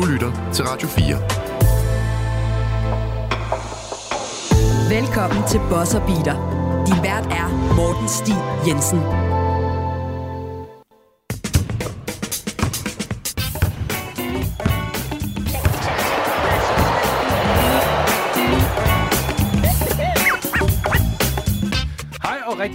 Du 0.00 0.06
lytter 0.06 0.52
til 0.52 0.64
Radio 0.64 0.88
4. 0.88 1.16
Velkommen 5.00 5.48
til 5.48 5.60
Bosser 5.70 6.00
Beater. 6.06 6.36
Din 6.86 7.02
vært 7.04 7.26
er 7.30 7.74
Morten 7.76 8.08
Stig 8.08 8.40
Jensen. 8.66 9.29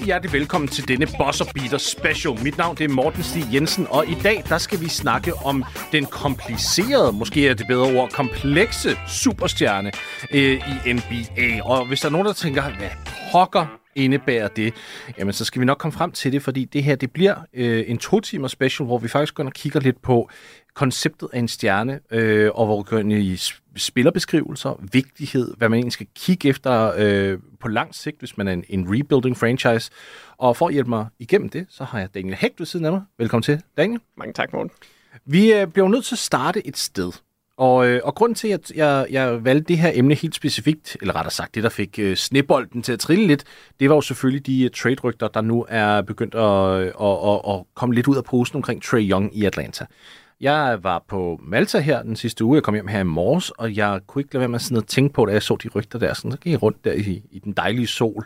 Rigtig 0.06 0.14
hjertelig 0.14 0.40
velkommen 0.40 0.68
til 0.68 0.88
denne 0.88 1.08
Bosser 1.18 1.46
Beater 1.54 1.78
Special. 1.78 2.44
Mit 2.44 2.58
navn 2.58 2.78
det 2.78 2.84
er 2.84 2.90
Morten 2.90 3.24
Stig 3.24 3.54
Jensen, 3.54 3.88
og 3.90 4.08
i 4.08 4.14
dag 4.24 4.44
der 4.50 4.58
skal 4.58 4.82
vi 4.82 4.90
snakke 4.90 5.34
om 5.34 5.64
den 5.92 6.06
komplicerede, 6.06 7.12
måske 7.12 7.50
er 7.50 7.54
det 7.54 7.68
bedre 7.68 8.00
ord, 8.00 8.12
komplekse 8.12 8.90
superstjerne 9.08 9.92
øh, 10.32 10.62
i 10.88 10.94
NBA. 10.94 11.64
Og 11.64 11.88
hvis 11.88 12.00
der 12.00 12.08
er 12.08 12.12
nogen, 12.12 12.28
der 12.28 12.34
tænker, 12.34 12.62
hvad 12.62 12.90
pokker 13.32 13.85
indebærer 13.96 14.48
det, 14.48 14.74
jamen 15.18 15.34
så 15.34 15.46
skal 15.46 15.60
vi 15.60 15.66
nok 15.66 15.78
komme 15.78 15.92
frem 15.92 16.12
til 16.12 16.32
det, 16.32 16.42
fordi 16.42 16.66
det 16.66 16.84
her 16.84 16.96
det 16.96 17.12
bliver 17.12 17.36
øh, 17.54 17.84
en 17.88 17.98
to 17.98 18.20
timer 18.20 18.48
special, 18.48 18.86
hvor 18.86 18.98
vi 18.98 19.08
faktisk 19.08 19.36
går 19.36 19.44
og 19.44 19.54
kigger 19.54 19.80
lidt 19.80 20.02
på 20.02 20.30
konceptet 20.74 21.30
af 21.34 21.40
en 21.40 21.48
stjerne, 21.48 22.00
øh, 22.12 22.52
og 22.54 22.66
hvor 22.66 22.78
vi 22.78 22.84
går 22.90 22.98
ind 22.98 23.14
i 23.14 23.40
spillerbeskrivelser, 23.76 24.80
vigtighed, 24.92 25.54
hvad 25.58 25.70
man 25.70 25.78
egentlig 25.78 25.94
skal 25.94 26.08
kigge 26.16 26.50
efter 26.50 26.94
øh, 26.98 27.40
på 27.60 27.68
lang 27.68 27.96
sigt, 27.96 28.20
hvis 28.20 28.38
man 28.38 28.48
er 28.48 28.54
en, 28.54 28.64
en 28.70 28.86
rebuilding 28.90 29.38
franchise. 29.38 29.92
Og 30.38 30.58
for 30.58 30.68
at 30.68 30.74
hjælpe 30.74 30.90
mig 30.90 31.08
igennem 31.20 31.50
det, 31.50 31.66
så 31.70 31.84
har 31.84 32.00
jeg 32.00 32.14
Daniel 32.14 32.36
Hægt 32.36 32.60
ved 32.60 32.66
siden 32.66 32.86
af 32.86 32.92
mig. 32.92 33.02
Velkommen 33.18 33.44
til, 33.44 33.62
Daniel. 33.78 34.00
Mange 34.18 34.34
tak, 34.34 34.54
Morten. 34.54 34.72
Vi 35.26 35.54
øh, 35.54 35.68
bliver 35.68 35.88
nødt 35.88 36.06
til 36.06 36.16
at 36.16 36.20
starte 36.20 36.68
et 36.68 36.78
sted. 36.78 37.12
Og, 37.58 37.88
øh, 37.88 38.02
og 38.04 38.16
grunden 38.16 38.36
til, 38.36 38.48
at 38.48 38.72
jeg, 38.76 39.08
jeg 39.10 39.46
valgte 39.46 39.68
det 39.68 39.78
her 39.78 39.92
emne 39.94 40.16
helt 40.16 40.36
specifikt, 40.36 40.98
eller 41.02 41.16
rettere 41.16 41.32
sagt 41.32 41.56
det, 41.56 41.64
der 41.64 41.70
fik 41.70 42.00
øh, 42.00 42.16
snebolden 42.16 42.82
til 42.82 42.94
at 42.94 43.00
trille 43.00 43.28
lidt, 43.28 43.44
det 43.80 43.90
var 43.90 43.96
jo 43.96 44.02
selvfølgelig 44.02 44.46
de 44.46 44.64
øh, 44.64 44.70
trade-rygter, 44.70 45.28
der 45.28 45.42
nu 45.42 45.66
er 45.70 46.02
begyndt 46.02 46.36
at, 46.36 46.42
øh, 46.42 46.88
at, 47.02 47.30
at, 47.30 47.56
at 47.56 47.64
komme 47.76 47.96
lidt 47.96 48.08
ud 48.08 48.18
af 48.18 48.24
posen 48.24 48.56
omkring 48.56 48.84
Trey 48.84 49.10
Young 49.10 49.38
i 49.38 49.46
Atlanta. 49.46 49.86
Jeg 50.42 50.80
var 50.84 51.04
på 51.08 51.40
Malta 51.44 51.80
her 51.80 52.04
den 52.04 52.16
sidste 52.16 52.46
uge. 52.46 52.56
Jeg 52.56 52.64
kom 52.64 52.74
hjem 52.74 52.88
her 52.88 53.00
i 53.00 53.04
morges, 53.04 53.50
og 53.50 53.76
jeg 53.76 54.00
kunne 54.08 54.22
ikke 54.22 54.34
lade 54.34 54.40
være 54.40 54.50
med 54.50 54.60
sådan 54.60 54.78
at 54.78 54.86
tænke 54.88 55.14
på, 55.14 55.26
da 55.26 55.32
jeg 55.32 55.44
så 55.44 55.58
de 55.64 55.70
rygter 55.70 56.00
der. 56.00 56.14
Sådan, 56.14 56.32
så 56.32 56.38
gik 56.38 56.52
jeg 56.52 56.64
rundt 56.64 56.86
der 56.86 56.94
i, 56.94 57.24
i 57.32 57.40
den 57.40 57.54
dejlige 57.54 57.88
sol 57.88 58.26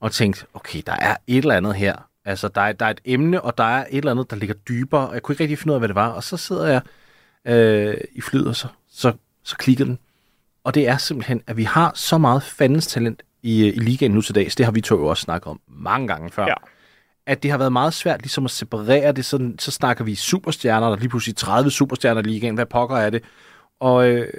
og 0.00 0.12
tænkte, 0.12 0.46
okay, 0.54 0.82
der 0.86 0.92
er 0.92 1.16
et 1.26 1.38
eller 1.38 1.54
andet 1.54 1.74
her. 1.74 1.94
Altså, 2.24 2.48
der 2.48 2.60
er, 2.60 2.72
der 2.72 2.86
er 2.86 2.90
et 2.90 3.00
emne, 3.04 3.40
og 3.40 3.58
der 3.58 3.64
er 3.64 3.84
et 3.90 3.98
eller 3.98 4.10
andet, 4.10 4.30
der 4.30 4.36
ligger 4.36 4.54
dybere. 4.54 5.08
og 5.08 5.14
Jeg 5.14 5.22
kunne 5.22 5.32
ikke 5.32 5.42
rigtig 5.42 5.58
finde 5.58 5.72
ud 5.72 5.74
af, 5.74 5.80
hvad 5.80 5.88
det 5.88 5.94
var. 5.94 6.08
Og 6.08 6.22
så 6.22 6.36
sidder 6.36 6.66
jeg 6.66 6.80
øh, 7.48 7.94
i 8.12 8.20
flyet, 8.20 8.56
så, 8.56 8.66
så, 8.90 9.12
så 9.42 9.56
klikker 9.56 9.84
den. 9.84 9.98
Og 10.64 10.74
det 10.74 10.88
er 10.88 10.96
simpelthen, 10.96 11.42
at 11.46 11.56
vi 11.56 11.64
har 11.64 11.92
så 11.94 12.18
meget 12.18 12.42
fandens 12.42 12.86
talent 12.86 13.22
i, 13.42 13.66
i 13.66 13.78
ligaen 13.78 14.12
nu 14.12 14.22
til 14.22 14.34
dags. 14.34 14.56
Det 14.56 14.66
har 14.66 14.72
vi 14.72 14.80
to 14.80 14.98
jo 14.98 15.06
også 15.06 15.20
snakket 15.20 15.46
om 15.46 15.60
mange 15.68 16.08
gange 16.08 16.30
før. 16.30 16.46
Ja 16.46 16.54
at 17.28 17.42
det 17.42 17.50
har 17.50 17.58
været 17.58 17.72
meget 17.72 17.94
svært 17.94 18.22
ligesom 18.22 18.44
at 18.44 18.50
separere 18.50 19.12
det. 19.12 19.24
Sådan, 19.24 19.58
så 19.58 19.70
snakker 19.70 20.04
vi 20.04 20.14
superstjerner, 20.14 20.86
der 20.86 20.96
er 20.96 21.00
lige 21.00 21.08
pludselig 21.08 21.36
30 21.36 21.70
superstjerner 21.70 22.22
lige 22.22 22.36
igen. 22.36 22.54
Hvad 22.54 22.66
pokker 22.66 22.96
er 22.96 23.10
det? 23.10 23.22
Og, 23.80 24.08
øh, 24.08 24.32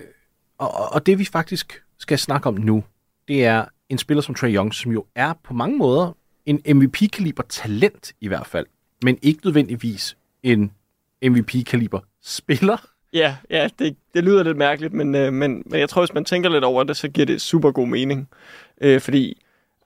og, 0.58 0.94
og 0.94 1.06
det 1.06 1.20
vi 1.20 1.26
faktisk 1.26 1.84
skal 1.98 2.20
snakke 2.20 2.48
om 2.48 2.54
nu, 2.54 2.84
det 3.28 3.46
er 3.46 3.66
en 3.90 3.98
spiller 3.98 4.22
som 4.22 4.36
Trey 4.36 4.56
Young, 4.56 4.74
som 4.74 4.92
jo 4.92 5.06
er 5.16 5.34
på 5.44 5.54
mange 5.54 5.78
måder 5.78 6.16
en 6.46 6.62
MVP-kaliber 6.76 7.44
talent 7.44 8.12
i 8.22 8.28
hvert 8.28 8.48
fald, 8.48 8.66
men 9.04 9.18
ikke 9.22 9.40
nødvendigvis 9.44 10.18
en 10.44 10.72
MVP-kaliber 11.24 12.00
spiller. 12.24 12.89
Ja, 13.14 13.36
ja 13.50 13.70
det, 13.80 13.96
det 14.14 14.24
lyder 14.24 14.44
lidt 14.44 14.58
mærkeligt, 14.58 14.94
men, 14.94 15.16
øh, 15.16 15.34
men, 15.34 15.64
men 15.66 15.80
jeg 15.80 15.90
tror, 15.90 16.02
hvis 16.02 16.14
man 16.14 16.26
tænker 16.26 16.50
lidt 16.50 16.64
over 16.64 16.84
det, 16.84 16.98
så 16.98 17.10
giver 17.10 17.26
det 17.26 17.42
super 17.42 17.72
god 17.72 17.88
mening. 17.88 18.30
Øh, 18.82 19.02
fordi 19.02 19.38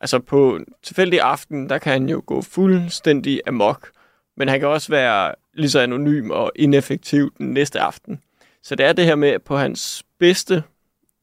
Altså 0.04 0.20
på 0.20 0.60
tilfældig 0.82 1.22
aften, 1.22 1.70
der 1.70 1.78
kan 1.78 1.92
han 1.92 2.10
jo 2.10 2.24
gå 2.26 2.42
fuldstændig 2.42 3.42
amok, 3.48 3.92
men 4.38 4.48
han 4.48 4.60
kan 4.60 4.70
også 4.70 4.90
være 4.90 5.36
lige 5.54 5.70
så 5.70 5.80
anonym 5.80 6.30
og 6.30 6.52
ineffektiv 6.56 7.34
den 7.38 7.54
næste 7.54 7.80
aften. 7.80 8.22
Så 8.64 8.76
det 8.76 8.86
er 8.86 8.94
det 8.94 9.06
her 9.06 9.16
med, 9.16 9.30
at 9.30 9.42
på 9.42 9.58
hans 9.58 10.04
bedste, 10.20 10.64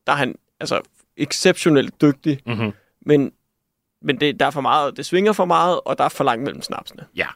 der 0.07 0.13
er 0.13 0.17
han 0.17 0.35
altså 0.61 0.81
exceptionelt 1.17 2.01
dygtig, 2.01 2.41
mm-hmm. 2.47 2.73
men, 3.01 3.33
men 4.03 4.21
det, 4.21 4.41
der 4.41 4.47
er 4.47 4.51
for 4.51 4.61
meget, 4.61 4.97
det 4.97 5.07
svinger 5.07 5.33
for 5.33 5.45
meget, 5.45 5.81
og 5.85 5.99
der 5.99 6.05
er 6.05 6.09
for 6.09 6.25
langt 6.25 6.45
mellem 6.45 6.63
snapsene. 6.63 7.05
Ja, 7.17 7.27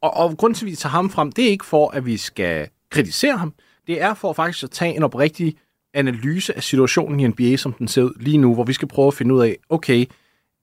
og, 0.00 0.16
og 0.16 0.36
grunden 0.36 0.54
til, 0.54 0.66
at 0.66 0.70
vi 0.70 0.76
tager 0.76 0.90
ham 0.90 1.10
frem, 1.10 1.32
det 1.32 1.44
er 1.44 1.50
ikke 1.50 1.66
for, 1.66 1.90
at 1.90 2.06
vi 2.06 2.16
skal 2.16 2.68
kritisere 2.90 3.36
ham. 3.36 3.54
Det 3.86 4.02
er 4.02 4.14
for 4.14 4.32
faktisk 4.32 4.64
at 4.64 4.70
tage 4.70 4.96
en 4.96 5.02
oprigtig 5.02 5.56
analyse 5.94 6.56
af 6.56 6.62
situationen 6.62 7.20
i 7.20 7.26
NBA, 7.26 7.56
som 7.56 7.72
den 7.72 7.88
ser 7.88 8.02
ud 8.02 8.12
lige 8.20 8.38
nu, 8.38 8.54
hvor 8.54 8.64
vi 8.64 8.72
skal 8.72 8.88
prøve 8.88 9.08
at 9.08 9.14
finde 9.14 9.34
ud 9.34 9.40
af, 9.40 9.56
okay, 9.68 10.06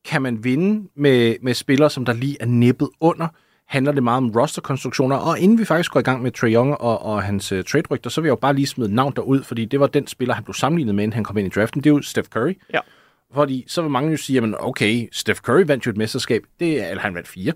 kan 0.06 0.22
man 0.22 0.44
vinde 0.44 0.89
med, 0.95 1.35
med 1.41 1.53
spillere, 1.53 1.89
som 1.89 2.06
der 2.06 2.13
lige 2.13 2.38
er 2.39 2.45
nippet 2.45 2.89
under? 3.00 3.28
Handler 3.67 3.91
det 3.91 4.03
meget 4.03 4.17
om 4.17 4.31
rosterkonstruktioner? 4.31 5.16
Og 5.16 5.39
inden 5.39 5.57
vi 5.57 5.66
faktisk 5.66 5.91
går 5.91 6.00
i 6.00 6.03
gang 6.03 6.22
med 6.22 6.31
Trae 6.31 6.53
Young 6.53 6.81
og, 6.81 7.01
og 7.01 7.23
hans 7.23 7.51
uh, 7.51 7.63
trade-rygter, 7.63 8.09
så 8.09 8.22
vil 8.22 8.28
jeg 8.28 8.31
jo 8.31 8.35
bare 8.35 8.53
lige 8.53 8.67
smide 8.67 8.95
navn 8.95 9.13
derud, 9.16 9.44
fordi 9.44 9.66
det 9.66 9.79
var 9.79 9.88
den 9.88 10.07
spiller, 10.07 10.33
han 10.33 10.44
blev 10.44 10.53
sammenlignet 10.53 10.95
med, 10.95 11.03
inden 11.03 11.13
han 11.13 11.23
kom 11.23 11.38
ind 11.38 11.47
i 11.47 11.50
draften. 11.50 11.83
Det 11.83 11.89
er 11.89 11.94
jo 11.94 12.01
Steph 12.01 12.29
Curry. 12.29 12.53
Ja. 12.73 12.79
Fordi 13.33 13.66
så 13.67 13.81
vil 13.81 13.91
mange 13.91 14.12
jo 14.12 14.17
sige, 14.17 14.33
jamen 14.33 14.56
okay, 14.59 15.07
Steph 15.12 15.39
Curry 15.39 15.63
vandt 15.67 15.85
jo 15.85 15.91
et 15.91 15.97
mesterskab. 15.97 16.44
Det, 16.59 16.89
eller 16.89 17.01
han 17.01 17.16
vandt 17.16 17.28
fire. 17.28 17.53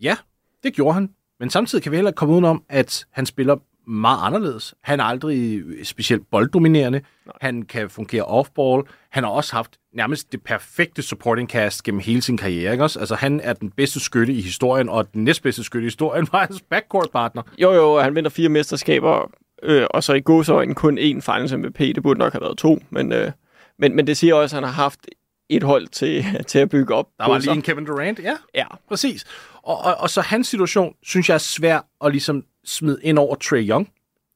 Ja, 0.00 0.16
det 0.62 0.74
gjorde 0.74 0.94
han. 0.94 1.10
Men 1.40 1.50
samtidig 1.50 1.82
kan 1.82 1.92
vi 1.92 1.96
heller 1.96 2.10
komme 2.10 2.34
udenom, 2.34 2.62
at 2.68 3.06
han 3.10 3.26
spiller 3.26 3.56
meget 3.86 4.18
anderledes. 4.26 4.74
Han 4.82 5.00
er 5.00 5.04
aldrig 5.04 5.62
specielt 5.82 6.30
bolddominerende. 6.30 7.00
Nej. 7.26 7.34
Han 7.40 7.62
kan 7.62 7.90
fungere 7.90 8.22
off-ball. 8.22 8.82
Han 9.10 9.24
har 9.24 9.30
også 9.30 9.56
haft 9.56 9.76
nærmest 9.94 10.32
det 10.32 10.42
perfekte 10.42 11.02
supporting 11.02 11.48
cast 11.48 11.82
gennem 11.82 12.00
hele 12.00 12.22
sin 12.22 12.36
karriere. 12.36 12.72
Ikke 12.72 12.84
også? 12.84 12.98
Altså, 12.98 13.14
han 13.14 13.40
er 13.40 13.52
den 13.52 13.70
bedste 13.70 14.00
skytte 14.00 14.32
i 14.32 14.40
historien, 14.40 14.88
og 14.88 15.12
den 15.14 15.24
næstbedste 15.24 15.64
skytte 15.64 15.84
i 15.84 15.86
historien 15.86 16.28
var 16.32 16.38
hans 16.38 16.62
backcourt-partner. 16.70 17.42
Jo, 17.58 17.72
jo, 17.72 18.00
han 18.00 18.14
vinder 18.14 18.30
fire 18.30 18.48
mesterskaber, 18.48 19.30
øh, 19.62 19.86
og 19.90 20.04
så 20.04 20.12
i 20.12 20.20
godsøjne 20.20 20.74
kun 20.74 20.98
én 20.98 21.20
finals 21.20 21.52
MVP. 21.52 21.78
Det 21.78 22.02
burde 22.02 22.18
nok 22.18 22.32
have 22.32 22.42
været 22.42 22.58
to, 22.58 22.78
men, 22.90 23.12
øh, 23.12 23.32
men, 23.78 23.96
men 23.96 24.06
det 24.06 24.16
siger 24.16 24.34
også, 24.34 24.56
at 24.56 24.62
han 24.62 24.72
har 24.72 24.82
haft 24.82 25.00
et 25.48 25.62
hold 25.62 25.86
til, 25.86 26.24
til 26.48 26.58
at 26.58 26.68
bygge 26.68 26.94
op. 26.94 27.08
Der 27.18 27.28
var 27.28 27.38
lige 27.38 27.52
en 27.52 27.62
Kevin 27.62 27.86
Durant, 27.86 28.18
ja. 28.18 28.36
Ja. 28.54 28.66
Præcis. 28.88 29.24
Og, 29.62 29.78
og, 29.78 29.96
og 29.98 30.10
så 30.10 30.20
hans 30.20 30.48
situation, 30.48 30.94
synes 31.02 31.28
jeg 31.28 31.34
er 31.34 31.38
svær 31.38 31.80
at 32.04 32.12
ligesom 32.12 32.44
smide 32.64 32.98
ind 33.02 33.18
over 33.18 33.34
Trey 33.34 33.68
Young. 33.68 33.92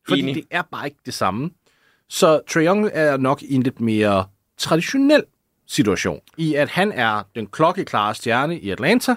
Fordi 0.09 0.21
Enig. 0.21 0.35
det 0.35 0.45
er 0.51 0.63
bare 0.63 0.87
ikke 0.87 0.99
det 1.07 1.15
samme. 1.15 1.51
Så 2.09 2.41
Trey 2.49 2.67
Young 2.67 2.91
er 2.93 3.17
nok 3.17 3.43
i 3.43 3.55
en 3.55 3.63
lidt 3.63 3.81
mere 3.81 4.25
traditionel 4.59 5.25
situation, 5.67 6.21
i 6.37 6.55
at 6.55 6.69
han 6.69 6.93
er 6.93 7.23
den 7.35 7.47
klokkeklare 7.47 8.15
stjerne 8.15 8.59
i 8.59 8.71
Atlanta. 8.71 9.15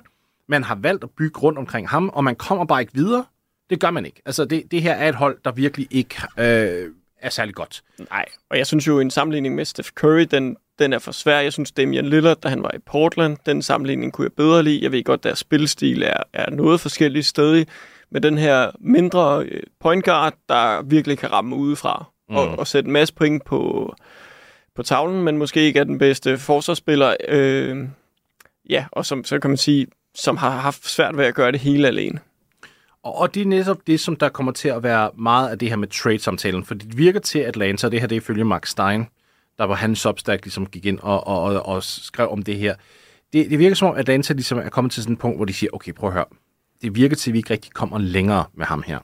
Man 0.47 0.63
har 0.63 0.75
valgt 0.75 1.03
at 1.03 1.09
bygge 1.17 1.39
rundt 1.39 1.59
omkring 1.59 1.89
ham, 1.89 2.09
og 2.09 2.23
man 2.23 2.35
kommer 2.35 2.65
bare 2.65 2.81
ikke 2.81 2.93
videre. 2.93 3.25
Det 3.69 3.79
gør 3.79 3.91
man 3.91 4.05
ikke. 4.05 4.21
Altså, 4.25 4.45
det, 4.45 4.63
det 4.71 4.81
her 4.81 4.93
er 4.93 5.09
et 5.09 5.15
hold, 5.15 5.37
der 5.45 5.51
virkelig 5.51 5.87
ikke 5.91 6.15
øh, 6.37 6.91
er 7.21 7.29
særlig 7.29 7.55
godt. 7.55 7.83
Nej, 8.09 8.25
og 8.49 8.57
jeg 8.57 8.67
synes 8.67 8.87
jo, 8.87 8.99
en 8.99 9.11
sammenligning 9.11 9.55
med 9.55 9.65
Steph 9.65 9.89
Curry, 9.89 10.27
den, 10.31 10.57
den 10.79 10.93
er 10.93 10.99
for 10.99 11.11
svær. 11.11 11.39
Jeg 11.39 11.53
synes, 11.53 11.71
Damian 11.71 12.05
Lillard, 12.05 12.41
da 12.41 12.49
han 12.49 12.63
var 12.63 12.71
i 12.75 12.79
Portland, 12.85 13.37
den 13.45 13.61
sammenligning 13.61 14.13
kunne 14.13 14.25
jeg 14.25 14.33
bedre 14.33 14.63
lide. 14.63 14.83
Jeg 14.83 14.91
ved 14.91 15.03
godt, 15.03 15.23
deres 15.23 15.39
spilstil 15.39 16.03
er, 16.03 16.23
er 16.33 16.49
noget 16.49 16.79
forskelligt 16.79 17.25
stadig, 17.25 17.67
med 18.11 18.21
den 18.21 18.37
her 18.37 18.71
mindre 18.79 19.43
øh, 19.43 19.63
point 19.79 20.05
guard, 20.05 20.33
der 20.49 20.81
virkelig 20.81 21.17
kan 21.17 21.31
ramme 21.31 21.55
udefra 21.55 22.05
mm. 22.29 22.35
og, 22.35 22.59
og 22.59 22.67
sætte 22.67 22.87
en 22.87 22.93
masse 22.93 23.13
point 23.13 23.45
på, 23.45 23.93
på 24.75 24.83
tavlen, 24.83 25.23
men 25.23 25.37
måske 25.37 25.61
ikke 25.61 25.79
er 25.79 25.83
den 25.83 25.97
bedste 25.97 26.37
forsvarsspiller. 26.37 27.15
Øh, 27.27 27.87
ja, 28.69 28.85
og 28.91 29.05
som, 29.05 29.23
så 29.23 29.39
kan 29.39 29.49
man 29.49 29.57
sige, 29.57 29.87
som 30.15 30.37
har 30.37 30.49
haft 30.49 30.89
svært 30.89 31.17
ved 31.17 31.25
at 31.25 31.35
gøre 31.35 31.51
det 31.51 31.59
hele 31.59 31.87
alene. 31.87 32.19
Og, 33.03 33.33
det 33.33 33.41
er 33.41 33.45
netop 33.45 33.77
det, 33.87 33.99
som 33.99 34.15
der 34.15 34.29
kommer 34.29 34.51
til 34.51 34.69
at 34.69 34.83
være 34.83 35.11
meget 35.15 35.49
af 35.49 35.59
det 35.59 35.69
her 35.69 35.75
med 35.75 35.87
trade-samtalen, 35.87 36.65
for 36.65 36.73
det 36.73 36.97
virker 36.97 37.19
til 37.19 37.39
Atlanta, 37.39 37.87
og 37.87 37.91
det 37.91 37.99
her 37.99 38.07
det 38.07 38.15
er 38.15 38.21
ifølge 38.21 38.45
Mark 38.45 38.65
Stein, 38.65 39.07
der 39.57 39.63
var 39.63 39.75
hans 39.75 39.99
Substack, 39.99 40.45
ligesom 40.45 40.65
gik 40.65 40.85
ind 40.85 40.99
og, 40.99 41.27
og, 41.27 41.41
og, 41.43 41.65
og 41.65 41.83
skrev 41.83 42.29
om 42.29 42.43
det 42.43 42.57
her. 42.57 42.75
Det, 43.33 43.49
det 43.49 43.59
virker 43.59 43.75
som 43.75 43.87
om, 43.87 43.93
at 43.93 43.99
Atlanta 43.99 44.33
ligesom 44.33 44.57
er 44.57 44.69
kommet 44.69 44.91
til 44.91 45.03
sådan 45.03 45.13
et 45.13 45.19
punkt, 45.19 45.37
hvor 45.37 45.45
de 45.45 45.53
siger, 45.53 45.69
okay, 45.73 45.93
prøv 45.93 46.09
at 46.09 46.13
høre, 46.13 46.25
det 46.81 46.95
virker 46.95 47.15
til, 47.15 47.29
at 47.29 47.33
vi 47.33 47.37
ikke 47.37 47.53
rigtig 47.53 47.73
kommer 47.73 47.97
længere 47.97 48.45
med 48.53 48.65
ham 48.65 48.83
her. 48.87 48.99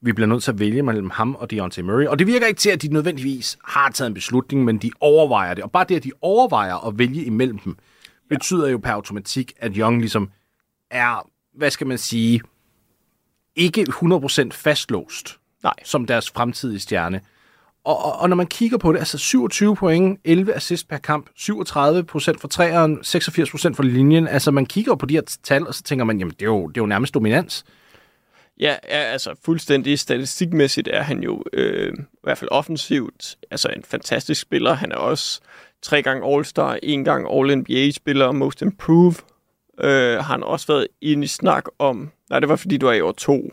Vi 0.00 0.12
bliver 0.12 0.26
nødt 0.26 0.42
til 0.42 0.50
at 0.50 0.58
vælge 0.58 0.82
mellem 0.82 1.10
ham 1.10 1.34
og 1.34 1.50
Deontay 1.50 1.82
Murray. 1.82 2.06
Og 2.06 2.18
det 2.18 2.26
virker 2.26 2.46
ikke 2.46 2.58
til, 2.58 2.70
at 2.70 2.82
de 2.82 2.88
nødvendigvis 2.88 3.58
har 3.64 3.90
taget 3.90 4.08
en 4.08 4.14
beslutning, 4.14 4.64
men 4.64 4.78
de 4.78 4.90
overvejer 5.00 5.54
det. 5.54 5.64
Og 5.64 5.70
bare 5.70 5.84
det, 5.88 5.96
at 5.96 6.04
de 6.04 6.12
overvejer 6.20 6.86
at 6.86 6.98
vælge 6.98 7.24
imellem 7.24 7.58
dem, 7.58 7.76
ja. 8.06 8.34
betyder 8.34 8.68
jo 8.68 8.78
per 8.78 8.90
automatik, 8.90 9.52
at 9.58 9.72
Young 9.76 9.98
ligesom 9.98 10.30
er, 10.90 11.30
hvad 11.54 11.70
skal 11.70 11.86
man 11.86 11.98
sige, 11.98 12.40
ikke 13.56 13.86
100% 13.90 14.48
fastlåst 14.52 15.38
Nej. 15.62 15.74
som 15.84 16.06
deres 16.06 16.30
fremtidige 16.30 16.80
stjerne. 16.80 17.20
Og, 17.86 18.04
og, 18.04 18.20
og 18.20 18.28
når 18.28 18.36
man 18.36 18.46
kigger 18.46 18.78
på 18.78 18.92
det, 18.92 18.98
altså 18.98 19.18
27 19.18 19.76
point, 19.76 20.20
11 20.24 20.54
assist 20.54 20.88
per 20.88 20.98
kamp, 20.98 21.26
37 21.36 22.04
procent 22.04 22.40
for 22.40 22.48
træeren, 22.48 22.98
86 23.02 23.50
procent 23.50 23.76
for 23.76 23.82
linjen. 23.82 24.28
Altså 24.28 24.50
man 24.50 24.66
kigger 24.66 24.94
på 24.94 25.06
de 25.06 25.14
her 25.14 25.38
tal, 25.42 25.66
og 25.66 25.74
så 25.74 25.82
tænker 25.82 26.04
man, 26.04 26.18
jamen 26.18 26.32
det 26.32 26.42
er 26.42 26.46
jo, 26.46 26.68
det 26.68 26.76
er 26.76 26.82
jo 26.82 26.86
nærmest 26.86 27.14
dominans. 27.14 27.64
Ja, 28.60 28.76
ja, 28.88 28.98
altså 28.98 29.34
fuldstændig 29.44 29.98
statistikmæssigt 29.98 30.88
er 30.92 31.02
han 31.02 31.22
jo 31.22 31.42
øh, 31.52 31.92
i 31.98 32.18
hvert 32.22 32.38
fald 32.38 32.50
offensivt 32.50 33.36
altså 33.50 33.68
en 33.68 33.82
fantastisk 33.82 34.40
spiller. 34.40 34.74
Han 34.74 34.92
er 34.92 34.96
også 34.96 35.40
tre 35.82 36.02
gange 36.02 36.36
All-Star, 36.36 36.78
en 36.82 37.04
gang 37.04 37.26
All-NBA-spiller, 37.30 38.32
Most 38.32 38.62
Improved. 38.62 39.14
Øh, 39.80 40.16
har 40.16 40.22
han 40.22 40.42
også 40.42 40.66
været 40.66 40.86
inde 41.00 41.24
i 41.24 41.26
snak 41.26 41.64
om... 41.78 42.10
Nej, 42.30 42.40
det 42.40 42.48
var 42.48 42.56
fordi, 42.56 42.76
du 42.76 42.86
er 42.86 42.92
i 42.92 43.00
år 43.00 43.12
to. 43.12 43.50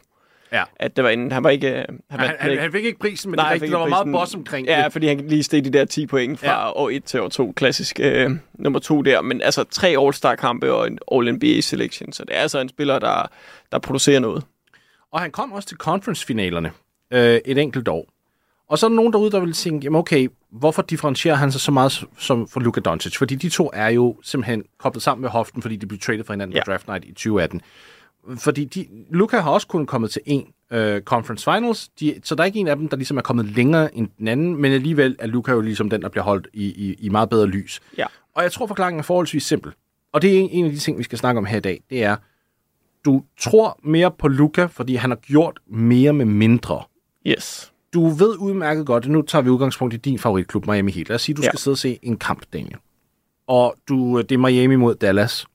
Ja. 0.53 0.63
At 0.75 0.95
det 0.95 1.03
var 1.03 1.09
inden, 1.09 1.31
han 1.31 1.43
var 1.43 1.49
ikke... 1.49 1.67
Han, 1.67 1.99
Han, 2.09 2.19
var, 2.19 2.35
han, 2.39 2.57
han 2.59 2.71
fik 2.71 2.85
ikke 2.85 2.99
prisen, 2.99 3.31
men 3.31 3.37
Nej, 3.37 3.45
han 3.45 3.53
det, 3.53 3.61
fik 3.61 3.71
der 3.71 3.77
var 3.77 3.85
ikke 3.85 3.89
meget 3.89 4.03
prisen. 4.03 4.13
boss 4.13 4.35
omkring 4.35 4.67
Ja, 4.67 4.83
det. 4.83 4.91
fordi 4.91 5.07
han 5.07 5.17
lige 5.27 5.43
steg 5.43 5.65
de 5.65 5.69
der 5.69 5.85
10 5.85 6.05
point 6.07 6.39
fra 6.39 6.47
Ja. 6.47 6.59
ja. 6.59 6.71
år 6.75 6.89
1 6.89 7.03
til 7.03 7.21
år 7.21 7.29
2. 7.29 7.51
Klassisk 7.55 7.99
øh, 8.03 8.31
nummer 8.53 8.79
2 8.79 9.01
der. 9.01 9.21
Men 9.21 9.41
altså 9.41 9.63
tre 9.63 9.87
All-Star-kampe 9.99 10.73
og 10.73 10.87
en 10.87 10.99
All-NBA-selection. 11.11 12.13
Så 12.13 12.23
det 12.25 12.35
er 12.35 12.39
altså 12.39 12.59
en 12.59 12.69
spiller, 12.69 12.99
der, 12.99 13.27
der 13.71 13.79
producerer 13.79 14.19
noget. 14.19 14.43
Og 15.11 15.21
han 15.21 15.31
kom 15.31 15.51
også 15.51 15.67
til 15.67 15.77
conference-finalerne 15.77 16.71
øh, 17.11 17.39
et 17.45 17.57
enkelt 17.57 17.87
år. 17.87 18.05
Og 18.69 18.79
så 18.79 18.85
er 18.85 18.89
der 18.89 18.95
nogen 18.95 19.13
derude, 19.13 19.31
der 19.31 19.39
vil 19.39 19.53
tænke, 19.53 19.83
jamen 19.83 19.99
okay, 19.99 20.27
hvorfor 20.51 20.81
differentierer 20.81 21.35
han 21.35 21.51
sig 21.51 21.61
så 21.61 21.71
meget 21.71 22.03
som 22.17 22.47
for 22.47 22.59
Luka 22.59 22.79
Doncic? 22.79 23.17
Fordi 23.17 23.35
de 23.35 23.49
to 23.49 23.71
er 23.73 23.87
jo 23.89 24.15
simpelthen 24.23 24.63
koblet 24.79 25.03
sammen 25.03 25.21
med 25.21 25.29
hoften, 25.29 25.61
fordi 25.61 25.75
de 25.75 25.85
blev 25.85 25.99
traded 25.99 26.23
fra 26.23 26.33
hinanden 26.33 26.53
ja. 26.53 26.57
Ja. 26.59 26.63
på 26.63 26.71
draft 26.71 26.87
night 26.87 27.05
i 27.05 27.11
2018. 27.11 27.61
Fordi 28.37 28.65
de, 28.65 28.87
Luka 29.09 29.37
har 29.39 29.51
også 29.51 29.67
kun 29.67 29.85
kommet 29.85 30.11
til 30.11 30.21
en 30.25 30.47
øh, 30.71 31.01
conference 31.01 31.43
finals, 31.51 31.87
de, 31.99 32.15
så 32.23 32.35
der 32.35 32.41
er 32.41 32.45
ikke 32.45 32.59
en 32.59 32.67
af 32.67 32.75
dem, 32.75 32.87
der 32.87 32.97
ligesom 32.97 33.17
er 33.17 33.21
kommet 33.21 33.45
længere 33.45 33.95
end 33.97 34.07
den 34.19 34.27
anden, 34.27 34.61
men 34.61 34.71
alligevel 34.71 35.15
er 35.19 35.27
Luka 35.27 35.51
jo 35.51 35.61
ligesom 35.61 35.89
den, 35.89 36.01
der 36.01 36.09
bliver 36.09 36.23
holdt 36.23 36.47
i, 36.53 36.65
i, 36.65 36.93
i 36.99 37.09
meget 37.09 37.29
bedre 37.29 37.47
lys. 37.47 37.81
Ja. 37.97 38.05
Og 38.35 38.43
jeg 38.43 38.51
tror, 38.51 38.67
forklaringen 38.67 38.99
er 38.99 39.03
forholdsvis 39.03 39.43
simpel. 39.43 39.71
Og 40.13 40.21
det 40.21 40.35
er 40.35 40.39
en, 40.39 40.49
en 40.49 40.65
af 40.65 40.71
de 40.71 40.77
ting, 40.77 40.97
vi 40.97 41.03
skal 41.03 41.17
snakke 41.17 41.37
om 41.37 41.45
her 41.45 41.57
i 41.57 41.61
dag. 41.61 41.81
Det 41.89 42.03
er, 42.03 42.15
du 43.05 43.23
tror 43.39 43.79
mere 43.83 44.11
på 44.11 44.27
Luka, 44.27 44.65
fordi 44.65 44.95
han 44.95 45.09
har 45.09 45.17
gjort 45.17 45.59
mere 45.67 46.13
med 46.13 46.25
mindre. 46.25 46.83
Yes. 47.27 47.73
Du 47.93 48.07
ved 48.09 48.37
udmærket 48.37 48.85
godt, 48.85 49.07
nu 49.09 49.21
tager 49.21 49.41
vi 49.43 49.49
udgangspunkt 49.49 49.93
i 49.93 49.97
din 49.97 50.19
favoritklub, 50.19 50.67
Miami 50.67 50.91
Heat. 50.91 51.09
Lad 51.09 51.15
os 51.15 51.21
sige, 51.21 51.35
du 51.35 51.41
Ja. 51.41 51.47
skal 51.47 51.59
sidde 51.59 51.73
og 51.73 51.77
se 51.77 51.99
en 52.01 52.17
kamp, 52.17 52.45
Daniel. 52.53 52.75
Og 53.47 53.75
du, 53.89 54.21
det 54.21 54.31
er 54.31 54.37
Miami 54.37 54.75
mod 54.75 54.95
Dallas. 54.95 55.45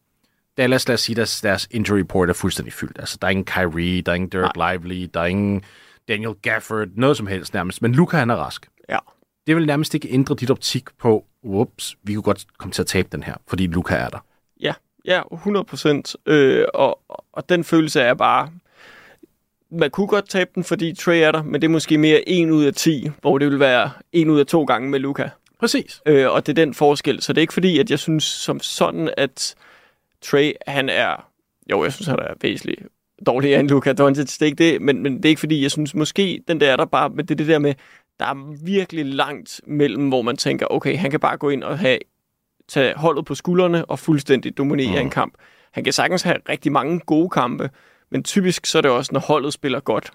Dallas, 0.59 0.89
lad 0.89 0.95
os 0.95 1.01
sige, 1.01 1.17
deres, 1.17 1.41
deres 1.41 1.69
injury 1.71 1.99
report 1.99 2.29
er 2.31 2.33
fuldstændig 2.33 2.73
fyldt. 2.73 2.99
Altså, 2.99 3.19
der 3.21 3.27
er 3.27 3.31
ingen 3.31 3.45
Kyrie, 3.45 4.03
der 4.03 4.13
er 4.13 4.17
ingen 4.17 4.31
Dirk 4.31 4.57
Lively, 4.57 5.11
der 5.15 5.21
er 5.21 5.27
ingen 5.27 5.65
Daniel 6.09 6.35
Gafford, 6.43 6.89
noget 6.97 7.17
som 7.17 7.27
helst 7.27 7.55
nærmest. 7.55 7.83
Men 7.83 7.93
Luka, 7.93 8.17
han 8.17 8.31
er 8.31 8.35
rask. 8.35 8.69
Ja. 8.89 8.99
Det 9.47 9.57
vil 9.57 9.67
nærmest 9.67 9.95
ikke 9.95 10.09
ændre 10.11 10.35
dit 10.35 10.51
optik 10.51 10.85
på, 10.99 11.25
whoops, 11.45 11.97
vi 12.03 12.15
kunne 12.15 12.23
godt 12.23 12.47
komme 12.59 12.73
til 12.73 12.83
at 12.83 12.87
tabe 12.87 13.09
den 13.13 13.23
her, 13.23 13.35
fordi 13.47 13.67
Luka 13.67 13.95
er 13.95 14.09
der. 14.09 14.19
Ja, 14.61 14.73
ja 15.05 15.23
100 15.33 15.65
procent. 15.65 16.17
Øh, 16.27 16.65
og, 16.75 17.01
og 17.33 17.49
den 17.49 17.65
følelse 17.65 18.01
er 18.01 18.15
bare... 18.15 18.51
Man 19.71 19.91
kunne 19.91 20.07
godt 20.07 20.29
tabe 20.29 20.51
den, 20.55 20.65
fordi 20.65 20.95
Trey 20.95 21.23
er 21.23 21.33
der, 21.33 21.43
men 21.43 21.63
det 21.63 21.69
er 21.69 21.73
måske 21.73 21.99
mere 21.99 22.29
1 22.29 22.51
ud 22.51 22.65
af 22.65 22.75
10, 22.75 23.11
hvor 23.21 23.39
det 23.39 23.51
vil 23.51 23.61
være 23.61 23.91
1 24.13 24.29
ud 24.29 24.41
af 24.41 24.47
2 24.47 24.65
gange 24.65 24.91
med 24.91 24.99
Luka. 24.99 25.29
Præcis. 25.61 26.01
Øh, 26.07 26.31
og 26.31 26.47
det 26.47 26.59
er 26.59 26.65
den 26.65 26.75
forskel. 26.75 27.23
Så 27.23 27.33
det 27.33 27.39
er 27.39 27.43
ikke 27.43 27.55
fordi, 27.55 27.79
at 27.79 27.91
jeg 27.91 27.99
synes 27.99 28.25
som 28.25 28.61
sådan, 28.61 29.11
at 29.17 29.55
Trey, 30.23 30.53
han 30.67 30.89
er... 30.89 31.31
Jo, 31.71 31.85
jeg 31.85 31.93
synes, 31.93 32.07
han 32.07 32.19
er 32.19 32.35
væsentligt 32.41 32.83
dårligere 33.27 33.61
end 33.61 33.69
Luka 33.69 33.93
Doncic. 33.93 34.39
Det 34.39 34.43
er 34.43 34.47
ikke 34.47 34.73
det, 34.73 34.83
men, 34.83 35.03
men 35.03 35.17
det 35.17 35.25
er 35.25 35.29
ikke 35.29 35.41
fordi, 35.41 35.63
jeg 35.63 35.71
synes 35.71 35.95
måske, 35.95 36.43
den 36.49 36.61
der 36.61 36.73
er 36.73 36.77
der 36.77 36.85
bare... 36.85 37.11
Men 37.11 37.27
det 37.27 37.31
er 37.31 37.37
det 37.37 37.47
der 37.47 37.59
med, 37.59 37.75
der 38.21 38.27
er 38.27 38.65
virkelig 38.65 39.07
langt 39.07 39.61
mellem, 39.67 40.09
hvor 40.09 40.23
man 40.23 40.37
tænker, 40.37 40.67
okay, 40.71 40.97
han 40.97 41.11
kan 41.11 41.21
bare 41.21 41.37
gå 41.37 41.49
ind 41.49 41.65
og 41.65 41.79
have 41.79 41.99
tage 42.69 42.95
holdet 42.97 43.25
på 43.25 43.35
skuldrene 43.35 43.85
og 43.85 43.99
fuldstændig 43.99 44.59
dominere 44.59 45.01
mm. 45.01 45.07
en 45.07 45.11
kamp. 45.11 45.35
Han 45.73 45.85
kan 45.85 45.93
sagtens 45.93 46.23
have 46.23 46.37
rigtig 46.49 46.73
mange 46.73 47.01
gode 47.01 47.31
kampe, 47.31 47.71
men 48.11 48.23
typisk 48.23 48.67
så 48.67 48.79
er 48.79 48.83
det 48.83 48.91
også, 48.91 49.11
når 49.13 49.21
holdet 49.21 49.53
spiller 49.53 49.81
godt 49.81 50.13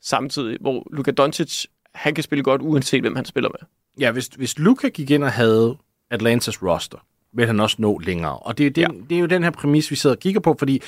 samtidig, 0.00 0.58
hvor 0.60 0.86
Luka 0.92 1.10
Doncic, 1.10 1.64
han 1.94 2.14
kan 2.14 2.24
spille 2.24 2.44
godt, 2.44 2.62
uanset 2.62 3.00
hvem 3.00 3.16
han 3.16 3.24
spiller 3.24 3.50
med. 3.50 3.68
Ja, 4.00 4.10
hvis, 4.10 4.26
hvis 4.26 4.58
Luka 4.58 4.88
gik 4.88 5.10
ind 5.10 5.24
og 5.24 5.32
havde 5.32 5.76
Atlantas 6.10 6.62
roster, 6.62 6.98
vil 7.34 7.46
han 7.46 7.60
også 7.60 7.76
nå 7.78 7.98
længere. 7.98 8.38
Og 8.38 8.58
det 8.58 8.66
er, 8.66 8.70
den, 8.70 8.82
ja. 8.82 9.00
det 9.10 9.16
er 9.16 9.20
jo 9.20 9.26
den 9.26 9.42
her 9.42 9.50
præmis, 9.50 9.90
vi 9.90 9.96
sidder 9.96 10.16
og 10.16 10.20
kigger 10.20 10.40
på, 10.40 10.56
fordi 10.58 10.82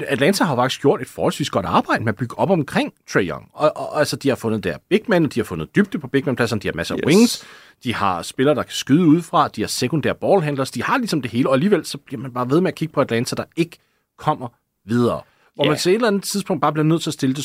Atlanta 0.00 0.44
har 0.44 0.56
faktisk 0.56 0.80
gjort 0.80 1.00
et 1.00 1.06
forholdsvis 1.08 1.50
godt 1.50 1.66
arbejde 1.66 2.04
med 2.04 2.12
at 2.12 2.16
bygge 2.16 2.38
op 2.38 2.50
omkring 2.50 2.92
Trae 3.08 3.24
Young. 3.24 3.48
Og, 3.52 3.72
og, 3.76 3.92
og 3.92 3.98
altså, 3.98 4.16
de 4.16 4.28
har 4.28 4.36
fundet 4.36 4.64
der 4.64 4.76
big 4.88 5.00
man, 5.08 5.24
de 5.26 5.40
har 5.40 5.44
fundet 5.44 5.76
dybde 5.76 5.98
på 5.98 6.08
big 6.08 6.22
man-pladserne, 6.26 6.60
de 6.60 6.68
har 6.68 6.72
masser 6.74 6.94
af 6.94 6.98
Yes. 6.98 7.06
wings, 7.06 7.44
de 7.84 7.94
har 7.94 8.22
spillere, 8.22 8.54
der 8.54 8.62
kan 8.62 8.72
skyde 8.72 9.06
udefra, 9.06 9.48
de 9.48 9.60
har 9.60 9.68
sekundære 9.68 10.14
ballhandlers, 10.14 10.70
de 10.70 10.82
har 10.82 10.98
ligesom 10.98 11.22
det 11.22 11.30
hele, 11.30 11.48
og 11.48 11.54
alligevel 11.54 11.84
så 11.84 11.98
bliver 11.98 12.20
man 12.20 12.32
bare 12.32 12.50
ved 12.50 12.60
med 12.60 12.68
at 12.68 12.74
kigge 12.74 12.94
på 12.94 13.00
Atlanta, 13.00 13.36
der 13.36 13.44
ikke 13.56 13.76
kommer 14.18 14.48
videre. 14.84 15.20
Hvor 15.54 15.64
Ja. 15.64 15.70
man 15.70 15.78
til 15.78 15.90
et 15.90 15.94
eller 15.94 16.08
andet 16.08 16.22
tidspunkt 16.22 16.60
bare 16.60 16.72
bliver 16.72 16.84
nødt 16.86 17.02
til 17.02 17.10
at 17.10 17.14
stille 17.14 17.34
det 17.34 17.44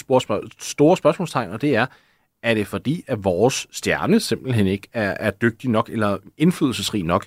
store 0.60 0.98
spørgsmålstegn, 0.98 1.52
og 1.52 1.62
det 1.62 1.76
er, 1.76 1.86
er 2.44 2.54
det 2.54 2.68
fordi, 2.68 3.04
at 3.08 3.24
vores 3.24 3.68
stjerne 3.72 4.20
simpelthen 4.20 4.68
ikke 4.68 4.88
er, 4.94 5.12
er 5.20 5.32
dygtig 5.32 5.70
nok 5.70 5.90
eller 5.90 6.18
indflydelsesrig 6.38 7.04
nok? 7.04 7.26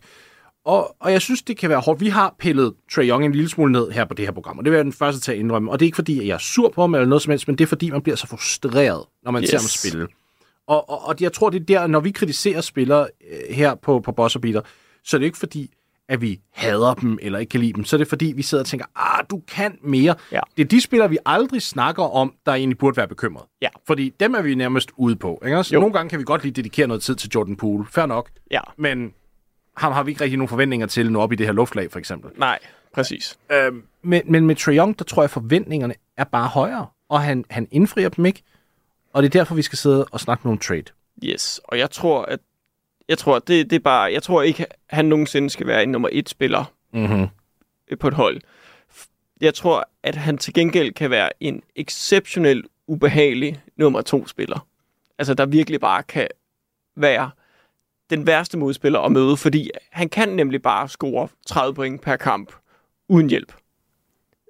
Og, 0.67 0.97
og 1.01 1.13
jeg 1.13 1.23
synes, 1.23 1.43
det 1.43 1.57
kan 1.57 1.71
være 1.71 1.81
hårdt. 1.81 2.01
Vi 2.01 2.09
har 2.09 2.35
pillet 2.39 2.75
Trae 2.95 3.09
Young 3.09 3.25
en 3.25 3.33
lille 3.33 3.49
smule 3.49 3.73
ned 3.73 3.91
her 3.91 4.05
på 4.05 4.15
det 4.15 4.25
her 4.25 4.33
program, 4.33 4.59
og 4.59 4.65
det 4.65 4.71
vil 4.71 4.77
jeg 4.77 4.85
den 4.85 4.93
første 4.93 5.21
til 5.21 5.33
at 5.33 5.39
indrømme. 5.39 5.71
Og 5.71 5.81
det 5.81 5.85
er 5.85 5.89
ikke 5.89 5.97
fordi, 5.97 6.21
at 6.21 6.27
jeg 6.27 6.35
er 6.35 6.39
sur 6.39 6.69
på 6.69 6.81
ham 6.81 6.95
eller 6.95 7.07
noget 7.07 7.23
som 7.23 7.31
helst, 7.31 7.49
men 7.49 7.59
det 7.59 7.65
er 7.65 7.69
fordi, 7.69 7.91
man 7.91 8.03
bliver 8.03 8.17
så 8.17 8.27
frustreret, 8.27 9.05
når 9.25 9.31
man 9.31 9.43
yes. 9.43 9.51
ser 9.51 9.59
ham 9.59 9.67
spille. 9.67 10.09
Og, 10.67 10.91
og, 10.91 11.09
og 11.09 11.15
jeg 11.21 11.33
tror, 11.33 11.51
det 11.51 11.61
er 11.61 11.65
der, 11.65 11.87
når 11.87 12.01
vi 12.01 12.11
kritiserer 12.11 12.61
spillere 12.61 13.09
øh, 13.31 13.55
her 13.57 13.75
på, 13.75 14.01
på 14.01 14.13
Boss 14.13 14.39
Beater, 14.43 14.61
så 15.05 15.17
er 15.17 15.19
det 15.19 15.25
ikke 15.25 15.39
fordi, 15.39 15.71
at 16.09 16.21
vi 16.21 16.41
hader 16.53 16.95
dem 16.95 17.19
eller 17.23 17.39
ikke 17.39 17.51
kan 17.51 17.61
lide 17.61 17.73
dem. 17.73 17.85
Så 17.85 17.97
er 17.97 17.99
det 17.99 18.09
fordi, 18.09 18.33
vi 18.37 18.43
sidder 18.43 18.65
og 18.65 18.69
tænker, 18.69 18.87
ah, 18.97 19.25
du 19.31 19.43
kan 19.49 19.79
mere. 19.83 20.15
Ja. 20.33 20.41
Det 20.57 20.65
er 20.65 20.69
de 20.69 20.81
spillere, 20.81 21.11
vi 21.11 21.19
aldrig 21.27 21.63
snakker 21.63 22.03
om, 22.03 22.35
der 22.47 22.53
egentlig 22.53 22.79
burde 22.79 22.97
være 22.97 23.09
bekymret. 23.09 23.45
Ja. 23.63 23.69
Fordi 23.87 24.13
dem 24.21 24.35
er 24.35 24.43
vi 24.43 24.55
nærmest 24.55 24.91
ude 24.97 25.17
på. 25.17 25.43
Ikke? 25.47 25.65
Nogle 25.73 25.93
gange 25.93 26.11
kan 26.11 26.19
vi 26.19 26.25
godt 26.25 26.43
lige 26.43 26.53
dedikere 26.53 26.87
noget 26.87 27.03
tid 27.03 27.15
til 27.15 27.31
Jordan 27.35 27.57
Poole. 27.57 27.87
Fair 27.91 28.07
nok. 28.07 28.31
Ja, 28.51 28.61
Men 28.77 29.13
ham 29.77 29.93
har 29.93 30.03
vi 30.03 30.11
ikke 30.11 30.25
rigtig 30.25 30.39
nogen 30.39 30.49
forventninger 30.49 30.87
til 30.87 31.13
nu 31.13 31.21
op 31.21 31.33
i 31.33 31.37
det 31.37 31.47
her 31.47 31.53
luftlag, 31.53 31.93
for 31.93 31.99
eksempel. 31.99 32.31
nej, 32.37 32.59
præcis. 32.93 33.39
Øhm, 33.53 33.83
men, 34.03 34.23
men 34.25 34.47
med 34.47 34.57
Trae 34.57 34.77
Young, 34.77 34.99
der 34.99 35.05
tror 35.05 35.23
jeg, 35.23 35.31
forventningerne 35.31 35.95
er 36.17 36.25
bare 36.25 36.49
højere. 36.49 36.87
Og 37.09 37.21
han, 37.23 37.45
han 37.51 37.69
indfrier 37.71 38.09
dem 38.09 38.27
ikke. 38.27 38.43
Og 39.13 39.23
det 39.23 39.29
er 39.29 39.39
derfor, 39.41 39.55
vi 39.55 39.63
skal 39.63 39.79
sidde 39.79 40.05
og 40.05 40.21
snakke 40.21 40.47
nogle 40.47 40.59
trade. 40.59 40.85
Yes, 41.25 41.61
og 41.65 41.79
jeg 41.79 41.91
tror, 41.91 42.23
at 42.23 42.39
jeg 43.09 43.19
tror, 43.19 43.39
det, 43.39 43.71
det 43.71 43.77
er 43.77 43.81
bare, 43.81 44.13
jeg 44.13 44.23
tror 44.23 44.43
ikke, 44.43 44.67
han 44.91 45.05
nogensinde 45.05 45.51
skal 45.51 45.67
være 45.67 45.83
en 45.83 45.89
nummer 45.89 46.09
et 46.13 46.29
spiller 46.29 46.73
Mm-hmm. 46.93 47.27
øh, 47.91 47.99
på 47.99 48.09
et 48.09 48.15
hold. 48.15 48.41
Jeg 49.41 49.55
tror, 49.55 49.89
at 50.03 50.15
han 50.17 50.39
til 50.39 50.55
gengæld 50.55 50.93
kan 50.93 51.11
være 51.11 51.31
en 51.41 51.63
exceptionel, 51.77 52.65
ubehagelig 52.87 53.63
nummer 53.77 54.01
to 54.01 54.27
spiller. 54.27 54.67
Altså, 55.19 55.35
der 55.35 55.47
virkelig 55.47 55.81
bare 55.81 56.03
kan 56.03 56.29
være 56.97 57.31
den 58.11 58.27
værste 58.27 58.59
modspiller 58.59 59.01
at 59.01 59.13
møde, 59.13 59.37
fordi 59.37 59.71
han 59.91 60.09
kan 60.09 60.29
nemlig 60.29 60.63
bare 60.63 60.89
score 60.89 61.29
30 61.47 61.75
point 61.75 62.03
per 62.03 62.17
kamp 62.17 62.53
uden 63.09 63.31
hjælp. 63.31 63.53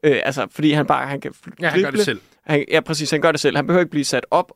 Øh, 0.03 0.21
altså, 0.25 0.47
fordi 0.51 0.73
han 0.73 0.87
bare 0.87 1.07
han 1.07 1.21
kan 1.21 1.35
Ja, 1.61 1.69
han 1.69 1.83
gør 1.83 1.91
det 1.91 2.05
selv. 2.05 2.21
Han, 2.45 2.65
ja, 2.71 2.81
præcis. 2.81 3.11
Han 3.11 3.21
gør 3.21 3.33
det 3.33 3.41
selv. 3.41 3.57
Han 3.57 3.67
behøver 3.67 3.81
ikke 3.81 3.91
blive 3.91 4.05
sat 4.05 4.27
op, 4.31 4.53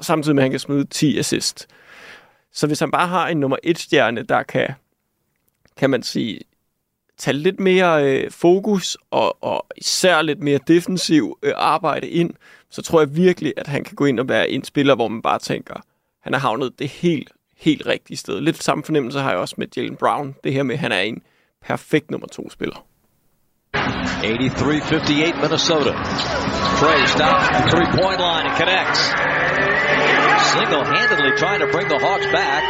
samtidig 0.00 0.34
med, 0.34 0.42
at 0.42 0.44
han 0.44 0.50
kan 0.50 0.60
smide 0.60 0.84
10 0.84 1.18
assist. 1.18 1.66
Så 2.52 2.66
hvis 2.66 2.80
han 2.80 2.90
bare 2.90 3.06
har 3.08 3.28
en 3.28 3.36
nummer 3.36 3.56
et 3.62 3.78
stjerne, 3.78 4.22
der 4.22 4.42
kan, 4.42 4.68
kan 5.76 5.90
man 5.90 6.02
sige, 6.02 6.40
tage 7.18 7.36
lidt 7.36 7.60
mere 7.60 8.04
øh, 8.04 8.30
fokus 8.30 8.96
og, 9.10 9.42
og 9.44 9.66
især 9.76 10.22
lidt 10.22 10.42
mere 10.42 10.58
defensiv 10.66 11.38
øh, 11.42 11.52
arbejde 11.56 12.08
ind, 12.08 12.34
så 12.70 12.82
tror 12.82 13.00
jeg 13.00 13.16
virkelig, 13.16 13.54
at 13.56 13.66
han 13.66 13.84
kan 13.84 13.94
gå 13.94 14.04
ind 14.04 14.20
og 14.20 14.28
være 14.28 14.50
en 14.50 14.64
spiller, 14.64 14.94
hvor 14.94 15.08
man 15.08 15.22
bare 15.22 15.38
tænker, 15.38 15.74
han 16.20 16.32
har 16.32 16.40
havnet 16.40 16.78
det 16.78 16.88
helt, 16.88 17.32
helt 17.60 17.86
rigtige 17.86 18.16
sted. 18.16 18.40
Lidt 18.40 18.62
samme 18.62 18.84
fornemmelse 18.84 19.20
har 19.20 19.30
jeg 19.30 19.38
også 19.38 19.54
med 19.58 19.66
Jalen 19.76 19.96
Brown. 19.96 20.34
Det 20.44 20.52
her 20.52 20.62
med, 20.62 20.74
at 20.74 20.80
han 20.80 20.92
er 20.92 21.00
en 21.00 21.22
perfekt 21.66 22.10
nummer 22.10 22.26
to 22.26 22.50
spiller. 22.50 22.84
83-58 23.76 25.40
Minnesota. 25.42 25.92
Trey 26.80 27.00
stops 27.16 27.46
the 27.56 27.64
three-point 27.72 28.18
line 28.26 28.44
and 28.48 28.56
connects. 28.62 29.00
Single-handedly 30.54 31.30
trying 31.42 31.60
to 31.64 31.68
bring 31.74 31.88
the 31.88 31.98
Hawks 32.06 32.26
back. 32.32 32.62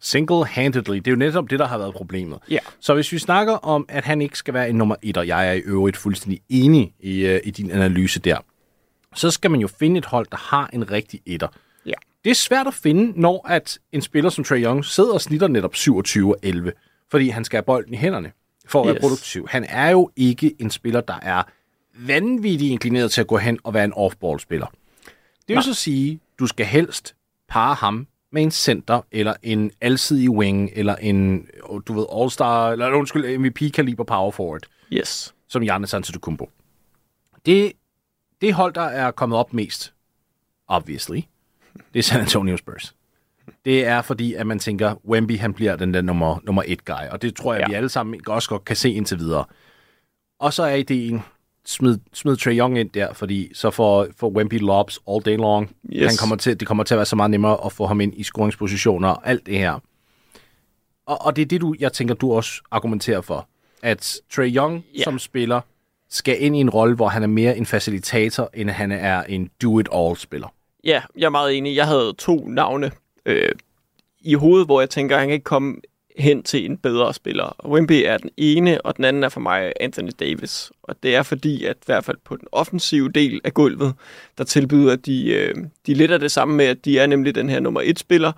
Single-handedly. 0.00 0.96
Det 0.96 1.06
er 1.06 1.10
jo 1.10 1.16
netop 1.16 1.50
det, 1.50 1.58
der 1.58 1.66
har 1.66 1.78
været 1.78 1.94
problemet. 1.94 2.38
Ja. 2.50 2.58
Så 2.80 2.94
hvis 2.94 3.12
vi 3.12 3.18
snakker 3.18 3.52
om, 3.52 3.86
at 3.88 4.04
han 4.04 4.22
ikke 4.22 4.38
skal 4.38 4.54
være 4.54 4.68
en 4.68 4.76
nummer 4.76 4.96
et, 5.02 5.16
og 5.16 5.26
jeg 5.26 5.48
er 5.48 5.52
i 5.52 5.58
øvrigt 5.58 5.96
fuldstændig 5.96 6.40
enig 6.48 6.92
i, 7.00 7.34
uh, 7.34 7.38
i 7.44 7.50
din 7.50 7.70
analyse 7.70 8.20
der, 8.20 8.36
så 9.14 9.30
skal 9.30 9.50
man 9.50 9.60
jo 9.60 9.68
finde 9.68 9.98
et 9.98 10.04
hold, 10.04 10.26
der 10.30 10.36
har 10.36 10.70
en 10.72 10.90
rigtig 10.90 11.20
etter. 11.26 11.48
Det 12.24 12.30
er 12.30 12.34
svært 12.34 12.66
at 12.66 12.74
finde, 12.74 13.20
når 13.20 13.48
at 13.48 13.78
en 13.92 14.02
spiller 14.02 14.30
som 14.30 14.44
Trae 14.44 14.62
Young 14.62 14.84
sidder 14.84 15.12
og 15.12 15.20
snitter 15.20 15.48
netop 15.48 15.74
27 15.74 16.30
og 16.34 16.38
11, 16.42 16.72
fordi 17.10 17.28
han 17.28 17.44
skal 17.44 17.56
have 17.56 17.62
bolden 17.64 17.94
i 17.94 17.96
hænderne 17.96 18.32
for 18.66 18.80
at 18.80 18.86
yes. 18.86 18.92
være 18.92 19.00
produktiv. 19.00 19.48
Han 19.48 19.64
er 19.68 19.90
jo 19.90 20.10
ikke 20.16 20.54
en 20.58 20.70
spiller, 20.70 21.00
der 21.00 21.18
er 21.22 21.42
vanvittigt 21.98 22.72
inclineret 22.72 23.10
til 23.10 23.20
at 23.20 23.26
gå 23.26 23.36
hen 23.36 23.58
og 23.64 23.74
være 23.74 23.84
en 23.84 23.92
off-ball-spiller. 23.92 24.66
Det 24.66 25.48
vil 25.48 25.54
Nej. 25.56 25.62
så 25.62 25.74
sige, 25.74 26.20
du 26.38 26.46
skal 26.46 26.66
helst 26.66 27.14
parre 27.48 27.74
ham 27.74 28.06
med 28.32 28.42
en 28.42 28.50
center, 28.50 29.00
eller 29.12 29.34
en 29.42 29.70
alsidig 29.80 30.30
wing, 30.30 30.70
eller 30.74 30.96
en, 30.96 31.48
du 31.86 31.92
ved, 31.92 32.06
all-star, 32.16 32.70
eller 32.72 32.90
undskyld, 32.90 33.38
MVP-kaliber 33.38 34.04
power 34.04 34.30
forward, 34.30 34.62
Yes. 34.92 35.34
som 35.48 35.62
Giannis 35.62 35.94
Antetokounmpo. 35.94 36.50
Det 37.46 37.72
det 38.40 38.54
hold, 38.54 38.72
der 38.74 38.82
er 38.82 39.10
kommet 39.10 39.38
op 39.38 39.52
mest, 39.52 39.94
obviously, 40.68 41.20
det 41.92 41.98
er 41.98 42.02
San 42.02 42.20
Antonio 42.20 42.56
Spurs. 42.56 42.94
Det 43.64 43.86
er 43.86 44.02
fordi, 44.02 44.34
at 44.34 44.46
man 44.46 44.58
tænker, 44.58 44.94
Wemby 45.08 45.38
han 45.38 45.54
bliver 45.54 45.76
den 45.76 45.94
der 45.94 46.00
nummer, 46.00 46.38
nummer 46.44 46.62
et 46.66 46.84
guy, 46.84 47.08
og 47.10 47.22
det 47.22 47.36
tror 47.36 47.54
jeg, 47.54 47.60
ja. 47.60 47.68
Vi 47.68 47.74
alle 47.74 47.88
sammen 47.88 48.20
også 48.26 48.48
godt 48.48 48.64
kan 48.64 48.76
se 48.76 48.90
indtil 48.92 49.18
videre. 49.18 49.44
Og 50.38 50.52
så 50.52 50.62
er 50.62 50.74
ideen, 50.74 51.22
smid, 51.64 51.98
smid 52.12 52.36
Trae 52.36 52.54
Young 52.58 52.78
ind 52.78 52.90
der, 52.90 53.12
fordi 53.12 53.50
så 53.54 53.70
får, 53.70 54.06
får 54.16 54.30
Wemby 54.30 54.60
lobs 54.60 55.00
all 55.10 55.22
day 55.22 55.36
long. 55.36 55.70
Yes. 55.92 56.06
Han 56.06 56.16
kommer 56.16 56.36
til, 56.36 56.60
det 56.60 56.68
kommer 56.68 56.84
til 56.84 56.94
at 56.94 56.98
være 56.98 57.06
så 57.06 57.16
meget 57.16 57.30
nemmere 57.30 57.58
at 57.64 57.72
få 57.72 57.86
ham 57.86 58.00
ind 58.00 58.14
i 58.16 58.22
scoringspositioner 58.22 59.08
og 59.08 59.28
alt 59.28 59.46
det 59.46 59.58
her. 59.58 59.78
Og, 61.06 61.26
og 61.26 61.36
det 61.36 61.42
er 61.42 61.46
det, 61.46 61.60
du, 61.60 61.74
jeg 61.80 61.92
tænker, 61.92 62.14
du 62.14 62.32
også 62.32 62.62
argumenterer 62.70 63.20
for. 63.20 63.48
At 63.82 64.16
Trae 64.32 64.48
Young 64.48 64.84
Ja. 64.98 65.02
som 65.02 65.18
spiller 65.18 65.60
skal 66.10 66.42
ind 66.42 66.56
i 66.56 66.60
en 66.60 66.70
rolle, 66.70 66.94
hvor 66.94 67.08
han 67.08 67.22
er 67.22 67.26
mere 67.26 67.56
en 67.56 67.66
facilitator, 67.66 68.50
end 68.54 68.70
han 68.70 68.92
er 68.92 69.22
en 69.22 69.50
do-it-all-spiller. 69.62 70.48
Ja, 70.84 71.02
jeg 71.16 71.24
er 71.24 71.30
meget 71.30 71.58
enig. 71.58 71.76
Jeg 71.76 71.86
havde 71.86 72.12
to 72.18 72.48
navne 72.48 72.90
øh, 73.26 73.52
i 74.20 74.34
hovedet, 74.34 74.66
hvor 74.66 74.80
jeg 74.80 74.90
tænker, 74.90 75.16
at 75.16 75.20
han 75.20 75.28
kan 75.28 75.34
ikke 75.34 75.44
komme 75.44 75.76
hen 76.18 76.42
til 76.42 76.64
en 76.64 76.78
bedre 76.78 77.14
spiller. 77.14 77.66
Wemby 77.66 78.02
er 78.06 78.18
den 78.18 78.30
ene, 78.36 78.80
og 78.80 78.96
den 78.96 79.04
anden 79.04 79.24
er 79.24 79.28
for 79.28 79.40
mig 79.40 79.72
Anthony 79.80 80.10
Davis. 80.20 80.72
Og 80.82 80.96
det 81.02 81.14
er 81.14 81.22
fordi, 81.22 81.64
at 81.64 81.76
i 81.76 81.86
hvert 81.86 82.04
fald 82.04 82.16
på 82.24 82.36
den 82.36 82.48
offensive 82.52 83.08
del 83.08 83.40
af 83.44 83.54
gulvet, 83.54 83.94
der 84.38 84.44
tilbyder 84.44 84.96
de, 84.96 85.32
øh, 85.32 85.54
de 85.86 85.94
lidt 85.94 86.10
af 86.10 86.20
det 86.20 86.32
samme 86.32 86.54
med, 86.54 86.64
at 86.64 86.84
de 86.84 86.98
er 86.98 87.06
nemlig 87.06 87.34
den 87.34 87.48
her 87.48 87.60
nummer 87.60 87.80
et 87.84 87.98
spiller, 87.98 88.32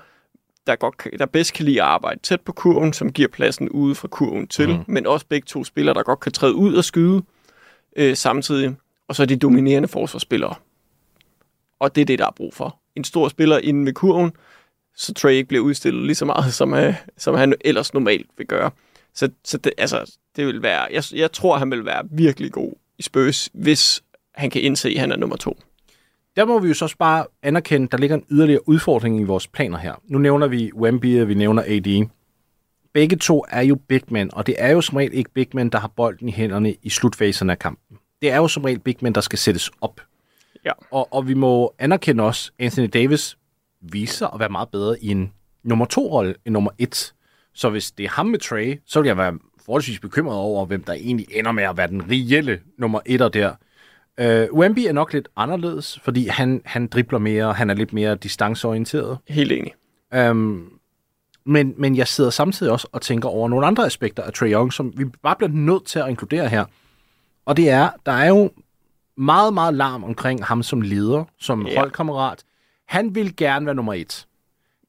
der, 0.67 0.77
godt, 0.77 0.95
der 1.19 1.27
bedst 1.27 1.53
kan 1.53 1.65
lide 1.65 1.83
at 1.83 1.89
arbejde 1.89 2.21
tæt 2.23 2.41
på 2.41 2.53
kurven, 2.53 2.93
som 2.93 3.13
giver 3.13 3.29
pladsen 3.29 3.69
ude 3.69 3.95
fra 3.95 4.09
kurven 4.09 4.49
til, 4.49 4.69
mm. 4.69 4.85
men 4.87 5.07
også 5.07 5.27
begge 5.29 5.47
to 5.47 5.65
spillere, 5.65 5.95
der 5.95 6.03
godt 6.03 6.21
kan 6.21 6.33
træde 6.33 6.55
ud 6.55 6.75
og 6.75 6.85
skyde 6.85 7.23
øh, 7.97 8.17
samtidig. 8.17 8.77
Og 9.09 9.17
så 9.17 9.23
er 9.23 9.27
de 9.27 9.37
dominerende 9.37 9.89
forsvarsspillere. 9.89 10.55
Og 11.81 11.95
det 11.95 12.01
er 12.01 12.05
det, 12.05 12.19
der 12.19 12.27
er 12.27 12.33
brug 12.37 12.55
for. 12.55 12.79
En 12.97 13.05
stor 13.05 13.29
spiller 13.29 13.59
inde 13.59 13.87
ved 13.87 13.93
kurven, 13.93 14.33
så 14.95 15.15
Trey 15.15 15.33
ikke 15.33 15.49
bliver 15.49 15.65
udstillet 15.65 16.07
lige 16.07 16.15
så 16.15 16.25
meget, 16.25 16.55
som, 16.55 16.75
øh, 16.75 16.95
som 17.17 17.35
han 17.35 17.55
ellers 17.61 17.95
normalt 17.95 18.27
vil 18.39 18.47
gøre. 18.47 18.71
Så, 19.15 19.29
så 19.45 19.59
det, 19.59 19.73
altså, 19.79 20.17
det 20.37 20.47
vil 20.47 20.63
være, 20.63 20.89
jeg, 20.93 21.03
jeg 21.13 21.33
tror, 21.33 21.59
han 21.59 21.71
vil 21.71 21.85
være 21.85 22.03
virkelig 22.11 22.53
god 22.53 22.73
i 22.99 23.03
Spurs, 23.03 23.51
hvis 23.55 24.03
han 24.35 24.51
kan 24.51 24.63
indse, 24.63 24.89
at 24.89 24.99
han 24.99 25.13
er 25.13 25.17
nummer 25.17 25.37
to. 25.37 25.59
Der 26.37 26.45
må 26.45 26.59
vi 26.59 26.69
jo 26.69 26.75
så 26.75 26.85
også 26.85 26.97
bare 26.97 27.27
anerkende, 27.43 27.89
der 27.89 27.99
ligger 27.99 28.17
en 28.17 28.25
yderligere 28.31 28.69
udfordring 28.69 29.21
i 29.21 29.25
vores 29.25 29.47
planer 29.47 29.79
her. 29.79 29.95
Nu 30.05 30.19
nævner 30.19 30.47
vi 30.47 30.73
Wemby, 30.75 31.21
og 31.21 31.29
vi 31.29 31.35
nævner 31.35 31.63
AD. 31.67 32.07
Begge 32.93 33.17
to 33.17 33.45
er 33.49 33.61
jo 33.63 33.75
big 33.89 34.03
men, 34.09 34.35
og 34.35 34.47
det 34.47 34.55
er 34.59 34.69
jo 34.69 34.81
som 34.81 34.97
regel 34.97 35.15
ikke 35.15 35.31
big 35.31 35.49
men, 35.53 35.69
der 35.69 35.79
har 35.79 35.89
bolden 35.89 36.29
i 36.29 36.33
hænderne 36.33 36.75
i 36.83 36.91
slutfasen 36.91 37.51
af 37.51 37.59
kampen. 37.59 37.99
Det 38.23 38.31
er 38.31 38.37
jo 38.37 38.49
som 38.49 38.65
regel 38.65 38.79
big 38.79 38.97
men, 39.01 39.15
der 39.15 39.21
skal 39.21 39.39
sættes 39.39 39.71
op. 39.81 40.01
Ja. 40.67 40.73
Og, 40.91 41.09
og 41.13 41.29
vi 41.29 41.35
må 41.35 41.75
anerkende 41.79 42.25
også, 42.25 42.51
Anthony 42.59 42.91
Davis 42.93 43.39
viser 43.81 44.27
at 44.27 44.41
være 44.41 44.49
meget 44.49 44.69
bedre 44.69 45.01
i 45.01 45.09
en 45.09 45.33
nummer 45.63 45.85
to-rolle 45.85 46.35
end 46.45 46.53
nummer 46.53 46.71
et. 46.79 47.15
Så 47.55 47.71
hvis 47.71 47.91
det 47.91 48.05
er 48.05 48.11
ham 48.11 48.27
med 48.27 48.39
Trey, 48.39 48.81
så 48.87 49.01
vil 49.01 49.07
jeg 49.07 49.17
være 49.17 49.39
forholdsvis 49.67 50.01
bekymret 50.01 50.37
over, 50.37 50.67
hvem 50.67 50.85
der 50.85 50.93
egentlig 50.93 51.27
ender 51.31 51.53
med 51.53 51.65
at 51.65 51.77
være 51.77 51.87
den 51.87 52.03
reelle 52.11 52.61
nummer 52.79 53.01
etter 53.07 53.29
der. 53.29 53.51
Uh, 54.21 54.59
Wemby 54.59 54.79
er 54.79 54.93
nok 54.93 55.13
lidt 55.13 55.29
anderledes, 55.37 56.01
fordi 56.05 56.29
han, 56.29 56.63
han 56.65 56.87
dribler 56.87 57.19
mere, 57.19 57.53
han 57.53 57.71
er 57.71 57.75
lidt 57.75 57.93
mere 57.93 58.15
distanceorienteret. 58.15 59.19
Helt 59.29 59.53
enig. 59.53 59.73
Um, 60.31 60.73
men, 61.47 61.75
men 61.79 61.97
jeg 61.97 62.09
sidder 62.09 62.31
samtidig 62.31 62.73
også 62.73 62.89
og 62.93 63.03
tænker 63.03 63.29
over 63.29 63.49
nogle 63.49 63.67
andre 63.67 63.87
aspekter 63.87 64.23
af 64.23 64.33
Trae 64.33 64.53
Young, 64.53 64.73
som 64.73 64.93
vi 64.97 65.05
bare 65.05 65.37
bliver 65.37 65.51
nødt 65.51 65.85
til 65.85 65.99
at 65.99 66.09
inkludere 66.09 66.49
her. 66.49 66.65
Og 67.47 67.57
det 67.57 67.71
er, 67.71 67.91
der 68.07 68.13
er 68.13 68.29
jo 68.29 68.51
meget, 69.17 69.55
meget 69.55 69.75
larm 69.75 70.05
omkring 70.05 70.45
ham 70.45 70.63
som 70.63 70.81
leder, 70.81 71.25
som 71.39 71.67
Ja. 71.67 71.79
holdkammerat. 71.79 72.45
Han 72.89 73.15
vil 73.15 73.37
gerne 73.37 73.67
være 73.67 73.75
nummer 73.75 73.95
et. 73.95 74.27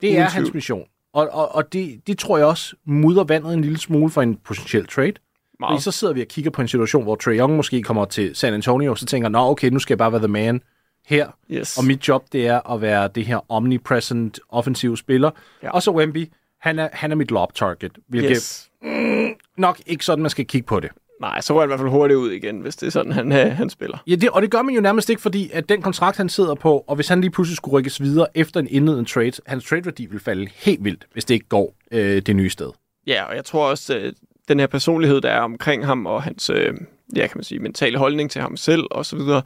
Det 0.02 0.08
Uden 0.08 0.18
er 0.20 0.24
hans 0.24 0.34
tvivl. 0.46 0.56
mission. 0.56 0.84
Og, 1.14 1.30
og, 1.32 1.56
og 1.56 1.74
det, 1.74 2.08
det 2.08 2.18
tror 2.20 2.38
jeg 2.38 2.48
også 2.48 2.76
mudder 2.86 3.24
vandet 3.24 3.54
en 3.54 3.62
lille 3.62 3.78
smule 3.78 4.10
for 4.10 4.22
en 4.22 4.36
potentiel 4.36 4.88
trade. 4.88 5.14
Fordi 5.14 5.20
Meget. 5.60 5.84
så 5.84 5.92
sidder 5.92 6.14
vi 6.14 6.22
og 6.22 6.28
kigger 6.28 6.52
på 6.52 6.62
en 6.62 6.68
situation, 6.68 7.04
hvor 7.04 7.16
Trae 7.16 7.38
Young 7.38 7.56
måske 7.56 7.84
kommer 7.84 8.06
til 8.06 8.36
San 8.36 8.54
Antonio, 8.54 8.92
og 8.92 8.98
så 8.98 9.06
tænker, 9.06 9.30
nå 9.30 9.40
okay, 9.40 9.70
nu 9.70 9.80
skal 9.80 9.94
jeg 9.94 9.98
bare 9.98 10.12
være 10.12 10.22
the 10.22 10.28
man 10.28 10.62
her. 11.06 11.28
Yes. 11.52 11.78
Og 11.78 11.86
mit 11.86 12.08
job, 12.08 12.26
det 12.32 12.48
er 12.48 12.72
at 12.72 12.82
være 12.82 13.08
det 13.08 13.26
her 13.26 13.52
omnipresent 13.52 14.40
offensiv 14.50 14.98
spiller. 14.98 15.32
Ja. 15.64 15.70
Og 15.72 15.84
så 15.84 15.92
Wemby, 15.92 16.28
han 16.62 16.80
er, 16.80 16.90
han 16.94 17.12
er 17.12 17.16
mit 17.16 17.32
lob 17.32 17.54
target, 17.54 17.92
hvilket 18.08 18.32
yes. 18.32 18.70
Yes. 18.86 19.36
nok 19.58 19.82
ikke 19.86 20.06
sådan, 20.06 20.22
man 20.22 20.30
skal 20.32 20.46
kigge 20.46 20.66
på 20.68 20.80
det. 20.80 20.90
Nej, 21.22 21.42
så 21.42 21.54
går 21.54 21.60
han 21.60 21.68
i 21.68 21.70
hvert 21.70 21.80
fald 21.80 21.90
hurtigt 21.90 22.18
ud 22.18 22.32
igen, 22.32 22.60
hvis 22.60 22.76
det 22.76 22.88
er 22.88 22.92
sådan, 22.92 23.12
han, 23.12 23.32
øh, 23.32 23.52
han 23.52 23.70
spiller. 23.70 23.98
Ja, 24.08 24.16
det, 24.16 24.30
og 24.30 24.42
det 24.42 24.52
gør 24.52 24.62
man 24.62 24.76
jo 24.76 24.82
nærmest 24.82 25.10
ikke, 25.10 25.22
fordi 25.22 25.50
at 25.54 25.70
den 25.70 25.82
kontrakt, 25.82 26.18
han 26.18 26.30
sidder 26.30 26.56
på, 26.56 26.84
og 26.88 26.96
hvis 26.96 27.08
han 27.08 27.22
lige 27.22 27.32
pludselig 27.32 27.58
skulle 27.58 27.74
rykkes 27.74 28.02
videre 28.02 28.28
efter 28.36 28.60
en 28.60 28.68
indledende 28.68 29.10
trade, 29.10 29.32
hans 29.46 29.66
trade-værdi 29.66 30.06
vil 30.06 30.20
falde 30.20 30.48
helt 30.56 30.84
vildt, 30.84 31.08
hvis 31.14 31.26
det 31.26 31.34
ikke 31.34 31.48
går 31.48 31.76
øh, 31.92 32.22
det 32.22 32.36
nye 32.36 32.50
sted. 32.50 32.70
Ja, 33.08 33.24
og 33.24 33.36
jeg 33.36 33.46
tror 33.46 33.70
også, 33.70 33.96
at 33.98 34.14
den 34.48 34.60
her 34.60 34.68
personlighed, 34.68 35.22
der 35.22 35.30
er 35.30 35.42
omkring 35.42 35.86
ham, 35.86 36.06
og 36.06 36.24
hans, 36.24 36.50
øh, 36.50 36.74
ja, 37.16 37.28
kan 37.28 37.38
man 37.38 37.44
sige, 37.44 37.60
mentale 37.60 37.98
holdning 37.98 38.32
til 38.32 38.42
ham 38.42 38.58
selv, 38.58 38.84
og 38.92 39.06
så 39.06 39.16
videre, 39.16 39.42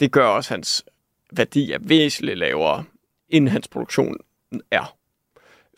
det 0.00 0.12
gør 0.12 0.26
også, 0.26 0.54
at 0.54 0.56
hans 0.56 0.84
værdi 1.32 1.72
er 1.72 1.78
væsentligt 1.80 2.38
lavere, 2.38 2.84
end 3.28 3.48
hans 3.48 3.68
produktion 3.68 4.16
er. 4.70 4.94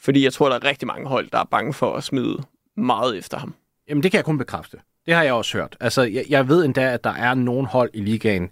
Fordi 0.00 0.24
jeg 0.24 0.32
tror, 0.32 0.48
der 0.48 0.56
er 0.56 0.64
rigtig 0.64 0.86
mange 0.86 1.08
hold, 1.08 1.30
der 1.30 1.38
er 1.38 1.44
bange 1.44 1.72
for 1.72 1.94
at 1.96 2.04
smide 2.04 2.38
meget 2.76 3.18
efter 3.18 3.38
ham. 3.38 3.54
Jamen, 3.88 4.02
det 4.02 4.10
kan 4.10 4.18
jeg 4.18 4.24
kun 4.24 4.38
bekræfte. 4.38 4.78
Det 5.06 5.14
har 5.14 5.23
jeg 5.23 5.32
også 5.32 5.58
hørt. 5.58 5.76
Altså, 5.80 6.02
jeg, 6.02 6.25
jeg 6.28 6.49
ved 6.49 6.64
endda, 6.64 6.92
at 6.92 7.04
der 7.04 7.11
er 7.11 7.34
nogen 7.34 7.66
hold 7.66 7.90
i 7.94 8.00
ligaen, 8.00 8.49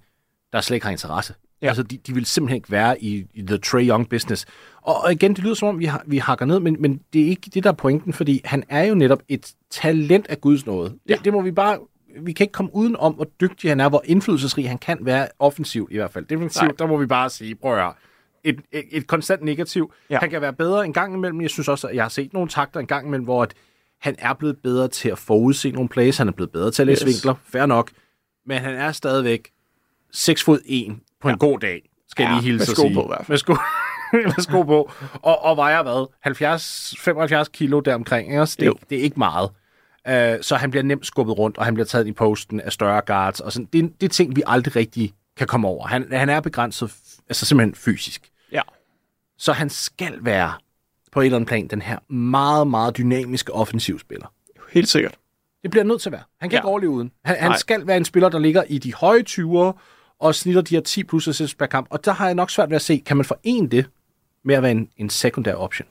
der 0.52 0.60
slet 0.60 0.74
ikke 0.76 0.86
har 0.86 0.90
interesse. 0.90 1.34
Ja. 1.62 1.66
Altså, 1.68 1.82
de, 1.82 1.96
de 1.96 2.14
vil 2.14 2.26
simpelthen 2.26 2.56
ikke 2.56 2.70
være 2.70 3.02
i, 3.02 3.26
i 3.34 3.42
the 3.42 3.58
Trey 3.58 3.88
Young 3.88 4.08
business. 4.08 4.46
Og, 4.82 5.02
og 5.04 5.12
igen, 5.12 5.34
det 5.34 5.44
lyder 5.44 5.54
som 5.54 5.68
om, 5.68 5.78
vi, 5.78 5.84
har, 5.84 6.02
vi 6.06 6.18
hakker 6.18 6.46
ned, 6.46 6.60
men, 6.60 6.76
men 6.80 7.00
det 7.12 7.22
er 7.22 7.26
ikke 7.26 7.50
det, 7.54 7.64
der 7.64 7.70
er 7.70 7.74
pointen, 7.74 8.12
fordi 8.12 8.40
han 8.44 8.64
er 8.68 8.82
jo 8.84 8.94
netop 8.94 9.22
et 9.28 9.52
talent 9.70 10.26
af 10.28 10.40
Guds 10.40 10.66
nåde. 10.66 10.90
Det, 10.90 10.98
Ja. 11.08 11.16
det 11.24 11.32
må 11.32 11.40
vi 11.42 11.50
bare... 11.52 11.78
Vi 12.20 12.32
kan 12.32 12.44
ikke 12.44 12.52
komme 12.52 12.74
uden 12.74 12.96
om, 12.96 13.12
hvor 13.14 13.26
dygtig 13.40 13.70
han 13.70 13.80
er, 13.80 13.88
hvor 13.88 14.02
indflydelsesrig 14.04 14.68
han 14.68 14.78
kan 14.78 14.98
være 15.00 15.28
offensivt 15.38 15.92
i 15.92 15.96
hvert 15.96 16.10
fald. 16.10 16.24
Defensivt, 16.24 16.62
Nej. 16.62 16.74
der 16.78 16.86
må 16.86 16.96
vi 16.96 17.06
bare 17.06 17.30
sige, 17.30 17.54
prøv 17.54 17.72
at 17.72 17.78
høre, 17.82 17.92
et, 18.44 18.60
et, 18.72 18.84
et 18.90 19.06
konstant 19.06 19.42
negativ. 19.42 19.92
Ja. 20.10 20.18
Han 20.18 20.30
kan 20.30 20.40
være 20.40 20.52
bedre 20.52 20.84
en 20.84 20.92
gang 20.92 21.14
imellem. 21.14 21.40
Jeg 21.40 21.50
synes 21.50 21.68
også, 21.68 21.86
at 21.86 21.94
jeg 21.96 22.04
har 22.04 22.08
set 22.08 22.32
nogle 22.32 22.48
takter 22.48 22.80
en 22.80 22.86
gang 22.86 23.06
imellem, 23.06 23.24
hvor 23.24 23.42
at 23.42 23.54
han 24.02 24.14
er 24.18 24.32
blevet 24.34 24.56
bedre 24.62 24.88
til 24.88 25.08
at 25.08 25.18
forudse 25.18 25.70
nogle 25.70 25.88
plays. 25.88 26.18
Han 26.18 26.28
er 26.28 26.32
blevet 26.32 26.52
bedre 26.52 26.70
til 26.70 26.82
at 26.82 26.86
læse 26.86 27.06
Yes. 27.06 27.14
vinkler. 27.14 27.34
Fair 27.44 27.66
nok. 27.66 27.90
Men 28.46 28.58
han 28.58 28.74
er 28.74 28.92
stadigvæk 28.92 29.50
6 30.12 30.42
fod 30.44 30.58
1 30.66 30.96
på 31.20 31.28
en 31.28 31.38
god 31.38 31.58
dag, 31.58 31.82
skal 32.08 32.22
Ja, 32.24 32.28
jeg 32.28 32.42
lige 32.42 32.50
hilse 32.52 32.70
med 32.70 32.74
sko 32.74 32.82
sige. 32.82 32.94
på 32.94 33.02
i 33.02 33.06
hvert 33.06 33.18
fald. 33.26 33.28
Med 33.28 33.38
sko, 33.38 33.52
med 34.36 34.42
sko 34.42 34.62
på. 34.62 34.90
Og, 35.22 35.42
og 35.44 35.56
vejer 35.56 35.82
hvad? 35.82 36.06
70, 36.20 36.94
75 36.98 37.48
kilo 37.48 37.80
deromkring. 37.80 38.28
Ikke? 38.28 38.40
Det, 38.40 38.62
Jo. 38.66 38.74
det 38.90 38.98
er 38.98 39.02
ikke 39.02 39.18
meget. 39.18 39.50
Uh, 40.08 40.42
så 40.42 40.56
han 40.56 40.70
bliver 40.70 40.82
nemt 40.84 41.06
skubbet 41.06 41.38
rundt, 41.38 41.58
og 41.58 41.64
han 41.64 41.74
bliver 41.74 41.86
taget 41.86 42.06
i 42.06 42.12
posten 42.12 42.60
af 42.60 42.72
større 42.72 43.00
guards. 43.06 43.40
Og 43.40 43.52
sådan. 43.52 43.68
Det, 43.72 43.92
det 44.00 44.06
er 44.06 44.10
ting, 44.10 44.36
vi 44.36 44.42
aldrig 44.46 44.76
rigtig 44.76 45.14
kan 45.36 45.46
komme 45.46 45.68
over. 45.68 45.86
Han, 45.86 46.06
han 46.12 46.28
er 46.28 46.40
begrænset, 46.40 46.92
altså 47.28 47.46
simpelthen 47.46 47.74
fysisk. 47.74 48.30
Ja. 48.52 48.62
Så 49.38 49.52
han 49.52 49.70
skal 49.70 50.18
være 50.20 50.52
på 51.12 51.20
et 51.20 51.24
eller 51.24 51.36
andet 51.36 51.48
plan 51.48 51.66
den 51.66 51.82
her 51.82 52.12
meget, 52.12 52.66
meget 52.66 52.96
dynamiske 52.96 53.52
offensivspiller. 53.52 54.26
Helt 54.72 54.88
sikkert. 54.88 55.14
Det 55.62 55.70
bliver 55.70 55.84
nødt 55.84 56.00
til 56.02 56.08
at 56.08 56.12
være. 56.12 56.22
Han 56.40 56.50
kan 56.50 56.56
Ja. 56.56 56.60
ikke 56.60 56.68
overleve 56.68 56.90
uden. 56.90 57.10
Han, 57.24 57.36
han 57.36 57.58
skal 57.58 57.86
være 57.86 57.96
en 57.96 58.04
spiller, 58.04 58.28
der 58.28 58.38
ligger 58.38 58.62
i 58.68 58.78
de 58.78 58.94
høje 58.94 59.24
20'ere 59.28 59.72
og 60.20 60.34
snitter 60.34 60.60
de 60.62 60.74
her 60.74 60.82
10 60.82 61.04
plus 61.04 61.28
assists 61.28 61.54
per 61.54 61.66
kamp. 61.66 61.86
Og 61.90 62.04
der 62.04 62.12
har 62.12 62.26
jeg 62.26 62.34
nok 62.34 62.50
svært 62.50 62.70
ved 62.70 62.76
at 62.76 62.82
se, 62.82 63.02
kan 63.06 63.16
man 63.16 63.24
forene 63.26 63.68
det 63.68 63.86
med 64.44 64.54
at 64.54 64.62
være 64.62 64.72
en, 64.72 64.88
en 64.96 65.10
sekundær 65.10 65.54
option? 65.54 65.88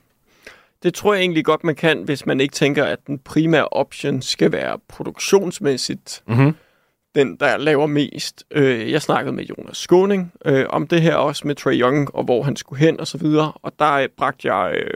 Det 0.82 0.94
tror 0.94 1.14
jeg 1.14 1.20
egentlig 1.20 1.44
godt, 1.44 1.64
man 1.64 1.74
kan, 1.74 2.02
hvis 2.02 2.26
man 2.26 2.40
ikke 2.40 2.52
tænker, 2.54 2.84
at 2.84 3.06
den 3.06 3.18
primære 3.18 3.68
option 3.68 4.22
skal 4.22 4.52
være 4.52 4.78
produktionsmæssigt 4.88 6.22
Mhm. 6.28 6.54
den, 7.14 7.36
der 7.36 7.56
laver 7.56 7.86
mest. 7.86 8.44
Øh, 8.50 8.90
jeg 8.90 9.02
snakkede 9.02 9.36
med 9.36 9.44
Jonas 9.44 9.76
Skåning 9.76 10.32
øh, 10.44 10.66
om 10.68 10.86
det 10.86 11.02
her, 11.02 11.14
også 11.14 11.46
med 11.46 11.54
Trey 11.54 11.80
Young, 11.80 12.14
og 12.14 12.24
hvor 12.24 12.42
han 12.42 12.56
skulle 12.56 12.80
hen 12.80 13.00
og 13.00 13.06
så 13.06 13.18
videre. 13.18 13.52
Og 13.62 13.72
der 13.78 13.92
øh, 13.92 14.08
bragte 14.16 14.54
jeg 14.54 14.74
øh, 14.76 14.94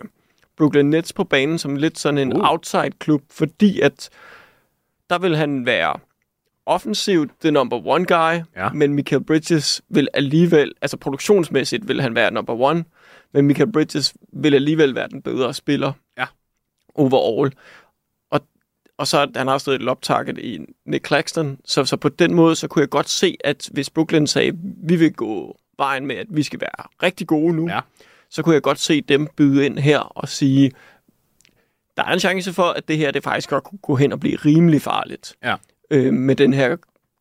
Brooklyn 0.56 0.84
Nets 0.86 1.12
på 1.12 1.25
banen 1.25 1.58
som 1.58 1.76
lidt 1.76 1.98
sådan 1.98 2.18
en 2.18 2.32
Uh. 2.36 2.50
outside-klub, 2.52 3.22
fordi 3.30 3.80
at 3.80 4.10
der 5.10 5.18
vil 5.18 5.36
han 5.36 5.66
være 5.66 5.96
offensivt 6.66 7.30
the 7.40 7.50
number 7.50 7.86
one 7.86 8.04
guy, 8.04 8.42
Ja. 8.56 8.70
men 8.72 8.94
Michael 8.94 9.25
Bridges 9.25 9.82
vil 9.88 10.08
alligevel, 10.14 10.72
altså 10.82 10.96
produktionsmæssigt 10.96 11.88
vil 11.88 12.00
han 12.02 12.14
være 12.14 12.30
number 12.30 12.54
one, 12.60 12.84
men 13.32 13.46
Michael 13.46 13.72
Bridges 13.72 14.14
vil 14.32 14.54
alligevel 14.54 14.94
være 14.94 15.08
den 15.08 15.22
bedre 15.22 15.54
spiller 15.54 15.92
Ja. 16.18 16.25
overall. 16.94 17.52
Og, 18.30 18.40
og 18.98 19.06
så 19.06 19.28
han 19.36 19.46
har 19.48 19.58
stadig 19.58 19.76
et 19.76 19.82
lob 19.82 20.02
target 20.02 20.38
i 20.38 20.58
Nick 20.86 21.06
Claxton, 21.06 21.58
så, 21.64 21.84
så 21.84 21.96
på 21.96 22.08
den 22.08 22.34
måde, 22.34 22.56
så 22.56 22.68
kunne 22.68 22.80
jeg 22.80 22.90
godt 22.90 23.08
se, 23.08 23.36
at 23.44 23.68
hvis 23.72 23.90
Brooklyn 23.90 24.26
sagde, 24.26 24.52
vi 24.82 24.96
vil 24.96 25.12
gå 25.12 25.58
vejen 25.78 26.06
med, 26.06 26.16
at 26.16 26.26
vi 26.30 26.42
skal 26.42 26.60
være 26.60 26.86
rigtig 27.02 27.26
gode 27.26 27.56
nu, 27.56 27.68
Ja. 27.68 27.80
Så 28.30 28.42
kunne 28.42 28.54
jeg 28.54 28.62
godt 28.62 28.78
se 28.78 29.00
dem 29.00 29.28
byde 29.37 29.66
ind 29.66 29.78
her 29.78 29.99
og 29.99 30.28
sige, 30.28 30.73
der 31.97 32.04
er 32.04 32.12
en 32.12 32.21
chance 32.21 32.52
for, 32.52 32.62
at 32.62 32.88
det 32.88 32.99
her 32.99 33.11
det 33.11 33.25
faktisk 33.25 33.50
godt 33.50 33.64
kunne 33.64 33.78
gå 33.78 33.97
hen 33.97 34.12
og 34.12 34.21
blive 34.21 34.37
rimelig 34.37 34.83
farligt 34.83 35.35
Ja. 35.45 35.54
øh, 35.90 36.12
med 36.14 36.37
den 36.37 36.54
her 36.54 36.76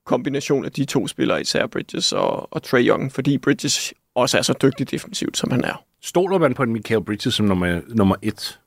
kombination 0.05 0.65
af 0.65 0.71
de 0.71 0.85
to 0.85 1.07
spillere, 1.07 1.41
især 1.41 1.67
Bridges 1.67 2.11
og, 2.13 2.53
og 2.53 2.63
Trey 2.63 2.87
Young, 2.87 3.11
fordi 3.11 3.37
Bridges 3.37 3.93
også 4.15 4.37
er 4.37 4.41
så 4.41 4.53
dygtig 4.61 4.91
defensivt, 4.91 5.37
som 5.37 5.51
han 5.51 5.63
er. 5.63 5.83
Stoler 6.01 6.37
man 6.37 6.53
på 6.53 6.63
en 6.63 6.73
Michael 6.73 7.03
Bridges 7.03 7.33
som 7.33 7.45
nummer, 7.45 7.81
nummer 7.87 8.15
et? 8.21 8.59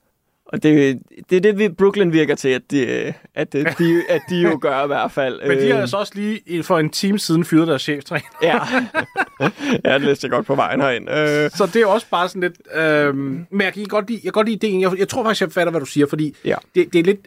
Og 0.52 0.62
det, 0.62 0.98
det 1.30 1.36
er 1.36 1.40
det, 1.40 1.58
vi- 1.58 1.68
Brooklyn 1.68 2.12
virker 2.12 2.34
til, 2.34 2.48
at 2.48 2.62
de, 2.70 3.14
at 3.34 3.52
de, 3.52 3.64
de, 3.64 4.02
at 4.08 4.20
de 4.30 4.36
jo 4.42 4.58
gør 4.62 4.84
i 4.84 4.86
hvert 4.86 5.12
fald. 5.12 5.48
Men 5.48 5.58
de 5.58 5.66
har 5.68 5.74
Øh, 5.74 5.80
altså 5.80 5.96
også 5.96 6.12
lige 6.16 6.62
for 6.62 6.78
en 6.78 6.90
time 6.90 7.18
siden 7.18 7.44
fyret 7.44 7.68
deres 7.68 7.82
cheftræner. 7.82 8.26
Ja, 8.42 8.58
ja 9.84 9.94
det 9.94 10.00
læste 10.02 10.24
jeg 10.24 10.30
godt 10.30 10.46
på 10.46 10.54
vejen 10.54 10.80
herind. 10.80 11.10
Øh, 11.10 11.50
Så 11.50 11.70
det 11.74 11.82
er 11.82 11.86
også 11.86 12.06
bare 12.10 12.28
sådan 12.28 12.40
lidt... 12.40 12.54
Øhm, 12.74 13.46
men 13.50 13.60
jeg 13.60 13.72
kan 13.74 13.84
godt 13.84 14.08
lide, 14.08 14.16
jeg 14.18 14.22
kan 14.22 14.32
godt 14.32 14.46
lide 14.48 14.56
ideen. 14.66 14.80
Jeg, 14.80 14.98
jeg 14.98 15.08
tror 15.08 15.22
faktisk, 15.24 15.40
jeg 15.40 15.52
fatter, 15.52 15.70
hvad 15.70 15.80
du 15.80 15.86
siger, 15.86 16.06
fordi 16.06 16.36
Ja. 16.44 16.54
det, 16.74 16.92
det, 16.92 16.98
er 16.98 17.04
lidt, 17.04 17.20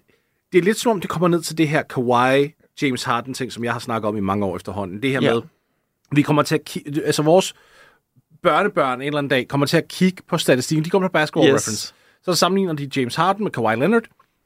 det 0.51 0.57
er 0.57 0.61
lidt 0.63 0.79
som 0.79 0.91
om, 0.91 1.01
det 1.01 1.09
kommer 1.09 1.27
ned 1.27 1.41
til 1.41 1.57
det 1.57 1.67
her 1.67 1.81
Kawhi, 1.83 2.53
James 2.81 3.03
Harden 3.03 3.33
ting, 3.33 3.51
som 3.51 3.63
jeg 3.63 3.73
har 3.73 3.79
snakket 3.79 4.07
om 4.07 4.17
i 4.17 4.21
mange 4.21 4.45
år 4.45 4.55
efterhånden. 4.55 5.01
Det 5.01 5.09
her 5.11 5.19
Ja. 5.21 5.33
med, 5.33 5.41
vi 6.11 6.21
kommer 6.21 6.43
til 6.43 6.55
at 6.55 6.77
altså 7.05 7.21
vores 7.21 7.53
børnebørn 8.43 9.01
en 9.01 9.07
eller 9.07 9.17
anden 9.17 9.29
dag 9.29 9.47
kommer 9.47 9.65
til 9.67 9.77
at 9.77 9.87
kigge 9.87 10.23
på 10.29 10.37
statistikken. 10.37 10.85
De 10.85 10.89
kommer 10.89 11.07
på 11.07 11.11
Basketball 11.11 11.47
Yes. 11.47 11.53
Reference. 11.55 11.93
Så 12.23 12.33
sammenligner 12.33 12.73
de 12.73 12.89
James 12.95 13.15
Harden 13.15 13.43
med 13.43 13.51
Kawhi 13.51 13.75
Leonard, 13.75 14.03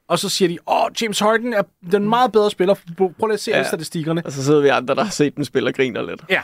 og 0.08 0.18
så 0.18 0.28
siger 0.28 0.48
de, 0.48 0.58
åh, 0.66 0.84
oh, 0.84 0.90
James 1.02 1.18
Harden 1.18 1.54
er 1.54 1.62
den 1.90 2.08
meget 2.08 2.32
bedre 2.32 2.50
spiller. 2.50 2.74
Prøv 2.96 3.26
lige 3.26 3.32
at 3.32 3.40
se 3.40 3.50
ja. 3.50 3.56
alle 3.56 3.68
statistikkerne. 3.68 4.22
og 4.24 4.32
så 4.32 4.44
sidder 4.44 4.60
vi 4.60 4.68
andre, 4.68 4.94
der 4.94 5.04
har 5.04 5.10
set 5.10 5.36
dem 5.36 5.44
spille 5.44 5.68
og 5.70 5.74
griner 5.74 6.02
lidt. 6.02 6.24
Ja, 6.30 6.42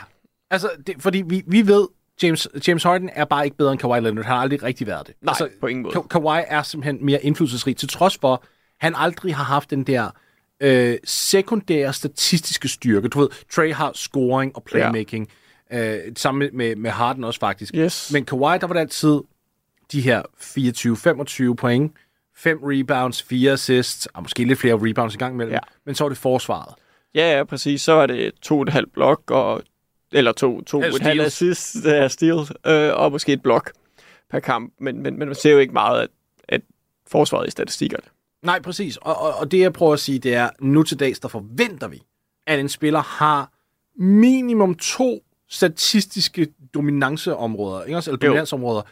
altså, 0.51 0.71
det, 0.87 0.95
fordi 0.99 1.23
vi, 1.27 1.43
vi 1.47 1.67
ved, 1.67 1.89
James, 2.23 2.49
James 2.69 2.83
Harden 2.83 3.11
er 3.12 3.25
bare 3.25 3.45
ikke 3.45 3.57
bedre 3.57 3.73
end 3.73 3.81
Kawhi 3.81 4.01
Leonard. 4.01 4.25
Han 4.25 4.35
har 4.35 4.43
aldrig 4.43 4.62
rigtig 4.62 4.87
været 4.87 5.07
det. 5.07 5.15
Nej, 5.23 5.35
på 5.61 5.67
ingen 5.67 5.83
måde. 5.83 5.97
Ka- 5.97 6.07
Kawhi 6.09 6.43
er 6.49 6.62
simpelthen 6.62 7.07
mere 7.07 7.25
indflydelsesrig, 7.25 7.77
til 7.77 7.89
trods 7.89 8.19
for, 8.21 8.45
han 8.81 8.95
aldrig 8.97 9.37
har 9.37 9.45
haft 9.45 9.71
den 9.71 9.85
der 9.85 10.11
øh, 10.61 10.97
sekundære 11.05 11.93
statistiske 11.93 12.69
styrke. 12.69 13.09
Du 13.09 13.21
ved, 13.21 13.29
Trey 13.53 13.73
har 13.73 13.93
scoring 13.95 14.57
og 14.57 14.62
playmaking. 14.65 15.29
Ja. 15.71 15.97
Øh, 15.97 16.01
sammen 16.17 16.39
med, 16.39 16.51
med, 16.53 16.77
med 16.77 16.91
Harden 16.91 17.25
også 17.25 17.41
faktisk. 17.41 17.75
Yes. 17.75 18.12
Men 18.12 18.25
Kawhi, 18.25 18.59
der 18.59 18.67
var 18.67 18.75
det 18.75 18.81
altid 18.81 19.21
de 19.93 20.01
her 20.01 20.23
24-25 21.51 21.55
point, 21.55 21.93
5 22.37 22.59
rebounds, 22.63 23.23
4 23.23 23.53
assists, 23.53 24.07
og 24.07 24.23
måske 24.23 24.45
lidt 24.45 24.59
flere 24.59 24.75
rebounds 24.75 25.15
i 25.15 25.19
gang 25.19 25.35
imellem. 25.35 25.53
Ja. 25.53 25.59
Men 25.87 25.95
så 25.95 26.05
var 26.05 26.09
det 26.09 26.19
forsvaret. 26.19 26.75
Ja, 27.15 27.37
ja, 27.37 27.45
præcis. 27.45 27.83
Så 27.83 27.93
var 27.93 28.07
det 28.07 28.33
to 28.43 28.57
og 28.59 28.63
et 28.63 28.69
halvt 28.69 28.93
blok, 28.93 29.31
og, 29.31 29.63
eller 30.13 30.33
to, 30.33 30.63
to 30.63 30.79
og 30.79 30.87
et 30.87 31.03
halvt 31.03 31.23
assist 31.23 31.87
af 31.87 32.11
steal, 32.11 32.39
øh, 32.67 32.95
og 32.95 33.13
måske 33.13 33.33
et 33.33 33.43
blok 33.43 33.73
per 34.31 34.41
kamp. 34.41 34.73
Men, 34.81 35.03
men, 35.03 35.19
men 35.19 35.29
man 35.29 35.35
ser 35.35 35.51
jo 35.51 35.59
ikke 35.59 35.73
meget 35.73 36.01
af, 36.01 36.07
af 36.49 36.61
forsvaret 37.07 37.49
i 37.49 37.51
statistikkerne. 37.51 38.05
Nej, 38.43 38.61
præcis. 38.61 38.97
Og, 38.97 39.19
og, 39.21 39.35
og 39.35 39.51
det, 39.51 39.61
jeg 39.61 39.73
prøver 39.73 39.93
at 39.93 40.01
sige, 40.01 40.19
det 40.19 40.35
er, 40.35 40.51
nu 40.61 40.83
til 40.83 41.01
dags, 41.01 41.21
der 41.21 41.29
forventer 41.29 41.89
vi, 41.89 42.03
at 42.47 42.61
en 42.61 42.69
spiller 42.69 43.01
har 43.01 43.51
minimum 43.97 44.75
to 44.75 45.25
statistiske 45.49 46.47
dominanceområder, 46.75 47.85
ikke 47.85 47.97
også? 47.97 48.11
Eller 48.11 48.19
Jo. 48.27 48.83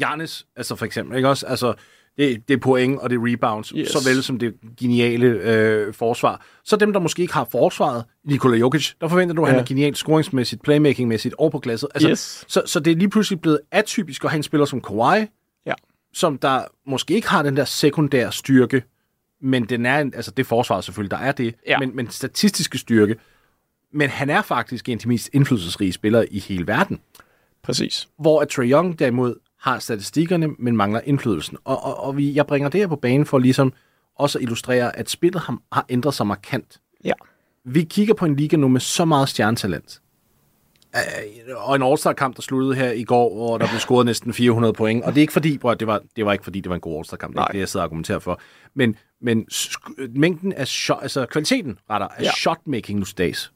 Janis, 0.00 0.46
altså 0.56 0.76
for 0.76 0.86
eksempel, 0.86 1.16
ikke 1.16 1.28
også? 1.28 1.46
Altså, 1.46 1.74
det, 2.18 2.48
det 2.48 2.54
er 2.54 2.58
point, 2.58 3.00
og 3.00 3.10
det 3.10 3.16
er 3.16 3.32
rebounds, 3.32 3.68
Yes. 3.68 3.88
såvel 3.88 4.22
som 4.22 4.38
det 4.38 4.54
geniale 4.80 5.26
øh, 5.26 5.94
forsvar. 5.94 6.44
Så 6.64 6.76
dem, 6.76 6.92
der 6.92 7.00
måske 7.00 7.22
ikke 7.22 7.34
har 7.34 7.48
forsvaret, 7.52 8.04
Nikola 8.24 8.56
Jokic, 8.56 8.92
der 9.00 9.08
forventer 9.08 9.34
du, 9.34 9.42
at 9.42 9.48
han 9.48 9.56
Ja. 9.56 9.60
er 9.62 9.66
genialt 9.66 9.98
scoringsmæssigt, 9.98 10.62
playmakingmæssigt 10.62 11.34
og 11.38 11.52
på 11.52 11.58
glasset. 11.58 11.88
Altså, 11.94 12.10
Yes. 12.10 12.44
så, 12.48 12.62
så 12.66 12.80
det 12.80 12.90
er 12.90 12.96
lige 12.96 13.10
pludselig 13.10 13.40
blevet 13.40 13.60
atypisk 13.70 14.24
at 14.24 14.30
have 14.30 14.36
en 14.36 14.42
spiller 14.42 14.64
som 14.64 14.80
Kawhi, 14.80 15.26
Ja. 15.66 15.74
som 16.14 16.38
der 16.38 16.62
måske 16.86 17.14
ikke 17.14 17.28
har 17.28 17.42
den 17.42 17.56
der 17.56 17.64
sekundære 17.64 18.32
styrke, 18.32 18.82
men 19.42 19.64
den 19.64 19.86
er, 19.86 19.96
altså 19.96 20.30
det 20.30 20.46
forsvar 20.46 20.80
selvfølgelig, 20.80 21.10
der 21.10 21.24
er 21.24 21.32
det, 21.32 21.54
Ja. 21.66 21.78
men, 21.78 21.96
men 21.96 22.10
statistiske 22.10 22.78
styrke. 22.78 23.16
Men 23.92 24.10
han 24.10 24.30
er 24.30 24.42
faktisk 24.42 24.88
en 24.88 24.92
af 24.92 24.98
de 24.98 25.08
mest 25.08 25.30
indflydelsesrige 25.32 25.92
spillere 25.92 26.32
i 26.32 26.38
hele 26.40 26.66
verden. 26.66 27.00
Præcis. 27.62 28.08
Hvor 28.18 28.40
at 28.40 28.48
Trae 28.48 28.66
Young 28.70 28.98
derimod 28.98 29.34
har 29.66 29.78
statistikkerne, 29.78 30.48
men 30.58 30.76
mangler 30.76 31.00
indflydelsen. 31.04 31.56
Og, 31.64 31.82
og, 31.84 32.04
og 32.04 32.16
vi, 32.16 32.34
jeg 32.34 32.46
bringer 32.46 32.68
det 32.68 32.80
her 32.80 32.86
på 32.88 32.96
banen 32.96 33.26
for 33.26 33.38
ligesom 33.38 33.72
også 34.18 34.38
at 34.38 34.42
illustrere, 34.42 34.96
at 34.96 35.10
spillet 35.10 35.42
har, 35.42 35.58
har 35.72 35.86
ændret 35.88 36.14
sig 36.14 36.26
markant. 36.26 36.80
Ja. 37.04 37.12
Vi 37.64 37.82
kigger 37.82 38.14
på 38.14 38.24
en 38.24 38.36
liga 38.36 38.56
nu 38.56 38.68
med 38.68 38.80
så 38.80 39.04
meget 39.04 39.28
stjernetalent. 39.28 40.00
Øh, 40.94 41.56
Og 41.56 41.76
en 41.76 41.82
All-Star-kamp, 41.82 42.36
der 42.36 42.42
sluttede 42.42 42.74
her 42.74 42.90
i 42.92 43.04
går, 43.04 43.34
hvor 43.34 43.58
der 43.58 43.68
blev 43.68 43.80
scoret 43.80 44.06
næsten 44.06 44.32
400 44.32 44.72
point. 44.72 45.04
Og 45.04 45.12
det 45.14 45.18
er 45.18 45.22
ikke 45.22 45.32
fordi, 45.32 45.58
bror, 45.58 45.74
det 45.74 45.86
var, 45.86 46.00
det 46.16 46.26
var 46.26 46.32
ikke 46.32 46.44
fordi, 46.44 46.60
det 46.60 46.68
var 46.68 46.74
en 46.74 46.80
god 46.80 46.96
All-Star-kamp. 46.96 47.34
Det 47.34 47.40
er 47.40 47.44
ikke 47.46 47.52
det, 47.52 47.60
jeg 47.60 47.68
sidder 47.68 47.82
og 47.82 47.86
argumenterer 47.86 48.18
for. 48.18 48.40
Men, 48.74 48.96
men 49.20 49.46
mængden 50.14 50.52
af 50.52 50.68
shot, 50.68 50.98
altså 51.02 51.26
kvaliteten, 51.26 51.78
retter, 51.90 52.08
af 52.08 52.22
Ja. 52.22 52.30
shotmaking 52.32 52.98
nu 52.98 53.04
dags. 53.18 53.52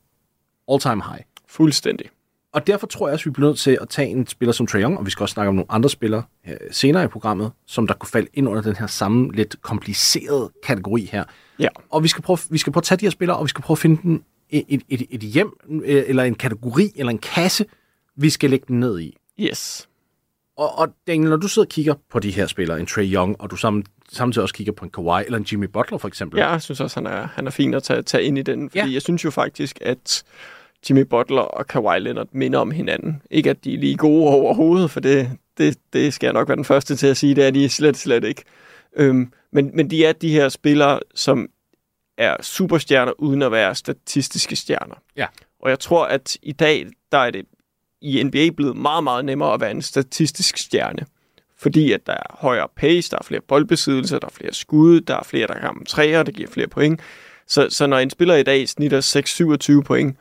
All-time 0.72 1.02
high. 1.04 1.22
Fuldstændig. 1.48 2.06
Og 2.52 2.66
derfor 2.66 2.86
tror 2.86 3.08
jeg 3.08 3.12
også, 3.12 3.24
vi 3.24 3.30
bliver 3.30 3.48
nødt 3.48 3.58
til 3.58 3.78
at 3.80 3.88
tage 3.88 4.08
en 4.08 4.26
spiller 4.26 4.52
som 4.52 4.66
Trae 4.66 4.82
Young, 4.82 4.98
og 4.98 5.06
vi 5.06 5.10
skal 5.10 5.24
også 5.24 5.32
snakke 5.32 5.48
om 5.48 5.54
nogle 5.54 5.72
andre 5.72 5.90
spillere 5.90 6.22
øh, 6.48 6.56
senere 6.70 7.04
i 7.04 7.06
programmet, 7.06 7.52
som 7.66 7.86
der 7.86 7.94
kunne 7.94 8.08
falde 8.08 8.28
ind 8.34 8.48
under 8.48 8.62
den 8.62 8.76
her 8.76 8.86
samme 8.86 9.32
lidt 9.32 9.62
komplicerede 9.62 10.50
kategori 10.64 11.08
her. 11.12 11.24
Ja. 11.58 11.68
Og 11.90 12.02
vi 12.02 12.08
skal, 12.08 12.22
prøve, 12.22 12.38
vi 12.50 12.58
skal 12.58 12.72
prøve 12.72 12.80
at 12.80 12.84
tage 12.84 12.98
de 12.98 13.04
her 13.04 13.10
spillere, 13.10 13.36
og 13.36 13.44
vi 13.44 13.48
skal 13.48 13.62
prøve 13.62 13.74
at 13.74 13.78
finde 13.78 14.02
den 14.02 14.24
et, 14.50 14.82
et, 14.88 15.02
et, 15.10 15.20
hjem, 15.20 15.52
øh, 15.70 16.04
eller 16.06 16.22
en 16.22 16.34
kategori, 16.34 16.92
eller 16.96 17.10
en 17.10 17.18
kasse, 17.18 17.66
vi 18.16 18.30
skal 18.30 18.50
lægge 18.50 18.64
den 18.68 18.80
ned 18.80 19.00
i. 19.00 19.16
Yes. 19.40 19.88
Og, 20.56 20.78
og 20.78 20.88
Daniel, 21.06 21.30
når 21.30 21.36
du 21.36 21.48
sidder 21.48 21.66
og 21.66 21.70
kigger 21.70 21.94
på 22.10 22.18
de 22.18 22.30
her 22.30 22.46
spillere, 22.46 22.80
en 22.80 22.86
Trae 22.86 23.04
Young, 23.04 23.40
og 23.40 23.50
du 23.50 23.56
sammen, 23.56 23.84
samtidig 24.12 24.42
også 24.42 24.54
kigger 24.54 24.72
på 24.72 24.84
en 24.84 24.90
Kawhi, 24.90 25.24
eller 25.24 25.38
en 25.38 25.46
Jimmy 25.52 25.66
Butler 25.66 25.98
for 25.98 26.08
eksempel. 26.08 26.38
Ja, 26.38 26.50
jeg 26.50 26.62
synes 26.62 26.80
også, 26.80 27.00
han 27.00 27.06
er, 27.06 27.28
han 27.34 27.46
er 27.46 27.50
fin 27.50 27.74
at 27.74 27.82
tage, 27.82 28.02
tage 28.02 28.24
ind 28.24 28.38
i 28.38 28.42
den. 28.42 28.70
Fordi 28.70 28.88
ja. 28.88 28.92
jeg 28.92 29.02
synes 29.02 29.24
jo 29.24 29.30
faktisk, 29.30 29.78
at 29.80 30.24
Jimmy 30.88 31.00
Butler 31.00 31.40
og 31.40 31.66
Kawhi 31.66 31.98
Leonard 31.98 32.28
minder 32.32 32.58
om 32.58 32.70
hinanden. 32.70 33.22
Ikke 33.30 33.50
at 33.50 33.64
de 33.64 33.74
er 33.74 33.78
lige 33.78 33.96
gode 33.96 34.28
overhovedet, 34.28 34.90
for 34.90 35.00
det, 35.00 35.30
det, 35.58 35.78
det 35.92 36.14
skal 36.14 36.26
jeg 36.26 36.34
nok 36.34 36.48
være 36.48 36.56
den 36.56 36.64
første 36.64 36.96
til 36.96 37.06
at 37.06 37.16
sige, 37.16 37.34
det 37.34 37.46
er 37.46 37.50
de 37.50 37.68
slet, 37.68 37.96
slet 37.96 38.24
ikke. 38.24 38.44
Øhm, 38.96 39.32
men, 39.52 39.70
men 39.74 39.90
de 39.90 40.04
er 40.04 40.12
de 40.12 40.32
her 40.32 40.48
spillere, 40.48 41.00
som 41.14 41.48
er 42.18 42.36
superstjerner 42.42 43.12
uden 43.18 43.42
at 43.42 43.52
være 43.52 43.74
statistiske 43.74 44.56
stjerner. 44.56 44.94
Ja. 45.16 45.26
Og 45.60 45.70
jeg 45.70 45.78
tror, 45.78 46.04
at 46.04 46.36
i 46.42 46.52
dag, 46.52 46.86
der 47.12 47.18
er 47.18 47.30
det 47.30 47.44
i 48.00 48.22
NBA 48.22 48.50
blevet 48.56 48.76
meget, 48.76 49.04
meget 49.04 49.24
nemmere 49.24 49.54
at 49.54 49.60
være 49.60 49.70
en 49.70 49.82
statistisk 49.82 50.58
stjerne. 50.58 51.06
Fordi 51.58 51.92
at 51.92 52.06
der 52.06 52.12
er 52.12 52.36
højere 52.38 52.68
pace, 52.76 53.10
der 53.10 53.16
er 53.18 53.22
flere 53.22 53.40
boldbesiddelser, 53.40 54.18
der 54.18 54.26
er 54.26 54.30
flere 54.30 54.54
skud, 54.54 55.00
der 55.00 55.16
er 55.16 55.22
flere, 55.22 55.46
der 55.46 55.54
kan 55.54 55.64
ramme 55.64 55.84
træer, 55.84 56.22
det 56.22 56.34
giver 56.34 56.48
flere 56.48 56.68
point. 56.68 57.00
Så, 57.46 57.66
så 57.70 57.86
når 57.86 57.98
en 57.98 58.10
spiller 58.10 58.34
i 58.34 58.42
dag 58.42 58.68
snitter 58.68 59.78
6-27 59.80 59.82
point, 59.82 60.16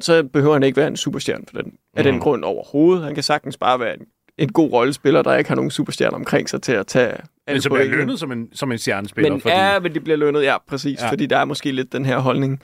så 0.00 0.22
behøver 0.22 0.52
han 0.52 0.62
ikke 0.62 0.76
være 0.76 0.88
en 0.88 0.96
superstjerne 0.96 1.44
for 1.50 1.62
den, 1.62 1.72
af 1.94 2.04
den 2.04 2.20
grund 2.20 2.44
overhovedet. 2.44 3.04
Han 3.04 3.14
kan 3.14 3.22
sagtens 3.22 3.56
bare 3.56 3.80
være 3.80 3.94
en, 3.94 4.06
en 4.38 4.52
god 4.52 4.72
rollespiller, 4.72 5.22
der 5.22 5.36
ikke 5.36 5.48
har 5.48 5.54
nogen 5.54 5.70
superstjerner 5.70 6.16
omkring 6.16 6.48
sig 6.48 6.62
til 6.62 6.72
at 6.72 6.86
tage 6.86 7.16
men 7.52 7.62
som 7.62 7.72
bliver 7.72 7.88
lønnet 7.88 8.18
som 8.18 8.32
en, 8.32 8.48
som 8.52 8.72
en 8.72 8.78
stjernespiller. 8.78 9.30
Men 9.30 9.40
fordi, 9.40 9.54
ja, 9.54 9.80
men 9.80 9.94
de 9.94 10.00
bliver 10.00 10.16
lønnet, 10.16 10.42
ja, 10.42 10.56
præcis. 10.66 11.00
Ja. 11.00 11.10
Fordi 11.10 11.26
der 11.26 11.36
er 11.36 11.44
måske 11.44 11.72
lidt 11.72 11.92
den 11.92 12.04
her 12.04 12.18
holdning 12.18 12.62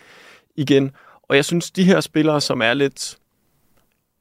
igen. 0.57 0.91
Og 1.23 1.37
jeg 1.37 1.45
synes, 1.45 1.71
de 1.71 1.85
her 1.85 2.01
spillere, 2.01 2.41
som 2.41 2.63
er 2.63 2.75
lidt, 2.75 3.19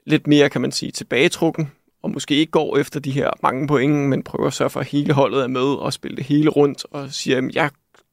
lidt 0.05 0.27
mere, 0.27 0.49
kan 0.49 0.61
man 0.61 0.71
sige, 0.71 0.91
tilbagetrukken, 0.91 1.71
og 2.03 2.11
måske 2.11 2.35
ikke 2.35 2.51
går 2.51 2.77
efter 2.77 2.99
de 2.99 3.11
her 3.11 3.29
mange 3.43 3.67
point, 3.67 4.09
men 4.09 4.23
prøver 4.23 4.47
at 4.47 4.53
sørge 4.53 4.69
for, 4.69 4.79
at 4.79 4.87
hele 4.87 5.13
holdet 5.13 5.43
er 5.43 5.47
med 5.47 5.61
og 5.61 5.93
spille 5.93 6.17
det 6.17 6.25
hele 6.25 6.49
rundt, 6.49 6.85
og 6.91 7.11
siger, 7.11 7.37
at 7.37 7.55
jeg 7.55 7.69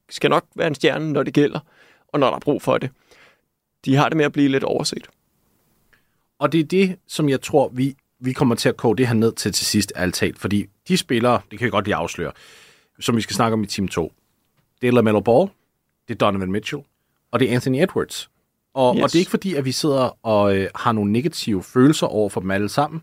skal 0.09 0.29
nok 0.29 0.45
være 0.55 0.67
en 0.67 0.75
stjerne, 0.75 1.13
når 1.13 1.23
det 1.23 1.33
gælder, 1.33 1.59
og 2.07 2.19
når 2.19 2.27
der 2.27 2.35
er 2.35 2.39
brug 2.39 2.61
for 2.61 2.77
det. 2.77 2.89
De 3.85 3.95
har 3.95 4.09
det 4.09 4.17
med 4.17 4.25
at 4.25 4.31
blive 4.31 4.47
lidt 4.47 4.63
overset. 4.63 5.07
Og 6.39 6.51
det 6.51 6.59
er 6.59 6.63
det, 6.63 6.97
som 7.07 7.29
jeg 7.29 7.41
tror, 7.41 7.69
vi, 7.73 7.95
vi 8.19 8.33
kommer 8.33 8.55
til 8.55 8.69
at 8.69 8.77
koge 8.77 8.97
det 8.97 9.07
her 9.07 9.13
ned 9.13 9.33
til 9.33 9.51
til 9.51 9.65
sidst, 9.65 9.93
alt 9.95 10.15
talt. 10.15 10.39
Fordi 10.39 10.65
de 10.87 10.97
spillere, 10.97 11.41
det 11.51 11.59
kan 11.59 11.65
jeg 11.65 11.71
godt 11.71 11.85
lige 11.85 11.95
afsløre, 11.95 12.31
som 12.99 13.15
vi 13.15 13.21
skal 13.21 13.35
snakke 13.35 13.53
om 13.53 13.63
i 13.63 13.67
team 13.67 13.87
2, 13.87 14.13
det 14.81 14.87
er 14.87 14.91
LaMelo 14.91 15.19
Ball, 15.19 15.49
det 16.07 16.13
er 16.13 16.17
Donovan 16.17 16.51
Mitchell, 16.51 16.83
og 17.31 17.39
det 17.39 17.49
er 17.49 17.55
Anthony 17.55 17.83
Edwards. 17.83 18.29
Og, 18.73 18.95
yes. 18.95 19.03
Og 19.03 19.09
det 19.09 19.15
er 19.15 19.19
ikke 19.19 19.31
fordi, 19.31 19.55
at 19.55 19.65
vi 19.65 19.71
sidder 19.71 20.25
og 20.25 20.57
øh, 20.57 20.69
har 20.75 20.91
nogle 20.91 21.11
negative 21.11 21.63
følelser 21.63 22.07
over 22.07 22.29
for 22.29 22.41
dem 22.41 22.51
alle 22.51 22.69
sammen. 22.69 23.01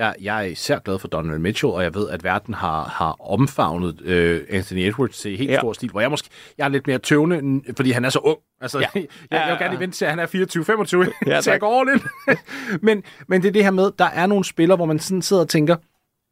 Jeg, 0.00 0.14
jeg 0.20 0.38
er 0.38 0.42
især 0.42 0.78
glad 0.78 0.98
for 0.98 1.08
Donovan 1.08 1.42
Mitchell, 1.42 1.70
og 1.72 1.82
jeg 1.82 1.94
ved, 1.94 2.08
at 2.10 2.24
verden 2.24 2.54
har, 2.54 2.84
har 2.84 3.16
omfavnet 3.30 4.00
øh, 4.00 4.40
Anthony 4.50 4.78
Edwards 4.88 5.18
til 5.18 5.36
helt 5.36 5.50
ja. 5.50 5.58
Stor 5.58 5.72
stil, 5.72 5.90
hvor 5.90 6.00
jeg 6.00 6.10
måske 6.10 6.28
jeg 6.58 6.64
er 6.64 6.68
lidt 6.68 6.86
mere 6.86 6.98
tøvende, 6.98 7.38
end- 7.38 7.62
fordi 7.76 7.90
han 7.90 8.04
er 8.04 8.08
så 8.10 8.18
ung. 8.18 8.38
Altså, 8.60 8.78
ja. 8.78 8.86
jeg, 8.94 9.06
jeg 9.30 9.48
vil 9.50 9.58
gerne 9.66 9.78
vente 9.80 9.96
til, 9.96 10.04
at 10.04 10.10
han 10.10 10.18
er 10.18 10.26
24-25, 10.26 11.12
ja, 11.30 11.40
så 11.40 11.50
jeg 11.50 11.60
går 11.60 11.80
all 11.80 11.90
in. 12.00 12.36
men, 12.86 13.02
men 13.28 13.42
det 13.42 13.48
er 13.48 13.52
det 13.52 13.64
her 13.64 13.70
med, 13.70 13.90
der 13.98 14.04
er 14.04 14.26
nogle 14.26 14.44
spillere, 14.44 14.76
hvor 14.76 14.86
man 14.86 14.98
sådan 14.98 15.22
sidder 15.22 15.42
og 15.42 15.48
tænker, 15.48 15.76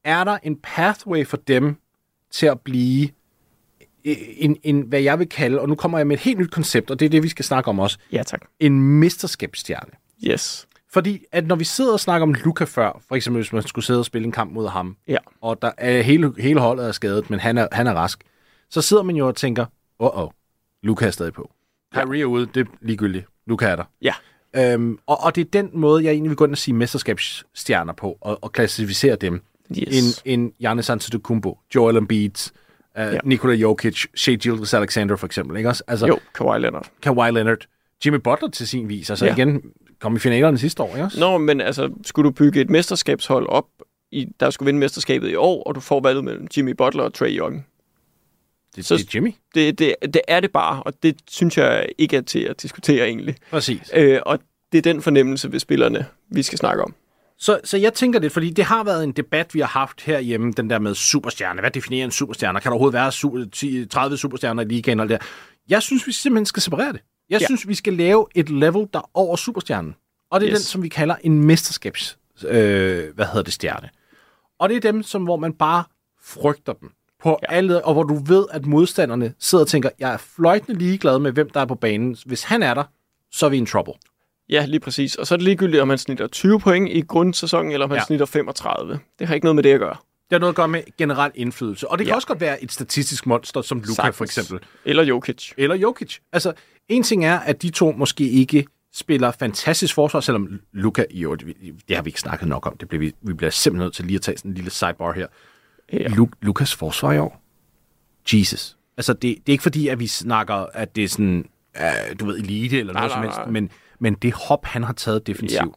er 0.05 0.25
der 0.25 0.39
en 0.43 0.57
pathway 0.63 1.27
for 1.27 1.37
dem 1.37 1.77
til 2.31 2.47
at 2.47 2.61
blive 2.61 3.09
en, 4.05 4.57
en, 4.63 4.81
hvad 4.81 5.01
jeg 5.01 5.19
vil 5.19 5.29
kalde, 5.29 5.61
og 5.61 5.69
nu 5.69 5.75
kommer 5.75 5.99
jeg 5.99 6.07
med 6.07 6.17
et 6.17 6.23
helt 6.23 6.39
nyt 6.39 6.51
koncept, 6.51 6.91
og 6.91 7.01
det 7.01 7.07
er 7.07 7.11
det, 7.11 7.23
vi 7.23 7.29
skal 7.29 7.45
snakke 7.45 7.69
om 7.69 7.79
også, 7.79 7.99
Ja, 8.13 8.23
tak. 8.23 8.41
en 8.61 8.83
mesterskabsstjerne. 8.83 9.91
Yes. 10.25 10.68
Fordi 10.93 11.25
at 11.33 11.47
når 11.47 11.57
vi 11.57 11.65
sidder 11.65 11.93
og 11.93 12.01
snakker 12.01 12.23
om 12.23 12.35
Luca 12.45 12.65
før, 12.65 13.01
for 13.09 13.15
eksempel 13.15 13.43
hvis 13.43 13.53
man 13.53 13.63
skulle 13.63 13.85
sidde 13.85 13.99
og 14.01 14.05
spille 14.05 14.27
en 14.27 14.33
kamp 14.33 14.53
mod 14.53 14.69
ham, 14.69 14.97
Ja. 15.09 15.17
og 15.41 15.63
der 15.63 15.71
er 15.79 16.03
hele, 16.03 16.33
hele 16.39 16.61
holdet 16.61 16.87
er 16.89 16.93
skadet, 16.93 17.31
men 17.31 17.41
han 17.41 17.59
er, 17.59 17.69
han 17.73 17.87
er 17.87 17.93
rask, 17.95 18.25
så 18.71 18.83
sidder 18.83 19.03
man 19.03 19.17
jo 19.17 19.27
og 19.27 19.37
tænker, 19.37 19.67
åh, 19.99 20.19
oh, 20.25 20.31
Luca 20.83 21.07
er 21.07 21.11
stadig 21.11 21.33
på. 21.33 21.51
Kyrie 21.95 22.21
er 22.23 22.27
ude, 22.27 22.47
det 22.55 22.61
er 22.61 22.71
ligegyldigt. 22.81 23.27
Luca 23.47 23.67
er 23.67 23.77
der. 23.77 23.85
Ja. 24.03 24.15
Øhm, 24.57 24.99
og, 25.07 25.21
og 25.25 25.35
det 25.35 25.41
er 25.41 25.51
den 25.63 25.71
måde, 25.73 26.05
jeg 26.05 26.11
egentlig 26.13 26.31
vil 26.31 26.37
gå 26.37 26.45
ind 26.45 26.53
og 26.53 26.59
sige 26.59 26.75
mesterskabsstjerner 26.75 27.93
på, 27.93 28.19
og, 28.21 28.39
og 28.43 28.53
klassificere 28.53 29.17
dem. 29.17 29.43
Yes. 29.79 30.23
En, 30.25 30.33
en 30.41 30.53
Giannis 30.61 30.91
Antetokounmpo, 30.91 31.59
Joel 31.75 31.97
Embiid, 31.97 32.51
uh, 32.99 33.03
ja. 33.03 33.19
Nikola 33.25 33.55
Jokic, 33.55 34.05
Shea 34.15 34.35
Gildas 34.35 34.75
Alexander 34.75 35.17
for 35.17 35.27
eksempel. 35.27 35.57
Ikke 35.57 35.69
også? 35.69 35.83
Altså, 35.87 36.07
Jo, 36.07 36.19
Kawhi 36.35 36.59
Leonard. 36.61 36.91
Kawhi 37.03 37.31
Leonard, 37.31 37.59
Jimmy 38.07 38.17
Butler 38.19 38.49
til 38.49 38.69
sin 38.69 38.89
vis. 38.89 39.11
Altså 39.11 39.25
Ja. 39.27 39.31
ja. 39.31 39.37
igen, 39.37 39.63
kom 40.01 40.17
i 40.17 40.19
finalerne 40.19 40.59
sidste 40.59 40.83
år, 40.83 40.89
ikke 40.95 41.05
også? 41.05 41.21
Nå, 41.21 41.39
men 41.39 41.61
altså, 41.61 41.91
skulle 42.05 42.27
du 42.27 42.33
bygge 42.33 42.61
et 42.61 42.71
mesterskabshold 42.71 43.47
op, 43.49 43.65
i, 44.13 44.27
der 44.41 44.51
skulle 44.51 44.67
vinde 44.67 44.81
mesterskabet 44.81 45.31
i 45.31 45.35
år, 45.35 45.63
og 45.63 45.75
du 45.75 45.81
får 45.81 46.01
valget 46.01 46.25
mellem 46.25 46.47
Jimmy 46.57 46.71
Butler 46.79 47.03
og 47.03 47.15
Trey 47.15 47.39
Young. 47.39 47.67
det, 48.77 48.85
så- 48.87 48.97
det 48.97 49.03
er 49.05 49.11
Jimmy. 49.15 49.35
Det, 49.55 49.79
det, 49.79 49.95
det 50.03 50.21
er 50.29 50.41
det 50.41 50.51
bare, 50.53 50.83
og 50.83 50.93
det 51.03 51.17
synes 51.31 51.59
jeg 51.59 51.87
ikke 51.99 52.17
er 52.17 52.21
til 52.21 52.41
at 52.41 52.63
diskutere 52.63 53.07
egentlig. 53.07 53.37
Præcis. 53.51 53.91
Øh, 53.95 54.19
og 54.27 54.39
det 54.73 54.79
er 54.79 54.83
den 54.83 55.03
fornemmelse 55.03 55.53
ved 55.53 55.61
spillerne, 55.61 56.07
vi 56.31 56.43
skal 56.43 56.59
snakke 56.59 56.83
om. 56.83 56.95
Så, 57.41 57.61
så 57.65 57.77
jeg 57.77 57.95
tænker 57.95 58.19
det, 58.19 58.33
fordi 58.33 58.51
det 58.51 58.65
har 58.65 58.85
været 58.85 59.05
en 59.05 59.13
debat, 59.13 59.55
vi 59.55 59.61
har 59.61 59.67
haft 59.67 60.01
herhjemme, 60.03 60.53
den 60.53 60.71
der 60.71 60.79
med 60.79 60.95
superstjerne. 60.95 61.61
Hvad 61.61 61.71
definerer 61.71 62.05
en 62.05 62.11
superstjerne? 62.11 62.61
Kan 62.61 62.69
der 62.71 62.75
overhovedet 62.75 62.95
være 62.95 63.09
su- 63.45 63.51
10, 63.51 63.87
30 63.87 64.17
superstjerner 64.17 64.63
i 64.63 64.67
ligaen? 64.67 65.01
Og 65.01 65.09
det 65.09 65.21
der? 65.21 65.27
Jeg 65.69 65.83
synes, 65.83 66.07
vi 66.07 66.13
simpelthen 66.13 66.47
skal 66.47 66.63
separere 66.63 66.93
det. 66.93 67.01
Jeg 67.31 67.41
Ja. 67.41 67.47
synes, 67.47 67.69
vi 67.69 67.75
skal 67.75 67.93
lave 67.93 68.27
et 68.35 68.49
level, 68.51 68.87
der 68.93 68.99
er 68.99 69.11
over 69.15 69.37
superstjernen. 69.37 69.95
Og 70.31 70.41
det 70.41 70.47
er 70.47 70.53
Yes. 70.53 70.59
den, 70.61 70.65
som 70.65 70.83
vi 70.83 70.89
kalder 70.89 71.15
en 71.23 71.45
mesterskabs... 71.45 72.19
Øh, 72.49 73.15
hvad 73.15 73.27
hedder 73.27 73.43
det, 73.43 73.53
stjerne. 73.53 73.89
Og 74.59 74.69
det 74.69 74.77
er 74.77 74.81
dem, 74.81 75.03
som, 75.03 75.23
hvor 75.25 75.37
man 75.37 75.53
bare 75.53 75.85
frygter 76.23 76.73
dem 76.73 76.91
på 77.23 77.39
ja. 77.49 77.55
alle, 77.55 77.85
og 77.85 77.93
hvor 77.93 78.03
du 78.03 78.15
ved, 78.15 78.47
at 78.51 78.67
modstanderne 78.67 79.35
sidder 79.39 79.65
og 79.65 79.69
tænker, 79.69 79.91
jeg 79.99 80.13
er 80.13 80.17
fløjtende 80.17 80.79
ligeglad 80.79 81.19
med, 81.19 81.33
hvem 81.33 81.51
der 81.51 81.61
er 81.61 81.65
på 81.65 81.75
banen. 81.75 82.17
Hvis 82.27 82.43
han 82.43 82.63
er 82.63 82.75
der, 82.75 82.85
så 83.33 83.47
er 83.47 83.51
vi 83.51 83.57
in 83.57 83.67
trouble. 83.67 83.93
Ja, 84.49 84.65
lige 84.65 84.81
præcis. 84.81 85.15
Og 85.15 85.27
så 85.27 85.35
er 85.35 85.37
det 85.37 85.45
ligegyldigt, 85.45 85.83
om 85.83 85.89
han 85.89 85.99
snitter 85.99 86.27
20 86.27 86.61
point 86.61 86.89
i 86.91 87.01
grundsæsonen, 87.01 87.73
eller 87.73 87.85
om 87.85 87.91
han 87.91 87.99
ja. 87.99 88.05
Snitter 88.05 88.27
35. 88.27 88.99
Det 89.19 89.27
har 89.27 89.35
ikke 89.35 89.45
noget 89.45 89.55
med 89.55 89.63
det 89.63 89.73
at 89.73 89.81
gøre. 89.81 89.97
Det 90.31 90.33
har 90.35 90.39
noget 90.39 90.53
at 90.53 90.57
gøre 90.57 90.69
med 90.69 90.83
generel 90.99 91.33
indflydelse. 91.35 91.89
Og 91.89 91.99
det 91.99 92.05
kan 92.05 92.09
Ja. 92.09 92.13
ja. 92.13 92.17
også 92.17 92.29
godt 92.29 92.41
være 92.41 92.63
et 92.65 92.73
statistisk 92.73 93.27
monster, 93.27 93.63
som 93.63 93.79
Luka 93.79 93.93
Sagtens. 93.93 94.17
for 94.17 94.25
eksempel. 94.25 94.59
Eller 94.85 95.03
Jokic. 95.03 95.53
Eller 95.57 95.77
Jokic. 95.77 96.19
Altså, 96.33 96.53
en 96.89 97.03
ting 97.03 97.25
er, 97.25 97.39
at 97.39 97.63
de 97.63 97.71
to 97.71 97.93
måske 97.93 98.31
ikke 98.31 98.67
spiller 98.93 99.31
fantastisk 99.31 99.95
forsvar, 99.95 100.21
selvom 100.21 100.61
Luka, 100.73 101.05
jo, 101.11 101.35
det, 101.35 101.57
det 101.89 101.97
har 101.97 102.03
vi 102.03 102.09
ikke 102.09 102.21
snakket 102.21 102.49
nok 102.49 102.67
om. 102.67 102.77
Det 102.77 102.89
bliver 102.89 103.01
vi, 103.01 103.13
vi 103.23 103.33
bliver 103.33 103.51
simpelthen 103.51 103.85
nødt 103.85 103.95
til 103.95 104.05
lige 104.05 104.17
at 104.17 104.23
tage 104.23 104.39
sådan 104.39 104.51
en 104.51 104.55
lille 104.55 104.71
sidebar 104.71 105.13
her. 105.13 105.27
Ja. 105.93 106.09
Lu, 106.09 106.29
Lukas 106.43 106.75
forsvar 106.75 107.13
i 107.13 107.19
år? 107.19 107.43
Jesus. 108.33 108.77
Altså, 108.97 109.13
det, 109.13 109.23
det 109.23 109.49
er 109.49 109.53
ikke 109.53 109.63
fordi, 109.63 109.89
at 109.89 110.01
vi 110.01 110.07
snakker, 110.07 110.55
at 110.55 110.97
det 110.97 111.05
er 111.05 111.09
sådan, 111.09 111.45
uh, 111.81 112.19
du 112.21 112.27
ved, 112.27 112.39
elite 112.39 112.79
eller 112.79 112.93
Nej, 112.93 113.01
noget 113.03 113.13
som 113.13 113.21
nej, 113.21 113.27
helst, 113.27 113.39
nej. 113.39 113.51
men, 113.51 113.71
men 113.99 114.15
det 114.15 114.33
hop, 114.33 114.65
han 114.65 114.85
har 114.85 114.93
taget 114.93 115.27
defensivt, 115.27 115.61
ja. 115.61 115.71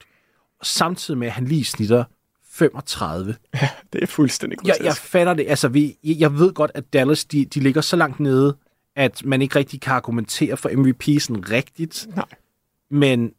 samtidig 0.63 1.17
med, 1.17 1.27
at 1.27 1.33
han 1.33 1.45
lige 1.45 1.65
snitter 1.65 2.03
35 2.51 3.35
Det 3.93 4.03
er 4.03 4.07
fuldstændig 4.07 4.57
jeg, 4.63 4.71
grotesk. 4.71 4.85
jeg 4.85 4.95
fatter 4.95 5.33
det. 5.33 5.45
Altså, 5.49 5.67
vi, 5.67 5.97
jeg 6.03 6.19
jeg 6.19 6.33
ved 6.33 6.53
godt, 6.53 6.71
at 6.73 6.93
Dallas, 6.93 7.25
de, 7.25 7.45
de 7.45 7.59
ligger 7.59 7.81
så 7.81 7.95
langt 7.95 8.19
nede, 8.19 8.57
at 8.95 9.25
man 9.25 9.41
ikke 9.41 9.59
rigtig 9.59 9.81
kan 9.81 9.93
argumentere 9.93 10.57
for 10.57 10.69
MVP 10.75 11.21
sådan 11.21 11.49
rigtigt. 11.51 12.07
Nej. 12.15 12.25
Men 12.91 13.33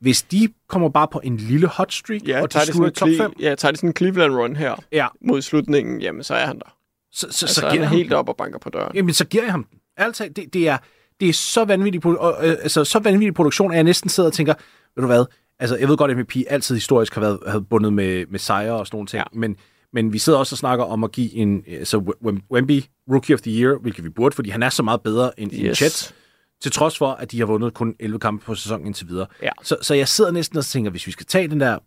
hvis 0.00 0.22
de 0.22 0.48
kommer 0.68 0.88
bare 0.88 1.08
på 1.08 1.20
en 1.24 1.36
lille 1.36 1.66
hot 1.66 1.92
streak, 1.92 2.22
Ja, 2.28 2.42
og 2.42 2.52
de 2.52 2.60
slutter 2.66 2.90
top 2.90 3.08
en 3.08 3.16
5, 3.16 3.30
Cle- 3.30 3.42
ja, 3.42 3.54
tager 3.54 3.72
det 3.72 3.78
sådan 3.78 3.90
en 3.90 3.96
Cleveland 3.96 4.32
run 4.36 4.56
her 4.56 4.74
ja, 4.92 5.06
mod 5.20 5.42
slutningen, 5.42 6.00
jamen 6.00 6.22
så 6.22 6.34
er 6.34 6.46
han 6.46 6.58
der. 6.58 6.76
så, 7.12 7.20
så, 7.20 7.26
Altså, 7.46 7.46
så, 7.54 7.60
han 7.60 7.70
giver 7.70 7.80
er 7.80 7.82
jeg 7.82 7.88
ham 7.88 7.96
helt 7.96 8.10
den. 8.10 8.16
op 8.16 8.28
og 8.28 8.36
banker 8.36 8.58
på 8.58 8.70
døren. 8.70 8.92
Jamen, 8.94 9.14
så 9.14 9.24
giver 9.26 9.44
jeg 9.44 9.52
ham 9.52 9.64
den. 9.64 9.78
Altså, 9.96 10.28
det, 10.36 10.54
det, 10.54 10.68
er, 10.68 10.78
det 11.20 11.28
er 11.28 11.32
så 11.32 11.64
vanvittig, 11.64 12.06
og, 12.06 12.46
øh, 12.46 12.56
altså, 12.62 12.84
så 12.84 12.98
vanvittig 12.98 13.34
produktion, 13.34 13.70
at 13.70 13.76
jeg 13.76 13.84
næsten 13.84 14.10
sidder 14.10 14.28
og 14.28 14.32
tænker, 14.32 14.54
ved 14.96 15.02
du 15.02 15.06
hvad, 15.06 15.24
altså, 15.58 15.76
jeg 15.76 15.88
ved 15.88 15.96
godt, 15.96 16.10
at 16.10 16.16
MVP 16.16 16.36
altid 16.48 16.74
historisk 16.74 17.14
har 17.14 17.20
været 17.20 17.38
har 17.46 17.60
bundet 17.60 17.92
med, 17.92 18.26
med 18.26 18.38
sejre 18.38 18.72
og 18.72 18.86
sådan 18.86 18.96
nogle 18.96 19.06
ting, 19.06 19.18
ja. 19.34 19.38
men, 19.38 19.56
men 19.92 20.12
vi 20.12 20.18
sidder 20.18 20.38
også 20.38 20.54
og 20.54 20.58
snakker 20.58 20.84
om 20.84 21.04
at 21.04 21.12
give 21.12 21.34
en, 21.34 21.64
altså, 21.66 21.98
Wem- 22.24 22.46
Wemby 22.50 22.84
Rookie 23.12 23.34
of 23.34 23.40
the 23.40 23.50
Year, 23.62 23.78
hvilket 23.78 24.04
vi 24.04 24.08
burde, 24.08 24.34
fordi 24.34 24.50
han 24.50 24.62
er 24.62 24.68
så 24.68 24.82
meget 24.82 25.00
bedre 25.02 25.40
end, 25.40 25.52
yes. 25.52 25.60
end. 25.60 25.74
Chet, 25.74 26.14
til 26.60 26.72
trods 26.72 26.98
for, 26.98 27.10
at 27.10 27.32
de 27.32 27.38
har 27.38 27.46
vundet 27.46 27.74
kun 27.74 27.94
11 28.00 28.18
kampe 28.18 28.44
på 28.44 28.54
sæsonen 28.54 28.86
indtil 28.86 29.08
videre. 29.08 29.26
Ja. 29.42 29.50
Så, 29.62 29.76
så 29.82 29.94
jeg 29.94 30.08
sidder 30.08 30.30
næsten 30.30 30.58
og 30.58 30.64
tænker, 30.64 30.90
hvis 30.90 31.06
vi 31.06 31.12
skal 31.12 31.26
tage 31.26 31.48
den 31.48 31.60
der 31.60 31.78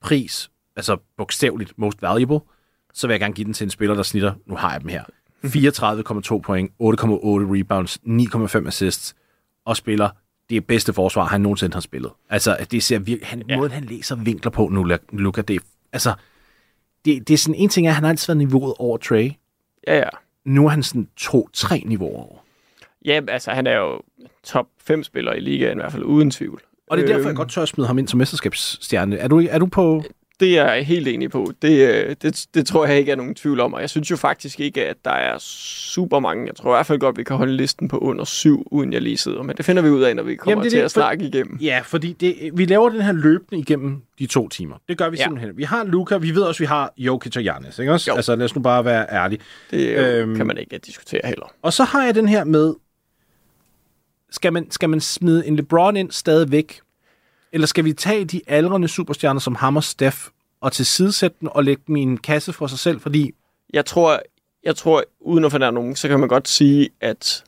pris, 0.00 0.50
altså 0.76 0.96
bogstaveligt 1.16 1.72
most 1.78 2.02
valuable, 2.02 2.40
så 2.94 3.06
vil 3.06 3.14
jeg 3.14 3.20
gerne 3.20 3.34
give 3.34 3.44
den 3.44 3.52
til 3.54 3.64
en 3.64 3.70
spiller, 3.70 3.94
der 3.94 4.02
snitter, 4.02 4.34
nu 4.46 4.56
har 4.56 4.72
jeg 4.72 4.80
dem 4.80 4.88
her, 4.88 5.04
34,2 5.44 6.38
point, 6.40 6.70
8,8 6.70 6.76
rebounds, 6.82 7.98
9,5 8.06 8.66
assists, 8.66 9.14
og 9.64 9.76
spiller 9.76 10.10
det 10.50 10.66
bedste 10.66 10.92
forsvar, 10.92 11.24
han 11.24 11.40
nogensinde 11.40 11.74
har 11.74 11.80
spillet. 11.80 12.10
Altså, 12.30 12.56
det 12.70 12.82
ser 12.82 12.98
virkelig, 12.98 13.28
han, 13.28 13.42
ja. 13.48 13.56
måden 13.56 13.72
han 13.72 13.84
læser 13.84 14.16
vinkler 14.16 14.50
på 14.50 14.68
nu, 14.68 14.96
Luca, 15.12 15.40
det 15.40 15.56
er, 15.56 15.60
altså, 15.92 16.14
det, 17.04 17.28
det 17.28 17.34
er 17.34 17.38
sådan, 17.38 17.54
en 17.54 17.68
ting 17.68 17.86
er, 17.86 17.90
at 17.90 17.94
han 17.94 18.04
har 18.04 18.10
altid 18.10 18.26
været 18.26 18.38
niveauet 18.38 18.74
over 18.78 18.96
Trey. 18.96 19.32
Ja, 19.86 19.96
ja. 19.96 20.08
Nu 20.44 20.64
er 20.64 20.68
han 20.68 20.82
sådan 20.82 21.08
to-tre 21.16 21.82
niveauer 21.86 22.16
over. 22.22 22.36
Ja, 23.04 23.20
altså 23.28 23.50
han 23.50 23.66
er 23.66 23.76
jo 23.76 24.00
top 24.42 24.66
5 24.82 25.02
spiller 25.02 25.32
i 25.32 25.40
ligaen 25.40 25.78
i 25.78 25.80
hvert 25.80 25.92
fald, 25.92 26.04
uden 26.04 26.30
tvivl. 26.30 26.62
Og 26.90 26.96
det 26.96 27.02
er 27.02 27.06
derfor, 27.06 27.20
jeg 27.20 27.28
Øhm, 27.28 27.36
godt 27.36 27.50
tør 27.50 27.62
at 27.62 27.68
smide 27.68 27.86
ham 27.86 27.98
ind 27.98 28.08
som 28.08 28.18
mesterskabsstjerne. 28.18 29.16
Er 29.16 29.28
du, 29.28 29.42
er 29.50 29.58
du 29.58 29.66
på... 29.66 30.02
Det 30.40 30.58
er 30.58 30.72
jeg 30.72 30.86
helt 30.86 31.08
enig 31.08 31.30
på. 31.30 31.52
Det, 31.62 31.88
øh, 31.94 32.16
det, 32.22 32.46
det 32.54 32.66
tror 32.66 32.86
jeg 32.86 32.98
ikke 32.98 33.12
er 33.12 33.16
nogen 33.16 33.34
tvivl 33.34 33.60
om, 33.60 33.74
og 33.74 33.80
jeg 33.80 33.90
synes 33.90 34.10
jo 34.10 34.16
faktisk 34.16 34.60
ikke, 34.60 34.86
at 34.86 34.96
der 35.04 35.10
er 35.10 35.38
super 35.38 36.18
mange. 36.18 36.46
Jeg 36.46 36.54
tror 36.54 36.74
i 36.74 36.76
hvert 36.76 36.86
fald 36.86 36.98
godt, 36.98 37.18
vi 37.18 37.24
kan 37.24 37.36
holde 37.36 37.52
listen 37.56 37.88
på 37.88 37.98
under 37.98 38.24
syv, 38.24 38.66
uden 38.70 38.92
jeg 38.92 39.02
lige 39.02 39.16
sidder. 39.16 39.42
Men 39.42 39.56
det 39.56 39.64
finder 39.64 39.82
vi 39.82 39.88
ud 39.88 40.02
af, 40.02 40.16
når 40.16 40.22
vi 40.22 40.34
kommer 40.36 40.52
Jamen, 40.52 40.64
det 40.64 40.70
til 40.70 40.78
det, 40.78 40.84
at 40.84 40.92
for- 40.92 41.00
snakke 41.00 41.24
igennem. 41.24 41.58
Ja, 41.60 41.80
fordi 41.84 42.12
det, 42.12 42.50
vi 42.54 42.64
laver 42.64 42.88
den 42.88 43.00
her 43.00 43.12
løbende 43.12 43.60
igennem 43.60 44.02
de 44.18 44.26
to 44.26 44.48
timer. 44.48 44.76
Det 44.88 44.98
gør 44.98 45.08
vi 45.10 45.16
Ja. 45.16 45.22
simpelthen. 45.22 45.56
Vi 45.56 45.62
har 45.64 45.84
Luca, 45.84 46.16
vi 46.16 46.30
ved 46.34 46.42
også, 46.42 46.58
vi 46.62 46.66
har 46.66 46.92
Jokic 46.98 47.36
og 47.36 47.42
Giannis, 47.42 47.78
ikke 47.78 47.92
også? 47.92 48.10
Jo. 48.10 48.16
Altså, 48.16 48.36
lad 48.36 48.44
os 48.44 48.54
nu 48.54 48.62
bare 48.62 48.84
være 48.84 49.06
ærlige. 49.12 49.40
Det 49.70 49.88
øhm, 49.88 50.04
Øhm. 50.30 50.36
kan 50.36 50.46
man 50.46 50.58
ikke 50.58 50.78
diskutere 50.78 51.20
heller. 51.24 51.52
Og 51.62 51.72
så 51.72 51.84
har 51.84 52.04
jeg 52.04 52.14
den 52.14 52.28
her 52.28 52.44
med, 52.44 52.74
skal 54.30 54.52
man, 54.52 54.70
skal 54.70 54.88
man 54.90 55.00
smide 55.00 55.46
en 55.46 55.56
LeBron 55.56 55.96
ind 55.96 56.10
stadigvæk? 56.10 56.80
Eller 57.52 57.66
skal 57.66 57.84
vi 57.84 57.92
tage 57.92 58.24
de 58.24 58.40
aldrende 58.46 58.88
superstjerner 58.88 59.40
som 59.40 59.54
ham 59.54 59.76
og 59.76 59.84
Steph, 59.84 60.18
og 60.60 60.72
tilsidesætte 60.72 61.36
dem 61.40 61.48
og 61.48 61.64
lægge 61.64 61.82
dem 61.86 61.96
i 61.96 62.00
en 62.00 62.18
kasse 62.18 62.52
for 62.52 62.66
sig 62.66 62.78
selv? 62.78 63.00
Fordi, 63.00 63.34
Jeg 63.72 63.86
tror, 63.86 64.20
jeg 64.64 64.76
tror, 64.76 65.04
uden 65.20 65.44
at 65.44 65.50
fornærme 65.50 65.74
nogen, 65.74 65.96
så 65.96 66.08
kan 66.08 66.20
man 66.20 66.28
godt 66.28 66.48
sige, 66.48 66.90
at 67.00 67.44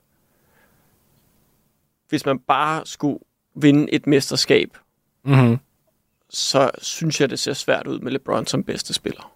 hvis 2.08 2.26
man 2.26 2.38
bare 2.38 2.86
skulle 2.86 3.18
vinde 3.54 3.92
et 3.92 4.06
mesterskab, 4.06 4.78
mm-hmm. 5.24 5.58
så 6.30 6.70
synes 6.78 7.20
jeg, 7.20 7.30
det 7.30 7.38
ser 7.38 7.52
svært 7.52 7.86
ud 7.86 7.98
med 7.98 8.12
LeBron 8.12 8.46
som 8.46 8.64
bedste 8.64 8.94
spiller. 8.94 9.32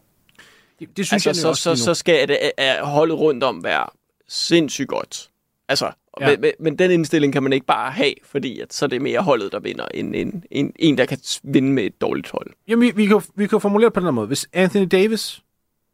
det, 0.79 0.97
det 0.97 1.07
synes 1.07 1.27
Altså, 1.27 1.29
jeg 1.29 1.37
så, 1.37 1.49
også 1.49 1.77
så, 1.77 1.85
så 1.85 1.95
skal 1.95 2.29
det, 2.29 2.53
er 2.57 2.85
holdet 2.85 3.19
rundt 3.19 3.45
om 3.45 3.65
være 3.65 3.87
sindssygt 4.29 4.89
godt. 4.89 5.31
Altså, 5.69 5.93
ja. 6.21 6.29
Ja. 6.29 6.37
men, 6.37 6.41
men, 6.41 6.53
men 6.61 6.79
den 6.79 6.91
indstilling 6.91 7.33
kan 7.33 7.43
man 7.43 7.53
ikke 7.53 7.67
bare 7.67 7.91
have, 7.93 8.15
fordi 8.25 8.61
at, 8.61 8.73
så 8.75 8.85
er 8.85 8.89
det 8.89 9.03
mere 9.03 9.21
holdet, 9.21 9.53
der 9.53 9.61
vinder, 9.61 9.87
end 9.95 10.15
en, 10.17 10.45
en, 10.51 10.73
en 10.79 10.99
der 10.99 11.07
kan 11.07 11.19
vinde 11.45 11.73
med 11.73 11.85
et 11.85 12.01
dårligt 12.01 12.31
hold. 12.31 12.51
Jamen, 12.69 12.83
vi, 12.87 12.91
vi, 12.97 13.07
kan, 13.07 13.23
vi 13.35 13.47
kan 13.47 13.61
formulere 13.61 13.91
på 13.91 14.01
den 14.01 14.07
her 14.07 14.11
måde. 14.13 14.27
Hvis 14.27 14.49
Anthony 14.53 14.87
Davis 14.91 15.43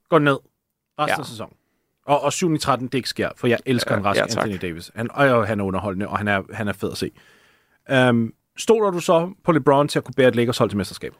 går 0.08 0.18
ned 0.18 0.32
resten 0.98 1.08
Ja. 1.08 1.14
ja. 1.14 1.18
af 1.20 1.26
sæsonen, 1.26 1.54
og, 2.06 2.20
og 2.22 2.32
7 2.32 2.54
i 2.54 2.58
13 2.58 2.86
det 2.86 2.94
ikke 2.94 3.08
sker, 3.08 3.28
for 3.36 3.46
jeg 3.46 3.58
elsker 3.66 3.94
Ja, 3.94 3.98
en 3.98 4.04
rask 4.04 4.16
ja, 4.18 4.22
ja, 4.22 4.26
tak. 4.28 4.44
Anthony 4.44 4.68
Davis. 4.70 4.90
Han, 4.94 5.10
og, 5.10 5.46
han 5.46 5.60
er 5.60 5.64
underholdende, 5.64 6.08
og 6.08 6.18
han 6.18 6.28
er, 6.28 6.42
han 6.52 6.68
er 6.68 6.72
fed 6.72 6.90
at 6.90 6.96
se. 6.98 7.10
Um, 8.08 8.34
stoler 8.56 8.90
du 8.90 9.00
så 9.00 9.30
på 9.44 9.52
LeBron 9.52 9.88
til 9.88 9.98
at 9.98 10.04
kunne 10.04 10.14
bære 10.16 10.28
et 10.28 10.36
Lakers 10.36 10.58
hold 10.58 10.70
til 10.70 10.76
mesterskab? 10.76 11.14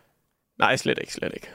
Nej, 0.59 0.77
slet 0.77 0.99
ikke, 1.01 1.12
slet 1.12 1.33
ikke. 1.35 1.49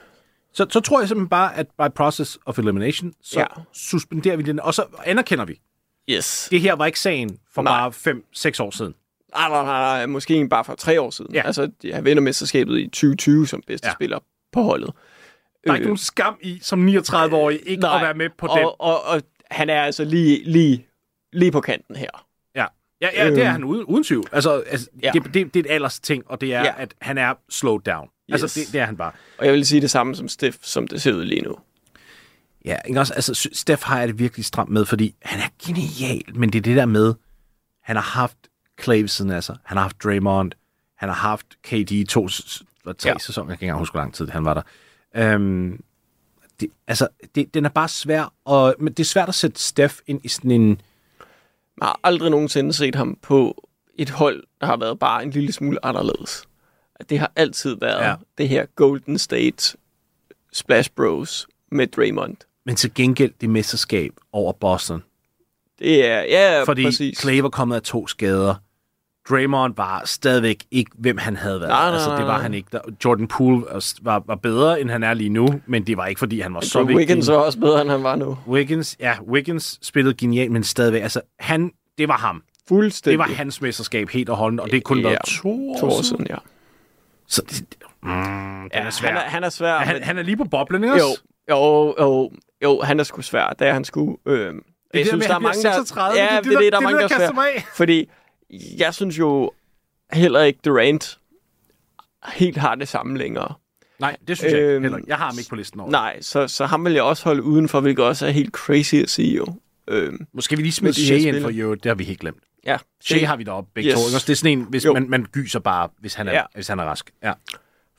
Så, 0.53 0.65
så 0.69 0.79
tror 0.79 0.99
jeg 0.99 1.07
simpelthen 1.07 1.29
bare, 1.29 1.55
at 1.55 1.67
by 1.67 1.93
process 1.95 2.39
of 2.45 2.59
elimination, 2.59 3.13
så 3.21 3.39
Ja. 3.39 3.45
ja. 3.57 3.63
suspenderer 3.73 4.35
vi 4.37 4.43
den, 4.43 4.59
og 4.59 4.73
så 4.73 4.85
anerkender 5.05 5.45
vi. 5.45 5.59
Yes. 6.09 6.47
Det 6.51 6.61
her 6.61 6.73
var 6.73 6.85
ikke 6.85 6.99
sagen 6.99 7.39
for 7.53 7.61
Nej. 7.61 7.89
bare 7.89 8.15
5-6 8.59 8.63
år 8.63 8.71
siden. 8.71 8.93
Nej, 9.35 9.49
nej, 9.49 9.63
nej, 9.63 9.79
nej, 9.97 10.05
måske 10.05 10.33
ikke 10.33 10.47
bare 10.47 10.65
for 10.65 10.75
tre 10.75 11.01
år 11.01 11.09
siden. 11.09 11.33
Ja. 11.33 11.41
Altså, 11.45 11.71
jeg 11.83 12.05
vinder 12.05 12.21
mesterskabet 12.23 12.79
i 12.79 12.87
2020 12.87 13.47
som 13.47 13.61
bedste 13.67 13.87
ja. 13.87 13.93
Spiller 13.93 14.19
på 14.51 14.61
holdet. 14.61 14.91
Der 15.63 15.71
er 15.71 15.75
ikke 15.75 15.85
nogen 15.87 15.97
skam 15.97 16.37
i, 16.41 16.59
som 16.61 16.87
39-årig, 16.87 17.59
ikke 17.65 17.81
nej. 17.81 17.95
at 17.95 18.01
være 18.01 18.13
med 18.13 18.29
på 18.37 18.47
den. 18.47 18.65
og, 18.65 18.81
og, 18.81 19.03
og 19.05 19.21
han 19.51 19.69
er 19.69 19.81
altså 19.81 20.03
lige, 20.03 20.43
lige, 20.43 20.85
lige 21.33 21.51
på 21.51 21.61
kanten 21.61 21.95
her. 21.95 22.25
Ja, 22.55 22.65
ja, 23.01 23.07
ja 23.13 23.29
det 23.29 23.37
er 23.37 23.43
Øhm. 23.43 23.51
han 23.51 23.63
uden, 23.63 23.83
uden 23.83 24.03
tvivl. 24.03 24.25
Altså, 24.31 24.63
altså 24.67 24.87
Ja. 25.03 25.11
det, 25.13 25.23
det, 25.33 25.53
det 25.53 25.55
er 25.55 25.69
et 25.69 25.73
alders 25.73 25.99
ting, 25.99 26.23
og 26.27 26.41
det 26.41 26.53
er, 26.53 26.61
Ja. 26.63 26.73
at 26.77 26.93
han 27.01 27.17
er 27.17 27.33
slowed 27.49 27.81
down. 27.81 28.09
Altså, 28.31 28.45
Yes. 28.45 28.53
det, 28.53 28.73
det 28.73 28.81
er 28.81 28.85
han 28.85 28.97
bare. 28.97 29.11
Og 29.37 29.45
jeg 29.45 29.53
vil 29.53 29.65
sige 29.65 29.81
det 29.81 29.91
samme 29.91 30.15
som 30.15 30.27
Steff, 30.27 30.57
som 30.61 30.87
det 30.87 31.01
ser 31.01 31.13
ud 31.13 31.25
lige 31.25 31.41
nu. 31.41 31.55
Ja, 32.67 32.77
ikke 32.85 32.99
også? 32.99 33.13
Altså, 33.13 33.49
Steph 33.53 33.83
har 33.83 33.99
jeg 33.99 34.07
det 34.07 34.19
virkelig 34.19 34.45
stramt 34.45 34.69
med, 34.69 34.85
fordi 34.85 35.15
han 35.21 35.39
er 35.39 35.47
genial, 35.65 36.39
men 36.39 36.49
det 36.49 36.57
er 36.59 36.63
det 36.63 36.75
der 36.75 36.85
med, 36.85 37.13
han 37.81 37.95
har 37.95 38.03
haft 38.03 38.37
Clay 38.81 39.05
siden 39.05 39.41
sig, 39.41 39.57
han 39.63 39.77
har 39.77 39.83
haft 39.83 40.03
Draymond, 40.03 40.51
han 40.95 41.09
har 41.09 41.15
haft 41.15 41.45
KD 41.63 41.91
i 41.91 42.03
to, 42.03 42.23
eller 42.25 42.93
tre 42.97 43.09
Ja. 43.09 43.17
sæsoner, 43.17 43.51
jeg 43.51 43.57
kan 43.57 43.65
ikke 43.65 43.69
engang 43.69 43.79
huske, 43.79 43.93
hvor 43.93 44.01
lang 44.01 44.13
tid 44.13 44.27
han 44.27 44.45
var 44.45 44.63
der. 45.13 45.35
Um, 45.35 45.83
det, 46.59 46.69
altså, 46.87 47.07
det, 47.35 47.53
den 47.53 47.65
er 47.65 47.69
bare 47.69 47.87
svær, 47.87 48.33
og, 48.45 48.75
men 48.79 48.93
det 48.93 48.99
er 49.03 49.07
svært 49.07 49.29
at 49.29 49.35
sætte 49.35 49.59
Steph 49.61 49.95
ind 50.07 50.21
i 50.23 50.27
sådan 50.27 50.51
en, 50.51 50.81
Jeg 51.79 51.87
har 51.87 51.99
aldrig 52.03 52.31
nogensinde 52.31 52.73
set 52.73 52.95
ham 52.95 53.17
på 53.21 53.67
et 53.95 54.09
hold, 54.09 54.43
der 54.61 54.67
har 54.67 54.77
været 54.77 54.99
bare 54.99 55.23
en 55.23 55.29
lille 55.31 55.51
smule 55.51 55.85
anderledes. 55.85 56.47
det 57.09 57.19
har 57.19 57.31
altid 57.35 57.75
været 57.81 58.05
ja. 58.05 58.15
det 58.37 58.49
her 58.49 58.65
Golden 58.75 59.17
State 59.17 59.77
Splash 60.53 60.91
Bros 60.91 61.47
med 61.71 61.87
Draymond. 61.87 62.37
Men 62.67 62.75
til 62.75 62.93
gengæld 62.93 63.31
det 63.41 63.49
mesterskab 63.49 64.11
over 64.33 64.53
Boston. 64.53 65.03
Det 65.79 66.05
er, 66.07 66.21
ja, 66.21 66.63
Fordi 66.63 66.83
præcis. 66.83 67.19
Clay 67.21 67.39
var 67.39 67.49
kommet 67.49 67.75
af 67.75 67.81
to 67.81 68.07
skader. 68.07 68.55
Draymond 69.29 69.73
var 69.77 70.01
stadigvæk 70.05 70.63
ikke, 70.71 70.91
hvem 70.97 71.17
han 71.17 71.35
havde 71.35 71.59
været. 71.59 71.69
Nej, 71.69 71.85
nej, 71.85 71.93
altså, 71.93 72.15
det 72.17 72.25
var 72.25 72.39
han 72.39 72.53
ikke. 72.53 72.79
Jordan 73.05 73.27
Poole 73.27 73.65
var, 74.01 74.23
var 74.27 74.35
bedre, 74.35 74.81
end 74.81 74.89
han 74.89 75.03
er 75.03 75.13
lige 75.13 75.29
nu, 75.29 75.47
men 75.65 75.87
det 75.87 75.97
var 75.97 76.05
ikke, 76.05 76.19
fordi 76.19 76.39
han 76.39 76.53
var 76.53 76.59
så 76.61 76.69
Så 76.69 76.79
vigtig. 76.79 76.95
Wiggins 76.97 77.27
var 77.29 77.35
også 77.35 77.59
bedre, 77.59 77.81
end 77.81 77.89
han 77.89 78.03
var 78.03 78.15
nu. 78.15 78.37
Wiggins, 78.47 78.95
ja, 78.99 79.13
Wiggins 79.27 79.79
spillede 79.81 80.15
genialt, 80.15 80.51
men 80.51 80.63
stadigvæk, 80.63 81.01
altså, 81.01 81.21
han, 81.39 81.71
det 81.97 82.07
var 82.07 82.17
ham. 82.17 82.35
Det 82.59 82.67
Fuldstændig. 82.67 83.19
var 83.19 83.25
hans 83.25 83.61
mesterskab 83.61 84.09
helt 84.09 84.29
og 84.29 84.37
holdent, 84.37 84.59
og 84.61 84.71
det 84.71 84.77
er 84.77 84.81
kun 84.81 84.97
Ja, 84.99 85.03
været 85.07 85.19
to 85.25 85.71
år, 85.71 85.79
To 85.79 85.85
år 85.87 86.01
siden. 86.01 86.27
ja. 86.29 86.35
Så 87.27 87.41
det, 87.49 87.65
mm, 88.03 88.63
ja 88.63 88.67
er 88.71 88.89
svær. 88.89 89.07
Han 89.09 89.17
er, 89.17 89.21
han 89.21 89.43
er 89.43 89.49
svær. 89.49 89.73
Er 89.73 89.79
han, 89.85 89.95
men- 89.95 90.03
han 90.03 90.17
er 90.17 90.21
lige 90.23 90.37
på 90.37 90.43
boblen, 90.43 90.83
ikke 90.83 90.93
også? 90.93 91.21
jo, 91.49 91.55
jo, 91.55 91.95
jo, 91.99 92.31
han 92.83 92.99
er 92.99 93.03
sgu 93.03 93.21
svær. 93.21 93.49
Det 93.59 93.67
er 93.67 93.73
han 93.73 93.83
sgu. 93.85 94.17
Øh, 94.25 94.35
Det 94.93 95.01
er 95.01 95.03
det 95.03 95.05
der 95.11 95.15
med, 95.17 95.25
at 95.25 95.31
han 95.31 95.41
bliver 95.41 95.53
36. 95.53 96.19
Ja, 96.19 96.23
det 96.25 96.31
er 96.37 96.41
det, 96.41 96.53
er 96.53 96.59
det, 96.59 96.71
der 96.71 96.77
er 96.77 96.79
det, 96.79 96.83
mange, 96.83 96.99
der 97.01 97.07
der 97.07 97.15
er 97.15 97.19
kaster 97.19 97.27
svær. 97.27 97.33
mig 97.35 97.47
af. 97.55 97.65
Fordi 97.73 98.09
jeg 98.77 98.93
synes 98.93 99.19
jo 99.19 99.51
heller 100.13 100.41
ikke 100.41 100.59
Durant 100.65 101.19
helt 102.33 102.57
har 102.57 102.75
det 102.75 102.87
samme 102.87 103.17
længere. 103.17 103.53
Nej, 103.99 104.17
det 104.27 104.37
synes 104.37 104.53
jeg 104.53 104.59
ikke 104.61 104.71
Øhm, 104.73 104.81
heller 104.83 104.97
ikke. 104.97 105.09
Jeg 105.09 105.17
har 105.17 105.25
ham 105.25 105.37
ikke 105.37 105.49
på 105.49 105.55
listen 105.55 105.79
over. 105.79 105.91
Nej, 105.91 106.21
så, 106.21 106.47
så 106.47 106.65
ham 106.65 106.85
vil 106.85 106.93
jeg 106.93 107.03
også 107.03 107.23
holde 107.23 107.43
udenfor, 107.43 107.79
hvilket 107.79 108.05
også 108.05 108.25
er 108.27 108.29
helt 108.31 108.51
crazy 108.53 108.95
at 108.95 109.09
sige 109.09 109.35
jo. 109.37 109.45
Øhm, 109.87 110.27
Måske 110.33 110.55
vi 110.57 110.61
lige 110.61 110.71
smide 110.71 110.93
Shea 110.93 111.17
ind 111.17 111.41
for 111.41 111.49
jo, 111.49 111.73
det 111.73 111.85
har 111.85 111.95
vi 111.95 112.03
helt 112.03 112.19
glemt. 112.19 112.43
ja, 112.65 112.77
Shea 113.01 113.25
har 113.25 113.35
vi 113.35 113.43
deroppe 113.43 113.69
begge 113.75 113.89
Yes. 113.89 113.95
to. 113.95 113.99
Også? 114.15 114.23
Det 114.27 114.33
er 114.33 114.35
sådan 114.37 114.59
en, 114.59 114.65
hvis 114.69 114.85
Jo. 114.85 114.93
man, 114.93 115.09
man 115.09 115.25
gyser 115.31 115.59
bare, 115.59 115.89
hvis 115.99 116.13
han 116.13 116.27
er, 116.27 116.31
Ja. 116.33 116.41
hvis 116.53 116.67
han 116.67 116.79
er 116.79 116.83
rask. 116.83 117.11
Ja. 117.23 117.33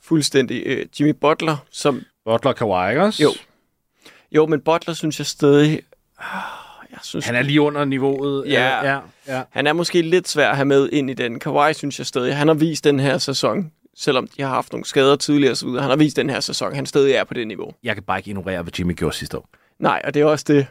fuldstændig. 0.01 0.63
Øh, 0.65 0.85
Jimmy 0.99 1.11
Butler, 1.21 1.57
som... 1.71 2.01
Butler 2.25 2.53
Kawhi, 2.53 2.89
ikke 2.89 3.01
også? 3.03 3.23
Jo. 3.23 3.29
Jo, 4.31 4.45
men 4.45 4.61
Butler 4.61 4.93
synes 4.93 5.19
jeg 5.19 5.25
stadig... 5.25 5.81
Ah, 6.19 6.25
Jeg 6.91 6.99
synes, 7.03 7.25
Han 7.25 7.35
er 7.35 7.41
lige 7.41 7.61
under 7.61 7.85
niveauet. 7.85 8.45
Ja. 8.47 8.91
Ja, 8.93 8.99
ja. 9.27 9.43
Han 9.49 9.67
er 9.67 9.73
måske 9.73 10.01
lidt 10.01 10.27
svær 10.27 10.49
at 10.49 10.55
have 10.55 10.65
med 10.65 10.89
ind 10.91 11.09
i 11.09 11.13
den. 11.13 11.39
Kawhi 11.39 11.73
synes 11.73 11.99
jeg 11.99 12.05
stadig, 12.05 12.35
han 12.37 12.47
har 12.47 12.55
vist 12.55 12.83
den 12.83 12.99
her 12.99 13.17
sæson, 13.17 13.71
selvom 13.95 14.27
de 14.37 14.41
har 14.41 14.49
haft 14.49 14.71
nogle 14.71 14.85
skader 14.85 15.15
tidligere 15.15 15.51
osv., 15.51 15.67
han 15.69 15.79
har 15.89 15.95
vist 15.95 16.15
den 16.15 16.29
her 16.29 16.39
sæson, 16.39 16.75
han 16.75 16.85
stadig 16.85 17.13
er 17.13 17.23
på 17.23 17.33
det 17.33 17.47
niveau. 17.47 17.71
Jeg 17.83 17.95
kan 17.95 18.03
bare 18.03 18.19
ikke 18.19 18.29
ignorere, 18.29 18.61
hvad 18.61 18.73
Jimmy 18.79 18.95
gjorde 18.95 19.15
sidste 19.15 19.37
år. 19.37 19.49
Nej, 19.79 20.01
og 20.03 20.13
det 20.13 20.19
er 20.21 20.25
også 20.25 20.45
det. 20.47 20.67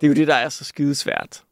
Det 0.00 0.06
er 0.06 0.08
jo 0.08 0.14
det, 0.14 0.28
der 0.28 0.34
er 0.34 0.48
så 0.48 0.64
skidesvært. 0.64 1.42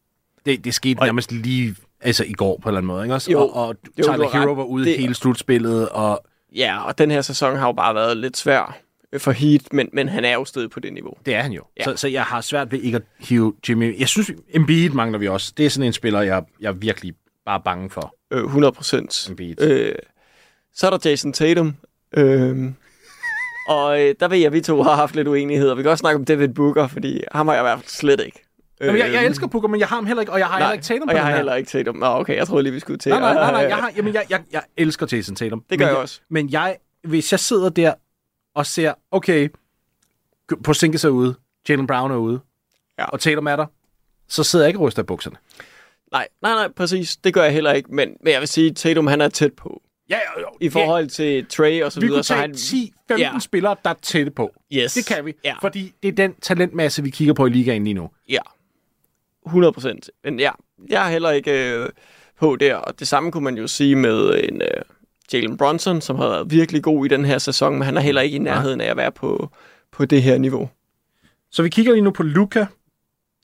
Det, 0.46 0.64
det 0.64 0.74
skete 0.74 0.98
Og- 0.98 1.06
nærmest 1.06 1.32
lige 1.32 1.76
altså 2.00 2.24
i 2.24 2.32
går 2.32 2.58
på 2.62 2.68
en 2.68 2.70
eller 2.70 2.78
anden 2.78 2.86
måde. 2.86 3.04
Ikke? 3.04 3.14
Også? 3.14 3.30
Jo. 3.32 3.40
Og, 3.40 3.54
og 3.54 3.76
Jo, 3.98 4.02
Tyler 4.02 4.28
har 4.28 4.40
Hero 4.40 4.52
var 4.52 4.64
ude 4.64 4.84
Det- 4.84 4.98
hele 4.98 5.14
slutspillet. 5.14 5.88
Og 5.88 6.24
Ja, 6.54 6.84
og 6.86 6.98
den 6.98 7.10
her 7.10 7.22
sæson 7.22 7.56
har 7.56 7.66
jo 7.66 7.72
bare 7.72 7.94
været 7.94 8.16
lidt 8.16 8.36
svær 8.36 8.76
for 9.18 9.32
Heat, 9.32 9.72
men, 9.72 9.88
men 9.92 10.08
han 10.08 10.24
er 10.24 10.32
jo 10.34 10.44
stadig 10.44 10.70
på 10.70 10.80
det 10.80 10.92
niveau. 10.92 11.12
det 11.26 11.34
er 11.34 11.42
han 11.42 11.52
jo. 11.52 11.62
Ja. 11.78 11.84
Så, 11.84 11.96
så 11.96 12.08
jeg 12.08 12.22
har 12.22 12.40
svært 12.40 12.72
ved 12.72 12.78
ikke 12.80 12.96
at 12.96 13.02
hive 13.18 13.54
Jimmy. 13.68 14.00
Jeg 14.00 14.08
synes, 14.08 14.30
Embiid 14.54 14.90
mangler 14.90 15.18
vi 15.18 15.28
også. 15.28 15.52
Det 15.56 15.66
er 15.66 15.70
sådan 15.70 15.86
en 15.86 15.92
spiller, 15.92 16.20
jeg, 16.20 16.42
jeg 16.60 16.68
er 16.68 16.72
virkelig 16.72 17.14
bare 17.46 17.60
bange 17.64 17.90
for. 17.90 18.14
Øh, 18.30 18.44
100 18.44 18.72
procent. 18.72 19.26
Embiid. 19.30 19.62
Øh, 19.62 19.94
så 20.74 20.86
er 20.86 20.90
der 20.98 21.10
Jason 21.10 21.32
Tatum. 21.32 21.74
Øh, 22.16 22.56
og 23.68 24.00
øh, 24.02 24.14
der 24.20 24.28
ved 24.28 24.38
jeg, 24.38 24.46
at 24.46 24.52
vi 24.52 24.60
to 24.60 24.82
har 24.82 24.94
haft 24.94 25.16
lidt 25.16 25.28
uenigheder. 25.28 25.74
Vi 25.74 25.82
kan 25.82 25.90
også 25.90 26.00
snakke 26.00 26.18
om 26.18 26.24
David 26.24 26.48
Booker, 26.48 26.86
fordi 26.86 27.20
ham 27.32 27.46
har 27.48 27.54
jeg 27.54 27.62
i 27.62 27.64
hvert 27.64 27.78
fald 27.78 27.88
slet 27.88 28.20
ikke. 28.26 28.42
Jamen, 28.80 28.98
jeg, 28.98 29.12
jeg 29.12 29.20
Øh, 29.22 29.26
elsker 29.26 29.46
Booker, 29.46 29.68
men 29.68 29.80
jeg 29.80 29.88
har 29.88 29.96
ham 29.96 30.06
heller 30.06 30.20
ikke, 30.20 30.32
og 30.32 30.38
jeg 30.38 30.46
har 30.46 30.58
heller 30.58 30.72
ikke 30.72 30.84
Tatum 30.84 31.08
på 31.08 31.12
jeg 31.14 31.22
har 31.22 31.28
her. 31.30 31.36
heller 31.36 31.54
ikke 31.54 31.68
Tatum. 31.70 31.96
Nå, 31.96 32.06
okay, 32.06 32.36
jeg 32.36 32.46
troede 32.46 32.62
lige, 32.62 32.72
vi 32.72 32.80
skulle 32.80 32.98
til. 32.98 33.10
Nej, 33.10 33.20
nej, 33.20 33.34
nej, 33.34 33.50
nej. 33.52 33.60
Jeg, 33.60 33.76
har, 33.76 33.92
jamen, 33.96 34.14
jeg, 34.14 34.24
jeg, 34.30 34.40
jeg 34.52 34.62
elsker 34.76 35.06
Jason 35.12 35.36
Tatum. 35.36 35.62
Det 35.70 35.78
gør 35.78 35.86
men 35.86 35.92
jeg 35.94 36.02
også. 36.02 36.20
Men 36.30 36.50
jeg, 36.50 36.76
hvis 37.04 37.32
jeg 37.32 37.40
sidder 37.40 37.68
der 37.68 37.94
og 38.56 38.66
ser, 38.66 38.94
okay, 39.10 39.48
på 40.64 40.74
Sinkes 40.74 41.04
er 41.04 41.08
ude, 41.08 41.34
Jalen 41.68 41.86
Brown 41.86 42.10
er 42.10 42.16
ude, 42.16 42.40
Ja. 42.98 43.04
og 43.04 43.20
Tatum 43.20 43.46
er 43.46 43.56
der, 43.56 43.66
så 44.28 44.44
sidder 44.44 44.64
jeg 44.64 44.68
ikke 44.68 44.78
ryster 44.80 45.02
i 45.02 45.06
bukserne. 45.06 45.36
Nej, 46.12 46.28
nej, 46.42 46.52
nej, 46.54 46.68
præcis. 46.76 47.16
Det 47.16 47.34
gør 47.34 47.42
jeg 47.44 47.52
heller 47.52 47.72
ikke. 47.72 47.94
Men, 47.94 48.16
men 48.20 48.32
jeg 48.32 48.40
vil 48.40 48.48
sige, 48.48 48.70
Tatum 48.74 49.06
han 49.06 49.20
er 49.20 49.28
tæt 49.28 49.52
på. 49.52 49.82
Ja, 50.10 50.18
jo, 50.36 50.40
jo. 50.40 50.48
I 50.60 50.68
forhold 50.68 51.08
til 51.08 51.46
Trey 51.46 51.82
og 51.82 51.92
så 51.92 52.00
Vi 52.00 52.06
videre. 52.06 52.18
kunne 52.18 52.24
så 52.24 52.34
tage 52.34 52.40
han... 52.40 52.50
10-15 53.12 53.18
Ja. 53.18 53.38
spillere, 53.40 53.76
der 53.84 53.90
er 53.90 53.94
tætte 54.02 54.30
på. 54.32 54.54
Yes. 54.72 54.94
Det 54.94 55.06
kan 55.06 55.24
vi, 55.26 55.34
Ja. 55.44 55.54
fordi 55.60 55.92
det 56.02 56.08
er 56.08 56.12
den 56.12 56.34
talentmasse, 56.34 57.02
vi 57.02 57.10
kigger 57.10 57.34
på 57.34 57.46
i 57.46 57.50
ligaen 57.50 57.84
lige 57.84 57.94
nu. 57.94 58.10
Ja, 58.28 58.38
100 59.46 59.72
procent. 59.72 60.10
Men 60.24 60.40
ja, 60.40 60.50
jeg 60.88 61.06
er 61.06 61.10
heller 61.10 61.30
ikke 61.30 61.72
øh, 61.74 61.88
på 62.40 62.56
der. 62.56 62.74
Og 62.74 62.98
det 62.98 63.08
samme 63.08 63.32
kunne 63.32 63.44
man 63.44 63.56
jo 63.58 63.66
sige 63.66 63.96
med 63.96 64.44
en 64.48 64.62
øh, 64.62 64.68
Jalen 65.32 65.56
Brunson, 65.56 66.00
som 66.00 66.16
har 66.16 66.28
været 66.28 66.50
virkelig 66.50 66.82
god 66.82 67.04
i 67.06 67.08
den 67.08 67.24
her 67.24 67.38
sæson, 67.38 67.72
men 67.72 67.82
han 67.82 67.96
er 67.96 68.00
heller 68.00 68.20
ikke 68.20 68.36
i 68.36 68.38
nærheden 68.38 68.80
af 68.80 68.86
at 68.90 68.96
være 68.96 69.12
på, 69.12 69.50
på 69.92 70.04
det 70.04 70.22
her 70.22 70.38
niveau. 70.38 70.68
Så 71.50 71.62
vi 71.62 71.68
kigger 71.68 71.92
lige 71.92 72.02
nu 72.04 72.10
på 72.10 72.22
Luka, 72.22 72.66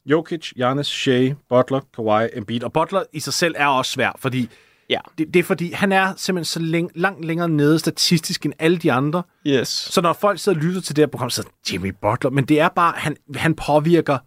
Jokic, 0.06 0.52
Giannis, 0.54 0.86
Shea, 0.86 1.32
Butler, 1.48 1.80
Kawhi, 1.94 2.28
Embiid. 2.32 2.64
Og 2.64 2.72
Butler 2.72 3.02
i 3.12 3.20
sig 3.20 3.32
selv 3.32 3.54
er 3.58 3.66
også 3.66 3.92
svær, 3.92 4.12
fordi 4.18 4.48
Ja. 4.90 4.98
det, 5.18 5.34
det 5.34 5.40
er 5.40 5.44
fordi, 5.44 5.72
han 5.72 5.92
er 5.92 6.14
simpelthen 6.16 6.44
så 6.44 6.60
læng, 6.60 6.90
langt 6.94 7.24
længere 7.24 7.48
nede 7.48 7.78
statistisk 7.78 8.44
end 8.46 8.52
alle 8.58 8.78
de 8.78 8.92
andre. 8.92 9.22
Yes. 9.46 9.68
Så 9.68 10.00
når 10.00 10.12
folk 10.12 10.38
sidder 10.38 10.58
og 10.58 10.64
lytter 10.64 10.80
til 10.80 10.96
det 10.96 11.02
her 11.02 11.06
program, 11.06 11.30
så 11.30 11.42
er 11.42 11.72
Jimmy 11.72 11.94
Butler, 12.02 12.30
men 12.30 12.44
det 12.44 12.60
er 12.60 12.68
bare, 12.68 12.92
han, 12.96 13.16
han 13.36 13.54
påvirker 13.54 14.18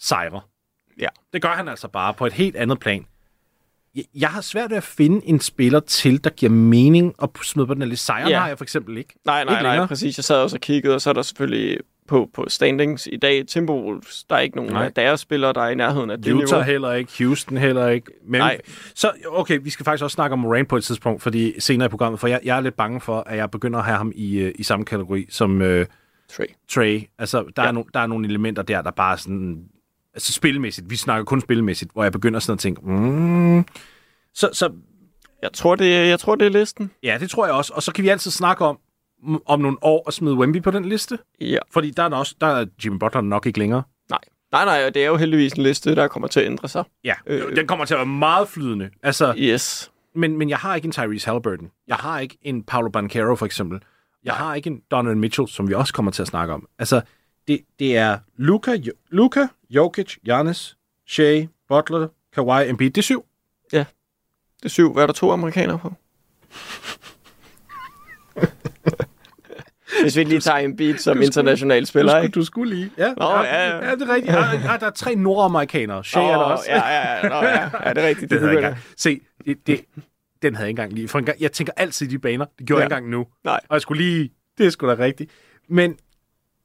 sejre. 0.00 0.40
Ja. 1.00 1.06
Det 1.32 1.42
gør 1.42 1.48
han 1.48 1.68
altså 1.68 1.88
bare 1.88 2.14
på 2.14 2.26
et 2.26 2.32
helt 2.32 2.56
andet 2.56 2.78
plan. 2.80 3.06
Jeg, 4.14 4.28
har 4.28 4.40
svært 4.40 4.70
ved 4.70 4.76
at 4.76 4.82
finde 4.82 5.26
en 5.26 5.40
spiller 5.40 5.80
til, 5.80 6.24
der 6.24 6.30
giver 6.30 6.52
mening 6.52 7.14
at 7.22 7.28
smide 7.42 7.66
på 7.66 7.74
den 7.74 7.82
her 7.82 7.88
liste. 7.88 8.06
Sejren 8.06 8.28
Ja. 8.28 8.38
har 8.38 8.48
jeg 8.48 8.58
for 8.58 8.64
eksempel 8.64 8.98
ikke. 8.98 9.14
Nej, 9.24 9.44
nej, 9.44 9.52
Ikke 9.54 9.62
nej, 9.62 9.72
længere. 9.72 9.88
præcis. 9.88 10.18
Jeg 10.18 10.24
sad 10.24 10.36
også 10.36 10.56
og 10.56 10.60
kiggede, 10.60 10.94
og 10.94 11.00
så 11.00 11.10
er 11.10 11.14
der 11.14 11.22
selvfølgelig 11.22 11.78
på, 12.08 12.30
på 12.34 12.44
standings 12.48 13.08
i 13.12 13.16
dag. 13.16 13.46
Timberwolves, 13.46 14.24
der 14.30 14.36
er 14.36 14.40
ikke 14.40 14.56
nogen 14.56 14.72
Nej. 14.72 14.84
af 14.84 14.92
deres 14.92 15.20
spillere, 15.20 15.52
der 15.52 15.60
er 15.60 15.68
i 15.68 15.74
nærheden 15.74 16.10
af 16.10 16.22
det 16.22 16.32
Utah 16.32 16.44
niveau. 16.48 16.62
heller 16.62 16.92
ikke, 16.92 17.12
Houston 17.18 17.56
heller 17.56 17.88
ikke. 17.88 18.10
Men, 18.26 18.38
Nej. 18.40 18.58
Så 18.94 19.12
okay, 19.32 19.58
vi 19.62 19.70
skal 19.70 19.84
faktisk 19.84 20.02
også 20.04 20.14
snakke 20.14 20.32
om 20.32 20.38
Moran 20.38 20.66
på 20.66 20.76
et 20.76 20.84
tidspunkt, 20.84 21.22
fordi 21.22 21.60
senere 21.60 21.86
i 21.86 21.88
programmet, 21.88 22.20
for 22.20 22.26
jeg, 22.28 22.40
jeg 22.44 22.56
er 22.56 22.60
lidt 22.60 22.76
bange 22.76 23.00
for, 23.00 23.20
at 23.26 23.36
jeg 23.36 23.50
begynder 23.50 23.78
at 23.78 23.84
have 23.84 23.96
ham 23.96 24.12
i, 24.14 24.38
øh, 24.38 24.52
i 24.58 24.62
samme 24.62 24.84
kategori 24.84 25.26
som 25.30 25.62
øh, 25.62 25.86
Trey. 26.36 26.46
Trey. 26.70 27.02
Altså, 27.18 27.44
der, 27.56 27.62
ja. 27.62 27.68
Er 27.68 27.72
no, 27.72 27.82
der 27.94 28.00
er 28.00 28.06
nogle 28.06 28.28
elementer 28.28 28.62
der, 28.62 28.82
der 28.82 28.90
bare 28.90 29.18
sådan... 29.18 29.58
Altså 30.18 30.32
spilmæssigt, 30.32 30.90
vi 30.90 30.96
snakker 30.96 31.24
kun 31.24 31.40
spilmæssigt, 31.40 31.92
hvor 31.92 32.02
jeg 32.02 32.12
begynder 32.12 32.40
sådan 32.40 32.54
at 32.54 32.58
tænke, 32.60 32.80
mm, 32.84 33.64
så, 34.34 34.50
så 34.52 34.70
Jeg 35.42 35.50
tror, 35.52 35.74
det, 35.74 35.96
er- 35.96 36.04
jeg 36.04 36.20
tror, 36.20 36.34
det 36.34 36.46
er 36.46 36.50
listen. 36.50 36.90
ja, 37.02 37.16
det 37.20 37.30
tror 37.30 37.46
jeg 37.46 37.54
også. 37.54 37.72
Og 37.76 37.82
så 37.82 37.92
kan 37.92 38.04
vi 38.04 38.08
altid 38.08 38.30
snakke 38.30 38.64
om, 38.64 38.78
om 39.46 39.60
nogle 39.60 39.76
år 39.82 40.04
at 40.08 40.14
smide 40.14 40.34
Wemby 40.34 40.62
på 40.62 40.70
den 40.70 40.84
liste. 40.84 41.18
Ja. 41.40 41.58
Fordi 41.72 41.90
der 41.90 42.02
er, 42.02 42.14
også, 42.16 42.34
der 42.40 42.46
er 42.46 42.66
Jimmy 42.84 42.98
Butler 42.98 43.20
nok 43.20 43.46
ikke 43.46 43.58
længere. 43.58 43.82
Nej. 44.10 44.18
Nej, 44.52 44.64
nej, 44.64 44.84
og 44.86 44.94
det 44.94 45.02
er 45.02 45.06
jo 45.06 45.16
heldigvis 45.16 45.52
en 45.52 45.62
liste, 45.62 45.94
der 45.94 46.08
kommer 46.08 46.28
til 46.28 46.40
at 46.40 46.46
ændre 46.46 46.68
sig. 46.68 46.84
Ja, 47.04 47.14
øh, 47.26 47.42
Øh. 47.50 47.56
den 47.56 47.66
kommer 47.66 47.84
til 47.84 47.94
at 47.94 47.98
være 47.98 48.06
meget 48.06 48.48
flydende. 48.48 48.90
Altså, 49.02 49.34
Yes. 49.38 49.90
men, 50.14 50.36
men 50.38 50.50
jeg 50.50 50.58
har 50.58 50.74
ikke 50.74 50.86
en 50.86 50.92
Tyrese 50.92 51.26
Halliburton. 51.26 51.70
Jeg 51.88 51.96
har 51.96 52.18
ikke 52.20 52.38
en 52.42 52.62
Paolo 52.62 52.90
Banchero, 52.90 53.34
for 53.34 53.46
eksempel. 53.46 53.80
Jeg 54.24 54.34
har 54.34 54.54
ikke 54.54 54.70
en 54.70 54.80
Donovan 54.90 55.18
Mitchell, 55.20 55.48
som 55.48 55.68
vi 55.68 55.74
også 55.74 55.94
kommer 55.94 56.10
til 56.12 56.22
at 56.22 56.28
snakke 56.28 56.54
om. 56.54 56.66
Altså, 56.78 57.00
det, 57.48 57.60
det 57.78 57.96
er 57.96 58.18
Luka, 58.36 58.72
Jo- 58.74 58.92
Luka, 59.10 59.46
Jokic, 59.70 60.16
Giannis, 60.24 60.76
Shea, 61.06 61.44
Butler, 61.68 62.08
Kawhi, 62.34 62.68
Embiid. 62.68 62.90
Det 62.90 62.98
er 62.98 63.02
syv. 63.02 63.24
Det 63.72 63.86
er 64.64 64.68
syv. 64.68 64.92
Hvad 64.92 65.02
er 65.02 65.06
der 65.06 65.14
to 65.14 65.30
amerikanere 65.30 65.78
på? 65.78 65.92
Hvis 70.02 70.16
vi 70.16 70.24
lige 70.24 70.40
tager 70.40 70.58
en 70.58 70.76
beat 70.76 71.00
som 71.00 71.22
international 71.22 71.86
spiller, 71.86 72.12
du, 72.12 72.16
skulle, 72.16 72.24
ikke? 72.26 72.34
du 72.34 72.44
skulle 72.44 72.74
lige. 72.74 72.90
Ja, 72.98 73.14
Nå, 73.16 73.24
ja, 73.30 73.42
ja, 73.42 73.76
ja. 73.76 73.88
ja, 73.88 73.94
det 73.94 74.02
er 74.02 74.14
rigtigt. 74.14 74.32
Ja, 74.34 74.72
ja, 74.72 74.76
der 74.80 74.86
er 74.86 74.90
tre 74.90 75.14
nordamerikanere. 75.14 76.04
Shea 76.04 76.22
er 76.22 76.28
der 76.28 76.44
Åh, 76.44 76.50
også. 76.50 76.64
Ja, 76.68 76.88
ja, 76.88 77.16
ja, 77.16 77.28
nå, 77.28 77.34
ja, 77.34 77.60
ja, 77.88 77.92
det 77.94 78.04
er 78.04 78.08
rigtigt. 78.08 78.30
det 78.30 78.40
Det 78.40 78.48
havde 78.48 78.60
jeg 78.62 78.68
ikke. 78.70 78.80
Se, 78.96 79.20
det, 79.46 79.66
det, 79.66 79.84
den 80.42 80.54
havde 80.54 80.64
jeg 80.64 80.68
ikke 80.70 80.80
engang 80.82 80.92
lige. 80.92 81.08
For 81.08 81.18
en 81.18 81.24
gang, 81.24 81.40
jeg 81.40 81.52
tænker 81.52 81.72
altid 81.76 82.06
i 82.06 82.10
de 82.10 82.18
baner. 82.18 82.44
Det 82.58 82.66
gjorde 82.66 82.82
Ja. 82.82 82.84
jeg 82.84 82.86
ikke 82.86 83.06
engang 83.06 83.10
nu. 83.10 83.26
Nej. 83.44 83.60
Og 83.68 83.74
jeg 83.74 83.80
skulle 83.82 84.02
lige... 84.02 84.30
Det 84.58 84.66
er 84.66 84.70
sgu 84.70 84.88
da 84.88 84.94
rigtigt. 84.98 85.30
Men 85.68 85.96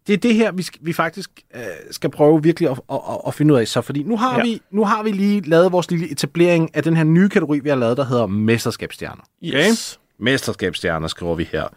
det 0.07 0.13
er 0.13 0.17
det 0.17 0.35
her, 0.35 0.51
vi, 0.51 0.61
skal, 0.63 0.79
vi 0.83 0.93
faktisk 0.93 1.31
øh, 1.55 1.61
skal 1.91 2.09
prøve 2.11 2.43
virkelig 2.43 2.69
at, 2.69 2.79
at, 2.91 2.99
at, 3.09 3.17
at 3.27 3.33
finde 3.33 3.53
ud 3.53 3.59
af. 3.59 3.67
Så 3.67 3.81
fordi 3.81 4.03
nu 4.03 4.17
har, 4.17 4.37
Ja. 4.37 4.43
vi, 4.43 4.61
nu 4.71 4.85
har 4.85 5.03
vi 5.03 5.11
lige 5.11 5.41
lavet 5.49 5.71
vores 5.71 5.91
lille 5.91 6.11
etablering 6.11 6.75
af 6.75 6.83
den 6.83 6.97
her 6.97 7.03
nye 7.03 7.29
kategori, 7.29 7.59
vi 7.59 7.69
har 7.69 7.75
lavet, 7.75 7.97
der 7.97 8.05
hedder 8.05 8.25
mesterskabsstjerner. 8.27 9.23
Yes. 9.43 9.99
Mesterskabsstjerner 10.19 11.07
skriver 11.07 11.35
vi 11.35 11.49
her 11.51 11.67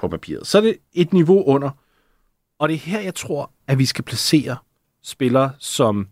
på 0.00 0.08
papiret. 0.08 0.46
Så 0.46 0.58
er 0.58 0.62
det 0.62 0.76
et 0.92 1.12
niveau 1.12 1.44
under. 1.44 1.70
Og 2.58 2.68
det 2.68 2.74
er 2.74 2.78
her, 2.78 3.00
jeg 3.00 3.14
tror, 3.14 3.50
at 3.68 3.78
vi 3.78 3.84
skal 3.86 4.04
placere 4.04 4.56
spillere 5.02 5.50
som 5.58 6.08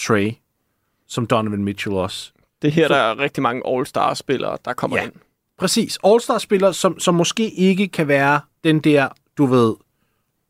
Trey, 0.00 0.32
som 1.08 1.26
Donovan 1.26 1.64
Mitchell 1.64 1.96
også. 1.96 2.32
Det 2.62 2.68
er 2.68 2.72
her, 2.72 2.88
der 2.88 2.96
er 2.96 3.18
rigtig 3.18 3.42
mange 3.42 3.62
All-Star-spillere, 3.66 4.58
der 4.64 4.72
kommer 4.72 4.96
Ja. 4.96 5.02
ind. 5.04 5.12
Præcis. 5.58 5.98
All-Star-spillere, 6.04 6.74
som, 6.74 7.00
som 7.00 7.14
måske 7.14 7.50
ikke 7.50 7.88
kan 7.88 8.08
være 8.08 8.40
den 8.64 8.80
der, 8.80 9.08
du 9.38 9.46
ved, 9.46 9.74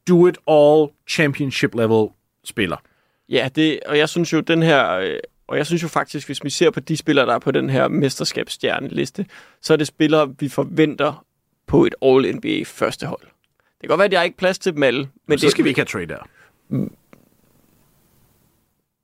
do-it-all 0.09 0.89
championship-level 1.09 2.09
spiller. 2.45 2.77
Ja, 3.29 3.49
det, 3.55 3.81
og 3.87 3.99
jeg 3.99 4.09
synes 4.09 4.33
jo, 4.33 4.41
den 4.41 4.63
her... 4.63 4.91
øh, 4.93 5.17
Og 5.49 5.57
jeg 5.57 5.67
synes 5.67 5.83
jo 5.83 5.89
faktisk, 5.89 6.29
hvis 6.29 6.45
vi 6.45 6.51
ser 6.51 6.71
på 6.71 6.81
de 6.81 6.97
spillere, 6.97 7.27
der 7.27 7.35
er 7.35 7.39
på 7.39 7.51
den 7.51 7.71
her 7.71 7.89
mesterskabsstjerneliste, 7.89 9.27
så 9.61 9.73
er 9.73 9.77
det 9.77 9.87
spillere, 9.87 10.35
vi 10.39 10.49
forventer 10.49 11.25
på 11.67 11.85
et 11.85 11.95
All-NBA 12.05 12.63
første 12.65 13.07
hold. 13.07 13.21
Det 13.23 13.81
kan 13.81 13.89
godt 13.89 13.99
være, 13.99 14.05
at 14.07 14.13
jeg 14.13 14.21
har 14.21 14.25
ikke 14.25 14.37
plads 14.37 14.59
til 14.59 14.75
dem 14.75 14.83
alle. 14.83 15.01
Men 15.01 15.09
Men 15.27 15.39
så 15.39 15.45
det, 15.45 15.51
skal 15.51 15.65
vi 15.65 15.69
ikke 15.69 15.81
have 15.81 15.87
trade 15.87 16.07
der. 16.07 16.19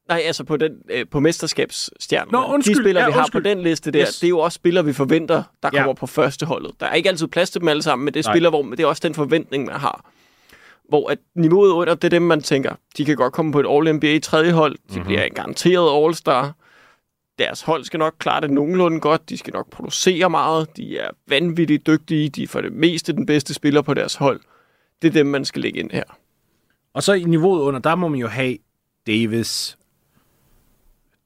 Nej, 0.09 0.23
altså 0.25 0.45
på, 0.45 0.57
den, 0.57 0.73
øh, 0.91 1.07
på 1.11 1.21
mesterskabsstjernen. 1.21 2.33
Nå, 2.33 2.45
undskyld. 2.45 2.75
De 2.75 2.83
spillere, 2.83 3.03
Ja, 3.05 3.09
vi 3.09 3.13
har 3.13 3.21
undskyld. 3.21 3.43
på 3.43 3.49
den 3.49 3.63
liste 3.63 3.91
der, 3.91 4.01
Yes. 4.01 4.19
det 4.21 4.27
er 4.27 4.29
jo 4.29 4.39
også 4.39 4.57
spillere, 4.57 4.85
vi 4.85 4.93
forventer, 4.93 5.43
der 5.63 5.71
Ja. 5.73 5.79
kommer 5.79 5.93
på 5.95 6.07
første 6.07 6.47
holdet. 6.47 6.71
Der 6.81 6.87
er 6.87 6.95
ikke 6.95 7.09
altid 7.09 7.27
plads 7.27 7.51
til 7.51 7.61
dem 7.61 7.69
alle 7.69 7.83
sammen, 7.83 8.05
men 8.05 8.15
det 8.15 8.21
er 8.21 8.29
Nej. 8.29 8.35
spillere, 8.35 8.51
hvor 8.51 8.63
det 8.63 8.81
er 8.81 8.87
også 8.87 9.01
den 9.05 9.15
forventning, 9.15 9.65
man 9.67 9.75
har. 9.81 10.11
Hvor 10.89 11.11
at 11.11 11.19
niveauet 11.35 11.71
under, 11.71 11.95
det 11.95 12.05
er 12.05 12.09
dem, 12.09 12.23
man 12.23 12.41
tænker, 12.43 12.75
de 12.97 13.05
kan 13.05 13.17
godt 13.17 13.33
komme 13.33 13.53
på 13.53 13.61
et 13.61 13.67
All-NBA 13.69 14.19
tredje 14.19 14.53
hold, 14.53 14.73
de 14.75 14.79
Mhm. 14.89 14.95
mm-hmm. 14.97 15.07
bliver 15.07 15.23
en 15.23 15.33
garanteret 15.33 16.05
All-Star. 16.07 16.53
Deres 17.39 17.63
hold 17.63 17.85
skal 17.85 17.99
nok 17.99 18.15
klare 18.19 18.41
det 18.41 18.51
nogenlunde 18.51 19.01
godt, 19.01 19.29
de 19.31 19.37
skal 19.39 19.53
nok 19.53 19.71
producere 19.71 20.31
meget, 20.31 20.77
de 20.77 20.99
er 20.99 21.11
vanvittigt 21.29 21.87
dygtige, 21.87 22.29
de 22.29 22.43
er 22.43 22.47
for 22.47 22.61
det 22.61 22.73
meste 22.73 23.13
den 23.13 23.27
bedste 23.27 23.55
spiller 23.55 23.83
på 23.83 23.95
deres 23.95 24.15
hold. 24.15 24.41
Det 25.03 25.09
er 25.09 25.13
dem, 25.13 25.27
man 25.27 25.45
skal 25.45 25.63
lægge 25.63 25.79
ind 25.81 25.91
her. 25.91 26.05
Og 26.95 27.03
så 27.03 27.13
i 27.13 27.23
niveauet 27.23 27.61
under, 27.63 27.81
der 27.81 27.95
må 27.95 28.09
man 28.09 28.21
jo 28.21 28.27
have 28.27 28.57
Davis, 29.07 29.79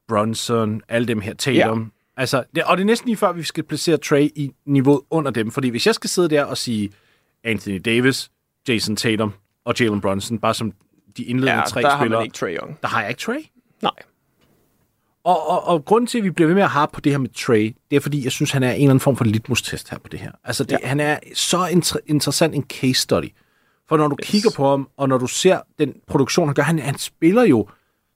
Bronson, 0.08 0.82
alle 0.88 1.08
dem 1.08 1.20
her, 1.20 1.34
Tatum. 1.34 1.80
Ja. 1.82 2.20
Altså, 2.20 2.44
det, 2.54 2.64
og 2.64 2.76
det 2.76 2.82
er 2.82 2.86
næsten 2.86 3.06
lige 3.08 3.16
før, 3.16 3.32
vi 3.32 3.42
skal 3.42 3.64
placere 3.64 3.96
Trey 3.96 4.28
i 4.36 4.50
niveauet 4.66 5.00
under 5.10 5.30
dem. 5.30 5.50
Fordi 5.50 5.68
hvis 5.68 5.86
jeg 5.86 5.94
skal 5.94 6.10
sidde 6.10 6.28
der 6.30 6.44
og 6.44 6.58
sige 6.58 6.90
Anthony 7.44 7.80
Davis, 7.84 8.30
Jason 8.68 8.96
Tatum 8.96 9.32
og 9.64 9.74
Jalen 9.80 10.00
Brunson, 10.00 10.38
bare 10.38 10.54
som 10.54 10.72
de 11.16 11.24
indledende 11.24 11.60
Ja, 11.60 11.66
tre 11.66 11.82
der 11.82 11.90
har 11.90 11.98
spillere, 12.00 12.20
man 12.20 12.26
ikke 12.26 12.34
Trae 12.36 12.56
Young. 12.56 12.78
der 12.82 12.88
har 12.88 13.00
jeg 13.00 13.10
ikke 13.10 13.20
Trey. 13.20 13.40
Nej. 13.82 13.92
Og, 15.24 15.48
og, 15.48 15.64
og 15.66 15.84
grunden 15.84 16.06
til, 16.06 16.18
at 16.18 16.24
vi 16.24 16.30
bliver 16.30 16.46
ved 16.46 16.54
med 16.54 16.62
at 16.62 16.70
have 16.70 16.88
på 16.92 17.00
det 17.00 17.12
her 17.12 17.18
med 17.18 17.28
Trey, 17.28 17.76
det 17.90 17.96
er, 17.96 18.00
fordi 18.00 18.24
jeg 18.24 18.32
synes, 18.32 18.50
han 18.50 18.62
er 18.62 18.70
en 18.70 18.74
eller 18.74 18.90
anden 18.90 19.00
form 19.00 19.16
for 19.16 19.24
litmus-test 19.24 19.90
her 19.90 19.98
på 19.98 20.08
det 20.08 20.20
her. 20.20 20.32
Altså, 20.44 20.64
det. 20.64 20.78
Ja. 20.82 20.88
han 20.88 21.00
er 21.00 21.18
så 21.34 21.66
inter- 21.66 22.00
interessant 22.06 22.54
en 22.54 22.62
case 22.62 22.94
study. 23.00 23.28
For 23.88 23.96
når 23.96 24.08
du 24.08 24.16
yes. 24.22 24.28
kigger 24.30 24.50
på 24.56 24.70
ham, 24.70 24.88
og 24.96 25.08
når 25.08 25.18
du 25.18 25.26
ser 25.26 25.60
den 25.78 25.94
produktion, 26.06 26.48
han 26.48 26.54
gør, 26.54 26.62
han, 26.62 26.78
han 26.78 26.98
spiller 26.98 27.42
jo 27.42 27.68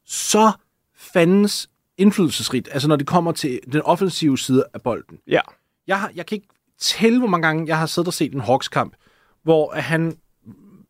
så 0.05 0.53
fandens 0.97 1.71
indflydelsesrigt. 1.99 2.69
Altså, 2.73 2.89
når 2.89 2.97
det 2.97 3.07
kommer 3.07 3.33
til 3.33 3.61
den 3.73 3.83
offensive 3.83 4.39
side 4.39 4.65
af 4.75 4.83
bolden. 4.83 5.19
Ja. 5.27 5.41
Jeg, 5.87 6.01
har, 6.01 6.11
jeg 6.15 6.27
kan 6.27 6.37
ikke 6.37 6.49
tælle, 6.79 7.19
hvor 7.19 7.29
mange 7.29 7.47
gange 7.47 7.65
jeg 7.69 7.79
har 7.79 7.87
siddet 7.87 8.07
og 8.09 8.15
set 8.15 8.33
en 8.35 8.41
Hawks-kamp, 8.41 8.95
hvor 9.43 9.73
han 9.75 10.17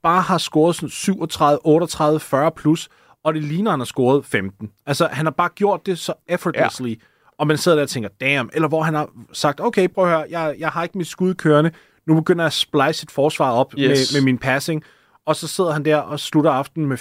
bare 0.06 0.22
har 0.22 0.38
scoret 0.38 0.76
sådan 0.76 0.88
37, 0.88 1.58
38, 1.64 2.20
40 2.20 2.50
plus, 2.50 2.88
og 3.24 3.34
det 3.34 3.42
ligner, 3.42 3.70
han 3.70 3.80
har 3.80 3.84
scoret 3.84 4.24
15. 4.24 4.70
Altså, 4.86 5.08
han 5.12 5.26
har 5.26 5.30
bare 5.30 5.48
gjort 5.54 5.86
det 5.86 5.98
så 5.98 6.12
effortlessly, 6.28 6.88
ja. 6.88 6.94
og 7.38 7.46
man 7.46 7.58
sidder 7.58 7.76
der 7.76 7.82
og 7.82 7.88
tænker, 7.88 8.08
damn. 8.20 8.50
Eller 8.52 8.68
hvor 8.68 8.82
han 8.82 8.94
har 8.94 9.10
sagt, 9.32 9.60
okay, 9.60 9.88
prøv 9.88 10.04
at 10.04 10.10
høre, 10.10 10.26
jeg, 10.30 10.56
jeg 10.58 10.68
har 10.68 10.82
ikke 10.82 10.98
mit 10.98 11.06
skud 11.06 11.34
kørende, 11.34 11.70
nu 12.06 12.14
begynder 12.14 12.42
jeg 12.42 12.46
at 12.46 12.52
splice 12.52 13.04
et 13.04 13.10
forsvar 13.10 13.52
op 13.52 13.74
yes. 13.78 14.12
Med, 14.12 14.20
med 14.20 14.24
min 14.24 14.38
passing, 14.38 14.84
og 15.26 15.36
så 15.36 15.46
sidder 15.46 15.70
han 15.70 15.84
der 15.84 15.96
og 15.96 16.20
slutter 16.20 16.50
aftenen 16.50 16.88
med 16.88 16.98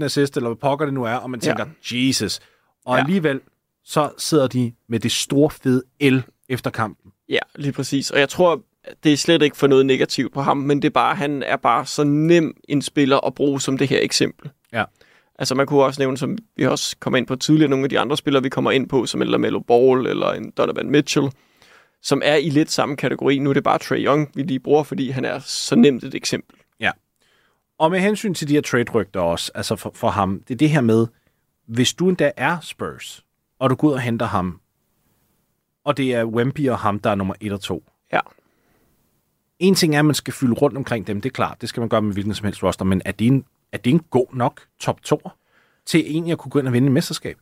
15-17 0.00 0.04
assist, 0.04 0.36
eller 0.36 0.48
hvad 0.48 0.56
pokker 0.56 0.84
det 0.84 0.94
nu 0.94 1.04
er, 1.04 1.14
og 1.14 1.30
man 1.30 1.40
tænker, 1.40 1.66
ja. 1.92 2.08
Jesus. 2.08 2.38
Og 2.38 2.44
ja. 2.86 2.94
Ja. 2.94 3.00
alligevel, 3.00 3.40
så 3.84 4.10
sidder 4.18 4.46
de 4.46 4.72
med 4.88 5.00
det 5.00 5.12
store 5.12 5.50
fede 5.50 5.82
L 6.00 6.18
efter 6.48 6.70
kampen. 6.70 7.12
Ja, 7.28 7.38
lige 7.54 7.72
præcis. 7.72 8.10
Og 8.10 8.20
jeg 8.20 8.28
tror, 8.28 8.60
det 9.04 9.12
er 9.12 9.16
slet 9.16 9.42
ikke 9.42 9.56
for 9.56 9.66
noget 9.66 9.86
negativt 9.86 10.32
på 10.32 10.40
ham, 10.40 10.56
men 10.56 10.82
det 10.82 10.88
er 10.88 10.92
bare, 10.92 11.14
han 11.14 11.42
er 11.42 11.56
bare 11.56 11.86
så 11.86 12.04
nem 12.04 12.56
en 12.68 12.82
spiller 12.82 13.26
at 13.26 13.34
bruge 13.34 13.60
som 13.60 13.78
det 13.78 13.88
her 13.88 13.98
eksempel. 14.02 14.50
Ja. 14.72 14.84
Altså 15.38 15.54
man 15.54 15.66
kunne 15.66 15.84
også 15.84 16.00
nævne, 16.00 16.18
som 16.18 16.38
vi 16.56 16.66
også 16.66 16.96
kommer 17.00 17.18
ind 17.18 17.26
på 17.26 17.36
tidligere, 17.36 17.70
nogle 17.70 17.84
af 17.84 17.88
de 17.88 17.98
andre 17.98 18.16
spillere, 18.16 18.42
vi 18.42 18.48
kommer 18.48 18.70
ind 18.70 18.88
på, 18.88 19.06
som 19.06 19.22
en 19.22 19.28
LaMelo 19.28 19.60
Ball 19.60 20.06
eller 20.06 20.32
en 20.32 20.50
Donovan 20.50 20.90
Mitchell, 20.90 21.28
som 22.02 22.22
er 22.24 22.36
i 22.36 22.48
lidt 22.48 22.70
samme 22.70 22.96
kategori. 22.96 23.38
Nu 23.38 23.50
er 23.50 23.54
det 23.54 23.64
bare 23.64 23.78
Trae 23.78 23.98
Young, 23.98 24.30
vi 24.34 24.42
lige 24.42 24.60
bruger, 24.60 24.82
fordi 24.82 25.10
han 25.10 25.24
er 25.24 25.38
så 25.38 25.76
nemt 25.76 26.04
et 26.04 26.14
eksempel. 26.14 26.56
Og 27.78 27.90
med 27.90 28.00
hensyn 28.00 28.34
til 28.34 28.48
de 28.48 28.54
her 28.54 28.60
trade-rygter 28.60 29.20
også, 29.20 29.52
altså 29.54 29.76
for, 29.76 29.92
for 29.94 30.08
ham, 30.08 30.42
det 30.48 30.54
er 30.54 30.58
det 30.58 30.70
her 30.70 30.80
med, 30.80 31.06
hvis 31.66 31.94
du 31.94 32.08
endda 32.08 32.30
er 32.36 32.60
Spurs, 32.60 33.24
og 33.58 33.70
du 33.70 33.74
går 33.74 33.88
ud 33.88 33.92
og 33.92 34.00
henter 34.00 34.26
ham, 34.26 34.60
og 35.84 35.96
det 35.96 36.14
er 36.14 36.24
Wemby 36.24 36.68
og 36.68 36.78
ham, 36.78 36.98
der 36.98 37.10
er 37.10 37.14
nummer 37.14 37.34
1 37.40 37.52
og 37.52 37.60
2. 37.60 37.84
Ja. 38.12 38.20
En 39.62 39.74
ting 39.74 39.94
er, 39.94 39.98
at 39.98 40.04
man 40.04 40.14
skal 40.14 40.34
fylde 40.34 40.52
rundt 40.54 40.76
omkring 40.76 41.06
dem, 41.06 41.20
det 41.20 41.28
er 41.28 41.32
klart, 41.32 41.60
det 41.60 41.68
skal 41.68 41.80
man 41.80 41.88
gøre 41.88 42.02
med 42.02 42.12
hvilken 42.12 42.34
som 42.34 42.44
helst 42.44 42.62
roster, 42.62 42.84
men 42.84 43.02
er 43.04 43.12
det 43.12 43.26
en, 43.26 43.44
er 43.72 43.78
det 43.78 43.90
en 43.90 44.00
god 44.10 44.26
nok 44.34 44.60
top 44.80 45.02
2 45.02 45.20
til 45.86 46.00
egentlig 46.00 46.32
at 46.32 46.38
kunne 46.38 46.50
gå 46.50 46.58
ind 46.58 46.66
og 46.66 46.72
vinde 46.72 46.86
et 46.86 46.92
mesterskab 46.92 47.36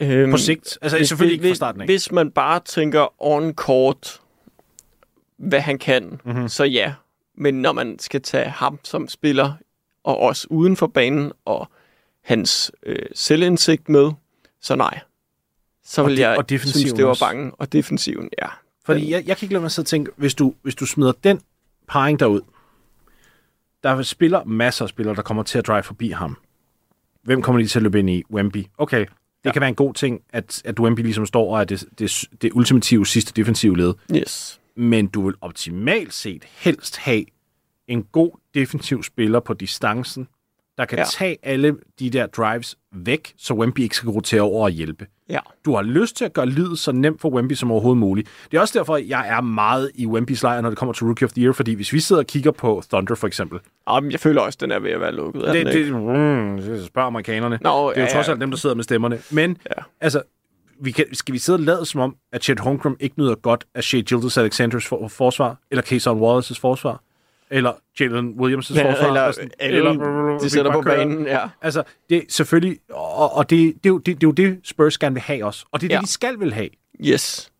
Øhm, 0.00 0.30
på 0.30 0.36
sigt? 0.36 0.78
Altså 0.82 0.96
hvis- 0.98 1.08
selvfølgelig 1.08 1.32
ikke 1.34 1.42
fra 1.42 1.48
hvis- 1.48 1.56
starten 1.56 1.80
af. 1.80 1.86
Hvis 1.86 2.12
man 2.12 2.30
bare 2.30 2.60
tænker 2.60 3.22
on-court, 3.22 4.20
hvad 5.36 5.60
han 5.60 5.78
kan, 5.78 6.04
Mhm. 6.04 6.18
mm-hmm. 6.24 6.48
så 6.48 6.64
ja. 6.64 6.94
Men 7.34 7.54
når 7.62 7.72
man 7.72 7.98
skal 7.98 8.22
tage 8.22 8.48
ham 8.50 8.78
som 8.84 9.08
spiller, 9.08 9.52
og 10.04 10.18
også 10.18 10.46
uden 10.50 10.76
for 10.76 10.86
banen, 10.86 11.32
og 11.44 11.68
hans 12.24 12.72
øh, 12.82 13.06
selvindsigt 13.14 13.88
med, 13.88 14.10
så 14.60 14.74
nej. 14.76 15.00
Så 15.84 16.02
Og 16.02 16.08
vil 16.08 16.16
de- 16.16 16.28
jeg 16.28 16.38
og 16.38 16.44
synes, 16.48 16.92
det 16.92 17.06
var 17.06 17.16
bange. 17.20 17.52
Og 17.58 17.72
defensiven, 17.72 18.28
ja. 18.42 18.46
Fordi 18.94 19.10
jeg, 19.10 19.26
jeg 19.26 19.36
kan 19.36 19.46
ikke 19.46 19.52
lade 19.52 19.62
mig 19.62 19.70
sidde 19.70 19.84
og 19.84 19.88
tænke, 19.88 20.10
hvis 20.16 20.34
du, 20.34 20.54
hvis 20.62 20.74
du 20.74 20.86
smider 20.86 21.12
den 21.12 21.40
parring 21.88 22.20
derud, 22.20 22.40
der 23.82 24.02
spiller 24.02 24.44
masser 24.44 24.84
af 24.84 24.88
spillere, 24.88 25.14
der 25.14 25.22
kommer 25.22 25.42
til 25.42 25.58
at 25.58 25.66
drive 25.66 25.82
forbi 25.82 26.10
ham. 26.10 26.36
Hvem 27.22 27.42
kommer 27.42 27.62
de 27.62 27.68
til 27.68 27.78
at 27.78 27.82
løbe 27.82 27.98
ind 27.98 28.10
i? 28.10 28.22
Wemby. 28.30 28.66
Okay, 28.78 29.00
det 29.00 29.08
ja. 29.44 29.52
kan 29.52 29.60
være 29.60 29.68
en 29.68 29.74
god 29.74 29.94
ting, 29.94 30.20
at, 30.32 30.62
at 30.64 30.80
Wemby 30.80 31.00
ligesom 31.00 31.26
står 31.26 31.54
og 31.54 31.60
er 31.60 31.64
det, 31.64 31.84
det, 31.98 32.24
det 32.42 32.52
ultimative 32.54 33.06
sidste 33.06 33.32
defensive 33.36 33.76
led. 33.76 33.94
Yes. 34.16 34.60
Men 34.76 35.06
du 35.06 35.24
vil 35.24 35.34
optimalt 35.40 36.14
set 36.14 36.44
helst 36.44 36.96
have 36.96 37.24
en 37.88 38.02
god 38.02 38.30
defensiv 38.54 39.02
spiller 39.02 39.40
på 39.40 39.54
distancen, 39.54 40.28
der 40.80 40.86
kan 40.86 40.98
ja. 40.98 41.04
Tage 41.04 41.36
alle 41.42 41.76
de 41.98 42.10
der 42.10 42.26
drives 42.26 42.76
væk, 42.92 43.32
så 43.38 43.54
Wemby 43.54 43.78
ikke 43.80 43.96
skal 43.96 44.10
rotere 44.10 44.40
over 44.40 44.64
og 44.64 44.70
hjælpe. 44.70 45.06
Ja. 45.28 45.38
Du 45.64 45.74
har 45.74 45.82
lyst 45.82 46.16
til 46.16 46.24
at 46.24 46.32
gøre 46.32 46.46
livet 46.46 46.78
så 46.78 46.92
nemt 46.92 47.20
for 47.20 47.28
Wemby 47.28 47.52
som 47.52 47.70
overhovedet 47.70 47.98
muligt. 47.98 48.28
Det 48.50 48.56
er 48.56 48.60
også 48.60 48.78
derfor, 48.78 48.96
jeg 48.96 49.28
er 49.28 49.40
meget 49.40 49.90
i 49.94 50.06
Wembys 50.06 50.42
lejr, 50.42 50.60
når 50.60 50.68
det 50.68 50.78
kommer 50.78 50.92
til 50.92 51.04
Rookie 51.06 51.24
of 51.26 51.32
the 51.32 51.42
Year, 51.44 51.52
fordi 51.52 51.74
hvis 51.74 51.92
vi 51.92 52.00
sidder 52.00 52.22
og 52.22 52.26
kigger 52.26 52.50
på 52.50 52.82
Thunder 52.92 53.14
for 53.14 53.26
eksempel, 53.26 53.58
Jamen, 53.90 54.12
jeg 54.12 54.20
føler 54.20 54.40
også, 54.40 54.58
den 54.60 54.70
er 54.70 54.78
ved 54.78 54.90
at 54.90 55.00
være 55.00 55.12
lukket. 55.12 55.48
Er 55.48 55.52
det, 55.52 55.66
den 55.66 55.74
det, 55.76 55.92
mm, 55.94 56.62
det 56.74 56.86
spørger 56.86 57.06
amerikanerne. 57.06 57.58
Nå, 57.62 57.90
det 57.90 57.96
er 57.96 58.00
jo 58.00 58.06
ja, 58.06 58.12
trods 58.14 58.28
alt 58.28 58.40
dem, 58.40 58.50
der 58.50 58.58
sidder 58.58 58.74
med 58.76 58.84
stemmerne. 58.84 59.18
Men 59.30 59.56
Ja. 59.76 59.82
altså, 60.00 60.22
vi 60.82 60.90
kan, 60.90 61.04
skal 61.12 61.32
vi 61.32 61.38
sidde 61.38 61.56
og 61.56 61.60
lade 61.60 61.86
som 61.86 62.00
om, 62.00 62.16
at 62.32 62.44
Chet 62.44 62.60
Holmgren 62.60 62.96
ikke 63.00 63.18
nyder 63.18 63.34
godt 63.34 63.64
af 63.74 63.84
Shea 63.84 64.00
Gildas 64.00 64.38
Alexanders 64.38 64.86
for, 64.86 65.08
forsvar, 65.08 65.56
eller 65.70 65.82
Kayson 65.82 66.20
Wallace's 66.20 66.60
forsvar, 66.60 67.02
eller 67.50 67.72
Jalen 68.00 68.28
Williams' 68.40 68.68
forsvar? 68.68 69.06
eller, 69.06 69.20
Altså, 69.22 69.48
eller, 69.60 70.38
vi 70.38 70.44
de 70.44 70.50
sætter 70.50 70.72
på 70.72 70.80
banen, 70.82 71.26
ja. 71.26 71.48
Altså, 71.62 71.82
det 72.10 72.24
selvfølgelig, 72.28 72.78
og, 72.90 73.32
og 73.36 73.50
det, 73.50 73.74
det, 73.74 73.86
er 73.86 73.90
jo, 73.90 73.98
det, 73.98 74.06
det 74.06 74.14
er 74.14 74.28
jo 74.28 74.30
det, 74.32 74.60
Spurs 74.64 74.98
gerne 74.98 75.14
vil 75.14 75.22
have 75.22 75.44
også. 75.44 75.64
Og 75.72 75.80
det 75.80 75.86
er 75.86 75.88
det, 75.88 75.94
Ja. 75.96 76.00
de 76.00 76.06
skal 76.06 76.40
vil 76.40 76.52
have. 76.52 76.68
Yes. 77.06 77.52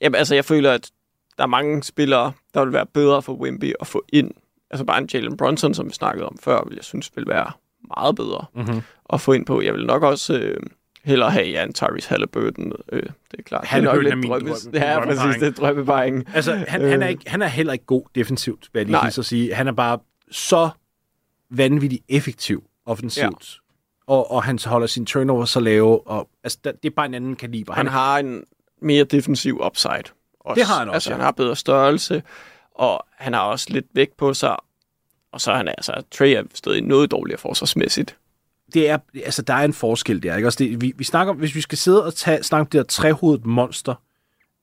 Jamen, 0.00 0.14
altså, 0.16 0.34
jeg 0.34 0.44
føler, 0.44 0.72
at 0.72 0.90
der 1.38 1.42
er 1.42 1.48
mange 1.48 1.82
spillere, 1.82 2.32
der 2.54 2.64
vil 2.64 2.72
være 2.72 2.86
bedre 2.86 3.22
for 3.22 3.32
Wemby 3.32 3.72
at 3.80 3.86
få 3.86 4.04
ind. 4.12 4.30
Altså 4.70 4.84
bare 4.84 4.98
en 4.98 5.08
Jalen 5.14 5.36
Brunson, 5.36 5.74
som 5.74 5.86
vi 5.88 5.92
snakkede 5.92 6.26
om 6.26 6.38
før, 6.40 6.64
vil 6.68 6.74
jeg 6.74 6.84
synes 6.84 7.12
vil 7.16 7.26
være 7.28 7.50
meget 7.96 8.16
bedre 8.16 8.44
Mm-hmm. 8.54 8.80
at 9.12 9.20
få 9.20 9.32
ind 9.32 9.46
på. 9.46 9.60
Jeg 9.60 9.74
vil 9.74 9.86
nok 9.86 10.02
også 10.02 10.38
øh, 10.38 10.56
hellere 11.04 11.30
have 11.30 11.46
ja, 11.46 11.62
en 11.64 11.72
Tyrese 11.72 12.08
Halliburton. 12.08 12.72
Øh, 12.92 13.02
det 13.02 13.38
er 13.38 13.42
klart. 13.42 13.64
Halliburton 13.66 14.04
det 14.04 14.12
er 14.12 14.16
min 14.16 14.30
drømme. 14.30 14.50
drøm- 14.50 14.70
Ja, 14.72 15.04
præcis. 15.04 15.40
Det 15.40 15.48
er 15.48 15.52
drømmeparringen. 15.52 16.24
Altså, 16.34 16.52
han, 16.68 16.88
han, 16.88 17.02
er 17.02 17.08
ikke, 17.08 17.30
han 17.30 17.42
er 17.42 17.46
heller 17.46 17.72
ikke 17.72 17.84
god 17.84 18.02
defensivt, 18.14 18.68
vil 18.72 18.80
jeg 18.80 18.86
lige 18.86 19.18
at 19.18 19.24
sige. 19.24 19.54
Han 19.54 19.68
er 19.68 19.72
bare 19.72 19.98
så 20.30 20.68
vanvittigt 21.50 22.04
effektiv 22.08 22.64
offensivt. 22.86 23.24
Ja. 23.58 24.12
Og, 24.14 24.30
og 24.30 24.42
han 24.42 24.58
holder 24.66 24.86
sine 24.86 25.06
turnovers 25.06 25.50
så 25.50 25.60
lave. 25.60 26.06
Og, 26.08 26.28
altså, 26.44 26.58
det 26.64 26.84
er 26.84 26.90
bare 26.96 27.06
en 27.06 27.14
anden 27.14 27.36
kaliber. 27.36 27.74
Han 27.74 27.86
har 27.86 28.18
en 28.18 28.44
mere 28.82 29.04
defensiv 29.04 29.60
upside. 29.66 30.02
Også. 30.40 30.60
Det 30.60 30.66
har 30.68 30.78
han 30.78 30.88
også, 30.88 30.94
Altså, 30.94 31.10
ja. 31.10 31.14
han 31.16 31.24
har 31.24 31.30
bedre 31.30 31.56
størrelse, 31.56 32.22
og 32.74 33.06
han 33.16 33.32
har 33.32 33.40
også 33.40 33.66
lidt 33.70 33.86
vægt 33.92 34.16
på 34.16 34.34
sig. 34.34 34.56
Og 35.32 35.40
så 35.40 35.52
er 35.52 35.56
han 35.56 35.68
altså, 35.68 36.02
Trey 36.18 36.28
er 36.36 36.42
stadig 36.54 36.82
noget 36.82 37.10
dårligere 37.10 37.38
forsvarsmæssigt. 37.38 38.16
Det 38.74 38.90
er, 38.90 38.98
altså, 39.24 39.42
der 39.42 39.54
er 39.54 39.64
en 39.64 39.72
forskel 39.72 40.22
der. 40.22 40.36
Ikke? 40.36 40.46
Altså, 40.46 40.64
det, 40.64 40.80
vi, 40.80 40.92
vi 40.96 41.04
snakker, 41.04 41.32
hvis 41.32 41.54
vi 41.54 41.60
skal 41.60 41.78
sidde 41.78 42.04
og 42.04 42.14
tage, 42.14 42.42
snakke 42.42 42.60
om 42.60 42.66
det 42.66 42.78
der 42.78 42.84
trehovedet 42.84 43.46
monster 43.46 43.94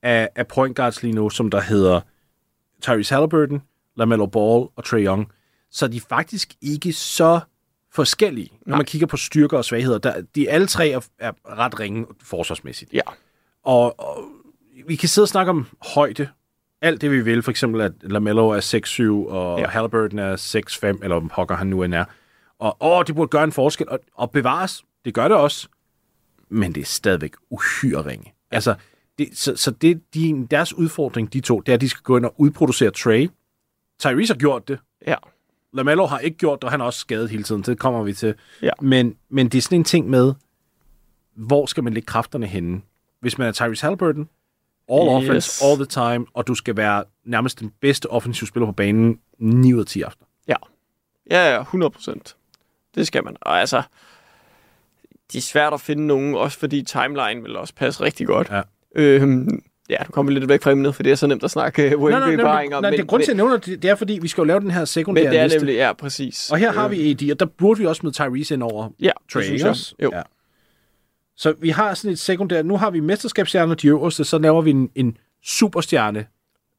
af, 0.04 0.30
af 0.36 0.48
point 0.48 0.76
guards 0.76 1.04
lige 1.04 1.16
nu, 1.16 1.30
som 1.30 1.50
der 1.50 1.62
hedder 1.62 2.02
Tyrese 2.82 3.16
Halliburton, 3.16 3.62
LaMelo 3.96 4.26
Ball 4.26 4.68
og 4.76 4.86
Trae 4.86 5.06
Young, 5.06 5.32
så 5.72 5.86
er 5.86 5.90
de 5.90 6.02
faktisk 6.02 6.56
ikke 6.62 6.94
så 6.94 7.40
forskellige, 7.94 8.52
når 8.66 8.72
Nej. 8.72 8.78
man 8.78 8.86
kigger 8.86 9.08
på 9.08 9.18
styrker 9.18 9.58
og 9.58 9.66
svagheder. 9.66 9.98
Der, 9.98 10.22
de 10.36 10.50
alle 10.50 10.68
tre 10.68 10.90
er, 10.90 11.00
er 11.20 11.32
ret 11.46 11.80
ringe 11.80 12.06
forsvarsmæssigt. 12.24 12.94
Ja. 12.94 13.02
Og, 13.64 14.00
og 14.00 14.24
vi 14.88 14.96
kan 14.96 15.10
sidde 15.10 15.24
og 15.24 15.30
snakke 15.30 15.50
om 15.50 15.68
højde. 15.82 16.28
Alt 16.82 17.02
det, 17.02 17.12
vi 17.12 17.22
vil. 17.22 17.44
For 17.44 17.52
eksempel, 17.52 17.82
at 17.82 17.92
LaMelo 18.02 18.50
er 18.50 19.26
6'7, 19.30 19.32
og 19.32 19.60
ja. 19.60 19.68
Halliburton 19.68 20.20
er 20.20 20.36
6'5, 20.96 21.04
eller 21.04 21.28
pokker 21.28 21.56
han 21.56 21.68
nu 21.68 21.84
end 21.84 21.94
er. 21.94 22.06
Og 22.60 22.78
åh, 22.80 23.04
det 23.08 23.16
burde 23.16 23.30
gøre 23.30 23.44
en 23.44 23.52
forskel. 23.52 23.90
Og, 23.90 24.00
og 24.14 24.32
bevares, 24.32 24.84
det 25.06 25.14
gør 25.14 25.28
det 25.28 25.38
også. 25.38 25.68
Men 26.50 26.76
det 26.76 26.82
er 26.82 26.86
stadigvæk 26.86 27.34
uhyre 27.50 28.06
ringe. 28.06 28.34
Altså, 28.52 28.76
det, 29.18 29.30
så, 29.38 29.56
så 29.56 29.72
det, 29.72 30.14
de, 30.14 30.48
deres 30.52 30.74
udfordring, 30.74 31.34
de 31.34 31.40
to, 31.42 31.60
det 31.60 31.70
er, 31.70 31.74
at 31.74 31.82
de 31.82 31.90
skal 31.90 32.02
gå 32.04 32.18
ind 32.18 32.26
og 32.26 32.34
udproducere 32.38 32.92
Trey. 32.92 33.30
Tyrese 34.00 34.34
har 34.34 34.38
gjort 34.40 34.68
det. 34.68 34.80
Ja. 35.08 35.16
Lamello 35.74 36.06
har 36.06 36.20
ikke 36.20 36.38
gjort 36.38 36.60
det, 36.60 36.64
og 36.64 36.72
han 36.72 36.82
er 36.82 36.86
også 36.86 37.00
skadet 37.00 37.30
hele 37.30 37.44
tiden. 37.44 37.62
Det 37.62 37.80
kommer 37.80 38.04
vi 38.04 38.14
til. 38.14 38.36
Ja. 38.62 38.72
Men, 38.82 39.16
men 39.30 39.50
det 39.50 39.58
er 39.58 39.62
sådan 39.62 39.78
en 39.80 39.84
ting 39.84 40.10
med, 40.10 40.34
hvor 41.36 41.66
skal 41.66 41.84
man 41.84 41.94
lægge 41.94 42.06
kræfterne 42.06 42.48
henne? 42.48 42.82
Hvis 43.20 43.38
man 43.38 43.48
er 43.48 43.52
Tyrese 43.52 43.82
Halliburton, 43.86 44.30
all 44.92 45.02
Yes. 45.08 45.30
offense, 45.30 45.66
all 45.66 45.76
the 45.76 45.86
time, 45.86 46.26
og 46.34 46.48
du 46.48 46.56
skal 46.56 46.78
være 46.78 47.04
nærmest 47.26 47.60
den 47.60 47.72
bedste 47.82 48.10
offensiv 48.10 48.48
spiller 48.48 48.66
på 48.66 48.72
banen 48.72 49.20
9 49.40 49.74
ud 49.74 49.80
af 49.80 49.86
10 49.86 50.02
aftener. 50.02 50.28
Ja. 50.48 50.56
Ja, 51.32 51.54
ja, 51.56 51.62
100 51.62 51.90
procent. 51.90 52.36
Det 52.96 53.08
skal 53.08 53.24
man. 53.24 53.36
Og 53.42 53.60
altså, 53.60 53.82
det 55.32 55.38
er 55.38 55.42
svært 55.42 55.74
at 55.74 55.82
finde 55.82 56.08
nogen, 56.08 56.36
også 56.36 56.60
fordi 56.60 56.84
timeline 56.84 57.42
vil 57.42 57.56
også 57.56 57.74
passe 57.76 58.04
rigtig 58.04 58.28
godt. 58.28 58.50
Ja. 58.52 58.62
Øhm, 58.96 59.64
ja, 59.90 59.98
nu 60.00 60.12
kommer 60.12 60.32
lidt 60.32 60.50
væk 60.50 60.64
fra 60.64 60.72
emnet, 60.72 60.96
for 60.96 61.04
det 61.04 61.12
er 61.12 61.16
så 61.16 61.28
nemt 61.28 61.44
at 61.44 61.52
snakke 61.52 61.98
uh, 61.98 62.10
Nej, 62.10 62.20
nej, 62.20 62.36
nej, 62.36 62.68
nej, 62.68 62.82
nej, 62.82 62.90
det 62.90 63.00
er 63.00 63.06
grund 63.06 63.24
til, 63.24 63.32
at 63.32 63.38
jeg 63.38 63.44
nævner 63.44 63.58
det, 63.58 63.82
det 63.82 63.90
er, 63.90 63.96
fordi 63.96 64.20
vi 64.22 64.28
skal 64.28 64.42
jo 64.42 64.46
lave 64.46 64.60
den 64.60 64.72
her 64.72 64.86
sekundære 64.86 65.24
men 65.24 65.34
det 65.34 65.40
er 65.40 65.44
liste. 65.44 65.60
nemlig, 65.60 65.76
ja, 65.76 65.94
præcis. 65.94 66.52
Og 66.52 66.58
her 66.58 66.72
har 66.72 66.88
vi 66.88 67.12
AD, 67.12 67.32
og 67.32 67.40
der 67.40 67.46
burde 67.46 67.80
vi 67.80 67.86
også 67.86 68.02
med 68.04 68.12
Tyrese 68.12 68.54
ind 68.54 68.64
over 68.64 68.90
ja, 69.00 69.12
Trey, 69.34 69.42
det 69.42 69.62
synes 69.62 69.94
jeg. 70.00 70.04
Jo. 70.04 70.12
Ja. 70.14 70.22
Så 71.38 71.54
vi 71.60 71.70
har 71.70 71.94
sådan 71.94 72.12
et 72.12 72.20
sekundært, 72.20 72.66
nu 72.66 72.78
har 72.78 72.90
vi 72.90 73.00
mesterskabsstjerner, 73.00 73.76
de 73.76 73.88
øverste, 73.88 74.24
så 74.24 74.38
laver 74.38 74.62
vi 74.62 74.72
en, 74.72 74.90
en 74.96 75.18
superstjerne 75.44 76.26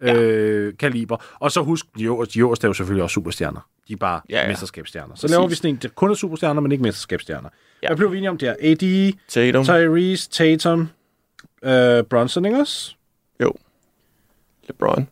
Ja. 0.03 0.15
øh, 0.15 0.77
kaliber. 0.79 1.17
Og 1.39 1.53
så 1.53 1.63
husk, 1.63 1.87
de 1.99 2.05
øverste, 2.05 2.35
de 2.35 2.39
øverste 2.39 2.65
er 2.65 2.69
jo 2.69 2.73
selvfølgelig 2.75 3.03
også 3.03 3.15
superstjerner. 3.15 3.69
De 3.89 3.93
er 3.93 3.97
bare 3.97 4.21
Ja, 4.31 4.43
ja. 4.43 4.49
mesterskabsstjerner. 4.49 5.15
Så 5.15 5.21
Præcis. 5.21 5.31
laver 5.31 5.47
vi 5.47 5.55
sådan 5.55 5.71
en, 5.71 5.77
der 5.83 5.89
kun 5.89 6.11
er 6.11 6.15
superstjerner, 6.15 6.61
men 6.61 6.73
ikke 6.73 6.83
mesterskabsstjerner. 6.83 7.49
Ja. 7.83 7.89
Hvad 7.89 7.97
blev 7.97 8.13
vi 8.13 8.17
enige 8.17 8.31
om 8.31 8.39
der? 8.39 8.55
AD, 8.61 9.13
Tatum. 9.29 9.65
Tyrese, 9.65 10.31
Tatum, 10.31 10.89
øh, 11.63 12.03
Bronson, 12.05 12.45
ikke 12.45 12.59
også? 12.59 12.95
Jo. 13.43 13.53
LeBron. 14.69 15.09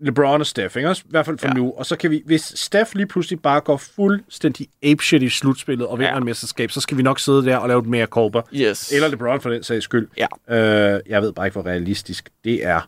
LeBron 0.00 0.40
og 0.40 0.46
Steph, 0.46 0.76
ikke 0.76 0.88
også? 0.88 1.02
I 1.06 1.10
hvert 1.10 1.26
fald 1.26 1.38
for 1.38 1.48
ja. 1.48 1.54
Nu. 1.54 1.72
Og 1.76 1.86
så 1.86 1.96
kan 1.96 2.10
vi, 2.10 2.22
hvis 2.26 2.52
Steph 2.56 2.90
lige 2.94 3.06
pludselig 3.06 3.42
bare 3.42 3.60
går 3.60 3.76
fuldstændig 3.76 4.68
apeshit 4.82 5.22
i 5.22 5.28
slutspillet 5.28 5.86
og 5.86 5.98
vinder 5.98 6.12
ja. 6.12 6.18
En 6.18 6.24
mesterskab, 6.24 6.70
så 6.70 6.80
skal 6.80 6.96
vi 6.96 7.02
nok 7.02 7.20
sidde 7.20 7.44
der 7.44 7.56
og 7.56 7.68
lave 7.68 7.80
et 7.80 7.86
mere 7.86 8.06
kolber. 8.06 8.42
Yes. 8.54 8.92
Eller 8.92 9.08
LeBron 9.08 9.40
for 9.40 9.50
den 9.50 9.62
sags 9.62 9.84
skyld. 9.84 10.08
Ja. 10.16 10.26
Øh, 10.94 11.00
jeg 11.06 11.22
ved 11.22 11.32
bare 11.32 11.46
ikke, 11.46 11.60
hvor 11.60 11.70
realistisk 11.70 12.28
det 12.44 12.66
er 12.66 12.80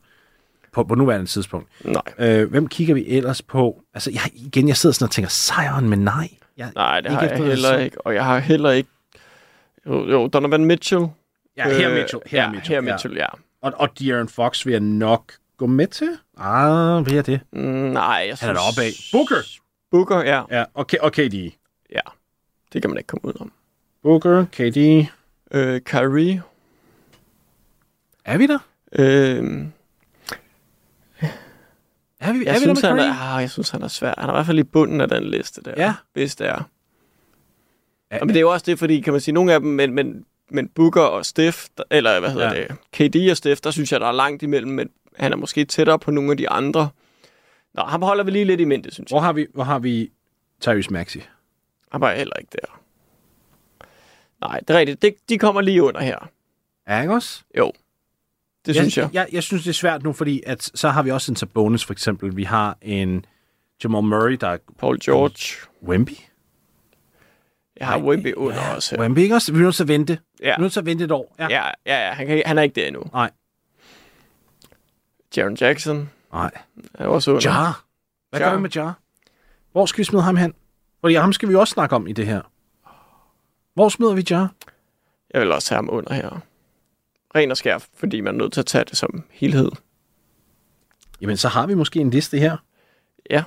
på, 0.72 0.84
på 0.84 0.94
nuværende 0.94 1.26
tidspunkt. 1.26 1.68
Nej. 1.84 2.02
Øh, 2.18 2.50
hvem 2.50 2.66
kigger 2.68 2.94
vi 2.94 3.04
ellers 3.08 3.42
på? 3.42 3.82
Altså, 3.94 4.10
jeg, 4.10 4.20
igen, 4.34 4.68
jeg 4.68 4.76
sidder 4.76 4.92
sådan 4.94 5.04
og 5.06 5.10
tænker, 5.10 5.28
sejren, 5.28 5.88
men 5.88 5.98
nej. 5.98 6.28
Jeg, 6.56 6.72
Nej, 6.74 7.00
det 7.00 7.10
har 7.10 7.20
jeg 7.22 7.36
heller 7.36 7.56
sæson. 7.56 7.80
ikke. 7.80 8.06
Og 8.06 8.14
jeg 8.14 8.24
har 8.24 8.38
heller 8.38 8.70
ikke... 8.70 8.90
Jo, 9.86 10.06
jo 10.10 10.26
Donovan 10.28 10.64
Mitchell. 10.64 11.06
Ja, 11.56 11.68
her 11.68 11.90
Øh, 11.90 11.96
Mitchell. 11.96 12.22
Her 12.26 12.42
ja, 12.42 12.50
Mitchell. 12.50 12.74
her 12.84 12.92
Mitchell, 12.92 13.14
ja. 13.16 13.26
Og, 13.62 13.72
og 13.76 13.88
De'Aaron 14.00 14.28
Fox 14.28 14.66
vil 14.66 14.70
jeg 14.72 14.80
nok 14.80 15.32
gå 15.56 15.66
med 15.66 15.86
til. 15.86 16.08
Ah, 16.38 17.02
hvad 17.02 17.12
er 17.12 17.22
det? 17.22 17.40
Mm, 17.52 17.60
nej, 17.62 18.04
jeg 18.04 18.24
synes... 18.26 18.40
Han 18.40 18.50
er 18.50 18.54
deroppe 18.54 18.80
af. 18.82 18.90
Booker. 19.12 19.36
Booker, 19.90 20.18
ja. 20.20 20.42
Ja, 20.50 20.64
og, 20.74 20.86
K- 20.92 21.00
og 21.00 21.12
KD. 21.12 21.34
Ja. 21.92 22.00
Det 22.72 22.82
kan 22.82 22.90
man 22.90 22.98
ikke 22.98 23.06
komme 23.06 23.24
ud 23.28 23.32
om. 23.40 23.52
Booker, 24.02 24.44
KD. 24.52 25.06
Øh, 25.52 25.80
Kyrie. 25.80 26.42
Er 28.24 28.38
vi 28.38 28.46
der? 28.46 28.58
Øh, 28.92 29.62
Er 32.20 32.32
vi, 32.32 32.38
jeg, 32.44 32.50
er 32.50 32.54
vi 32.54 32.60
synes, 32.60 32.80
han 32.80 32.98
er, 32.98 33.14
ah, 33.34 33.40
jeg 33.42 33.50
synes, 33.50 33.70
han 33.70 33.82
er 33.82 33.88
svær. 33.88 34.14
Han 34.18 34.28
er 34.28 34.32
i 34.32 34.36
hvert 34.36 34.46
fald 34.46 34.58
i 34.58 34.62
bunden 34.62 35.00
af 35.00 35.08
den 35.08 35.24
liste 35.24 35.60
der. 35.62 35.74
Ja. 35.76 35.94
Hvis 36.12 36.36
det 36.36 36.46
er. 36.48 36.62
Ja, 38.12 38.18
men 38.20 38.28
det 38.28 38.36
er 38.36 38.40
jo 38.40 38.50
også 38.52 38.64
det, 38.66 38.78
fordi 38.78 39.00
kan 39.00 39.12
man 39.12 39.20
sige, 39.20 39.34
nogle 39.34 39.52
af 39.52 39.60
dem, 39.60 39.68
men, 39.70 39.92
men, 39.92 40.24
men 40.50 40.68
Booker 40.68 41.00
og 41.02 41.26
Steph, 41.26 41.58
eller 41.90 42.20
hvad 42.20 42.30
hedder 42.30 42.54
Ja. 42.54 42.60
det, 42.60 43.12
KD 43.12 43.30
og 43.30 43.36
Steph, 43.36 43.60
der 43.64 43.70
synes 43.70 43.92
jeg, 43.92 44.00
der 44.00 44.06
er 44.06 44.12
langt 44.12 44.42
imellem, 44.42 44.72
men 44.72 44.90
han 45.16 45.32
er 45.32 45.36
måske 45.36 45.64
tættere 45.64 45.98
på 45.98 46.10
nogle 46.10 46.30
af 46.30 46.36
de 46.36 46.48
andre. 46.50 46.88
Nå, 47.74 47.82
ham 47.82 48.02
holder 48.02 48.24
vi 48.24 48.30
lige 48.30 48.44
lidt 48.44 48.60
i 48.60 48.64
mente, 48.64 48.90
synes 48.94 49.10
jeg. 49.10 49.14
Hvor 49.14 49.20
har 49.20 49.32
vi, 49.32 49.46
hvor 49.54 49.64
har 49.64 49.78
vi 49.78 50.10
Tyrese 50.60 50.92
Maxey? 50.92 51.20
Han 51.92 52.00
var 52.00 52.14
heller 52.14 52.36
ikke 52.36 52.50
der. 52.52 52.80
Nej, 54.40 54.60
det 54.60 54.70
er 54.74 54.78
rigtigt. 54.78 55.02
Det, 55.02 55.14
de 55.28 55.38
kommer 55.38 55.60
lige 55.60 55.82
under 55.82 56.00
her. 56.00 56.18
Er 56.86 57.00
ikke 57.02 57.14
også? 57.14 57.42
Jo, 57.58 57.72
det 58.66 58.74
synes 58.74 58.98
jeg. 58.98 59.10
jeg. 59.12 59.28
Jeg 59.32 59.42
synes, 59.42 59.62
det 59.62 59.70
er 59.70 59.74
svært 59.74 60.02
nu, 60.02 60.12
fordi 60.12 60.42
at, 60.46 60.70
så 60.74 60.88
har 60.88 61.02
vi 61.02 61.10
også 61.10 61.32
en 61.32 61.36
Sabonis, 61.36 61.84
for 61.84 61.92
eksempel. 61.92 62.36
Vi 62.36 62.44
har 62.44 62.78
en 62.82 63.24
Jamal 63.84 64.02
Murray, 64.04 64.32
der 64.40 64.48
er 64.48 64.58
Paul 64.78 64.98
George. 65.04 65.66
Wemby. 65.82 66.12
Jeg 67.76 67.86
har 67.88 67.98
Wemby 67.98 68.34
under 68.34 68.56
ja, 68.56 68.74
også 68.74 68.96
her. 68.96 69.02
Wemby, 69.02 69.18
ikke 69.18 69.34
også? 69.34 69.52
Vi 69.52 69.58
er 69.58 69.62
nødt 69.62 69.74
til 69.74 69.82
at 69.82 69.88
vente. 69.88 70.18
Vi 70.40 70.46
Ja. 70.46 70.54
er 70.54 70.58
nødt 70.58 70.72
til 70.72 70.80
at 70.80 70.86
vente 70.86 71.04
et 71.04 71.10
år. 71.10 71.34
Ja, 71.38 71.46
ja, 71.50 71.66
ja 71.86 72.12
han, 72.12 72.26
kan, 72.26 72.42
han 72.46 72.58
er 72.58 72.62
ikke 72.62 72.80
der 72.80 72.86
endnu. 72.86 73.02
Nej. 73.12 73.30
Jaron 75.36 75.54
Jackson 75.60 76.10
Nej. 76.32 76.50
er 76.94 77.06
også 77.06 77.30
under. 77.30 77.50
Jar. 77.50 77.84
Hvad 78.30 78.40
Jar. 78.40 78.48
gør 78.50 78.56
vi 78.56 78.62
med 78.62 78.70
Jar? 78.70 78.98
Hvor 79.72 79.86
skal 79.86 79.98
vi 79.98 80.04
smide 80.04 80.22
ham 80.22 80.36
hen? 80.36 80.54
Fordi 81.00 81.14
ham 81.14 81.32
skal 81.32 81.48
vi 81.48 81.54
også 81.54 81.72
snakke 81.72 81.96
om 81.96 82.06
i 82.06 82.12
det 82.12 82.26
her. 82.26 82.40
Hvor 83.74 83.88
smider 83.88 84.14
vi 84.14 84.24
Jar? 84.30 84.52
Jeg 85.34 85.40
vil 85.40 85.52
også 85.52 85.74
have 85.74 85.78
ham 85.78 85.88
under 85.92 86.14
her. 86.14 86.40
Ren 87.34 87.50
og 87.50 87.56
skær, 87.56 87.78
fordi 87.94 88.20
man 88.20 88.34
er 88.34 88.38
nødt 88.38 88.52
til 88.52 88.60
at 88.60 88.66
tage 88.66 88.84
det 88.84 88.96
som 88.96 89.24
helhed. 89.30 89.70
Jamen, 91.20 91.36
så 91.36 91.48
har 91.48 91.66
vi 91.66 91.74
måske 91.74 92.00
en 92.00 92.10
liste 92.10 92.38
her. 92.38 92.56
Ja. 93.30 93.44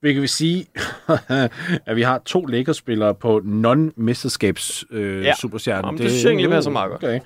Hvilket 0.00 0.20
vil 0.20 0.28
sige, 0.28 0.66
at 1.86 1.96
vi 1.96 2.02
har 2.02 2.18
to 2.18 2.46
Lakers-spillere 2.46 3.14
på 3.14 3.40
non-mesterskabs 3.44 4.84
øh, 4.90 5.24
Ja. 5.24 5.34
superstjerne. 5.34 5.86
Jamen, 5.86 5.98
det 6.00 6.10
synes 6.10 6.24
jeg 6.24 6.30
egentlig 6.30 6.50
passer 6.50 6.70
meget 6.70 6.90
godt. 6.90 7.04
Okay. 7.04 7.20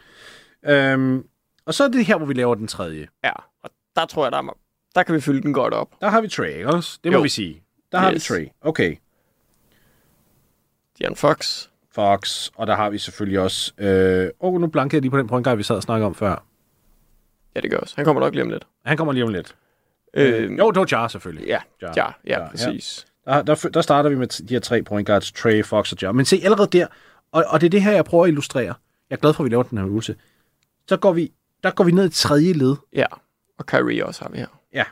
Øhm, 0.66 1.24
og 1.66 1.74
så 1.74 1.84
er 1.84 1.88
det 1.88 2.06
her, 2.06 2.16
hvor 2.16 2.26
vi 2.26 2.34
laver 2.34 2.54
den 2.54 2.66
tredje. 2.66 3.08
Ja, 3.24 3.32
og 3.62 3.70
der 3.96 4.06
tror 4.06 4.24
jeg, 4.24 4.32
der, 4.32 4.38
er, 4.38 4.56
der 4.94 5.02
kan 5.02 5.14
vi 5.14 5.20
fylde 5.20 5.42
den 5.42 5.52
godt 5.52 5.74
op. 5.74 5.88
Der 6.00 6.08
har 6.08 6.20
vi 6.20 6.28
Trey, 6.28 6.48
ikke 6.56 6.68
også? 6.68 6.98
Det 7.04 7.12
må 7.12 7.18
Jo. 7.18 7.22
vi 7.22 7.28
sige. 7.28 7.62
Der 7.92 7.98
har 7.98 8.12
Yes. 8.14 8.30
vi 8.30 8.34
Trey. 8.34 8.48
Okay. 8.60 8.96
Jan 11.00 11.16
Fox. 11.16 11.68
Fox, 11.94 12.50
og 12.54 12.66
der 12.66 12.74
har 12.76 12.90
vi 12.90 12.98
selvfølgelig 12.98 13.40
også... 13.40 13.72
Øh, 13.78 14.30
oh, 14.40 14.60
nu 14.60 14.66
blankede 14.66 14.96
jeg 14.96 15.02
lige 15.02 15.10
på 15.10 15.18
den 15.18 15.26
point 15.26 15.58
vi 15.58 15.62
sad 15.62 15.76
og 15.76 15.82
snakkede 15.82 16.06
om 16.06 16.14
før. 16.14 16.44
Ja, 17.54 17.60
det 17.60 17.70
gør 17.70 17.78
også. 17.78 17.96
Han 17.96 18.04
kommer 18.04 18.20
nok 18.20 18.34
lige 18.34 18.42
om 18.42 18.50
lidt. 18.50 18.66
Han 18.84 18.96
kommer 18.96 19.12
lige 19.12 19.24
om 19.24 19.30
lidt. 19.32 19.56
Øh, 20.14 20.58
Jo, 20.58 20.70
det 20.70 20.80
var 20.80 20.86
Jar 20.92 21.08
selvfølgelig. 21.08 21.46
Ja, 21.46 21.58
Jar. 21.82 21.92
ja, 21.96 22.06
ja, 22.26 22.42
Ja, 22.42 22.48
præcis. 22.48 23.06
Der, 23.24 23.42
der, 23.42 23.54
der 23.74 23.80
starter 23.80 24.10
vi 24.10 24.16
med 24.16 24.26
de 24.48 24.54
her 24.54 24.60
tre 24.60 24.82
point 24.82 25.06
guards, 25.06 25.32
Trey, 25.32 25.64
Fox 25.64 25.92
og 25.92 25.98
Jar. 26.02 26.12
Men 26.12 26.24
se, 26.24 26.40
allerede 26.44 26.68
der, 26.78 26.86
og, 27.32 27.44
og 27.48 27.60
det 27.60 27.66
er 27.66 27.70
det 27.70 27.82
her, 27.82 27.92
jeg 27.92 28.04
prøver 28.04 28.24
at 28.24 28.28
illustrere. 28.28 28.74
Jeg 29.10 29.16
er 29.16 29.20
glad 29.20 29.32
for, 29.34 29.42
at 29.42 29.44
vi 29.44 29.50
laver 29.50 29.62
den 29.62 29.78
her 29.78 29.86
øvelse. 29.86 30.16
Så 30.88 30.96
går 30.96 31.12
vi, 31.12 31.32
der 31.62 31.70
går 31.70 31.84
vi 31.84 31.92
ned 31.92 32.06
i 32.06 32.12
tredje 32.14 32.52
led. 32.52 32.76
Ja, 32.92 33.06
og 33.58 33.66
Kyrie 33.66 34.06
også 34.06 34.22
har 34.24 34.30
vi 34.30 34.38
her. 34.38 34.46
Ja. 34.74 34.84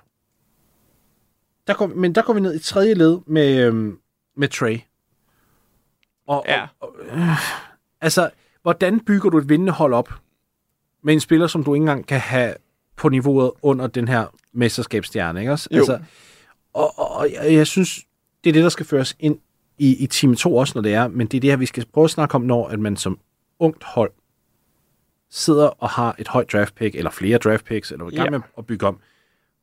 Der 1.66 1.74
går, 1.74 1.86
men 1.86 2.14
der 2.14 2.22
går 2.22 2.32
vi 2.32 2.40
ned 2.40 2.54
i 2.54 2.58
tredje 2.58 2.94
led 2.94 3.18
med, 3.26 3.58
øhm, 3.58 3.98
med 4.36 4.48
Trey. 4.48 4.78
Og, 6.30 6.44
Ja. 6.48 6.66
og, 6.80 6.88
og 7.10 7.16
øh, 7.18 7.28
altså, 8.00 8.30
hvordan 8.62 9.00
bygger 9.00 9.30
du 9.30 9.38
et 9.38 9.48
vindende 9.48 9.72
hold 9.72 9.94
op 9.94 10.08
med 11.02 11.14
en 11.14 11.20
spiller, 11.20 11.46
som 11.46 11.64
du 11.64 11.74
ikke 11.74 11.82
engang 11.82 12.06
kan 12.06 12.20
have 12.20 12.54
på 12.96 13.08
niveauet 13.08 13.50
under 13.62 13.86
den 13.86 14.08
her 14.08 14.26
mesterskabsstjerne, 14.52 15.40
ikke 15.40 15.52
også? 15.52 15.68
Jo. 15.72 15.76
Altså, 15.76 15.98
og, 16.72 16.98
og, 16.98 17.10
og 17.16 17.32
jeg, 17.32 17.52
jeg 17.54 17.66
synes, 17.66 18.04
det 18.44 18.50
er 18.50 18.54
det, 18.54 18.62
der 18.62 18.68
skal 18.68 18.86
føres 18.86 19.16
ind 19.18 19.38
i, 19.78 19.96
i 20.02 20.06
time 20.06 20.36
2 20.36 20.56
også, 20.56 20.72
når 20.76 20.82
det 20.82 20.94
er, 20.94 21.08
men 21.08 21.26
det 21.26 21.36
er 21.36 21.40
det 21.40 21.50
her, 21.50 21.56
vi 21.56 21.66
skal 21.66 21.86
prøve 21.92 22.04
at 22.04 22.10
snakke 22.10 22.34
om, 22.34 22.42
når 22.42 22.68
at 22.68 22.78
man 22.78 22.96
som 22.96 23.18
ungt 23.58 23.84
hold 23.84 24.12
sidder 25.30 25.66
og 25.66 25.88
har 25.90 26.14
et 26.18 26.28
højt 26.28 26.52
draft 26.52 26.74
pick, 26.74 26.94
eller 26.94 27.10
flere 27.10 27.38
draft 27.38 27.64
picks, 27.64 27.92
eller 27.92 28.04
er 28.06 28.10
i 28.10 28.14
gang 28.14 28.26
Ja. 28.26 28.30
med 28.30 28.40
at 28.58 28.66
bygge 28.66 28.86
om. 28.86 28.98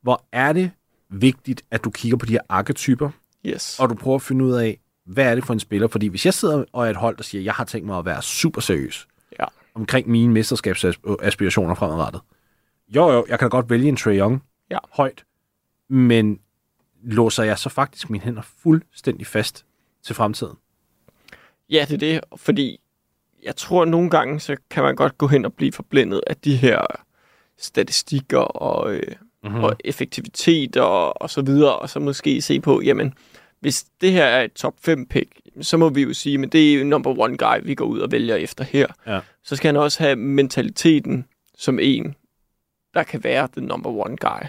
Hvor 0.02 0.24
er 0.32 0.52
det 0.52 0.70
vigtigt, 1.10 1.62
at 1.70 1.84
du 1.84 1.90
kigger 1.90 2.18
på 2.18 2.26
de 2.26 2.32
her 2.32 2.40
arketyper, 2.48 3.10
Yes. 3.46 3.80
og 3.80 3.88
du 3.90 3.94
prøver 3.94 4.14
at 4.16 4.22
finde 4.22 4.44
ud 4.44 4.52
af, 4.52 4.78
hvad 5.08 5.24
er 5.24 5.34
det 5.34 5.44
for 5.44 5.52
en 5.52 5.60
spiller? 5.60 5.88
Fordi 5.88 6.06
hvis 6.06 6.26
jeg 6.26 6.34
sidder 6.34 6.64
og 6.72 6.86
er 6.86 6.90
et 6.90 6.96
hold, 6.96 7.16
der 7.16 7.22
siger, 7.22 7.42
jeg 7.42 7.52
har 7.54 7.64
tænkt 7.64 7.86
mig 7.86 7.98
at 7.98 8.04
være 8.04 8.22
super 8.22 8.60
seriøs 8.60 9.08
Ja. 9.40 9.44
omkring 9.74 10.08
mine 10.10 10.32
mesterskabsaspirationer 10.32 11.74
fremadrettet. 11.74 12.20
Jo, 12.88 13.10
jo, 13.12 13.26
jeg 13.28 13.38
kan 13.38 13.46
da 13.46 13.50
godt 13.50 13.70
vælge 13.70 13.88
en 13.88 13.96
Trae 13.96 14.18
Young 14.18 14.42
Ja. 14.70 14.78
højt, 14.92 15.24
men 15.88 16.40
låser 17.02 17.42
jeg 17.42 17.58
så 17.58 17.68
faktisk 17.68 18.10
mine 18.10 18.24
hænder 18.24 18.42
fuldstændig 18.62 19.26
fast 19.26 19.64
til 20.02 20.14
fremtiden? 20.14 20.56
Ja, 21.70 21.86
det 21.88 21.94
er 21.94 21.98
det, 21.98 22.20
fordi 22.36 22.80
jeg 23.42 23.56
tror, 23.56 23.82
at 23.82 23.88
nogle 23.88 24.10
gange, 24.10 24.40
så 24.40 24.56
kan 24.70 24.82
man 24.82 24.96
godt 24.96 25.18
gå 25.18 25.26
hen 25.26 25.44
og 25.44 25.52
blive 25.52 25.72
forblændet 25.72 26.20
af 26.26 26.36
de 26.36 26.56
her 26.56 26.86
statistikker 27.58 28.38
og, 28.38 28.92
øh, 28.94 29.12
mm-hmm. 29.44 29.64
og 29.64 29.76
effektivitet 29.84 30.76
og, 30.76 31.22
og 31.22 31.30
så 31.30 31.42
videre, 31.42 31.76
og 31.78 31.90
så 31.90 32.00
måske 32.00 32.42
se 32.42 32.60
på, 32.60 32.80
jamen, 32.80 33.14
hvis 33.60 33.84
det 34.00 34.12
her 34.12 34.24
er 34.24 34.42
et 34.42 34.52
top 34.52 34.74
5 34.80 35.06
pick, 35.06 35.40
så 35.60 35.76
må 35.76 35.88
vi 35.88 36.02
jo 36.02 36.14
sige, 36.14 36.38
men 36.38 36.48
det 36.48 36.74
er 36.74 36.84
number 36.84 37.18
one 37.18 37.36
guy, 37.36 37.56
vi 37.62 37.74
går 37.74 37.84
ud 37.84 37.98
og 37.98 38.12
vælger 38.12 38.36
efter 38.36 38.64
her. 38.64 38.86
Ja. 39.06 39.20
Så 39.44 39.56
skal 39.56 39.68
han 39.68 39.76
også 39.76 40.02
have 40.02 40.16
mentaliteten 40.16 41.24
som 41.58 41.78
en, 41.82 42.14
der 42.94 43.02
kan 43.02 43.24
være 43.24 43.48
den 43.54 43.62
number 43.64 43.90
one 43.90 44.16
guy 44.16 44.46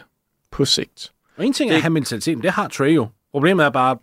på 0.51 0.65
sigt. 0.65 1.11
Og 1.37 1.45
en 1.45 1.53
ting 1.53 1.69
er 1.69 1.73
Det- 1.73 1.77
at 1.77 1.81
have 1.83 1.89
mentaliteten, 1.93 2.43
det 2.43 2.51
har 2.51 2.67
Trae 2.67 2.89
jo. 2.91 3.07
Problemet 3.31 3.65
er 3.65 3.69
bare, 3.69 3.91
at 3.91 3.97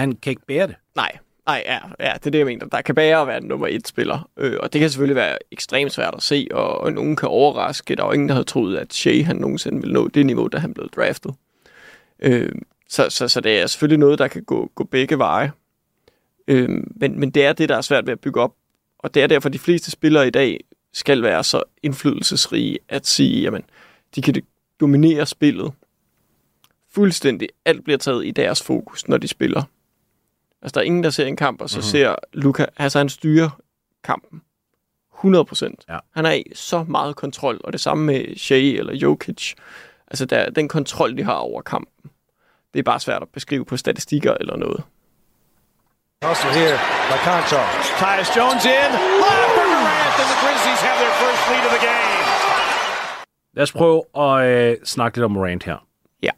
han 0.00 0.12
kan 0.12 0.30
ikke 0.30 0.46
bære 0.46 0.66
det. 0.66 0.76
Nej, 0.96 1.18
Nej, 1.46 1.62
ja, 1.66 1.78
ja, 2.00 2.12
det 2.14 2.26
er 2.26 2.30
det, 2.30 2.38
jeg 2.38 2.46
mener. 2.46 2.66
Der 2.66 2.80
kan 2.82 2.94
bare 2.94 3.26
være 3.26 3.36
en 3.38 3.44
nummer 3.44 3.66
et 3.66 3.88
spiller, 3.88 4.28
øh, 4.36 4.56
og 4.60 4.72
det 4.72 4.80
kan 4.80 4.90
selvfølgelig 4.90 5.16
være 5.16 5.38
ekstremt 5.50 5.92
svært 5.92 6.14
at 6.14 6.22
se, 6.22 6.48
og, 6.50 6.78
og 6.80 6.92
nogen 6.92 7.16
kan 7.16 7.28
overraske. 7.28 7.94
Der 7.96 8.04
var 8.04 8.12
ingen, 8.12 8.28
der 8.28 8.34
havde 8.34 8.44
troet, 8.46 8.76
at 8.76 8.94
Shea 8.94 9.22
han 9.22 9.36
nogensinde 9.36 9.80
ville 9.80 9.94
nå 9.94 10.08
det 10.08 10.26
niveau, 10.26 10.48
da 10.48 10.58
han 10.58 10.74
blev 10.74 10.88
draftet. 10.88 11.34
Øh, 12.22 12.52
så, 12.94 13.10
så, 13.10 13.28
så 13.28 13.40
det 13.40 13.60
er 13.60 13.66
selvfølgelig 13.66 13.98
noget, 13.98 14.18
der 14.18 14.28
kan 14.28 14.44
gå, 14.44 14.70
gå 14.74 14.84
begge 14.84 15.18
veje. 15.18 15.52
Øh, 16.48 16.68
men, 16.96 17.20
men 17.20 17.30
det 17.30 17.44
er 17.44 17.52
det, 17.52 17.68
der 17.68 17.76
er 17.76 17.80
svært 17.80 18.06
ved 18.06 18.12
at 18.12 18.20
bygge 18.20 18.40
op, 18.40 18.54
og 18.98 19.14
det 19.14 19.22
er 19.22 19.26
derfor, 19.26 19.48
de 19.48 19.58
fleste 19.58 19.90
spillere 19.90 20.26
i 20.26 20.30
dag 20.30 20.60
skal 20.92 21.22
være 21.22 21.44
så 21.44 21.62
indflydelsesrige 21.82 22.78
at 22.88 23.06
sige, 23.06 23.42
jamen, 23.42 23.62
de 24.14 24.22
kan 24.22 24.42
dominere 24.80 25.26
spillet 25.26 25.72
fuldstændig. 26.90 27.48
Alt 27.64 27.84
bliver 27.84 27.98
taget 27.98 28.26
i 28.26 28.30
deres 28.30 28.62
fokus, 28.62 29.08
når 29.08 29.16
de 29.16 29.28
spiller. 29.28 29.62
Altså, 30.62 30.74
der 30.74 30.80
er 30.80 30.84
ingen, 30.84 31.04
der 31.04 31.10
ser 31.10 31.26
en 31.26 31.36
kamp, 31.36 31.60
og 31.60 31.70
så 31.70 31.78
mm-hmm. 31.78 31.88
ser 31.88 32.14
Luka, 32.32 32.66
altså 32.76 32.98
han 32.98 33.08
styrer 33.08 33.60
kampen. 34.04 34.42
100 35.14 35.44
procent. 35.44 35.84
Ja. 35.88 35.98
Han 36.10 36.24
har 36.24 36.32
i 36.32 36.44
så 36.54 36.82
meget 36.82 37.16
kontrol, 37.16 37.60
og 37.64 37.72
det 37.72 37.80
samme 37.80 38.06
med 38.06 38.36
Shea 38.36 38.78
eller 38.78 38.94
Jokic. 38.94 39.54
Altså, 40.08 40.24
der, 40.24 40.50
den 40.50 40.68
kontrol, 40.68 41.16
de 41.16 41.22
har 41.22 41.34
over 41.34 41.62
kampen, 41.62 42.10
det 42.74 42.78
er 42.78 42.82
bare 42.82 43.00
svært 43.00 43.22
at 43.22 43.28
beskrive 43.28 43.64
på 43.64 43.76
statistikker 43.76 44.34
eller 44.40 44.56
noget. 44.56 44.82
Hustle 46.28 46.50
here 46.60 46.78
by 47.10 47.16
Concho. 47.28 47.60
Tyus 48.00 48.28
Jones 48.36 48.64
in. 48.64 48.90
Durant, 49.56 50.14
and 50.20 50.28
the 50.32 50.38
Grizzlies 50.42 50.80
have 50.88 50.98
their 51.02 51.14
first 51.22 51.42
lead 51.50 51.64
of 51.68 51.72
the 51.76 51.82
game. 51.90 52.24
Lad 53.56 53.62
os 53.62 53.72
prøve 53.72 54.02
at 54.16 54.46
øh, 54.72 54.76
snakke 54.84 55.18
lidt 55.18 55.24
om 55.24 55.30
Morant 55.30 55.64
her. 55.64 55.86
Ja. 56.22 56.30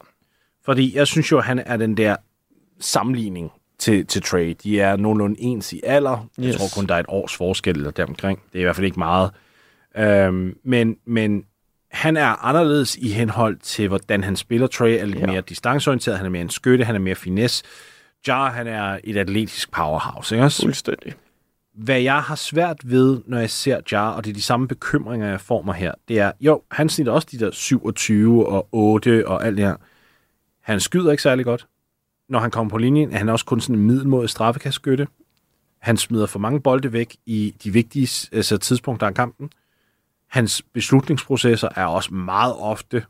Fordi 0.65 0.97
jeg 0.97 1.07
synes 1.07 1.33
jo, 1.33 1.39
at 1.39 1.45
han 1.45 1.59
er 1.59 1.77
den 1.77 1.97
der 1.97 2.17
sammenligning 2.81 3.53
til, 3.79 4.07
til 4.07 4.23
Trey. 4.23 4.57
De 4.63 4.81
er 4.81 4.97
nogenlunde 4.97 5.37
ens 5.41 5.73
i 5.73 5.81
alder. 5.85 6.19
Yes. 6.19 6.29
Jeg 6.39 6.47
Yes. 6.47 6.57
tror 6.57 6.81
kun, 6.81 6.87
der 6.87 6.95
er 6.95 6.99
et 7.01 7.07
års 7.09 7.37
forskel 7.37 7.77
eller 7.77 7.91
deromkring. 7.91 8.41
Det 8.53 8.59
er 8.59 8.61
i 8.61 8.65
hvert 8.65 8.77
fald 8.77 8.87
ikke 8.87 8.99
meget. 8.99 9.31
Øhm, 9.97 10.59
men, 10.65 10.97
men 11.07 11.45
han 11.97 12.17
er 12.17 12.45
anderledes 12.45 12.97
i 12.97 13.09
henhold 13.09 13.57
til, 13.59 13.89
hvordan 13.89 14.25
han 14.25 14.37
spiller. 14.37 14.67
Trey 14.67 15.01
er 15.01 15.05
lidt 15.05 15.19
Ja. 15.19 15.27
mere 15.27 15.41
distanceorienteret. 15.41 16.17
Han 16.17 16.27
er 16.27 16.31
mere 16.31 16.43
en 16.43 16.51
skytte. 16.51 16.85
Han 16.85 16.95
er 16.95 16.99
mere 16.99 17.15
finesse. 17.15 17.65
Jar, 18.27 18.51
han 18.51 18.67
er 18.67 18.99
et 19.05 19.17
atletisk 19.17 19.73
powerhouse. 19.73 20.35
Ikke 20.35 20.45
også? 20.45 20.63
Fuldstændig. 20.63 21.15
Hvad 21.75 22.01
jeg 22.01 22.23
har 22.23 22.35
svært 22.35 22.77
ved, 22.85 23.21
når 23.27 23.39
jeg 23.39 23.51
ser 23.51 23.81
Jar, 23.93 24.11
og 24.11 24.25
det 24.25 24.31
er 24.31 24.35
de 24.35 24.43
samme 24.43 24.69
bekymringer, 24.69 25.29
jeg 25.29 25.41
får 25.41 25.63
mig 25.63 25.75
her, 25.75 25.93
det 26.09 26.19
er, 26.19 26.33
jo, 26.41 26.63
han 26.71 26.89
snitter 26.89 27.13
også 27.13 27.29
de 27.31 27.39
der 27.39 27.51
27 27.51 28.49
og 28.49 28.69
8 28.73 29.29
og 29.29 29.47
alt 29.47 29.57
det 29.57 29.65
her. 29.67 29.77
Han 30.63 30.81
skyder 30.81 31.11
ikke 31.11 31.23
særlig 31.23 31.45
godt. 31.45 31.67
Når 32.29 32.39
han 32.39 32.51
kommer 32.51 32.71
på 32.71 32.79
linjen, 32.79 33.13
er 33.13 33.19
han 33.19 33.29
også 33.29 33.45
kun 33.45 33.61
sådan 33.61 33.77
en 33.77 33.87
middelmåde 33.87 34.29
straffekastskytte. 34.29 35.07
Han 35.81 35.97
smider 35.97 36.27
for 36.27 36.39
mange 36.39 36.61
bolde 36.61 36.93
væk 36.93 37.17
i 37.27 37.55
de 37.65 37.71
vigtige 37.71 38.29
altså, 38.33 38.57
tidspunkter 38.59 39.07
af 39.07 39.15
kampen. 39.15 39.51
Hans 40.29 40.63
beslutningsprocesser 40.73 41.69
er 41.77 41.85
også 41.87 42.15
meget 42.15 42.55
ofte 42.59 43.05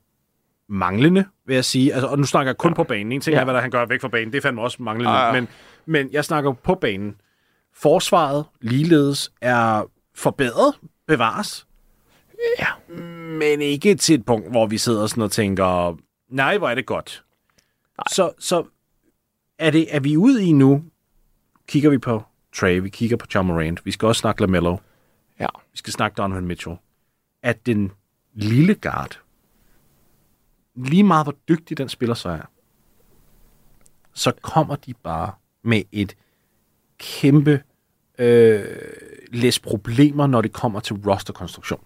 manglende, 0.69 1.25
vil 1.47 1.55
jeg 1.55 1.65
sige. 1.65 1.93
Altså, 1.95 2.07
og 2.09 2.19
nu 2.19 2.25
snakker 2.25 2.51
jeg 2.51 2.57
kun 2.57 2.71
ja. 2.71 2.75
på 2.75 2.85
banen. 2.85 3.13
En 3.13 3.21
ting 3.21 3.35
ja. 3.35 3.41
Er, 3.41 3.45
hvad 3.45 3.55
der 3.55 3.61
han 3.61 3.71
gør 3.71 3.87
væk 3.87 4.01
fra 4.01 4.09
banen. 4.09 4.33
Det 4.33 4.39
er 4.39 4.43
fandme 4.43 4.63
også 4.63 4.83
manglende. 4.83 5.11
Ja, 5.13 5.19
Ja, 5.19 5.27
ja. 5.27 5.33
Men, 5.33 5.49
men 5.87 6.13
jeg 6.13 6.25
snakker 6.25 6.53
på 6.53 6.75
banen. 6.75 7.17
Forsvaret 7.75 8.45
ligeledes 8.61 9.33
er 9.41 9.83
forbedret, 10.15 10.75
bevares. 11.07 11.67
Ja. 12.59 12.95
Men 13.39 13.61
ikke 13.63 13.95
til 13.95 14.15
et 14.15 14.27
punkt, 14.27 14.51
hvor 14.51 14.67
vi 14.67 14.79
sidder 14.79 15.07
sådan 15.07 15.23
og 15.23 15.31
tænker, 15.33 15.99
nej, 16.31 16.59
hvor 16.59 16.69
er 16.69 16.75
det 16.75 16.87
godt. 16.87 17.25
Nej. 17.99 18.05
Så, 18.13 18.33
så 18.39 18.65
er, 19.59 19.71
det, 19.71 19.95
er 19.95 20.01
vi 20.01 20.17
ude 20.17 20.45
i 20.45 20.53
nu, 20.53 20.85
kigger 21.69 21.91
vi 21.91 21.99
på 21.99 22.23
Trey, 22.57 22.81
vi 22.81 22.89
kigger 22.89 23.17
på 23.17 23.27
John 23.35 23.49
Morant, 23.49 23.87
vi 23.87 23.91
skal 23.91 24.07
også 24.09 24.21
snakke 24.21 24.41
LaMelo, 24.41 24.77
Ja. 25.41 25.47
vi 25.73 25.79
skal 25.79 25.93
snakke 25.93 26.15
Donovan 26.15 26.47
Mitchell, 26.47 26.77
at 27.43 27.67
den 27.67 27.93
lille 28.35 28.75
guard, 28.75 29.21
lige 30.75 31.03
meget 31.03 31.27
hvor 31.27 31.35
dygtig 31.49 31.79
den 31.79 31.89
spiller 31.89 32.15
så 32.15 32.29
er, 32.29 32.51
så 34.15 34.33
kommer 34.43 34.77
de 34.77 34.95
bare 34.95 35.33
med 35.63 35.83
et 35.93 36.17
kæmpe 36.99 37.63
øh, 38.19 38.65
læs 39.33 39.59
problemer, 39.59 40.27
når 40.27 40.41
det 40.41 40.53
kommer 40.53 40.81
til 40.81 40.97
rosterkonstruktion. 40.97 41.81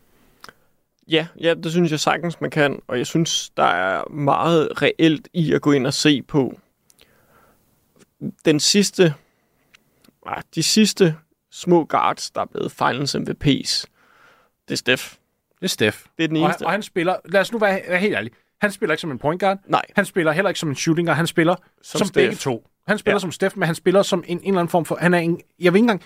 Ja, 1.09 1.27
ja, 1.41 1.55
det 1.55 1.73
synes 1.73 1.91
jeg 1.91 2.01
sagtens, 2.01 2.41
man 2.41 2.51
kan. 2.51 2.83
Og 2.87 2.99
jeg 2.99 3.07
synes, 3.07 3.51
der 3.57 3.63
er 3.63 4.09
meget 4.11 4.83
reelt 4.83 5.29
i 5.33 5.53
at 5.53 5.63
gå 5.63 5.73
ind 5.73 5.87
og 5.87 5.95
se 5.95 6.23
på 6.23 6.61
den 8.45 8.61
sidste, 8.61 9.15
ah, 10.27 10.43
de 10.55 10.63
sidste 10.63 11.17
små 11.51 11.85
guards, 11.85 12.31
der 12.31 12.41
er 12.41 12.45
blevet 12.45 12.73
finals 12.73 13.15
MVP's. 13.15 13.85
Det 14.69 14.75
er 14.75 14.77
Steph. 14.77 15.15
Det 15.61 15.67
er 15.67 15.69
Steph. 15.69 15.99
Det 16.19 16.25
er 16.25 16.29
den 16.29 16.37
Og, 16.37 16.43
eneste. 16.43 16.59
han- 16.63 16.67
og 16.67 16.73
han 16.73 16.83
spiller, 16.83 17.17
lad 17.25 17.41
os 17.41 17.53
nu 17.53 17.59
være, 17.59 17.81
være 17.89 17.99
helt 18.01 18.15
ærlig, 18.15 18.33
han 18.61 18.71
spiller 18.73 18.93
ikke 18.93 19.01
som 19.01 19.11
en 19.11 19.19
point 19.19 19.41
guard. 19.41 19.59
Nej. 19.69 19.83
Han 19.97 20.05
spiller 20.05 20.33
heller 20.33 20.49
ikke 20.49 20.61
som 20.61 20.69
en 20.69 20.75
shooting 20.75 21.07
guard. 21.09 21.17
Han 21.17 21.27
spiller 21.27 21.55
som, 21.83 21.99
som 21.99 22.07
Steph. 22.07 22.25
begge 22.25 22.37
to. 22.37 22.67
Han 22.89 22.99
spiller 22.99 23.15
Ja. 23.15 23.19
som 23.19 23.33
Steph, 23.33 23.59
men 23.59 23.67
han 23.67 23.75
spiller 23.75 24.03
som 24.03 24.25
en, 24.27 24.39
en 24.39 24.45
eller 24.47 24.61
anden 24.61 24.71
form 24.71 24.85
for... 24.85 24.97
Han 25.01 25.15
er 25.15 25.19
en, 25.19 25.41
jeg 25.61 25.73
vil 25.73 25.79
ikke 25.79 25.85
engang 25.85 26.03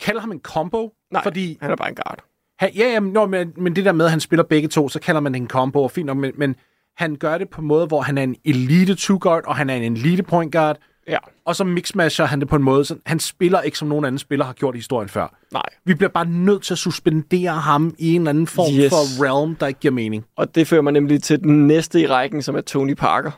kalde 0.00 0.20
ham 0.20 0.32
en 0.32 0.40
combo, 0.40 0.92
Nej, 1.12 1.22
fordi... 1.22 1.58
han 1.60 1.70
er 1.70 1.76
bare 1.76 1.88
en 1.88 1.94
guard. 1.94 2.18
Han, 2.58 2.70
ja, 2.74 2.88
ja, 2.92 3.00
nå, 3.00 3.26
men, 3.26 3.52
men 3.56 3.76
det 3.76 3.84
der 3.84 3.92
med, 3.92 4.04
at 4.04 4.10
han 4.10 4.20
spiller 4.20 4.42
begge 4.44 4.68
to, 4.68 4.88
så 4.88 5.00
kalder 5.00 5.20
man 5.20 5.32
det 5.34 5.40
en 5.40 5.48
combo, 5.48 5.82
og 5.82 5.90
fint 5.90 6.06
nok, 6.06 6.16
men, 6.16 6.32
men 6.36 6.56
han 6.96 7.16
gør 7.16 7.38
det 7.38 7.48
på 7.50 7.60
en 7.60 7.66
måde, 7.66 7.86
hvor 7.86 8.00
han 8.00 8.18
er 8.18 8.22
en 8.22 8.36
elite 8.44 8.94
two 8.94 9.18
guard, 9.20 9.44
og 9.46 9.56
han 9.56 9.70
er 9.70 9.74
en 9.74 9.96
elite 9.96 10.22
point 10.22 10.52
guard, 10.52 10.76
Ja, 11.08 11.18
og 11.44 11.56
så 11.56 11.64
mixmasher 11.64 12.24
han 12.24 12.40
det 12.40 12.48
på 12.48 12.56
en 12.56 12.62
måde, 12.62 12.84
så 12.84 12.96
han 13.06 13.20
spiller 13.20 13.60
ikke 13.60 13.78
som 13.78 13.88
nogen 13.88 14.04
anden 14.04 14.18
spiller 14.18 14.44
har 14.44 14.52
gjort 14.52 14.74
i 14.74 14.78
historien 14.78 15.08
før. 15.08 15.36
nej. 15.52 15.62
Vi 15.84 15.94
bliver 15.94 16.10
bare 16.10 16.26
nødt 16.26 16.62
til 16.62 16.74
at 16.74 16.78
suspendere 16.78 17.50
ham 17.52 17.94
i 17.98 18.14
en 18.14 18.20
eller 18.20 18.30
anden 18.30 18.46
form 18.46 18.74
Yes. 18.84 18.90
for 18.90 19.24
realm, 19.24 19.56
der 19.56 19.66
ikke 19.66 19.80
giver 19.80 19.94
mening. 19.94 20.24
Og 20.36 20.54
det 20.54 20.66
fører 20.66 20.82
mig 20.82 20.92
nemlig 20.92 21.22
til 21.22 21.40
den 21.40 21.66
næste 21.66 22.00
i 22.00 22.06
rækken, 22.06 22.42
som 22.42 22.56
er 22.56 22.60
Tony 22.60 22.94
Parker, 22.94 23.30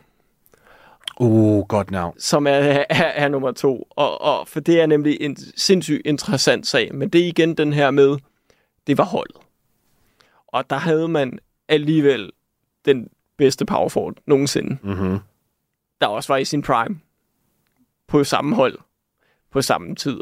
Oh, 1.16 1.66
godt 1.68 1.90
navn. 1.90 2.20
som 2.20 2.46
er, 2.46 2.50
er, 2.50 2.84
er 2.90 3.28
nummer 3.28 3.52
to. 3.52 3.86
Og, 3.90 4.20
og, 4.20 4.48
for 4.48 4.60
det 4.60 4.80
er 4.80 4.86
nemlig 4.86 5.16
en 5.20 5.36
sindssygt 5.56 6.02
interessant 6.04 6.66
sag. 6.66 6.94
Men 6.94 7.08
det 7.08 7.20
er 7.20 7.26
igen 7.26 7.54
den 7.54 7.72
her 7.72 7.90
med, 7.90 8.16
det 8.86 8.98
var 8.98 9.04
holdet. 9.04 9.36
Og 10.48 10.70
der 10.70 10.76
havde 10.76 11.08
man 11.08 11.38
alligevel 11.68 12.30
den 12.84 13.08
bedste 13.38 13.64
power 13.64 13.88
forward 13.88 14.14
nogensinde. 14.26 14.76
Mm-hmm. 14.82 15.18
Der 16.00 16.06
også 16.06 16.32
var 16.32 16.36
i 16.36 16.44
sin 16.44 16.62
prime. 16.62 16.98
På 18.10 18.24
samme 18.24 18.56
hold. 18.56 18.78
På 19.52 19.62
samme 19.62 19.94
tid. 19.94 20.20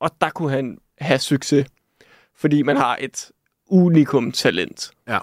Og 0.00 0.10
der 0.20 0.30
kunne 0.30 0.50
han 0.50 0.78
have 0.98 1.18
succes. 1.18 1.66
Fordi 2.36 2.62
man 2.62 2.76
har 2.76 2.98
et 3.00 3.30
unikum 3.66 4.32
talent 4.32 4.90
Ja. 5.08 5.18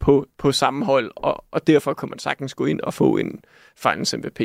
på, 0.00 0.26
på 0.38 0.52
samme 0.52 0.84
hold. 0.84 1.10
Og, 1.16 1.44
og 1.50 1.66
derfor 1.66 1.94
kan 1.94 2.08
man 2.08 2.18
sagtens 2.18 2.54
gå 2.54 2.64
ind 2.64 2.80
og 2.80 2.94
få 2.94 3.16
en 3.16 3.40
Finals 3.76 4.14
MVP. 4.16 4.40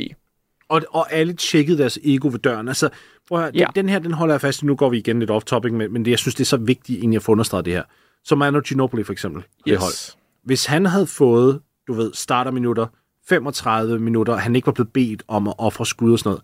Og, 0.69 0.81
og 0.89 1.11
alle 1.13 1.33
tjekkede 1.33 1.77
deres 1.77 1.99
ego 2.03 2.27
ved 2.27 2.39
døren. 2.39 2.67
Altså, 2.67 2.89
prøv 3.27 3.37
at 3.37 3.43
høre, 3.43 3.51
Ja. 3.55 3.65
den, 3.65 3.75
den 3.75 3.89
her, 3.89 3.99
den 3.99 4.11
holder 4.13 4.33
jeg 4.33 4.41
fast 4.41 4.61
i. 4.61 4.65
Nu 4.65 4.75
går 4.75 4.89
vi 4.89 4.97
igen 4.97 5.19
lidt 5.19 5.31
off-topic, 5.31 5.71
men, 5.71 5.93
men 5.93 6.05
det, 6.05 6.11
jeg 6.11 6.19
synes, 6.19 6.35
det 6.35 6.41
er 6.43 6.45
så 6.45 6.57
vigtigt, 6.57 6.97
inden 6.97 7.13
jeg 7.13 7.21
får 7.21 7.31
understreget 7.31 7.65
det 7.65 7.73
her. 7.73 7.83
Som 8.23 8.37
Manu 8.37 8.59
Ginobili 8.61 9.03
for 9.03 9.13
eksempel. 9.13 9.43
Det 9.65 9.77
hold. 9.77 10.15
Hvis 10.43 10.65
han 10.65 10.85
havde 10.85 11.07
fået, 11.07 11.61
du 11.87 11.93
ved, 11.93 12.13
starterminutter, 12.13 12.87
35 13.29 13.99
minutter, 13.99 14.35
han 14.35 14.55
ikke 14.55 14.65
var 14.65 14.71
blevet 14.73 14.93
bedt 14.93 15.23
om 15.27 15.47
at 15.47 15.53
ofre 15.57 15.85
skud 15.85 16.13
og 16.13 16.19
sådan 16.19 16.29
noget, 16.29 16.43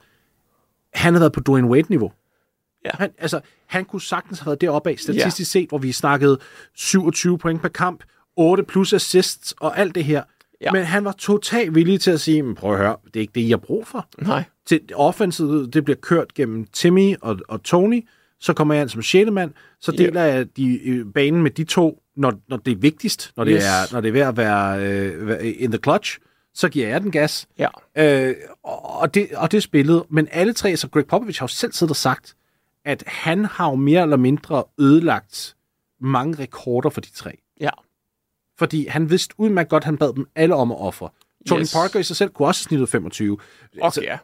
han 0.93 1.13
havde 1.13 1.21
været 1.21 1.31
på 1.33 1.39
Dwayne 1.39 1.67
Wade-niveau. 1.67 2.11
Ja. 2.85 2.89
Han, 2.93 3.09
altså, 3.17 3.39
han 3.65 3.85
kunne 3.85 4.01
sagtens 4.01 4.39
have 4.39 4.45
været 4.45 4.61
deroppe 4.61 4.89
af, 4.89 4.99
statistisk 4.99 5.51
set, 5.51 5.69
hvor 5.69 5.77
vi 5.77 5.91
snakkede 5.91 6.39
27 6.75 7.37
point 7.37 7.61
per 7.61 7.69
kamp, 7.69 8.03
8 8.35 8.63
plus 8.63 8.93
assists 8.93 9.55
og 9.59 9.77
alt 9.79 9.95
det 9.95 10.03
her. 10.03 10.23
Ja. 10.61 10.71
Men 10.71 10.83
han 10.83 11.05
var 11.05 11.11
totalt 11.11 11.75
villig 11.75 12.01
til 12.01 12.11
at 12.11 12.19
sige, 12.21 12.43
"Men 12.43 12.55
prøv 12.55 12.71
at 12.73 12.77
høre, 12.79 12.95
det 13.05 13.15
er 13.15 13.19
ikke 13.21 13.31
det, 13.35 13.41
I 13.41 13.49
har 13.49 13.57
brug 13.57 13.87
for. 13.87 14.07
Nej. 14.21 14.43
Til 14.65 14.81
offensivet, 14.95 15.73
det 15.73 15.85
bliver 15.85 15.97
kørt 15.97 16.33
gennem 16.33 16.65
Timmy 16.73 17.15
og, 17.21 17.39
og 17.47 17.63
Tony, 17.63 18.07
så 18.39 18.53
kommer 18.53 18.73
jeg 18.73 18.81
ind 18.81 18.89
som 18.89 19.01
sjette 19.01 19.31
mand, 19.31 19.51
så 19.81 19.91
Ja. 19.91 19.97
deler 20.03 20.21
jeg 20.21 20.57
de, 20.57 20.87
øh, 20.89 21.05
banen 21.13 21.43
med 21.43 21.51
de 21.51 21.63
to, 21.63 22.01
når, 22.15 22.33
når 22.49 22.57
det 22.57 22.71
er 22.71 22.75
vigtigst, 22.75 23.31
når 23.37 23.43
det, 23.43 23.53
Yes. 23.55 23.63
er, 23.63 23.93
når 23.93 24.01
det 24.01 24.07
er 24.07 24.11
ved 24.13 24.21
at 24.21 24.37
være 24.37 24.79
øh, 24.83 25.27
være 25.27 25.45
in 25.45 25.71
the 25.71 25.79
clutch, 25.83 26.17
så 26.59 26.69
giver 26.69 26.87
jeg 26.87 27.01
den 27.01 27.11
gas. 27.11 27.47
Ja. 27.57 27.67
Øh, 27.95 28.35
og, 28.63 29.13
det, 29.13 29.29
og 29.35 29.51
det 29.51 29.63
spillede. 29.63 30.05
Men 30.09 30.27
alle 30.31 30.53
tre, 30.53 30.77
så 30.77 30.87
Greg 30.87 31.07
Popovich 31.07 31.39
har 31.39 31.43
jo 31.43 31.47
selv 31.47 31.71
siddet 31.73 31.91
og 31.91 31.95
sagt, 31.95 32.35
at 32.85 33.03
han 33.07 33.45
har 33.45 33.69
jo 33.69 33.75
mere 33.75 34.01
eller 34.01 34.17
mindre 34.17 34.63
ødelagt 34.79 35.55
mange 36.01 36.43
rekorder 36.43 36.89
for 36.89 37.01
de 37.01 37.11
tre. 37.11 37.31
Ja. 37.59 37.69
Fordi 38.57 38.87
han 38.87 39.09
vidste 39.09 39.33
udmærket 39.37 39.69
godt, 39.69 39.81
at 39.81 39.85
han 39.85 39.97
bad 39.97 40.13
dem 40.13 40.25
alle 40.35 40.55
om 40.55 40.71
at 40.71 40.77
ofre. 40.79 41.09
Tony 41.47 41.59
Yes. 41.61 41.73
Parker 41.73 41.99
i 41.99 42.03
sig 42.03 42.15
selv 42.15 42.29
kunne 42.29 42.47
også 42.47 42.61
have 42.61 42.67
snittet 42.69 42.89
25. 42.89 43.37
Okay, 43.81 44.01
ja. 44.01 44.17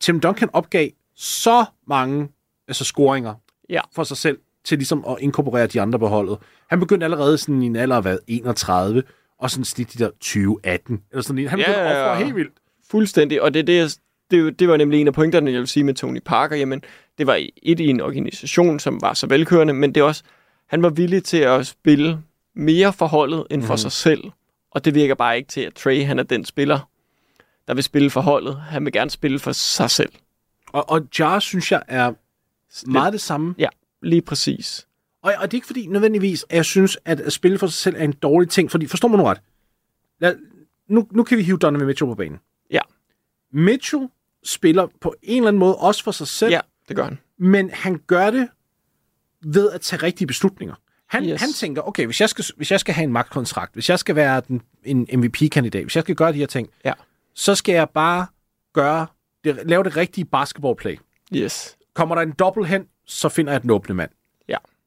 Tim 0.00 0.20
Duncan 0.20 0.50
opgav 0.52 0.88
så 1.16 1.64
mange 1.86 2.28
altså 2.68 2.84
scoringer 2.84 3.34
Ja. 3.68 3.80
for 3.94 4.04
sig 4.04 4.16
selv, 4.16 4.38
til 4.64 4.78
ligesom 4.78 5.04
at 5.08 5.16
inkorporere 5.20 5.66
de 5.66 5.80
andre 5.80 5.98
på 5.98 6.06
holdet. 6.08 6.38
Han 6.70 6.80
begyndte 6.80 7.04
allerede 7.04 7.38
sådan 7.38 7.62
i 7.62 7.66
en 7.66 7.76
alder 7.76 7.96
af 7.96 8.02
hvad, 8.02 8.18
31, 8.26 9.02
og 9.40 9.50
sådan 9.50 9.64
snit 9.64 9.92
de 9.92 10.04
der 10.04 10.10
20-18. 10.24 11.08
Eller 11.10 11.22
sådan, 11.22 11.38
en. 11.38 11.48
han 11.48 11.58
Ja, 11.58 11.70
ja, 11.70 12.12
ja. 12.12 12.24
helt 12.24 12.36
vildt. 12.36 12.52
Fuldstændig, 12.90 13.42
og 13.42 13.54
det 13.54 13.60
er 13.60 13.64
det, 13.64 13.76
jeg 13.76 13.90
det, 14.30 14.58
det 14.58 14.68
var 14.68 14.76
nemlig 14.76 15.00
en 15.00 15.06
af 15.06 15.14
pointerne, 15.14 15.50
jeg 15.52 15.60
vil 15.60 15.68
sige 15.68 15.84
med 15.84 15.94
Tony 15.94 16.20
Parker. 16.24 16.56
Jamen, 16.56 16.82
det 17.18 17.26
var 17.26 17.46
et 17.62 17.80
i 17.80 17.86
en 17.86 18.00
organisation, 18.00 18.80
som 18.80 19.02
var 19.02 19.14
så 19.14 19.26
velkørende, 19.26 19.74
men 19.74 19.94
det 19.94 20.00
er 20.00 20.04
også, 20.04 20.22
han 20.66 20.82
var 20.82 20.90
villig 20.90 21.24
til 21.24 21.36
at 21.36 21.66
spille 21.66 22.18
mere 22.54 22.92
for 22.92 23.06
holdet 23.06 23.46
end 23.50 23.62
for 23.62 23.74
mm. 23.74 23.78
sig 23.78 23.92
selv. 23.92 24.24
Og 24.70 24.84
det 24.84 24.94
virker 24.94 25.14
bare 25.14 25.36
ikke 25.36 25.48
til, 25.48 25.60
at 25.60 25.74
Trey 25.74 26.04
han 26.04 26.18
er 26.18 26.22
den 26.22 26.44
spiller, 26.44 26.88
der 27.68 27.74
vil 27.74 27.84
spille 27.84 28.10
for 28.10 28.20
holdet. 28.20 28.56
Han 28.56 28.84
vil 28.84 28.92
gerne 28.92 29.10
spille 29.10 29.38
for 29.38 29.52
sig 29.52 29.90
selv. 29.90 30.12
Og, 30.72 30.90
og 30.90 31.02
Jar, 31.18 31.38
synes 31.38 31.72
jeg, 31.72 31.82
er 31.88 32.12
meget 32.86 33.12
det 33.12 33.20
samme. 33.20 33.54
Ja, 33.58 33.68
lige 34.02 34.22
præcis. 34.22 34.86
Og, 35.22 35.32
og 35.38 35.42
det 35.50 35.54
er 35.54 35.58
ikke 35.58 35.66
fordi 35.66 35.86
nødvendigvis, 35.86 36.46
at 36.48 36.56
jeg 36.56 36.64
synes, 36.64 36.98
at 37.04 37.20
at 37.20 37.32
spille 37.32 37.58
for 37.58 37.66
sig 37.66 37.74
selv 37.74 37.96
er 37.96 38.04
en 38.04 38.12
dårlig 38.12 38.48
ting. 38.50 38.70
Fordi, 38.70 38.86
forstår 38.86 39.08
man 39.08 39.18
nu 39.18 39.24
ret? 39.24 39.40
Lad, 40.20 40.36
nu, 40.88 41.08
nu 41.12 41.22
kan 41.24 41.38
vi 41.38 41.42
hive 41.42 41.58
Donovan 41.58 41.86
Mitchell 41.86 42.08
på 42.10 42.14
banen. 42.14 42.38
Ja, 42.70 42.80
Mitchell 43.52 44.08
spiller 44.44 44.86
på 45.00 45.14
en 45.22 45.36
eller 45.36 45.48
anden 45.48 45.60
måde 45.60 45.76
også 45.76 46.04
for 46.04 46.10
sig 46.10 46.26
selv, 46.28 46.50
ja 46.52 46.60
det 46.88 46.96
gør 46.96 47.04
han. 47.04 47.18
men 47.38 47.70
han 47.70 47.98
gør 48.06 48.30
det 48.30 48.48
ved 49.44 49.70
at 49.70 49.80
tage 49.80 50.02
rigtige 50.02 50.26
beslutninger. 50.26 50.74
Han, 51.06 51.24
yes. 51.24 51.40
Han 51.40 51.52
tænker, 51.52 51.82
okay, 51.82 52.06
hvis 52.06 52.20
jeg, 52.20 52.28
skal, 52.28 52.44
hvis 52.56 52.70
jeg 52.70 52.80
skal 52.80 52.94
have 52.94 53.04
en 53.04 53.12
magtkontrakt, 53.12 53.74
hvis 53.74 53.88
jeg 53.88 53.98
skal 53.98 54.16
være 54.16 54.42
den, 54.48 54.62
en 54.84 55.08
MVP-kandidat, 55.14 55.82
hvis 55.82 55.96
jeg 55.96 56.02
skal 56.02 56.14
gøre 56.14 56.32
de 56.32 56.38
her 56.38 56.46
ting, 56.46 56.68
Ja. 56.84 56.92
så 57.34 57.54
skal 57.54 57.72
jeg 57.72 57.88
bare 57.90 58.26
gøre 58.72 59.06
det, 59.44 59.60
lave 59.64 59.84
det 59.84 59.96
rigtige 59.96 60.24
basketballplay. 60.24 60.96
Yes. 61.34 61.76
Kommer 61.94 62.14
der 62.14 62.22
en 62.22 62.32
dobbelt 62.32 62.66
hen, 62.68 62.86
så 63.06 63.28
finder 63.28 63.52
jeg 63.52 63.62
den 63.62 63.70
åbne 63.70 63.94
mand. 63.94 64.10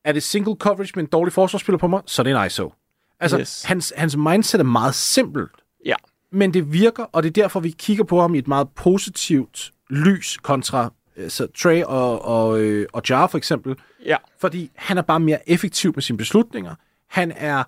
Er 0.05 0.11
det 0.11 0.23
single 0.23 0.55
coverage 0.59 0.91
med 0.95 1.03
en 1.03 1.09
dårlig 1.09 1.33
forsvarsspiller 1.33 1.77
på 1.77 1.87
mig, 1.87 2.01
så 2.05 2.21
er 2.21 2.23
det 2.23 2.35
en 2.39 2.45
ISO. 2.45 2.71
Altså, 3.19 3.39
yes. 3.39 3.63
Hans, 3.63 3.93
hans 3.97 4.17
mindset 4.17 4.59
er 4.59 4.63
meget 4.63 4.95
simpelt, 4.95 5.51
Ja. 5.85 5.95
men 6.31 6.53
det 6.53 6.73
virker, 6.73 7.03
og 7.03 7.23
det 7.23 7.29
er 7.29 7.41
derfor, 7.43 7.59
vi 7.59 7.69
kigger 7.71 8.03
på 8.03 8.21
ham 8.21 8.35
i 8.35 8.37
et 8.37 8.47
meget 8.47 8.69
positivt 8.69 9.71
lys 9.89 10.37
kontra 10.37 10.93
altså, 11.17 11.47
Trey 11.61 11.83
og, 11.83 12.25
og, 12.25 12.59
øh, 12.61 12.85
og 12.93 13.01
Jar 13.09 13.27
for 13.27 13.37
eksempel, 13.37 13.75
Ja. 14.05 14.15
fordi 14.39 14.71
han 14.75 14.97
er 14.97 15.01
bare 15.01 15.19
mere 15.19 15.49
effektiv 15.49 15.91
med 15.95 16.01
sine 16.03 16.17
beslutninger. 16.17 16.75
Han 17.09 17.31
er 17.35 17.63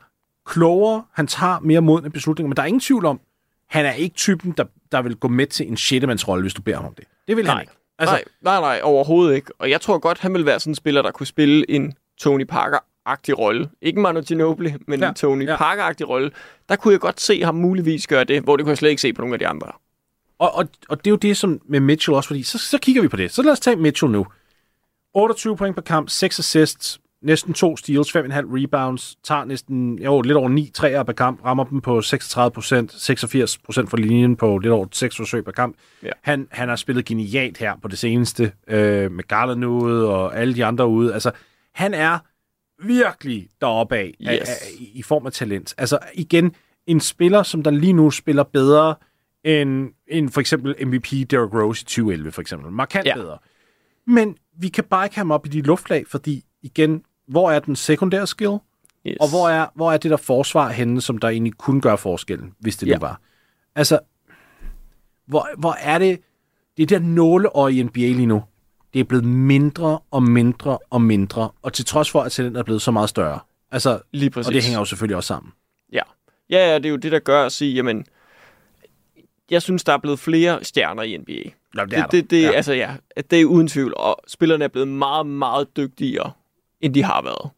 klogere, 0.46 1.04
han 1.14 1.28
tager 1.28 1.60
mere 1.60 1.82
modne 1.82 2.10
beslutninger, 2.10 2.48
men 2.48 2.56
der 2.58 2.64
er 2.64 2.68
ingen 2.68 2.80
tvivl 2.82 3.06
om, 3.06 3.20
han 3.70 3.86
er 3.86 3.92
ikke 3.92 4.16
typen, 4.16 4.52
der, 4.58 4.64
der 4.92 5.02
vil 5.02 5.16
gå 5.16 5.28
med 5.28 5.48
til 5.48 5.68
en 5.68 5.78
sjettemandsrolle, 5.78 6.42
hvis 6.42 6.54
du 6.54 6.62
beder 6.62 6.78
ham 6.78 6.86
om 6.86 6.94
det. 6.94 7.06
Det 7.28 7.38
vil 7.38 7.46
han 7.46 7.56
Nej. 7.56 7.62
ikke. 7.62 7.74
Altså, 8.00 8.16
nej, 8.16 8.60
nej, 8.60 8.60
nej, 8.62 8.80
overhovedet 8.84 9.36
ikke. 9.36 9.52
Og 9.60 9.70
jeg 9.70 9.82
tror 9.82 9.98
godt, 9.98 10.20
han 10.20 10.34
vil 10.34 10.46
være 10.46 10.60
sådan 10.60 10.72
en 10.72 10.76
spiller, 10.76 11.02
der 11.02 11.12
kunne 11.12 11.28
spille 11.28 11.72
en 11.72 11.94
Tony 12.18 12.46
Parker-agtig 12.46 13.40
rolle. 13.40 13.70
Ikke 13.82 14.00
Manu 14.00 14.22
Ginobili, 14.22 14.74
men 14.88 15.00
Ja, 15.00 15.10
en 15.10 15.16
Tony 15.16 15.48
ja. 15.48 15.56
Parker-agtig 15.58 16.10
rolle. 16.10 16.32
Der 16.70 16.76
kunne 16.76 16.92
jeg 16.92 17.00
godt 17.00 17.22
se 17.22 17.44
ham 17.44 17.56
muligvis 17.56 18.08
gøre 18.08 18.24
det, 18.24 18.42
hvor 18.44 18.58
det 18.58 18.64
kunne 18.64 18.72
jeg 18.72 18.78
slet 18.78 18.90
ikke 18.90 19.02
se 19.02 19.14
på 19.14 19.22
nogle 19.22 19.36
af 19.36 19.40
de 19.40 19.48
andre. 19.48 19.68
Og, 20.40 20.56
og, 20.56 20.68
og 20.90 20.98
det 20.98 21.08
er 21.08 21.12
jo 21.12 21.16
det 21.18 21.38
som 21.38 21.62
med 21.66 21.80
Mitchell 21.80 22.16
også, 22.16 22.28
fordi 22.28 22.44
så, 22.44 22.58
så 22.58 22.78
kigger 22.78 23.02
vi 23.02 23.08
på 23.08 23.18
det. 23.18 23.32
Så 23.32 23.42
lad 23.42 23.52
os 23.52 23.60
tage 23.60 23.76
Mitchell 23.76 24.12
nu. 24.12 24.26
28 25.14 25.58
point 25.58 25.76
per 25.76 25.82
kamp, 25.82 26.10
6 26.10 26.40
assists, 26.40 27.00
næsten 27.22 27.54
2 27.54 27.78
steals, 27.78 28.16
5,5 28.16 28.22
rebounds, 28.34 29.16
tager 29.24 29.46
næsten 29.46 30.00
jo, 30.00 30.22
lidt 30.22 30.38
over 30.38 30.50
9 30.50 30.72
træer 30.74 31.04
per 31.04 31.14
kamp, 31.14 31.46
rammer 31.46 31.64
dem 31.64 31.82
på 31.82 32.02
36 32.02 32.52
procent, 32.52 32.94
86 32.94 33.58
procent 33.58 33.90
for 33.90 33.98
linjen 33.98 34.36
på 34.36 34.58
lidt 34.58 34.74
over 34.74 34.88
6 34.92 35.18
forsøg 35.18 35.46
per 35.46 35.52
kamp. 35.52 35.76
Ja. 36.04 36.10
Han, 36.22 36.48
han 36.52 36.70
har 36.70 36.76
spillet 36.76 37.06
genialt 37.06 37.58
her 37.58 37.74
på 37.82 37.88
det 37.88 38.00
seneste, 38.00 38.52
øh, 38.68 39.12
med 39.12 39.24
Garland 39.28 39.66
ude 39.66 40.10
og 40.10 40.38
alle 40.38 40.56
de 40.56 40.66
andre 40.66 40.88
ude. 40.88 41.14
Altså, 41.14 41.32
han 41.76 41.94
er 41.94 42.20
virkelig 42.88 43.50
deroppe 43.62 43.96
af, 43.96 44.14
Yes. 44.22 44.30
af, 44.30 44.36
af 44.38 44.68
i, 44.80 45.04
form 45.04 45.26
af 45.26 45.32
talent. 45.32 45.74
Altså 45.78 46.00
igen, 46.14 46.56
en 46.88 47.00
spiller, 47.00 47.44
som 47.44 47.64
der 47.64 47.72
lige 47.72 47.94
nu 47.94 48.12
spiller 48.12 48.44
bedre 48.44 48.96
end, 49.44 49.90
end 50.08 50.30
for 50.30 50.42
eksempel 50.42 50.88
MVP 50.88 51.12
Derrick 51.12 51.54
Rose 51.54 51.82
i 51.82 51.86
2011, 51.86 52.32
for 52.32 52.42
eksempel. 52.42 52.72
Markant 52.72 53.06
ja. 53.06 53.16
Bedre. 53.16 53.38
Men 54.08 54.38
vi 54.58 54.68
kan 54.68 54.84
bare 54.84 55.06
ikke 55.06 55.16
have 55.16 55.22
ham 55.22 55.32
op 55.32 55.46
i 55.46 55.50
de 55.50 55.62
luftlag, 55.62 56.08
fordi 56.08 56.44
igen, 56.62 57.04
hvor 57.28 57.52
er 57.52 57.60
den 57.60 57.76
sekundære 57.76 58.28
skill? 58.28 58.58
Yes. 59.08 59.18
Og 59.20 59.30
hvor 59.30 59.50
er, 59.50 59.68
hvor 59.76 59.92
er 59.92 59.98
det 59.98 60.12
der 60.12 60.18
forsvar 60.18 60.70
henne, 60.70 61.02
som 61.02 61.18
der 61.18 61.30
egentlig 61.30 61.54
kunne 61.54 61.82
gøre 61.82 61.98
forskellen, 61.98 62.54
hvis 62.60 62.78
det 62.78 62.88
ja. 62.88 62.92
Ja. 62.92 62.98
nu 62.98 63.00
var? 63.02 63.22
Altså, 63.76 64.00
hvor, 65.28 65.50
hvor 65.58 65.74
er 65.74 65.98
det... 65.98 66.20
Det 66.78 66.84
er 66.84 67.00
der 67.00 67.06
nåleøje 67.06 67.74
i 67.74 67.84
NBA 67.84 68.00
lige 68.00 68.26
nu. 68.26 68.44
Det 68.96 69.02
er 69.02 69.06
blevet 69.06 69.26
mindre 69.26 70.00
og 70.12 70.24
mindre 70.24 70.78
og 70.90 71.02
mindre, 71.02 71.50
og 71.62 71.74
til 71.74 71.86
trods 71.86 72.12
for, 72.12 72.22
at 72.22 72.32
talentet 72.32 72.60
er 72.60 72.64
blevet 72.64 72.82
så 72.82 72.92
meget 72.92 73.10
større. 73.10 73.40
Altså, 73.72 74.00
Lige 74.12 74.30
præcis. 74.30 74.48
og 74.48 74.54
det 74.54 74.64
hænger 74.64 74.80
jo 74.80 74.86
selvfølgelig 74.86 75.16
også 75.16 75.28
sammen. 75.28 75.54
Ja. 75.94 76.02
ja, 76.50 76.72
ja, 76.72 76.76
det 76.76 76.86
er 76.86 76.90
jo 76.90 76.96
det, 76.96 77.12
der 77.12 77.20
gør 77.20 77.46
at 77.46 77.52
sige, 77.52 77.74
jamen, 77.74 78.06
jeg 79.52 79.62
synes, 79.62 79.84
der 79.84 79.94
er 79.94 79.98
blevet 79.98 80.20
flere 80.20 80.64
stjerner 80.64 81.04
i 81.04 81.18
NBA. 81.18 81.50
Nå, 81.74 81.86
det 81.86 81.92
det, 81.92 82.12
det, 82.12 82.32
det 82.32 82.42
ja. 82.42 82.52
altså 82.52 82.74
ja, 82.74 82.96
det 83.32 83.42
er 83.42 83.46
uden 83.46 83.68
tvivl, 83.68 83.94
og 83.98 84.18
spillerne 84.28 84.64
er 84.64 84.68
blevet 84.68 84.88
meget, 84.88 85.26
meget 85.26 85.78
dygtigere, 85.78 86.32
end 86.82 86.94
de 86.94 87.04
har 87.04 87.22
været. 87.22 87.52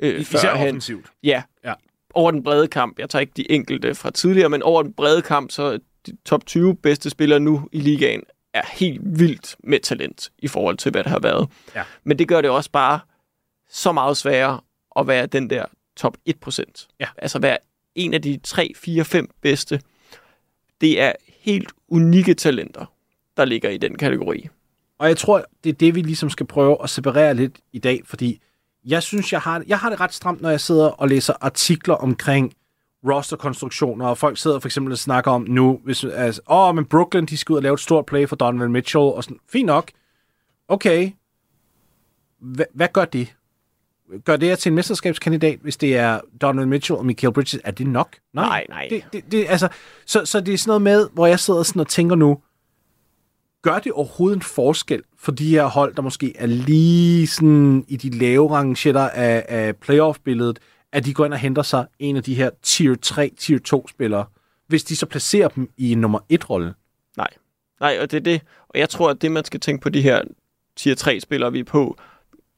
Øh, 0.00 0.20
Især 0.20 0.52
offensivt. 0.52 1.06
Ja. 1.22 1.42
Ja. 1.64 1.74
Over 2.14 2.30
den 2.30 2.42
brede 2.42 2.68
kamp. 2.68 2.98
Jeg 2.98 3.10
tager 3.10 3.20
ikke 3.20 3.32
de 3.36 3.50
enkelte 3.50 3.94
fra 3.94 4.10
tidligere, 4.10 4.48
men 4.48 4.62
over 4.62 4.82
den 4.82 4.92
brede 4.92 5.22
kamp, 5.22 5.50
så 5.50 5.62
er 5.62 5.78
de 6.06 6.16
top 6.24 6.46
20 6.46 6.76
bedste 6.76 7.10
spillere 7.10 7.40
nu 7.40 7.68
i 7.72 7.80
ligaen 7.80 8.22
er 8.54 8.62
helt 8.72 9.00
vildt 9.02 9.56
med 9.64 9.80
talent 9.80 10.30
i 10.38 10.48
forhold 10.48 10.76
til, 10.76 10.92
hvad 10.92 11.04
det 11.04 11.12
har 11.12 11.18
været. 11.18 11.48
Ja. 11.74 11.82
Men 12.04 12.18
det 12.18 12.28
gør 12.28 12.40
det 12.40 12.50
også 12.50 12.70
bare 12.70 13.00
så 13.68 13.92
meget 13.92 14.16
sværere 14.16 14.60
at 14.96 15.06
være 15.06 15.26
den 15.26 15.50
der 15.50 15.64
top 15.96 16.16
1%. 16.28 16.88
Ja. 17.00 17.06
Altså 17.18 17.38
være 17.38 17.58
en 17.94 18.14
af 18.14 18.22
de 18.22 18.40
3, 18.44 18.72
4, 18.76 19.04
5 19.04 19.30
bedste. 19.42 19.80
Det 20.80 21.00
er 21.00 21.12
helt 21.28 21.72
unikke 21.88 22.34
talenter, 22.34 22.86
der 23.36 23.44
ligger 23.44 23.70
i 23.70 23.76
den 23.78 23.98
kategori. 23.98 24.48
Og 24.98 25.08
jeg 25.08 25.16
tror, 25.16 25.44
det 25.64 25.70
er 25.70 25.74
det, 25.74 25.94
vi 25.94 26.02
ligesom 26.02 26.30
skal 26.30 26.46
prøve 26.46 26.76
at 26.82 26.90
separere 26.90 27.34
lidt 27.34 27.58
i 27.72 27.78
dag, 27.78 28.00
fordi 28.04 28.40
jeg 28.84 29.02
synes, 29.02 29.32
jeg 29.32 29.40
har, 29.40 29.62
jeg 29.66 29.78
har 29.78 29.90
det 29.90 30.00
ret 30.00 30.14
stramt, 30.14 30.40
når 30.40 30.50
jeg 30.50 30.60
sidder 30.60 30.88
og 30.88 31.08
læser 31.08 31.34
artikler 31.40 31.94
omkring 31.94 32.52
rosterkonstruktioner, 33.08 34.06
og 34.06 34.18
folk 34.18 34.38
sidder 34.38 34.58
for 34.58 34.68
eksempel 34.68 34.92
og 34.92 34.98
snakker 34.98 35.30
om 35.30 35.44
nu, 35.48 35.80
hvis, 35.84 36.04
altså, 36.04 36.40
åh, 36.50 36.74
men 36.74 36.84
Brooklyn, 36.84 37.26
de 37.26 37.36
skal 37.36 37.52
ud 37.52 37.56
og 37.56 37.62
lave 37.62 37.74
et 37.74 37.80
stort 37.80 38.06
play 38.06 38.28
for 38.28 38.36
Donovan 38.36 38.72
Mitchell, 38.72 39.02
og 39.02 39.24
sådan, 39.24 39.38
fint 39.52 39.66
nok. 39.66 39.90
Okay. 40.68 41.10
Hva, 42.40 42.64
hvad 42.74 42.88
gør 42.92 43.04
det? 43.04 43.34
Gør 44.24 44.36
det 44.36 44.46
jer 44.46 44.54
til 44.54 44.70
en 44.70 44.76
mesterskabskandidat, 44.76 45.58
hvis 45.62 45.76
det 45.76 45.96
er 45.96 46.20
Donovan 46.40 46.68
Mitchell 46.68 46.98
og 46.98 47.06
Michael 47.06 47.32
Bridges? 47.32 47.60
Er 47.64 47.70
det 47.70 47.86
nok? 47.86 48.16
Nej, 48.34 48.66
nej. 48.68 48.86
Det, 48.90 49.04
det, 49.12 49.32
det, 49.32 49.46
altså, 49.48 49.68
så, 50.06 50.24
så 50.24 50.40
det 50.40 50.54
er 50.54 50.58
sådan 50.58 50.70
noget 50.70 50.82
med, 50.82 51.08
hvor 51.12 51.26
jeg 51.26 51.40
sidder 51.40 51.62
sådan 51.62 51.80
og 51.80 51.88
tænker 51.88 52.16
nu, 52.16 52.38
gør 53.62 53.78
det 53.78 53.92
overhovedet 53.92 54.36
en 54.36 54.42
forskel 54.42 55.02
for 55.18 55.32
de 55.32 55.50
her 55.50 55.64
hold, 55.64 55.94
der 55.94 56.02
måske 56.02 56.36
er 56.36 56.46
lige 56.46 57.26
sådan 57.26 57.84
i 57.88 57.96
de 57.96 58.10
lave 58.10 58.50
rangetter 58.50 59.08
af, 59.08 59.44
af 59.48 59.76
playoff-billedet, 59.76 60.58
at 60.92 61.04
de 61.04 61.14
går 61.14 61.24
ind 61.24 61.32
og 61.32 61.38
henter 61.38 61.62
sig 61.62 61.86
en 61.98 62.16
af 62.16 62.22
de 62.22 62.34
her 62.34 62.50
tier 62.62 62.94
3, 62.94 63.32
tier 63.38 63.58
2 63.58 63.88
spillere, 63.88 64.24
hvis 64.66 64.84
de 64.84 64.96
så 64.96 65.06
placerer 65.06 65.48
dem 65.48 65.70
i 65.76 65.92
en 65.92 66.00
nummer 66.00 66.18
1-rolle? 66.32 66.74
Nej. 67.16 67.28
Nej, 67.80 67.98
og 68.00 68.10
det 68.10 68.16
er 68.16 68.20
det. 68.20 68.40
Og 68.68 68.78
jeg 68.78 68.88
tror, 68.88 69.10
at 69.10 69.22
det, 69.22 69.32
man 69.32 69.44
skal 69.44 69.60
tænke 69.60 69.82
på 69.82 69.88
de 69.88 70.02
her 70.02 70.22
tier 70.76 70.94
3-spillere, 70.94 71.52
vi 71.52 71.60
er 71.60 71.64
på, 71.64 71.96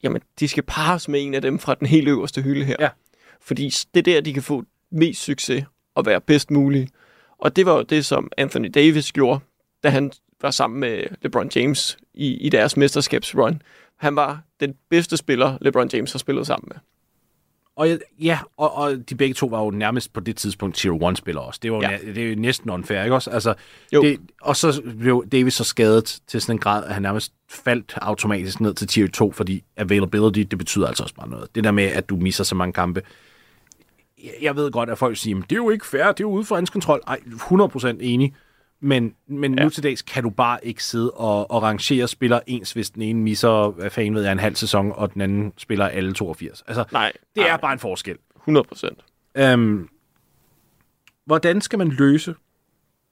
jamen, 0.03 0.21
de 0.39 0.47
skal 0.47 0.63
pares 0.63 1.07
med 1.07 1.23
en 1.25 1.33
af 1.33 1.41
dem 1.41 1.59
fra 1.59 1.75
den 1.75 1.87
helt 1.87 2.07
øverste 2.07 2.41
hylde 2.41 2.65
her. 2.65 2.75
Ja. 2.79 2.89
Fordi 3.41 3.73
det 3.93 3.99
er 3.99 4.13
der, 4.13 4.21
de 4.21 4.33
kan 4.33 4.43
få 4.43 4.63
mest 4.91 5.21
succes 5.21 5.65
og 5.95 6.05
være 6.05 6.21
bedst 6.21 6.51
mulige. 6.51 6.89
Og 7.37 7.55
det 7.55 7.65
var 7.65 7.75
jo 7.75 7.81
det, 7.81 8.05
som 8.05 8.31
Anthony 8.37 8.71
Davis 8.73 9.11
gjorde, 9.11 9.39
da 9.83 9.89
han 9.89 10.11
var 10.41 10.51
sammen 10.51 10.79
med 10.79 11.03
LeBron 11.21 11.51
James 11.55 11.97
i, 12.13 12.37
i 12.37 12.49
deres 12.49 12.77
mesterskabsrun. 12.77 13.61
Han 13.95 14.15
var 14.15 14.41
den 14.59 14.75
bedste 14.89 15.17
spiller, 15.17 15.57
LeBron 15.61 15.89
James 15.93 16.11
har 16.11 16.19
spillet 16.19 16.47
sammen 16.47 16.71
med. 16.73 16.77
Og 17.75 17.87
ja, 18.21 18.39
og, 18.57 18.73
og 18.77 19.09
de 19.09 19.15
begge 19.15 19.33
to 19.33 19.45
var 19.45 19.63
jo 19.63 19.69
nærmest 19.71 20.13
på 20.13 20.19
det 20.19 20.35
tidspunkt 20.37 20.75
tier 20.75 20.91
1-spillere 21.11 21.43
også. 21.43 21.59
Det 21.63 21.71
var 21.71 21.77
jo 21.77 21.83
Ja. 21.83 21.97
det 22.13 22.17
er 22.23 22.29
jo 22.29 22.35
næsten 22.35 22.69
unfair, 22.69 23.03
ikke 23.03 23.15
også? 23.15 23.29
Altså, 23.29 23.53
Jo. 23.93 24.01
Det, 24.01 24.17
og 24.41 24.55
så 24.55 24.81
blev 24.99 25.25
Davis 25.31 25.53
så 25.53 25.63
skadet 25.63 26.19
til 26.27 26.41
sådan 26.41 26.55
en 26.55 26.59
grad, 26.59 26.85
at 26.85 26.93
han 26.93 27.01
nærmest 27.01 27.33
faldt 27.49 27.93
automatisk 28.01 28.59
ned 28.61 28.73
til 28.73 28.87
tier 28.87 29.07
2, 29.07 29.31
fordi 29.31 29.63
availability, 29.77 30.39
det 30.39 30.57
betyder 30.59 30.87
altså 30.87 31.03
også 31.03 31.15
bare 31.15 31.29
noget. 31.29 31.55
Det 31.55 31.63
der 31.63 31.71
med, 31.71 31.83
at 31.83 32.09
du 32.09 32.15
misser 32.15 32.43
så 32.43 32.55
mange 32.55 32.73
kampe. 32.73 33.01
Jeg- 34.41 34.55
ved 34.55 34.71
godt, 34.71 34.89
at 34.89 34.97
folk 34.97 35.17
siger, 35.17 35.37
at 35.37 35.43
det 35.43 35.51
er 35.51 35.55
jo 35.57 35.69
ikke 35.69 35.85
fair, 35.87 36.03
det 36.05 36.09
er 36.09 36.15
jo 36.21 36.29
ude 36.31 36.45
for 36.45 36.55
hans 36.55 36.69
kontrol. 36.69 37.01
Ej, 37.07 37.19
100% 37.25 37.87
enig. 38.01 38.33
Men, 38.83 39.15
men 39.27 39.57
ja. 39.57 39.63
nu 39.63 39.69
til 39.69 39.83
dags 39.83 40.01
kan 40.01 40.23
du 40.23 40.29
bare 40.29 40.65
ikke 40.65 40.83
sidde 40.83 41.11
og, 41.11 41.51
og 41.51 41.63
rangere 41.63 42.07
spiller 42.07 42.39
ens, 42.47 42.71
hvis 42.71 42.89
den 42.89 43.01
ene 43.01 43.19
misser, 43.19 43.69
hvad 43.69 43.89
fanden 43.89 44.15
ved 44.15 44.23
jeg, 44.23 44.31
en 44.31 44.39
halv 44.39 44.55
sæson, 44.55 44.91
og 44.95 45.13
den 45.13 45.21
anden 45.21 45.53
spiller 45.57 45.87
alle 45.87 46.13
82. 46.13 46.63
Altså, 46.67 46.83
Nej, 46.91 47.11
det 47.35 47.43
nej, 47.43 47.47
er 47.47 47.57
bare 47.57 47.73
en 47.73 47.79
forskel. 47.79 48.17
100 48.35 48.67
procent. 48.67 48.99
Øhm, 49.35 49.89
hvordan 51.25 51.61
skal 51.61 51.79
man 51.79 51.89
løse 51.89 52.35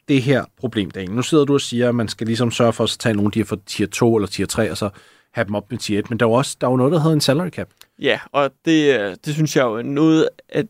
det 0.07 0.21
her 0.21 0.45
problem, 0.57 0.91
Daniel? 0.91 1.11
Nu 1.11 1.21
sidder 1.21 1.45
du 1.45 1.53
og 1.53 1.61
siger, 1.61 1.89
at 1.89 1.95
man 1.95 2.07
skal 2.07 2.27
ligesom 2.27 2.51
sørge 2.51 2.73
for 2.73 2.83
at 2.83 2.95
tage 2.99 3.15
nogle 3.15 3.27
af 3.27 3.31
de 3.31 3.45
fra 3.45 3.57
tier 3.65 3.87
2 3.87 4.15
eller 4.15 4.27
tier 4.27 4.45
3, 4.45 4.71
og 4.71 4.77
så 4.77 4.89
have 5.31 5.45
dem 5.45 5.55
op 5.55 5.71
med 5.71 5.79
tier 5.79 5.99
1, 5.99 6.09
men 6.09 6.19
der 6.19 6.25
er 6.25 6.29
jo 6.29 6.33
også 6.33 6.57
der 6.61 6.67
er 6.67 6.71
jo 6.71 6.77
noget, 6.77 6.91
der 6.91 6.99
hedder 6.99 7.13
en 7.13 7.21
salary 7.21 7.49
cap. 7.49 7.69
Ja, 7.99 8.19
og 8.31 8.51
det, 8.65 8.99
øh, 8.99 9.15
det 9.25 9.33
synes 9.33 9.55
jeg 9.55 9.63
jo 9.63 9.75
er 9.75 9.83
noget 9.83 10.29
af 10.49 10.63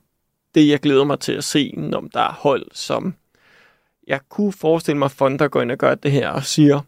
det, 0.55 0.67
jeg 0.67 0.79
glæder 0.79 1.03
mig 1.03 1.19
til 1.19 1.31
at 1.31 1.43
se, 1.43 1.73
når 1.77 2.01
der 2.13 2.19
er 2.19 2.33
hold, 2.33 2.65
som 2.73 3.15
jeg 4.07 4.19
kunne 4.29 4.51
forestille 4.53 4.97
mig, 4.97 5.11
fonder 5.11 5.47
går 5.47 5.61
ind 5.61 5.71
og 5.71 5.77
gør 5.77 5.95
det 5.95 6.11
her 6.11 6.29
og 6.29 6.43
siger, 6.43 6.79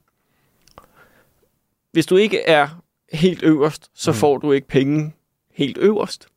hvis 1.91 2.05
du 2.05 2.15
ikke 2.15 2.41
er 2.41 2.81
helt 3.13 3.43
øverst, 3.43 3.91
så 3.93 4.11
mm. 4.11 4.15
får 4.15 4.37
du 4.37 4.51
ikke 4.51 4.67
penge 4.67 5.13
helt 5.51 5.77
øverst. 5.77 6.27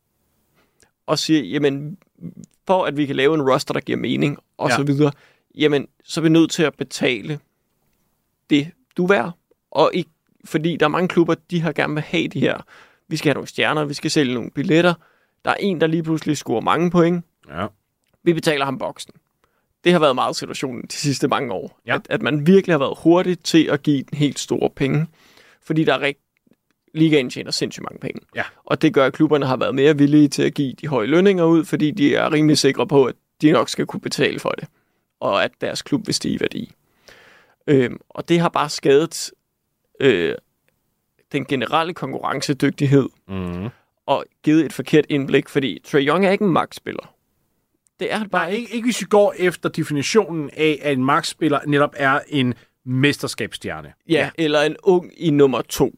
Og 1.07 1.19
siger, 1.19 1.43
jamen, 1.43 1.97
for 2.67 2.85
at 2.85 2.97
vi 2.97 3.05
kan 3.05 3.15
lave 3.15 3.35
en 3.35 3.41
roster, 3.51 3.73
der 3.73 3.79
giver 3.81 3.97
mening, 3.97 4.37
og 4.57 4.69
Ja. 4.69 4.75
så 4.75 4.83
videre, 4.83 5.11
jamen, 5.55 5.87
så 6.03 6.19
er 6.19 6.23
vi 6.23 6.29
nødt 6.29 6.51
til 6.51 6.63
at 6.63 6.75
betale 6.77 7.39
det, 8.49 8.71
du 8.97 9.03
er 9.03 9.07
værd. 9.07 9.31
Og 9.71 9.91
ikke, 9.93 10.09
fordi 10.45 10.77
der 10.77 10.85
er 10.85 10.89
mange 10.89 11.07
klubber, 11.07 11.35
de 11.51 11.61
har 11.61 11.71
gerne 11.71 11.93
vil 11.93 12.03
have 12.03 12.27
de 12.27 12.39
her, 12.39 12.57
vi 13.07 13.17
skal 13.17 13.29
have 13.29 13.33
nogle 13.33 13.47
stjerner, 13.47 13.85
vi 13.85 13.93
skal 13.93 14.11
sælge 14.11 14.33
nogle 14.33 14.51
billetter. 14.51 14.93
Der 15.45 15.51
er 15.51 15.55
en, 15.59 15.81
der 15.81 15.87
lige 15.87 16.03
pludselig 16.03 16.37
scorer 16.37 16.61
mange 16.61 16.91
point. 16.91 17.25
Ja. 17.49 17.67
Vi 18.23 18.33
betaler 18.33 18.65
ham 18.65 18.77
boksen. 18.77 19.13
Det 19.87 19.93
har 19.93 19.99
været 19.99 20.15
meget 20.15 20.35
situationen 20.35 20.81
de 20.81 20.93
sidste 20.93 21.27
mange 21.27 21.53
år. 21.53 21.79
Ja. 21.85 21.95
At, 21.95 22.01
at 22.09 22.21
man 22.21 22.47
virkelig 22.47 22.73
har 22.73 22.79
været 22.79 22.97
hurtig 23.03 23.39
til 23.39 23.63
at 23.63 23.83
give 23.83 24.03
den 24.03 24.17
helt 24.17 24.39
store 24.39 24.69
penge. 24.75 25.07
Fordi 25.65 25.83
der 25.83 25.93
er 25.93 26.01
rigt... 26.01 26.19
Ligaen 26.93 27.29
tjener 27.29 27.51
sindssygt 27.51 27.83
mange 27.83 27.99
penge. 27.99 28.21
Ja. 28.35 28.43
Og 28.65 28.81
det 28.81 28.93
gør, 28.93 29.05
at 29.05 29.13
klubberne 29.13 29.45
har 29.45 29.57
været 29.57 29.75
mere 29.75 29.97
villige 29.97 30.27
til 30.27 30.43
at 30.43 30.53
give 30.53 30.73
de 30.81 30.87
høje 30.87 31.07
lønninger 31.07 31.43
ud, 31.43 31.65
fordi 31.65 31.91
de 31.91 32.15
er 32.15 32.31
rimelig 32.33 32.57
sikre 32.57 32.87
på, 32.87 33.05
at 33.05 33.15
de 33.41 33.51
nok 33.51 33.69
skal 33.69 33.85
kunne 33.85 33.99
betale 33.99 34.39
for 34.39 34.49
det. 34.49 34.67
Og 35.19 35.43
at 35.43 35.51
deres 35.61 35.81
klub 35.81 36.07
vil 36.07 36.15
stige 36.15 36.33
i 36.35 36.39
værdi. 36.39 36.71
Øhm, 37.67 37.97
og 38.09 38.29
det 38.29 38.39
har 38.39 38.49
bare 38.49 38.69
skadet 38.69 39.31
øh, 39.99 40.35
den 41.31 41.45
generelle 41.45 41.93
konkurrencedygtighed 41.93 43.09
Mm. 43.27 43.69
og 44.05 44.25
givet 44.43 44.65
et 44.65 44.73
forkert 44.73 45.05
indblik, 45.09 45.49
fordi 45.49 45.81
Trae 45.85 46.01
Young 46.07 46.25
er 46.25 46.31
ikke 46.31 46.43
en 46.45 46.51
magtspiller. 46.51 47.13
Det 47.99 48.13
er 48.13 48.23
bare 48.27 48.45
Nej, 48.49 48.55
ikke, 48.55 48.73
ikke 48.75 48.85
hvis 48.85 49.01
vi 49.01 49.05
går 49.09 49.33
efter 49.37 49.69
definitionen 49.69 50.49
af, 50.57 50.79
at 50.81 50.93
en 50.93 51.03
markspiller 51.05 51.59
netop 51.67 51.93
er 51.97 52.19
en 52.27 52.53
mesterskabsstjerne. 52.85 53.93
Ja, 54.09 54.13
ja, 54.13 54.29
eller 54.43 54.61
en 54.61 54.75
ung 54.83 55.11
i 55.17 55.29
nummer 55.29 55.61
to 55.61 55.95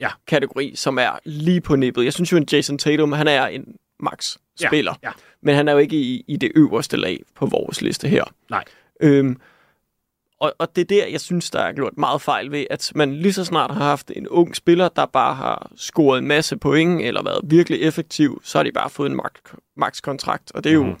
Ja. 0.00 0.08
kategori, 0.26 0.72
som 0.76 0.98
er 0.98 1.18
lige 1.24 1.60
på 1.60 1.76
nippet. 1.76 2.04
Jeg 2.04 2.12
synes 2.12 2.32
jo, 2.32 2.36
at 2.36 2.52
Jason 2.52 2.78
Tatum, 2.78 3.12
han 3.12 3.28
er 3.28 3.46
en 3.46 3.64
max-spiller, 4.00 4.94
Ja, 5.02 5.08
ja. 5.08 5.12
men 5.42 5.54
han 5.54 5.68
er 5.68 5.72
jo 5.72 5.78
ikke 5.78 5.96
i, 5.96 6.24
i 6.28 6.36
det 6.36 6.52
øverste 6.54 6.96
lag 6.96 7.22
på 7.34 7.46
vores 7.46 7.82
liste 7.82 8.08
her. 8.08 8.24
Nej. 8.50 8.64
Øhm, 9.00 9.40
og, 10.40 10.52
og 10.58 10.76
det 10.76 10.82
er 10.82 10.86
der, 10.86 11.06
jeg 11.06 11.20
synes, 11.20 11.50
der 11.50 11.60
er 11.60 11.72
gjort 11.72 11.98
meget 11.98 12.22
fejl 12.22 12.50
ved, 12.50 12.64
at 12.70 12.92
man 12.94 13.14
lige 13.14 13.32
så 13.32 13.44
snart 13.44 13.70
har 13.74 13.84
haft 13.84 14.10
en 14.16 14.28
ung 14.28 14.56
spiller, 14.56 14.88
der 14.88 15.06
bare 15.06 15.34
har 15.34 15.70
scoret 15.76 16.18
en 16.18 16.26
masse 16.26 16.56
point, 16.56 17.00
eller 17.02 17.22
været 17.22 17.40
virkelig 17.44 17.80
effektiv, 17.82 18.40
så 18.44 18.58
har 18.58 18.62
de 18.62 18.72
bare 18.72 18.90
fået 18.90 19.10
en 19.10 19.20
max- 19.20 19.54
max-kontrakt. 19.76 20.52
Og 20.54 20.64
det 20.64 20.70
er 20.70 20.74
jo, 20.74 20.84
Mhm. 20.84 20.96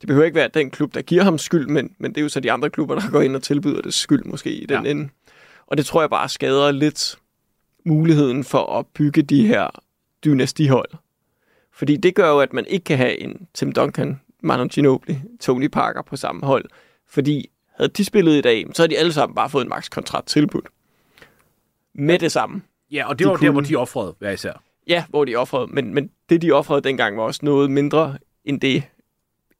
Det 0.00 0.06
behøver 0.06 0.24
ikke 0.24 0.34
være 0.36 0.48
den 0.54 0.70
klub, 0.70 0.94
der 0.94 1.02
giver 1.02 1.22
ham 1.22 1.38
skyld, 1.38 1.66
men, 1.66 1.94
men 1.98 2.10
det 2.10 2.18
er 2.18 2.22
jo 2.22 2.28
så 2.28 2.40
de 2.40 2.52
andre 2.52 2.70
klubber, 2.70 2.94
der 2.94 3.10
går 3.10 3.20
ind 3.20 3.36
og 3.36 3.42
tilbyder 3.42 3.80
det 3.82 3.94
skyld 3.94 4.24
måske 4.24 4.50
i 4.54 4.66
den 4.66 4.84
Ja. 4.84 4.90
ende. 4.90 5.08
Og 5.66 5.76
det 5.76 5.86
tror 5.86 6.00
jeg 6.02 6.10
bare 6.10 6.28
skader 6.28 6.70
lidt 6.70 7.18
muligheden 7.84 8.44
for 8.44 8.78
at 8.78 8.86
bygge 8.86 9.22
de 9.22 9.46
her 9.46 9.68
dynastihold. 10.24 10.88
Fordi 11.72 11.96
det 11.96 12.14
gør 12.14 12.28
jo, 12.30 12.40
at 12.40 12.52
man 12.52 12.64
ikke 12.68 12.84
kan 12.84 12.96
have 12.96 13.20
en 13.20 13.46
Tim 13.54 13.72
Duncan, 13.72 14.20
Manu 14.42 14.66
Ginobili, 14.68 15.18
Tony 15.40 15.66
Parker 15.68 16.02
på 16.02 16.16
samme 16.16 16.46
hold. 16.46 16.64
Fordi 17.08 17.50
havde 17.76 17.88
de 17.96 18.04
spillet 18.04 18.32
i 18.32 18.40
dag, 18.40 18.66
så 18.74 18.82
havde 18.82 18.90
de 18.94 18.98
alle 18.98 19.12
sammen 19.12 19.34
bare 19.34 19.50
fået 19.50 19.62
en 19.62 19.68
max-kontrakt 19.68 20.26
tilbudt. 20.26 20.66
Med 21.94 22.18
det 22.18 22.32
samme. 22.32 22.62
Ja, 22.90 23.08
og 23.08 23.18
det 23.18 23.24
De 23.24 23.30
var 23.30 23.36
der, 23.36 23.50
hvor 23.50 23.60
kunne- 23.60 23.68
de 23.68 23.76
offrede 23.76 24.14
hver 24.18 24.30
især. 24.30 24.62
Ja, 24.86 25.04
hvor 25.08 25.24
de 25.24 25.36
offrede, 25.36 25.66
men, 25.66 25.94
men 25.94 26.10
det, 26.28 26.42
de 26.42 26.52
offrede 26.52 26.80
dengang, 26.80 27.16
var 27.16 27.22
også 27.22 27.40
noget 27.42 27.70
mindre 27.70 28.18
end 28.44 28.60
det, 28.60 28.82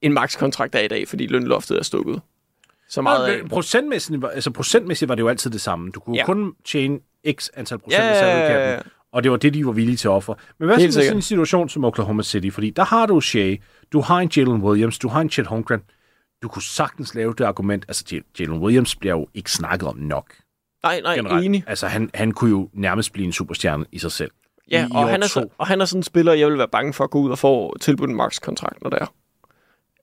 en 0.04 0.12
max-kontrakt 0.12 0.74
er 0.74 0.80
i 0.80 0.88
dag, 0.88 1.08
fordi 1.08 1.26
lønloftet 1.26 1.78
er 1.78 1.82
stukket. 1.82 2.20
Så 2.88 3.02
meget 3.02 3.26
af. 3.26 3.38
Men 3.38 3.48
procentmæssigt, 3.48 4.22
var- 4.22 4.28
altså 4.28 4.50
procentmæssigt 4.50 5.08
var 5.08 5.14
det 5.14 5.22
jo 5.22 5.28
altid 5.28 5.50
det 5.50 5.60
samme. 5.60 5.90
Du 5.90 6.00
kunne 6.00 6.16
Ja. 6.16 6.24
kun 6.24 6.52
tjene 6.64 6.98
x 7.32 7.48
antal 7.54 7.78
procent 7.78 8.02
Ja, 8.04 8.08
af 8.08 8.20
ja, 8.22 8.26
ja, 8.26 8.42
ja. 8.44 8.76
salary-capen, 8.76 8.90
og 9.12 9.22
det 9.22 9.30
var 9.30 9.36
det, 9.36 9.54
de 9.54 9.66
var 9.66 9.72
villige 9.72 9.96
til 9.96 10.08
at 10.08 10.12
ofre. 10.12 10.34
Men 10.58 10.66
hvad 10.66 10.76
Helt 10.76 10.96
med 10.96 11.02
sådan 11.02 11.16
en 11.16 11.22
situation 11.22 11.68
som 11.68 11.84
Oklahoma 11.84 12.22
City? 12.22 12.50
Fordi 12.50 12.70
der 12.70 12.84
har 12.84 13.06
du 13.06 13.20
Shea, 13.20 13.56
du 13.92 14.00
har 14.00 14.18
en 14.20 14.30
Jalen 14.36 14.62
Williams, 14.62 14.98
du 14.98 15.08
har 15.08 15.20
en 15.20 15.30
Chet 15.30 15.46
Holmgren. 15.46 15.80
Du 16.42 16.48
kunne 16.48 16.62
sagtens 16.62 17.14
lave 17.14 17.34
det 17.38 17.44
argument, 17.44 17.84
altså 17.88 18.20
Jalen 18.40 18.58
Williams 18.58 18.96
bliver 18.96 19.14
jo 19.14 19.26
ikke 19.34 19.50
snakket 19.52 19.88
om 19.88 19.96
nok. 19.96 20.34
Nej, 20.82 21.00
nej, 21.00 21.14
Generelt. 21.14 21.44
enig. 21.44 21.64
Altså 21.66 21.86
han, 21.86 22.10
han 22.14 22.32
kunne 22.32 22.50
jo 22.50 22.68
nærmest 22.72 23.12
blive 23.12 23.26
en 23.26 23.32
superstjerne 23.32 23.84
i 23.92 23.98
sig 23.98 24.12
selv. 24.12 24.30
Ja, 24.70 24.86
I- 24.86 24.90
og 24.94 25.08
han, 25.08 25.22
er 25.22 25.26
så, 25.26 25.46
og 25.58 25.66
han 25.66 25.80
er 25.80 25.84
sådan 25.84 25.98
en 25.98 26.02
spiller, 26.02 26.32
jeg 26.32 26.48
vil 26.48 26.58
være 26.58 26.68
bange 26.68 26.92
for 26.92 27.04
at 27.04 27.10
gå 27.10 27.18
ud 27.20 27.30
og 27.30 27.38
få 27.38 27.76
tilbudt 27.80 28.10
en 28.10 28.16
max-kontrakt, 28.16 28.82
når 28.82 28.90
der 28.90 28.98
er 28.98 29.06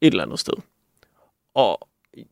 et 0.01 0.11
eller 0.11 0.23
andet 0.23 0.39
sted. 0.39 0.53
Og 1.55 1.87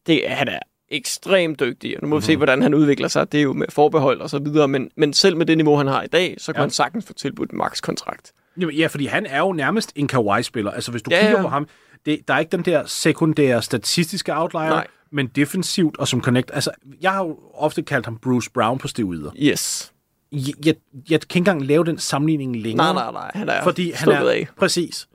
det, 0.08 0.24
han 0.28 0.48
er 0.48 0.60
ekstremt 0.90 1.60
dygtig, 1.60 1.96
og 1.98 2.02
nu 2.04 2.08
må 2.10 2.16
vi 2.20 2.26
se, 2.26 2.32
Mhm. 2.32 2.40
hvordan 2.40 2.62
han 2.62 2.74
udvikler 2.74 3.08
sig. 3.08 3.32
Det 3.32 3.38
er 3.38 3.42
jo 3.42 3.54
med 3.54 3.68
forbehold 3.70 4.22
og 4.22 4.30
så 4.30 4.40
videre, 4.40 4.68
men, 4.68 4.92
men 4.98 5.14
selv 5.14 5.38
med 5.38 5.46
det 5.46 5.58
niveau, 5.58 5.76
han 5.76 5.88
har 5.88 6.04
i 6.04 6.08
dag, 6.08 6.36
så 6.38 6.54
kan 6.54 6.60
Ja. 6.60 6.64
han 6.64 6.70
sagtens 6.70 7.06
få 7.06 7.14
tilbudt 7.14 7.54
max-kontrakt. 7.54 8.32
Ja, 8.58 8.88
fordi 8.88 9.06
han 9.06 9.26
er 9.26 9.40
jo 9.40 9.54
nærmest 9.54 9.92
en 9.96 10.08
Kawhi-spiller. 10.08 10.72
Altså, 10.72 10.92
hvis 10.92 11.02
du 11.02 11.10
Ja, 11.12 11.22
kigger 11.22 11.42
på 11.42 11.48
ham, 11.48 11.68
det, 12.06 12.28
der 12.28 12.34
er 12.34 12.40
ikke 12.40 12.52
den 12.52 12.66
der 12.66 12.86
sekundære 12.86 13.62
statistiske 13.62 14.36
outlier, 14.36 14.70
Nej. 14.70 14.88
men 15.12 15.28
defensivt 15.28 15.98
og 15.98 16.08
som 16.08 16.22
connect. 16.24 16.52
Altså, 16.54 16.72
jeg 17.02 17.12
har 17.12 17.24
jo 17.26 17.40
ofte 17.54 17.84
kaldt 17.84 18.06
ham 18.06 18.18
Bruce 18.18 18.52
Brown 18.52 18.78
på 18.78 18.88
steroider. 18.88 19.32
Yes. 19.38 19.94
Jeg, 20.32 20.66
jeg, 20.66 20.76
jeg 21.10 21.20
kan 21.22 21.28
ikke 21.28 21.38
engang 21.38 21.66
lave 21.66 21.86
den 21.86 21.98
sammenligning 21.98 22.56
længere. 22.56 22.94
Nej, 22.94 23.04
nej, 23.04 23.12
nej. 23.12 23.32
Han 23.34 23.50
er 23.50 23.64
Fordi 23.64 23.92
han 23.92 24.10
er, 24.10 24.30
af. 24.30 24.48
præcis. 24.58 25.08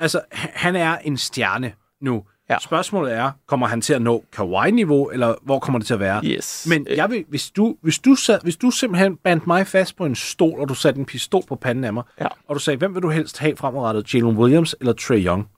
Altså, 0.00 0.20
han 0.32 0.76
er 0.76 0.98
en 0.98 1.16
stjerne 1.16 1.72
nu. 2.00 2.24
Ja. 2.50 2.56
Spørgsmålet 2.60 3.12
er, 3.14 3.30
kommer 3.46 3.66
han 3.66 3.80
til 3.80 3.94
at 3.94 4.02
nå 4.02 4.24
Kawhi-niveau, 4.32 5.10
eller 5.10 5.34
hvor 5.42 5.58
kommer 5.58 5.78
det 5.78 5.86
til 5.86 5.94
at 5.94 6.00
være? 6.00 6.24
Yes. 6.24 6.66
Men 6.70 6.86
Øh, 6.90 6.96
jeg 6.96 7.10
vil, 7.10 7.24
hvis, 7.28 7.50
du, 7.50 7.76
hvis, 7.80 7.98
du 7.98 8.14
sad, 8.14 8.38
hvis 8.42 8.56
du 8.56 8.70
simpelthen 8.70 9.16
bandt 9.16 9.46
mig 9.46 9.66
fast 9.66 9.96
på 9.96 10.04
en 10.04 10.14
stol, 10.14 10.60
og 10.60 10.68
du 10.68 10.74
satte 10.74 10.98
en 10.98 11.06
pistol 11.06 11.42
på 11.48 11.54
panden 11.56 11.84
af 11.84 11.92
mig, 11.92 12.02
Ja. 12.20 12.26
og 12.48 12.54
du 12.54 12.60
sagde, 12.60 12.76
hvem 12.78 12.94
vil 12.94 13.02
du 13.02 13.10
helst 13.10 13.38
have 13.38 13.56
fremadrettet, 13.56 14.14
Jalen 14.14 14.36
Williams 14.36 14.74
eller 14.80 14.92
Trey 14.92 15.24
Young? 15.26 15.48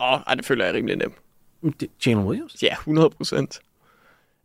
Åh, 0.00 0.18
ej, 0.26 0.34
det 0.34 0.44
føler 0.44 0.64
jeg 0.64 0.74
rimelig 0.74 0.96
nemt. 0.96 1.14
Jalen 2.06 2.24
Williams? 2.24 2.56
Ja, 2.62 2.72
100 2.74 3.10
procent. 3.10 3.60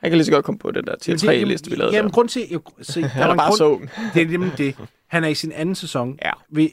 Jeg 0.02 0.12
kan 0.12 0.18
lige 0.18 0.26
så 0.26 0.32
godt 0.32 0.46
komme 0.46 0.60
på 0.60 0.72
den 0.72 0.86
der 0.86 0.96
til 0.96 1.12
Men 1.12 1.18
det- 1.20 1.26
tre 1.28 1.32
jamen, 1.34 1.48
liste, 1.48 1.70
vi 1.70 1.76
lavede 1.76 1.96
Jamen, 1.96 2.10
der. 2.10 2.14
grund 2.14 2.30
til, 2.30 2.42
jeg, 2.52 2.60
se, 2.82 3.02
der 3.02 3.08
Han 3.08 3.30
er 3.30 3.36
bare 3.36 3.48
grund, 3.48 3.88
så. 3.88 4.10
Det 4.14 4.22
er 4.22 4.28
nemlig 4.28 4.58
det. 4.58 4.76
Han 5.08 5.24
er 5.24 5.28
i 5.28 5.34
sin 5.36 5.52
anden 5.52 5.76
sæson. 5.76 6.20
Ja. 6.26 6.32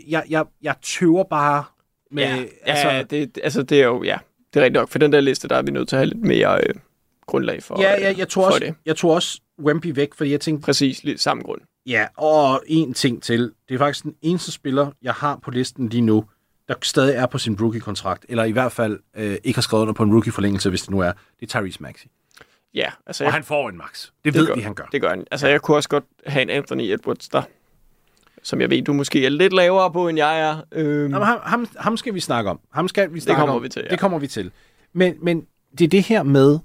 Jeg, 0.09 0.22
jeg, 0.28 0.44
jeg 0.62 0.74
tøver 0.82 1.24
bare 1.24 1.64
med... 2.11 2.22
Ja, 2.22 2.44
altså, 2.62 2.88
ja 2.88 3.02
det, 3.02 3.38
altså, 3.42 3.62
det 3.62 3.80
er 3.80 3.84
jo, 3.86 4.02
ja, 4.02 4.18
det 4.54 4.61
er 4.61 4.64
rigtigt 4.64 4.80
nok. 4.80 4.88
For 4.88 4.98
den 4.98 5.12
der 5.12 5.20
liste, 5.20 5.48
der 5.48 5.57
er 5.57 5.62
vi 5.62 5.70
nødt 5.70 5.88
til 5.88 5.96
at 5.96 6.00
have 6.00 6.07
lidt 6.07 6.24
mere 6.24 6.61
øh, 6.68 6.74
grundlag 7.26 7.62
for, 7.62 7.82
ja, 7.82 7.96
øh, 7.96 8.02
ja, 8.02 8.14
jeg 8.18 8.28
tog 8.28 8.42
for 8.42 8.46
også, 8.46 8.61
det. 8.61 8.74
jeg 8.86 8.96
tog 8.96 9.11
også 9.11 9.40
Wemby 9.62 9.94
væk, 9.94 10.14
fordi 10.14 10.30
jeg 10.30 10.40
tænkte, 10.40 10.64
Præcis, 10.64 11.04
lidt 11.04 11.20
samme 11.20 11.42
grund. 11.42 11.61
ja, 11.86 12.07
og 12.16 12.62
en 12.66 12.94
ting 12.94 13.22
til. 13.22 13.52
Det 13.68 13.74
er 13.74 13.78
faktisk 13.78 14.04
den 14.04 14.14
eneste 14.22 14.52
spiller, 14.52 14.90
jeg 15.02 15.12
har 15.12 15.36
på 15.42 15.50
listen 15.50 15.88
lige 15.88 16.00
nu, 16.00 16.24
der 16.68 16.74
stadig 16.82 17.14
er 17.14 17.26
på 17.26 17.38
sin 17.38 17.57
rookie-kontrakt, 17.61 18.26
eller 18.28 18.44
i 18.44 18.50
hvert 18.52 18.72
fald 18.72 18.98
øh, 19.16 19.36
ikke 19.44 19.57
har 19.57 19.62
skrevet 19.62 19.82
under 19.82 19.94
på 19.94 20.02
en 20.02 20.12
rookie-forlængelse, 20.12 20.68
hvis 20.68 20.82
det 20.82 20.90
nu 20.90 21.00
er. 21.00 21.12
Det 21.40 21.54
er 21.54 21.61
Tyrese 21.61 21.82
Maxey. 21.82 22.07
Ja, 22.74 22.90
altså, 23.07 23.24
Og 23.24 23.26
jeg, 23.26 23.32
han 23.34 23.44
får 23.44 23.68
en 23.68 23.76
max. 23.76 24.04
Det, 24.07 24.12
det 24.24 24.34
ved 24.34 24.46
gør, 24.46 24.54
vi, 24.54 24.61
han 24.61 24.74
gør. 24.74 24.84
Det 24.92 25.00
gør 25.00 25.09
han. 25.09 25.24
Altså, 25.30 25.48
jeg 25.48 25.62
kunne 25.62 25.76
også 25.76 25.88
godt 25.88 26.04
have 26.26 26.42
en 26.42 26.50
Anthony 26.50 26.82
Edwards 26.82 27.28
der, 27.28 27.42
som 28.47 28.61
jeg 28.61 28.70
ved, 28.70 28.82
du 28.82 28.92
måske 28.92 29.26
er 29.26 29.30
lidt 29.30 29.53
lavere 29.53 29.92
på, 29.92 30.09
end 30.09 30.18
jeg 30.18 30.40
er. 30.40 30.57
Øhm, 30.72 31.12
Jamen, 31.12 31.26
ham, 31.26 31.38
ham, 31.42 31.66
ham 31.76 31.97
skal 31.97 32.14
vi 32.14 32.20
snakke 32.20 32.51
om. 32.51 32.61
Ham 32.72 32.88
skal 32.88 33.14
vi 33.14 33.20
snakke 33.20 33.40
kommer 33.40 33.55
om. 33.55 33.62
vi 33.62 33.68
til, 33.68 33.82
ja. 33.84 33.90
Det 33.90 33.99
kommer 33.99 34.18
vi 34.18 34.26
til. 34.26 34.51
Men, 34.92 35.14
men 35.22 35.47
det 35.78 35.84
er 35.84 35.88
det 35.88 36.03
her 36.03 36.22
med 36.22 36.59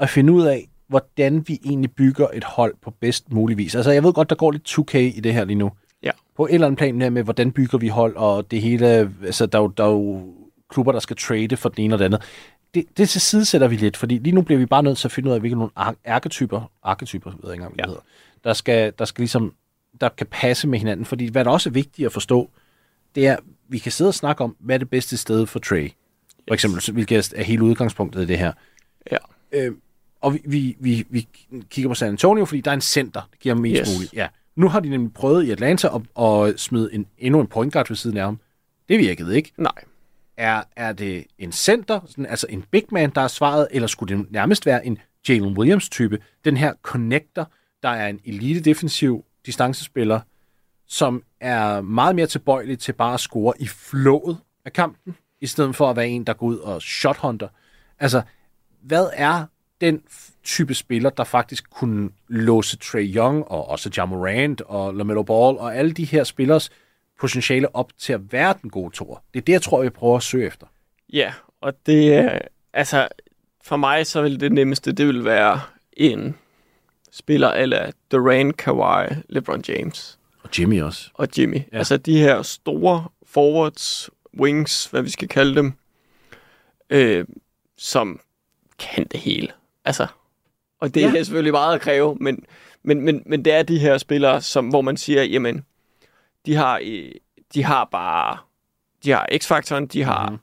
at 0.00 0.10
finde 0.10 0.32
ud 0.32 0.42
af, 0.42 0.68
hvordan 0.88 1.44
vi 1.48 1.60
egentlig 1.64 1.90
bygger 1.92 2.26
et 2.34 2.44
hold 2.44 2.74
på 2.82 2.90
bedst 3.00 3.32
mulig 3.32 3.58
vis. 3.58 3.74
Altså, 3.74 3.90
jeg 3.90 4.04
ved 4.04 4.12
godt, 4.12 4.30
der 4.30 4.36
går 4.36 4.50
lidt 4.50 4.68
2K 4.78 4.96
i 4.98 5.20
det 5.20 5.34
her 5.34 5.44
lige 5.44 5.56
nu. 5.58 5.70
Ja. 6.02 6.10
På 6.36 6.46
et 6.46 6.54
eller 6.54 6.66
andet 6.66 6.78
plan 6.78 7.02
her 7.02 7.10
med, 7.10 7.22
hvordan 7.22 7.52
bygger 7.52 7.78
vi 7.78 7.88
hold, 7.88 8.16
og 8.16 8.50
det 8.50 8.62
hele, 8.62 8.86
altså, 9.24 9.46
der, 9.46 9.58
er 9.58 9.62
jo, 9.62 9.68
der 9.68 9.84
er 9.84 9.88
jo 9.90 10.22
klubber, 10.70 10.92
der 10.92 11.00
skal 11.00 11.16
trade 11.16 11.56
for 11.56 11.68
den 11.68 11.84
ene 11.84 11.94
og 11.94 11.98
den 11.98 12.04
andet. 12.04 12.22
Det, 12.74 12.84
det 12.96 13.08
til 13.08 13.20
side 13.20 13.44
sætter 13.44 13.68
vi 13.68 13.76
lidt, 13.76 13.96
fordi 13.96 14.18
lige 14.18 14.34
nu 14.34 14.42
bliver 14.42 14.58
vi 14.58 14.66
bare 14.66 14.82
nødt 14.82 14.98
til 14.98 15.08
at 15.08 15.12
finde 15.12 15.28
ud 15.28 15.34
af, 15.34 15.40
hvilke 15.40 15.56
nogle 15.56 15.70
ar- 15.76 15.94
arketyper, 16.06 16.70
arketyper, 16.82 17.30
ved 17.30 17.38
jeg 17.44 17.52
ikke 17.52 17.62
engang, 17.62 17.74
hvad 17.74 17.84
Ja. 17.84 17.86
det 17.86 17.90
hedder, 17.90 18.02
der 18.44 18.52
skal, 18.52 18.92
der 18.98 19.04
skal 19.04 19.22
ligesom, 19.22 19.52
der 20.00 20.08
kan 20.08 20.26
passe 20.30 20.68
med 20.68 20.78
hinanden. 20.78 21.06
Fordi 21.06 21.26
hvad 21.30 21.44
der 21.44 21.50
også 21.50 21.68
er 21.68 21.72
vigtigt 21.72 22.06
at 22.06 22.12
forstå, 22.12 22.50
det 23.14 23.26
er, 23.26 23.36
vi 23.68 23.78
kan 23.78 23.92
sidde 23.92 24.08
og 24.08 24.14
snakke 24.14 24.44
om, 24.44 24.56
hvad 24.60 24.74
er 24.76 24.78
det 24.78 24.90
bedste 24.90 25.16
sted 25.16 25.46
for 25.46 25.58
Trey. 25.58 25.90
For 26.48 26.54
eksempel, 26.54 26.92
hvilket 26.92 27.32
er 27.36 27.42
hele 27.42 27.62
udgangspunktet 27.64 28.22
i 28.22 28.26
det 28.26 28.38
her. 28.38 28.52
Ja. 29.12 29.16
Øh, 29.52 29.72
og 30.20 30.34
vi, 30.34 30.40
vi, 30.44 30.76
vi, 30.80 31.06
vi 31.10 31.28
kigger 31.70 31.88
på 31.88 31.94
San 31.94 32.08
Antonio, 32.08 32.44
fordi 32.44 32.60
der 32.60 32.70
er 32.70 32.74
en 32.74 32.80
center, 32.80 33.20
der 33.20 33.36
giver 33.40 33.54
mest 33.54 33.80
Yes. 33.80 33.96
muligt. 33.96 34.12
Ja. 34.14 34.28
Nu 34.56 34.68
har 34.68 34.80
de 34.80 34.88
nemlig 34.88 35.12
prøvet 35.12 35.44
i 35.44 35.50
Atlanta 35.50 35.88
at, 35.94 36.24
at 36.24 36.60
smide 36.60 36.94
en, 36.94 37.06
endnu 37.18 37.40
en 37.40 37.46
point 37.46 37.72
guard 37.72 37.88
ved 37.88 37.96
siden 37.96 38.16
af 38.16 38.24
ham. 38.24 38.38
Det 38.88 38.98
virkede 38.98 39.36
ikke. 39.36 39.52
Nej. 39.58 39.72
Er, 40.36 40.62
er 40.76 40.92
det 40.92 41.24
en 41.38 41.52
center, 41.52 42.00
sådan, 42.06 42.26
altså 42.26 42.46
en 42.50 42.64
big 42.70 42.84
man, 42.90 43.10
der 43.10 43.20
er 43.20 43.28
svaret, 43.28 43.68
eller 43.70 43.88
skulle 43.88 44.16
det 44.16 44.26
nærmest 44.32 44.66
være 44.66 44.86
en 44.86 44.98
Jalen 45.28 45.58
Williams-type? 45.58 46.18
Den 46.44 46.56
her 46.56 46.72
connector, 46.82 47.50
der 47.82 47.88
er 47.88 48.08
en 48.08 48.20
elite 48.24 48.60
defensiv 48.60 49.24
distancespiller, 49.46 50.20
som 50.86 51.24
er 51.40 51.80
meget 51.80 52.16
mere 52.16 52.26
tilbøjelig 52.26 52.78
til 52.78 52.92
bare 52.92 53.14
at 53.14 53.20
score 53.20 53.54
i 53.58 53.66
flået 53.66 54.38
af 54.64 54.72
kampen, 54.72 55.16
i 55.40 55.46
stedet 55.46 55.76
for 55.76 55.90
at 55.90 55.96
være 55.96 56.08
en, 56.08 56.24
der 56.24 56.32
går 56.32 56.46
ud 56.46 56.58
og 56.58 56.82
shothunter. 56.82 57.48
Altså, 57.98 58.22
hvad 58.82 59.06
er 59.12 59.44
den 59.80 60.02
type 60.44 60.74
spiller, 60.74 61.10
der 61.10 61.24
faktisk 61.24 61.70
kunne 61.70 62.10
låse 62.28 62.76
Trey 62.76 63.14
Young 63.14 63.48
og 63.48 63.68
også 63.68 63.90
Jamal 63.96 64.18
Rand 64.18 64.58
og 64.66 64.94
LaMelo 64.94 65.22
Ball 65.22 65.58
og 65.58 65.76
alle 65.76 65.92
de 65.92 66.04
her 66.04 66.24
spillers 66.24 66.70
potentiale 67.20 67.76
op 67.76 67.92
til 67.98 68.12
at 68.12 68.32
være 68.32 68.54
den 68.62 68.70
gode 68.70 68.90
tor. 68.94 69.22
Det 69.34 69.40
er 69.40 69.44
det, 69.44 69.52
jeg 69.52 69.62
tror, 69.62 69.82
vi 69.82 69.90
prøver 69.90 70.16
at 70.16 70.22
søge 70.22 70.46
efter. 70.46 70.66
Ja, 71.12 71.32
og 71.60 71.72
det 71.86 72.14
er, 72.14 72.38
altså, 72.72 73.08
for 73.64 73.76
mig 73.76 74.06
så 74.06 74.22
vil 74.22 74.40
det 74.40 74.52
nemmeste, 74.52 74.92
det 74.92 75.06
vil 75.06 75.24
være 75.24 75.60
en 75.92 76.36
spiller 77.12 77.48
eller 77.48 77.90
Durant, 78.12 78.56
Kawhi, 78.56 79.14
LeBron 79.28 79.62
James 79.68 80.18
Og 80.42 80.50
Jimmy 80.58 80.82
også. 80.82 81.10
og 81.14 81.28
Jimmy. 81.38 81.60
Ja. 81.72 81.78
Altså 81.78 81.96
de 81.96 82.18
her 82.18 82.42
store 82.42 83.04
forwards, 83.26 84.10
wings, 84.40 84.86
hvad 84.86 85.02
vi 85.02 85.10
skal 85.10 85.28
kalde 85.28 85.54
dem, 85.54 85.72
øh, 86.90 87.24
som 87.76 88.20
kan 88.78 89.06
det 89.10 89.20
hele. 89.20 89.48
Altså, 89.84 90.06
og 90.80 90.94
det 90.94 91.00
Ja. 91.00 91.06
er 91.16 91.22
selvfølgelig 91.22 91.52
meget 91.52 91.74
at 91.74 91.80
kræve, 91.80 92.16
men, 92.20 92.44
men, 92.82 93.00
men, 93.00 93.22
men 93.26 93.44
det 93.44 93.52
er 93.52 93.62
de 93.62 93.78
her 93.78 93.98
spillere, 93.98 94.42
som, 94.42 94.68
hvor 94.68 94.80
man 94.80 94.96
siger, 94.96 95.22
jamen, 95.22 95.64
de 96.46 96.54
har, 96.54 96.80
øh, 96.84 97.12
de 97.54 97.64
har 97.64 97.84
bare, 97.92 98.38
de 99.04 99.10
har 99.10 99.28
x-faktoren, 99.38 99.86
de 99.86 100.02
har, 100.02 100.28
mm-hmm. 100.28 100.38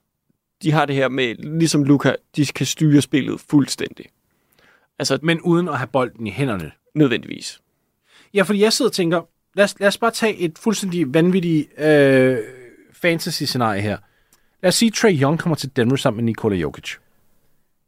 de 0.63 0.71
har 0.71 0.85
det 0.85 0.95
her 0.95 1.07
med, 1.09 1.35
ligesom 1.35 1.83
Luca, 1.83 2.15
de 2.35 2.45
kan 2.45 2.65
styre 2.65 3.01
spillet 3.01 3.39
fuldstændig. 3.49 4.05
Altså, 4.99 5.19
Men 5.21 5.41
uden 5.41 5.67
at 5.69 5.77
have 5.77 5.87
bolden 5.87 6.27
i 6.27 6.31
hænderne. 6.31 6.71
nødvendigvis. 6.95 7.59
Ja, 8.33 8.41
fordi 8.43 8.61
jeg 8.61 8.73
sidder 8.73 8.89
og 8.89 8.93
tænker, 8.93 9.21
lad 9.55 9.63
os, 9.65 9.79
lad 9.79 9.87
os 9.87 9.97
bare 9.97 10.11
tage 10.11 10.35
et 10.37 10.57
fuldstændig 10.59 11.13
vanvittigt 11.13 11.79
øh, 11.79 12.37
fantasy-scenarie 12.93 13.81
her. 13.81 13.97
Lad 14.63 14.67
os 14.67 14.75
sige, 14.75 14.87
at 14.87 14.93
Trey 14.93 15.21
Young 15.21 15.39
kommer 15.39 15.55
til 15.55 15.75
Denver 15.75 15.95
sammen 15.95 16.15
med 16.17 16.23
Nikola 16.23 16.55
Jokic. 16.55 16.95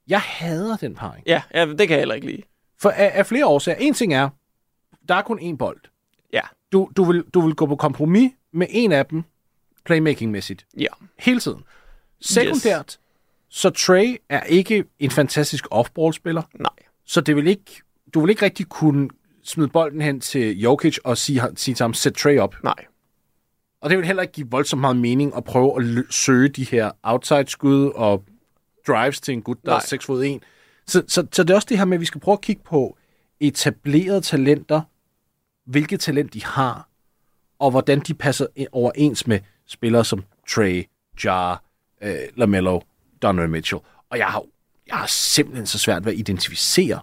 Jeg 0.08 0.22
hader 0.22 0.78
den 0.78 0.96
parring. 0.96 1.24
Ja, 1.28 1.42
ja, 1.54 1.66
det 1.66 1.78
kan 1.80 1.90
jeg 1.90 1.98
heller 2.00 2.16
ikke 2.16 2.28
lide. 2.28 2.42
For 2.80 2.90
af, 2.90 3.12
af 3.14 3.26
flere 3.26 3.46
årsager. 3.46 3.78
En 3.78 3.94
ting 3.94 4.14
er, 4.14 4.30
der 5.10 5.16
er 5.16 5.22
kun 5.22 5.40
én 5.40 5.56
bold. 5.58 5.80
Ja, 6.34 6.42
Du, 6.72 6.90
du, 6.98 7.04
vil, 7.04 7.24
du 7.34 7.42
vil 7.42 7.56
gå 7.56 7.66
på 7.66 7.76
kompromis 7.76 8.32
med 8.54 8.68
en 8.70 8.92
af 8.92 9.06
dem, 9.06 9.24
playmaking-mæssigt, 9.86 10.66
ja. 10.78 10.88
hele 11.20 11.40
tiden. 11.40 11.64
Sekundært, 12.22 12.86
yes. 12.92 13.00
så 13.50 13.70
Trey 13.70 14.18
er 14.30 14.44
ikke 14.44 14.84
en 15.00 15.12
fantastisk 15.12 15.68
off-ball-spiller, 15.72 16.42
Nej. 16.60 16.70
Så 17.06 17.22
det 17.22 17.36
vil 17.36 17.48
ikke, 17.48 17.82
du 18.14 18.22
vil 18.22 18.30
ikke 18.30 18.46
rigtig 18.46 18.66
kunne 18.70 19.10
smide 19.44 19.68
bolden 19.68 20.02
hen 20.02 20.20
til 20.20 20.60
Jokic 20.60 20.98
og 21.04 21.18
sige, 21.18 21.42
sige 21.56 21.76
til 21.76 21.84
ham, 21.84 21.94
sæt 21.94 22.14
Trey 22.14 22.38
op. 22.40 22.56
Nej. 22.64 22.76
Og 23.82 23.90
det 23.90 23.98
vil 23.98 24.06
heller 24.08 24.22
ikke 24.22 24.34
give 24.34 24.48
voldsomt 24.52 24.82
meget 24.82 24.96
mening 24.98 25.36
at 25.38 25.44
prøve 25.44 25.76
at 25.82 25.84
lø- 25.98 26.12
søge 26.12 26.50
de 26.50 26.64
her 26.64 26.92
outside-skud 27.04 27.92
og 27.96 28.24
drives 28.88 29.22
til 29.22 29.34
en 29.34 29.42
gut, 29.42 29.58
der 29.66 29.72
Nej. 29.72 29.78
er 29.78 29.82
6 29.88 30.06
fod 30.06 30.24
1. 30.24 30.44
Så, 30.88 31.04
så, 31.08 31.28
så 31.32 31.44
det 31.44 31.50
er 31.50 31.56
også 31.56 31.68
det 31.70 31.78
her 31.78 31.86
med, 31.86 31.98
at 31.98 32.02
vi 32.02 32.06
skal 32.06 32.22
prøve 32.22 32.34
at 32.34 32.42
kigge 32.42 32.62
på 32.66 32.98
etablerede 33.40 34.22
talenter, 34.22 34.82
hvilket 35.66 36.00
talent 36.00 36.34
de 36.34 36.44
har, 36.46 36.90
og 37.60 37.72
hvordan 37.72 38.00
de 38.00 38.14
passer 38.14 38.46
overens 38.72 39.28
med 39.28 39.40
spillere 39.68 40.06
som 40.06 40.24
Trey, 40.50 40.84
Jar, 41.24 41.64
øh, 42.02 42.16
LaMelo, 42.36 42.80
Donovan 43.22 43.50
Mitchell. 43.50 43.82
Og 44.10 44.18
jeg 44.18 44.28
har, 44.28 44.44
jeg 44.88 44.96
har 44.96 45.06
simpelthen 45.08 45.66
så 45.66 45.80
svært 45.80 46.06
ved 46.06 46.12
at 46.14 46.20
identificere 46.20 47.00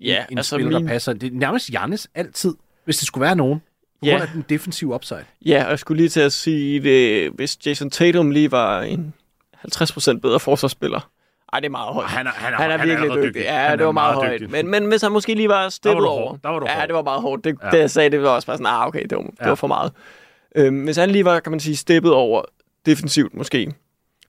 Ja, 0.00 0.24
en 0.30 0.38
altså 0.38 0.56
spiller, 0.56 0.78
min, 0.78 0.86
der 0.88 0.92
passer. 0.94 1.12
Det 1.12 1.32
er 1.32 1.36
nærmest 1.36 1.70
Jannes 1.72 2.08
altid, 2.14 2.54
hvis 2.84 2.96
det 2.98 3.06
skulle 3.06 3.22
være 3.22 3.36
nogen. 3.36 3.58
På 3.58 4.06
Ja. 4.06 4.10
grund 4.10 4.22
af 4.22 4.28
den 4.34 4.44
defensive 4.48 4.94
upside. 4.94 5.24
Ja, 5.46 5.64
og 5.64 5.70
jeg 5.70 5.78
skulle 5.78 5.96
lige 6.02 6.08
til 6.08 6.20
at 6.20 6.32
sige, 6.32 6.80
det, 6.82 7.30
hvis 7.30 7.58
Jason 7.66 7.90
Tatum 7.90 8.30
lige 8.30 8.50
var 8.52 8.80
en 8.82 9.14
50% 9.64 10.20
bedre 10.20 10.40
forsvarsspiller. 10.40 11.10
Ej, 11.52 11.60
det 11.60 11.66
er 11.66 11.70
meget 11.70 11.94
højt. 11.94 12.08
Han 12.08 12.26
er- 12.26 12.30
han 12.30 12.52
er- 12.52 12.56
han 12.56 12.70
er 12.70 12.70
han 12.70 12.80
er 12.80 12.84
virkelig 12.86 13.02
allerede 13.10 13.26
dygtig. 13.26 13.34
dygtig. 13.40 13.42
Ja, 13.42 13.58
Han 13.68 13.72
det 13.78 13.80
er 13.80 13.84
var 13.84 13.92
meget, 13.92 14.14
meget 14.16 14.28
højt. 14.28 14.40
dygtig. 14.40 14.50
Men, 14.64 14.70
men 14.70 14.86
hvis 14.88 15.02
han 15.02 15.12
måske 15.12 15.34
lige 15.34 15.48
var 15.48 15.68
steppet 15.68 16.06
over. 16.06 16.36
Der 16.36 16.48
var 16.48 16.58
du 16.58 16.66
ja, 16.68 16.74
hård. 16.78 16.86
det 16.88 16.94
var 16.94 17.02
meget 17.02 17.20
hårdt. 17.22 17.44
Det, 17.44 17.56
Ja. 17.62 17.70
det 17.70 17.78
jeg 17.78 17.90
sagde, 17.90 18.10
det 18.10 18.22
var 18.22 18.28
også 18.28 18.46
bare 18.46 18.56
sådan, 18.56 18.66
ah, 18.66 18.86
okay, 18.86 19.02
det 19.02 19.16
var, 19.18 19.22
det 19.22 19.30
Ja. 19.40 19.48
var 19.48 19.54
for 19.54 19.66
meget. 19.66 19.92
Øhm, 20.56 20.84
hvis 20.84 20.96
han 20.96 21.10
lige 21.10 21.24
var, 21.24 21.40
kan 21.40 21.50
man 21.50 21.60
sige, 21.60 21.76
steppet 21.76 22.12
over 22.12 22.42
defensivt 22.86 23.34
måske, 23.34 23.72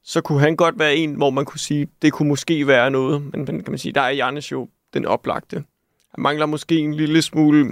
så 0.03 0.21
kunne 0.21 0.39
han 0.39 0.55
godt 0.55 0.79
være 0.79 0.95
en, 0.95 1.13
hvor 1.13 1.29
man 1.29 1.45
kunne 1.45 1.59
sige, 1.59 1.87
det 2.01 2.13
kunne 2.13 2.29
måske 2.29 2.67
være 2.67 2.91
noget. 2.91 3.21
Men, 3.21 3.31
men 3.45 3.63
kan 3.63 3.71
man 3.71 3.77
sige, 3.77 3.91
der 3.91 4.01
er 4.01 4.09
Jannes 4.09 4.51
jo 4.51 4.69
den 4.93 5.05
oplagte. 5.05 5.55
Han 6.15 6.21
mangler 6.21 6.45
måske 6.45 6.77
en 6.77 6.93
lille 6.93 7.21
smule 7.21 7.71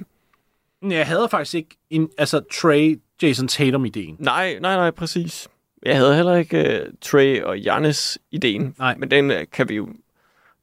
Jeg 0.81 1.07
hader 1.07 1.27
faktisk 1.27 1.55
ikke 1.55 1.77
en, 1.89 2.09
altså 2.17 2.41
Trey, 2.53 2.99
Jason 3.21 3.47
Tatum-ideen. 3.47 4.15
Nej, 4.19 4.57
nej, 4.61 4.75
nej, 4.75 4.91
præcis. 4.91 5.47
Jeg 5.85 5.95
havde 5.95 6.15
heller 6.15 6.35
ikke 6.35 6.81
uh, 6.87 6.93
Trey 7.01 7.41
og 7.41 7.59
Jannes 7.59 8.19
ideen, 8.31 8.75
Nej. 8.77 8.95
men 8.97 9.11
den 9.11 9.31
uh, 9.31 9.37
kan 9.51 9.69
vi 9.69 9.75
jo... 9.75 9.87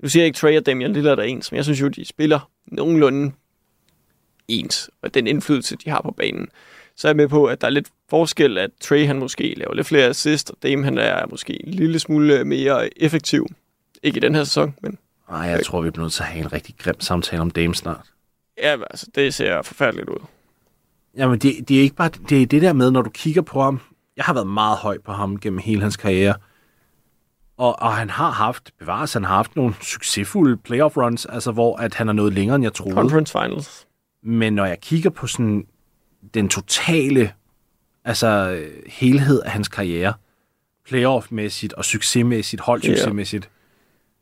Nu 0.02 0.08
siger 0.08 0.22
jeg 0.22 0.26
ikke 0.26 0.36
Trey 0.36 0.56
og 0.56 0.66
Damian 0.66 0.92
Lillard 0.92 1.18
er 1.18 1.22
ens, 1.22 1.52
men 1.52 1.56
jeg 1.56 1.64
synes 1.64 1.80
jo, 1.80 1.88
de 1.88 2.04
spiller 2.04 2.50
nogenlunde 2.66 3.32
ens, 4.48 4.90
og 5.02 5.14
den 5.14 5.26
indflydelse, 5.26 5.76
de 5.76 5.90
har 5.90 6.02
på 6.02 6.10
banen. 6.10 6.48
Så 6.98 7.08
er 7.08 7.10
jeg 7.10 7.16
med 7.16 7.28
på, 7.28 7.44
at 7.44 7.60
der 7.60 7.66
er 7.66 7.70
lidt 7.70 7.88
forskel, 8.10 8.58
at 8.58 8.70
Trey 8.80 9.06
han 9.06 9.18
måske 9.18 9.54
laver 9.56 9.74
lidt 9.74 9.86
flere 9.86 10.06
assist, 10.06 10.50
og 10.50 10.56
Dame 10.62 10.84
han 10.84 10.98
er 10.98 11.26
måske 11.30 11.66
en 11.66 11.74
lille 11.74 11.98
smule 11.98 12.44
mere 12.44 13.02
effektiv. 13.02 13.46
Ikke 14.02 14.16
i 14.16 14.20
den 14.20 14.34
her 14.34 14.44
sæson, 14.44 14.74
men 14.82 14.98
Nej, 15.30 15.40
jeg 15.40 15.64
tror, 15.64 15.80
vi 15.80 15.90
bliver 15.90 16.04
nødt 16.04 16.12
til 16.12 16.22
at 16.22 16.28
have 16.28 16.44
en 16.44 16.52
rigtig 16.52 16.74
grim 16.78 17.00
samtale 17.00 17.42
om 17.42 17.50
Dame 17.50 17.74
snart. 17.74 18.06
ja, 18.62 18.76
altså, 18.90 19.06
det 19.14 19.34
ser 19.34 19.62
forfærdeligt 19.62 20.08
ud. 20.08 20.24
Jamen, 21.16 21.38
det, 21.38 21.68
det 21.68 21.76
er 21.76 21.80
ikke 21.82 21.96
bare 21.96 22.10
det, 22.28 22.42
er 22.42 22.46
det 22.46 22.62
der 22.62 22.72
med, 22.72 22.90
når 22.90 23.02
du 23.02 23.10
kigger 23.10 23.42
på 23.42 23.62
ham. 23.62 23.80
Jeg 24.16 24.24
har 24.24 24.32
været 24.34 24.46
meget 24.46 24.78
høj 24.78 24.98
på 25.04 25.12
ham 25.12 25.40
gennem 25.40 25.58
hele 25.58 25.80
hans 25.80 25.96
karriere. 25.96 26.34
Og, 27.56 27.82
og 27.82 27.92
han 27.96 28.10
har 28.10 28.30
haft, 28.30 28.70
bevares, 28.78 29.12
han 29.12 29.24
har 29.24 29.34
haft 29.34 29.56
nogle 29.56 29.74
succesfulde 29.82 30.56
playoff 30.56 30.96
runs, 30.96 31.26
altså 31.26 31.52
hvor 31.52 31.76
at 31.76 31.94
han 31.94 32.08
er 32.08 32.12
nået 32.12 32.32
længere, 32.32 32.54
end 32.54 32.64
jeg 32.64 32.72
troede. 32.74 32.94
Conference 32.94 33.32
Finals. 33.32 33.86
Men 34.22 34.52
når 34.52 34.64
jeg 34.66 34.80
kigger 34.80 35.10
på 35.10 35.26
sådan 35.26 35.66
den 36.34 36.48
totale 36.48 37.32
altså 38.04 38.60
helhed 38.86 39.42
af 39.42 39.50
hans 39.50 39.68
karriere, 39.68 40.14
playoff-mæssigt 40.84 41.72
og 41.72 41.84
succesmæssigt, 41.84 42.62
holdsuccesmæssigt, 42.62 43.50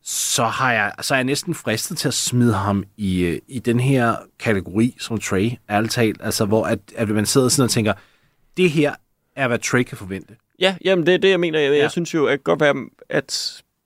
så, 0.03 0.45
har 0.45 0.73
jeg, 0.73 0.93
så 1.01 1.15
er 1.15 1.19
jeg 1.19 1.25
næsten 1.25 1.55
fristet 1.55 1.99
til 1.99 2.09
at 2.09 2.15
smide 2.15 2.55
ham 2.55 2.85
i, 2.97 3.21
øh, 3.21 3.39
i 3.49 3.59
den 3.59 3.81
her 3.81 4.17
kategori 4.39 4.97
som 5.01 5.19
Trey, 5.19 5.51
ærligt 5.71 5.93
talt. 5.93 6.21
Altså, 6.23 6.45
hvor 6.45 6.65
at, 6.65 6.79
at 6.97 7.09
man 7.09 7.27
sidder 7.27 7.49
sådan 7.49 7.65
og 7.65 7.71
tænker, 7.71 7.93
det 8.57 8.71
her 8.71 8.95
er, 9.37 9.49
hvad 9.49 9.59
Trey 9.59 9.83
kan 9.83 9.97
forvente. 9.97 10.37
Ja, 10.59 10.77
jamen 10.85 11.07
det 11.07 11.15
er 11.15 11.19
det, 11.19 11.31
jeg 11.31 11.41
mener. 11.41 11.59
Jeg, 11.59 11.73
ja. 11.73 11.79
jeg 11.79 11.91
synes 11.91 12.15
jo, 12.15 12.27
at 12.27 12.45
godt 12.45 12.61
være, 12.61 12.75
at 13.09 13.33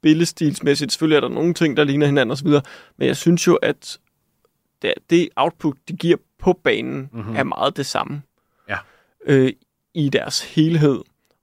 spillestilsmæssigt, 0.00 0.92
selvfølgelig 0.92 1.16
er 1.16 1.20
der 1.20 1.28
nogle 1.28 1.54
ting, 1.54 1.76
der 1.76 1.84
ligner 1.84 2.06
hinanden 2.06 2.32
osv., 2.32 2.48
men 2.96 3.08
jeg 3.08 3.16
synes 3.16 3.46
jo, 3.46 3.54
at 3.54 3.98
det, 4.82 4.94
det 5.10 5.28
output, 5.36 5.76
de 5.88 5.96
giver 5.96 6.16
på 6.40 6.52
banen, 6.64 7.08
mm-hmm. 7.12 7.36
er 7.36 7.42
meget 7.42 7.76
det 7.76 7.86
samme 7.86 8.22
Ja. 8.68 8.76
øh, 9.26 9.52
i 9.94 10.08
deres 10.08 10.40
helhed. 10.54 10.98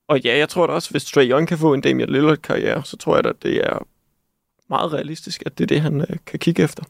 Og 0.07 0.19
ja, 0.19 0.37
jeg 0.37 0.49
tror 0.49 0.67
da 0.67 0.73
også, 0.73 0.91
hvis 0.91 1.05
Trae 1.05 1.25
Young 1.29 1.47
kan 1.47 1.57
få 1.57 1.73
en 1.73 1.81
Damian 1.81 2.09
Lillard-karriere, 2.09 2.83
så 2.85 2.97
tror 2.97 3.15
jeg 3.15 3.23
da, 3.23 3.29
at 3.29 3.43
det 3.43 3.57
er 3.57 3.85
meget 4.69 4.93
realistisk, 4.93 5.43
at 5.45 5.57
det 5.57 5.63
er 5.63 5.67
det, 5.67 5.81
han 5.81 6.01
øh, 6.01 6.17
kan 6.25 6.39
kigge 6.39 6.63
efter. 6.63 6.83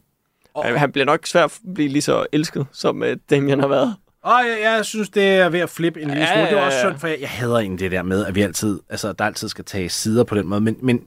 Og- 0.54 0.64
Og, 0.64 0.80
han 0.80 0.92
bliver 0.92 1.04
nok 1.04 1.26
svært 1.26 1.44
at 1.66 1.74
blive 1.74 1.88
lige 1.88 2.02
så 2.02 2.26
elsket, 2.32 2.66
som 2.72 3.02
øh, 3.02 3.16
Damian 3.30 3.60
har 3.60 3.68
været. 3.68 3.96
Og 4.22 4.40
jeg, 4.48 4.58
jeg 4.62 4.84
synes, 4.84 5.08
det 5.10 5.22
er 5.28 5.48
ved 5.48 5.60
at 5.60 5.70
flippe 5.70 6.02
en 6.02 6.08
lille 6.08 6.22
Ja, 6.22 6.32
smule. 6.34 6.46
Det 6.46 6.52
er 6.52 6.58
ja, 6.60 6.66
også 6.66 6.78
synd, 6.78 6.98
for 6.98 7.06
jeg, 7.06 7.20
jeg 7.20 7.28
hader 7.28 7.58
egentlig 7.58 7.80
det 7.80 7.90
der 7.90 8.02
med, 8.02 8.26
at 8.26 8.34
vi 8.34 8.42
altid, 8.42 8.80
altså, 8.88 9.12
der 9.12 9.24
altid 9.24 9.48
skal 9.48 9.64
tage 9.64 9.88
sider 9.88 10.24
på 10.24 10.34
den 10.34 10.46
måde. 10.46 10.60
Men, 10.60 10.76
men 10.82 11.06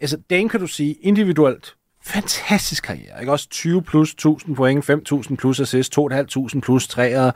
altså, 0.00 0.16
Dane 0.30 0.48
kan 0.48 0.60
du 0.60 0.66
sige, 0.66 0.92
individuelt, 0.94 1.74
fantastisk 2.06 2.84
karriere. 2.84 3.20
Ikke? 3.20 3.32
Også 3.32 3.48
20 3.48 3.82
plus 3.82 4.10
1000 4.12 4.56
point, 4.56 4.84
5000 4.84 5.36
plus 5.38 5.60
assist, 5.60 5.92
2500 5.92 6.64
plus 6.64 6.88
træer. 6.88 7.30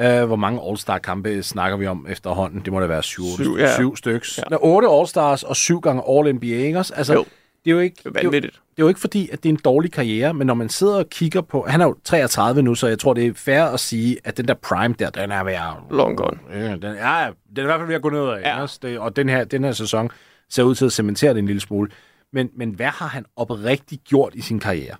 Uh, 0.00 0.24
hvor 0.24 0.36
mange 0.36 0.60
All-Star-kampe 0.68 1.42
snakker 1.42 1.76
vi 1.78 1.86
om 1.86 2.06
efterhånden? 2.08 2.60
Det 2.64 2.72
må 2.72 2.80
da 2.80 2.86
være 2.86 3.02
syv, 3.02 3.22
syv, 3.36 3.56
ja. 3.58 3.74
syv 3.74 3.96
styks. 3.96 4.38
Ja. 4.38 4.42
Ja. 4.50 4.56
Otte 4.60 4.88
All-Stars 4.88 5.42
og 5.48 5.56
syv 5.56 5.80
gange 5.80 6.02
All-NBA, 6.08 6.46
ikke 6.46 6.78
også? 6.78 6.94
Altså, 6.94 7.14
Jo. 7.14 7.24
det 7.64 7.70
er 7.70 7.74
jo 7.74 7.78
ikke... 7.78 7.96
Det 8.04 8.16
er 8.16 8.22
jo- 8.24 8.30
det 8.30 8.82
er 8.82 8.84
jo 8.84 8.88
ikke 8.88 9.00
fordi, 9.00 9.28
at 9.32 9.42
det 9.42 9.48
er 9.48 9.52
en 9.52 9.60
dårlig 9.64 9.92
karriere, 9.92 10.34
men 10.34 10.46
når 10.46 10.54
man 10.54 10.68
sidder 10.68 10.96
og 10.98 11.10
kigger 11.10 11.40
på... 11.40 11.66
Han 11.68 11.80
er 11.80 11.84
jo 11.84 11.96
33 12.04 12.62
nu, 12.62 12.74
så 12.74 12.86
jeg 12.86 12.98
tror, 12.98 13.14
det 13.14 13.26
er 13.26 13.32
fair 13.34 13.62
at 13.62 13.80
sige, 13.80 14.18
at 14.24 14.36
den 14.36 14.48
der 14.48 14.54
prime 14.54 14.94
der, 14.98 15.10
den 15.10 15.32
er 15.32 15.44
ved 15.44 15.52
at... 15.52 15.60
Long 15.90 16.16
gone. 16.16 16.38
Ja, 16.52 16.72
den, 16.72 16.82
ja, 16.82 17.28
den 17.48 17.58
er 17.58 17.60
i 17.60 17.64
hvert 17.64 17.78
fald 17.78 17.86
ved 17.86 17.94
at 17.94 18.02
gå 18.02 18.10
ned 18.10 18.20
af. 18.28 18.40
Ja. 18.40 18.60
Ja. 18.60 18.66
Det, 18.82 18.98
og 18.98 19.16
den 19.16 19.28
her, 19.28 19.44
den 19.44 19.64
her 19.64 19.72
sæson 19.72 20.10
ser 20.50 20.62
ud 20.62 20.74
til 20.74 20.84
at 20.84 20.92
cementere 20.92 21.30
det 21.34 21.38
en 21.38 21.46
lille 21.46 21.60
smule. 21.60 21.90
Men, 22.32 22.50
men 22.54 22.70
hvad 22.70 22.86
har 22.86 23.06
han 23.06 23.24
oprigtigt 23.36 24.04
gjort 24.04 24.34
i 24.34 24.40
sin 24.40 24.60
karriere? 24.60 24.96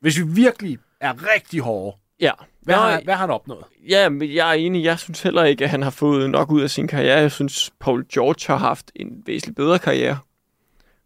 Hvis 0.00 0.18
vi 0.18 0.24
virkelig 0.26 0.78
er 1.00 1.12
rigtig 1.34 1.60
hårde, 1.60 1.96
Ja. 2.20 2.32
hvad, 2.62 2.74
Nå, 2.74 2.80
har, 2.80 3.00
hvad 3.04 3.14
har 3.14 3.20
han 3.20 3.30
opnået? 3.30 3.64
Ja, 3.88 4.08
men 4.08 4.34
jeg 4.34 4.48
er 4.50 4.52
enig. 4.54 4.84
Jeg 4.84 4.98
synes 4.98 5.22
heller 5.22 5.44
ikke, 5.44 5.64
at 5.64 5.70
han 5.70 5.82
har 5.82 5.90
fået 5.90 6.30
nok 6.30 6.50
ud 6.50 6.60
af 6.60 6.70
sin 6.70 6.88
karriere. 6.88 7.18
Jeg 7.18 7.32
synes, 7.32 7.70
Paul 7.80 8.06
George 8.12 8.46
har 8.46 8.56
haft 8.56 8.90
en 8.96 9.22
væsentligt 9.26 9.56
bedre 9.56 9.78
karriere, 9.78 10.18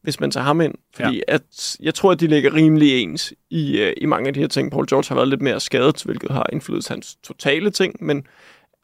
hvis 0.02 0.20
man 0.20 0.30
tager 0.30 0.44
ham 0.44 0.60
ind. 0.60 0.74
Fordi 0.94 1.14
ja. 1.28 1.34
at, 1.34 1.76
jeg 1.80 1.94
tror, 1.94 2.12
at 2.12 2.20
de 2.20 2.26
ligger 2.26 2.54
rimelig 2.54 3.02
ens 3.02 3.32
i, 3.50 3.82
uh, 3.82 3.92
i 3.96 4.06
mange 4.06 4.28
af 4.28 4.34
de 4.34 4.40
her 4.40 4.46
ting. 4.48 4.70
Paul 4.70 4.86
George 4.88 5.04
har 5.08 5.14
været 5.14 5.28
lidt 5.28 5.42
mere 5.42 5.60
skadet, 5.60 6.02
hvilket 6.02 6.30
har 6.30 6.46
indflydelse 6.52 6.90
hans 6.90 7.16
totale 7.22 7.70
ting, 7.70 8.04
men 8.04 8.26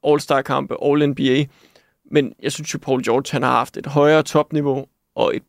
All-Star-kampe, 0.06 0.76
All-NBA. 0.84 1.44
Men 2.10 2.32
jeg 2.42 2.52
synes 2.52 2.74
jo, 2.74 2.78
Paul 2.78 3.04
George 3.04 3.24
han 3.32 3.42
har 3.42 3.50
haft 3.50 3.76
et 3.76 3.86
højere 3.86 4.22
topniveau 4.22 4.86
og 5.16 5.36
et 5.36 5.42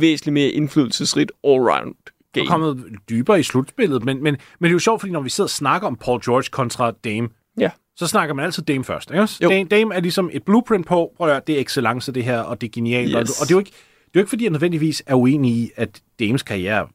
væsentligt 0.00 0.32
mere 0.34 0.48
indflydelsesrigt 0.48 1.32
all-round 1.46 2.12
game. 2.32 2.44
og 2.44 2.46
kommet 2.46 2.84
dybere 3.10 3.40
i 3.40 3.42
slutspillet. 3.42 4.04
Men, 4.04 4.22
men, 4.22 4.36
men 4.58 4.64
det 4.64 4.68
er 4.68 4.72
jo 4.72 4.78
sjovt, 4.78 5.00
fordi 5.00 5.12
når 5.12 5.20
vi 5.20 5.30
sidder 5.30 5.46
og 5.46 5.50
snakker 5.50 5.88
om 5.88 5.96
Paul 5.96 6.20
George 6.24 6.48
kontra 6.50 6.90
Dame, 6.90 7.28
Ja. 7.58 7.70
så 7.96 8.06
snakker 8.06 8.34
man 8.34 8.44
altid 8.44 8.62
Dame 8.62 8.84
først. 8.84 9.10
Ikke? 9.10 9.26
Dame, 9.48 9.68
Dame 9.68 9.94
er 9.94 10.00
ligesom 10.00 10.30
et 10.32 10.42
blueprint 10.42 10.86
på, 10.86 11.12
prøv 11.16 11.26
at 11.28 11.32
høre, 11.34 11.42
det 11.46 11.56
er 11.56 11.60
excellence 11.60 12.12
det 12.12 12.24
her, 12.24 12.40
og 12.40 12.60
det 12.60 12.66
er 12.66 12.70
genialt. 12.70 13.08
Yes. 13.20 13.30
Og, 13.30 13.36
og 13.42 13.46
det 13.48 13.50
er 13.50 13.54
jo 13.54 13.58
ikke, 13.58 13.70
det 13.70 14.06
er 14.06 14.10
jo 14.14 14.20
ikke 14.20 14.28
fordi, 14.30 14.44
jeg 14.44 14.50
nødvendigvis 14.50 15.02
er 15.06 15.14
uenig 15.14 15.52
i, 15.52 15.70
at 15.76 16.02
Dames 16.20 16.42
karriere 16.42 16.78
er 16.78 16.86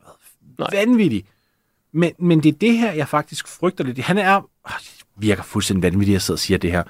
Nej. 0.60 0.68
vanvittig. 0.74 1.26
Men, 1.94 2.12
men 2.20 2.44
det 2.44 2.50
er 2.54 2.58
det 2.58 2.78
her, 2.78 2.92
jeg 2.92 3.08
faktisk 3.08 3.48
frygter 3.48 3.84
lidt. 3.84 4.00
Han 4.00 4.18
er, 4.18 4.38
øh, 4.68 4.74
virker 5.18 5.44
fuldstændig 5.44 5.84
vanvittigt, 5.84 6.10
at 6.10 6.14
jeg 6.14 6.22
sidder 6.22 6.36
og 6.36 6.40
siger 6.40 6.58
det 6.58 6.72
her. 6.72 6.84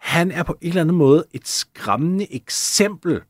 Han 0.00 0.30
er 0.30 0.42
på 0.42 0.56
en 0.60 0.68
eller 0.68 0.80
anden 0.80 0.96
måde 0.96 1.24
et 1.32 1.48
skræmmende 1.48 2.34
eksempel 2.34 3.20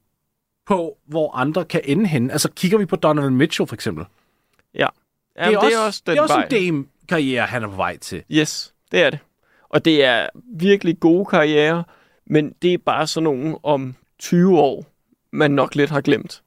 på, 0.68 0.96
hvor 1.06 1.36
andre 1.36 1.64
kan 1.64 1.80
ende 1.84 2.06
henne. 2.06 2.32
Altså 2.32 2.50
kigger 2.50 2.78
vi 2.78 2.86
på 2.86 2.96
Donovan 2.96 3.36
Mitchell 3.36 3.66
for 3.66 3.74
eksempel. 3.74 4.04
Ja. 4.74 4.86
Jamen, 5.38 5.60
det 5.60 5.74
er 5.74 5.78
også, 5.86 6.02
den 6.06 6.12
det 6.12 6.18
er 6.18 6.22
også 6.22 6.34
vej. 6.34 6.44
en 6.44 6.50
Dame-karriere, 6.50 7.46
han 7.46 7.62
er 7.62 7.68
på 7.68 7.76
vej 7.76 7.96
til. 7.96 8.22
Yes, 8.30 8.74
det 8.92 9.02
er 9.02 9.10
det. 9.10 9.18
Og 9.70 9.84
det 9.84 10.04
er 10.04 10.26
virkelig 10.58 11.00
gode 11.00 11.26
karriere, 11.26 11.84
men 12.26 12.52
det 12.62 12.74
er 12.74 12.78
bare 12.86 13.06
sådan 13.06 13.24
nogle 13.24 13.56
om 13.62 13.94
20 14.18 14.58
år, 14.58 14.86
man 15.32 15.50
nok 15.50 15.74
lidt 15.74 15.90
har 15.90 16.00
glemt. 16.00 16.42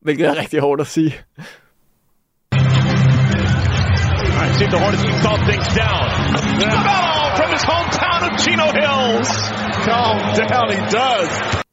Hvilket 0.00 0.26
er 0.26 0.36
rigtig 0.40 0.60
hårdt 0.60 0.80
at 0.80 0.86
sige. 0.86 1.14
All 2.52 4.42
right, 4.42 4.54
see 4.58 4.66
the 4.66 4.78
Hornets 4.82 5.02
can 5.02 5.18
calm 5.26 5.40
things 5.50 5.68
down. 5.82 6.08
LaMelo 6.60 7.36
from 7.38 7.50
his 7.54 7.64
hometown 7.70 8.20
of 8.28 8.32
Chino 8.42 8.66
Hills. 8.80 9.28
Calm 9.86 10.16
down, 10.52 10.68
he 10.76 10.80
does. 10.98 11.65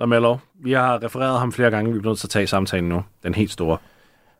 LaMelo, 0.00 0.36
vi 0.54 0.72
har 0.72 1.02
refereret 1.04 1.38
ham 1.38 1.52
flere 1.52 1.70
gange, 1.70 1.92
vi 1.92 1.98
er 1.98 2.02
nødt 2.02 2.18
til 2.18 2.26
at 2.26 2.30
tage 2.30 2.46
samtalen 2.46 2.88
nu. 2.88 3.04
Den 3.22 3.34
helt 3.34 3.50
store. 3.50 3.78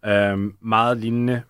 Øhm, 0.06 0.54
meget 0.60 0.96
lignende 0.98 1.42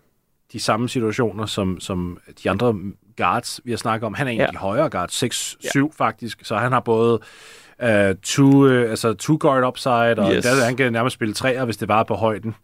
de 0.52 0.60
samme 0.60 0.88
situationer, 0.88 1.46
som, 1.46 1.80
som 1.80 2.18
de 2.44 2.50
andre 2.50 2.74
guards, 3.16 3.60
vi 3.64 3.70
har 3.70 3.78
snakket 3.78 4.06
om. 4.06 4.14
Han 4.14 4.26
er 4.26 4.30
en 4.30 4.40
af 4.40 4.44
Ja. 4.46 4.50
de 4.50 4.56
højere 4.56 4.90
guards, 4.90 5.22
6-7 5.24 5.92
faktisk, 5.96 6.40
så 6.44 6.56
han 6.56 6.72
har 6.72 6.80
både 6.80 7.20
uh, 7.82 7.88
two, 8.22 8.46
uh, 8.66 8.90
altså 8.90 9.12
two 9.14 9.36
guard 9.40 9.64
upside, 9.64 10.18
og 10.18 10.32
Yes. 10.34 10.44
der, 10.44 10.64
han 10.64 10.76
kan 10.76 10.92
nærmest 10.92 11.14
spille 11.14 11.34
træer, 11.34 11.64
hvis 11.64 11.76
det 11.76 11.88
var 11.88 12.02
på 12.02 12.14
højden. 12.14 12.54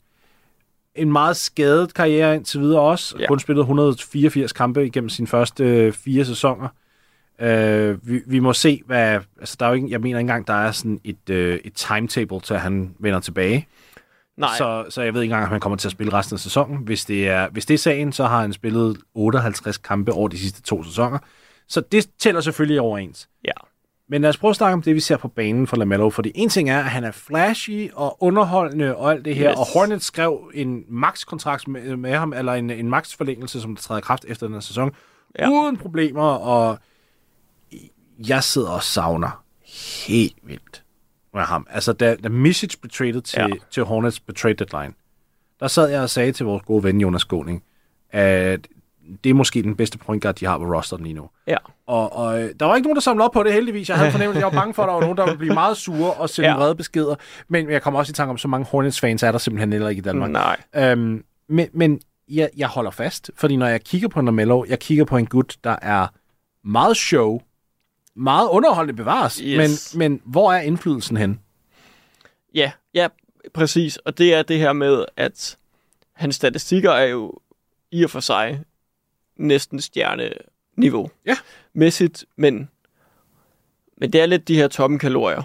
En 0.95 1.13
meget 1.13 1.37
skadet 1.37 1.95
karriere 1.95 2.35
indtil 2.35 2.61
videre 2.61 2.81
også. 2.81 3.17
Ja. 3.19 3.27
Kun 3.27 3.39
spillet 3.41 3.61
184 3.61 4.53
kampe 4.53 4.87
igennem 4.87 5.09
sine 5.09 5.27
første 5.29 5.65
øh, 5.65 5.93
fire 5.93 6.25
sæsoner. 6.25 6.69
Uh, 7.43 8.09
vi, 8.09 8.21
vi 8.27 8.39
må 8.39 8.53
se, 8.53 8.83
hvad... 8.87 9.21
Altså, 9.41 9.57
der 9.61 9.67
er 9.67 9.71
jo 9.71 9.75
ikke, 9.75 9.89
jeg 9.91 10.01
mener 10.01 10.19
ikke 10.19 10.21
engang, 10.21 10.47
der 10.47 10.55
er 10.55 10.73
sådan 10.73 11.01
et, 11.05 11.31
uh, 11.31 11.37
et 11.37 11.73
timetable 11.75 12.41
til, 12.41 12.55
at 12.55 12.61
han 12.61 12.95
vender 12.99 13.21
tilbage. 13.21 13.69
Nej, 14.37 14.51
Så, 14.59 14.85
så 14.89 15.03
jeg 15.03 15.15
ved 15.15 15.23
ikke 15.23 15.33
engang, 15.33 15.45
om 15.45 15.51
han 15.51 15.61
kommer 15.61 15.77
til 15.77 15.89
at 15.89 15.93
spille 15.93 16.13
resten 16.13 16.35
af 16.35 16.41
sæsonen. 16.41 16.79
Hvis 16.79 17.05
det 17.05 17.29
er, 17.29 17.49
hvis 17.49 17.67
det 17.67 17.75
er 17.75 17.79
sagen, 17.79 18.13
så 18.13 18.25
har 18.25 18.41
han 18.41 18.53
spillet 18.53 18.99
58 19.15 19.79
kampe 19.79 20.13
over 20.13 20.29
de 20.29 20.39
sidste 20.39 20.63
to 20.63 20.83
sæsoner. 20.83 21.19
Så 21.69 21.81
det 21.81 22.09
tæller 22.19 22.41
selvfølgelig 22.41 22.81
overens. 22.81 23.29
ja. 23.45 23.53
Men 24.09 24.23
lad 24.23 24.31
os 24.31 24.37
prøve 24.37 24.51
at 24.51 24.57
snakke 24.57 24.73
om 24.75 24.83
det, 24.83 24.95
vi 24.95 25.01
ser 25.01 25.17
på 25.17 25.29
banen 25.29 25.67
for 25.67 25.77
LaMelo. 25.77 26.11
Fordi 26.11 26.33
en 26.35 26.49
ting 26.49 26.71
er, 26.71 26.79
at 26.79 26.85
han 26.85 27.05
er 27.05 27.11
flashy 27.11 27.91
og 27.95 28.23
underholdende 28.23 28.97
og 28.97 29.13
alt 29.13 29.25
det 29.25 29.37
her. 29.37 29.51
Yes. 29.51 29.59
Og 29.59 29.67
Hornets 29.75 30.07
skrev 30.07 30.51
en 30.55 30.85
max-kontrakt 30.89 31.69
med, 31.69 31.97
med 31.97 32.15
ham, 32.15 32.33
eller 32.33 32.53
en, 32.53 32.71
en 32.71 32.91
max-forlængelse, 32.91 33.61
som 33.61 33.75
der 33.75 33.83
træder 33.83 34.01
kraft 34.01 34.25
efter 34.29 34.47
den 34.47 34.55
her 34.55 34.61
sæson. 34.61 34.91
Ja. 35.39 35.51
Uden 35.51 35.77
problemer, 35.77 36.23
og 36.23 36.79
jeg 38.19 38.45
sidder 38.45 38.71
og 38.71 38.83
savner 38.83 39.45
helt 40.07 40.37
vildt 40.43 40.83
med 41.35 41.43
ham. 41.43 41.67
Altså, 41.71 41.93
da, 41.93 42.17
da 42.17 42.29
Misic 42.29 42.75
blev 42.81 42.91
traded 42.91 43.21
til, 43.23 43.39
Ja. 43.39 43.49
til 43.71 43.83
Hornets 43.85 44.21
på 44.21 44.33
trade 44.33 44.55
deadline, 44.55 44.95
der 45.61 45.69
sad 45.69 45.89
jeg 45.89 46.01
og 46.01 46.11
sagde 46.11 46.33
til 46.33 46.47
vores 46.47 46.63
gode 46.67 46.83
ven 46.85 47.01
Jonas 47.01 47.21
Skåning, 47.21 47.63
at 48.11 48.69
det 49.25 49.31
er 49.31 49.35
måske 49.35 49.63
den 49.63 49.77
bedste 49.77 49.99
point 49.99 50.23
guard, 50.23 50.35
de 50.35 50.47
har 50.47 50.59
på 50.59 50.65
rosteren 50.65 51.03
lige 51.03 51.15
nu. 51.15 51.29
Ja. 51.47 51.57
Og, 51.87 52.13
og 52.17 52.43
øh, 52.43 52.51
der 52.61 52.67
var 52.67 52.77
ikke 52.77 52.87
nogen, 52.87 52.97
der 52.97 53.01
samlede 53.01 53.25
op 53.25 53.33
på 53.33 53.43
det 53.43 53.53
heldigvis. 53.53 53.89
Jeg 53.89 53.97
havde 53.99 54.11
fornemmelsen, 54.11 54.41
jeg 54.41 54.47
var 54.53 54.61
bange 54.61 54.75
for, 54.75 54.83
at 54.83 54.87
der 54.87 54.93
var 54.93 55.01
nogen, 55.01 55.17
der 55.17 55.25
ville 55.25 55.39
blive 55.39 55.55
meget 55.55 55.77
sure 55.77 56.13
og 56.13 56.31
sende 56.31 56.49
Ja. 56.49 56.55
ja. 56.55 56.59
vrede 56.59 56.75
beskeder. 56.75 57.15
Men 57.49 57.71
jeg 57.71 57.83
kommer 57.83 58.01
også 58.01 58.11
i 58.11 58.15
tanke 58.15 58.31
om, 58.31 58.39
så 58.39 58.49
mange 58.49 58.67
Hornets-fans 58.71 59.23
er 59.23 59.33
der 59.33 59.39
simpelthen 59.39 59.73
heller 59.73 59.89
ikke 59.89 60.01
i 60.01 60.03
Danmark. 60.03 60.31
Nej. 60.31 60.57
Øhm, 60.77 61.25
men 61.49 61.69
men 61.73 62.01
jeg, 62.29 62.51
jeg 62.57 62.69
holder 62.69 62.91
fast, 62.91 63.31
fordi 63.37 63.57
når 63.57 63.67
jeg 63.67 63.85
kigger 63.85 64.09
på 64.09 64.21
Lamello, 64.23 64.65
jeg 64.69 64.79
kigger 64.79 65.05
på 65.05 65.17
en 65.17 65.27
gut, 65.27 65.57
der 65.65 65.77
er 65.83 66.07
meget 66.65 66.97
show, 66.97 67.41
meget 68.17 68.49
underholdende 68.49 68.97
bevares, 68.97 69.35
Yes. 69.45 69.95
men, 69.95 70.01
men 70.11 70.21
hvor 70.25 70.53
er 70.53 70.61
indflydelsen 70.61 71.17
hen? 71.17 71.41
Ja, 72.55 72.73
ja, 72.95 73.09
præcis. 73.55 73.97
Og 73.97 74.19
det 74.19 74.35
er 74.35 74.43
det 74.43 74.59
her 74.59 74.73
med, 74.73 75.05
at 75.17 75.57
hans 76.13 76.37
statistikker 76.37 76.91
er 76.91 77.05
jo 77.07 77.39
i 77.91 78.05
og 78.05 78.11
for 78.11 78.21
sig 78.21 78.61
næsten 79.37 79.81
stjerneniveau. 79.81 81.11
Ja. 81.27 81.37
Mæssigt, 81.73 82.25
men, 82.37 82.71
men 83.97 84.13
det 84.13 84.21
er 84.21 84.27
lidt 84.27 84.49
de 84.49 84.55
her 84.57 84.69
tomme 84.69 84.99
kalorier. 84.99 85.43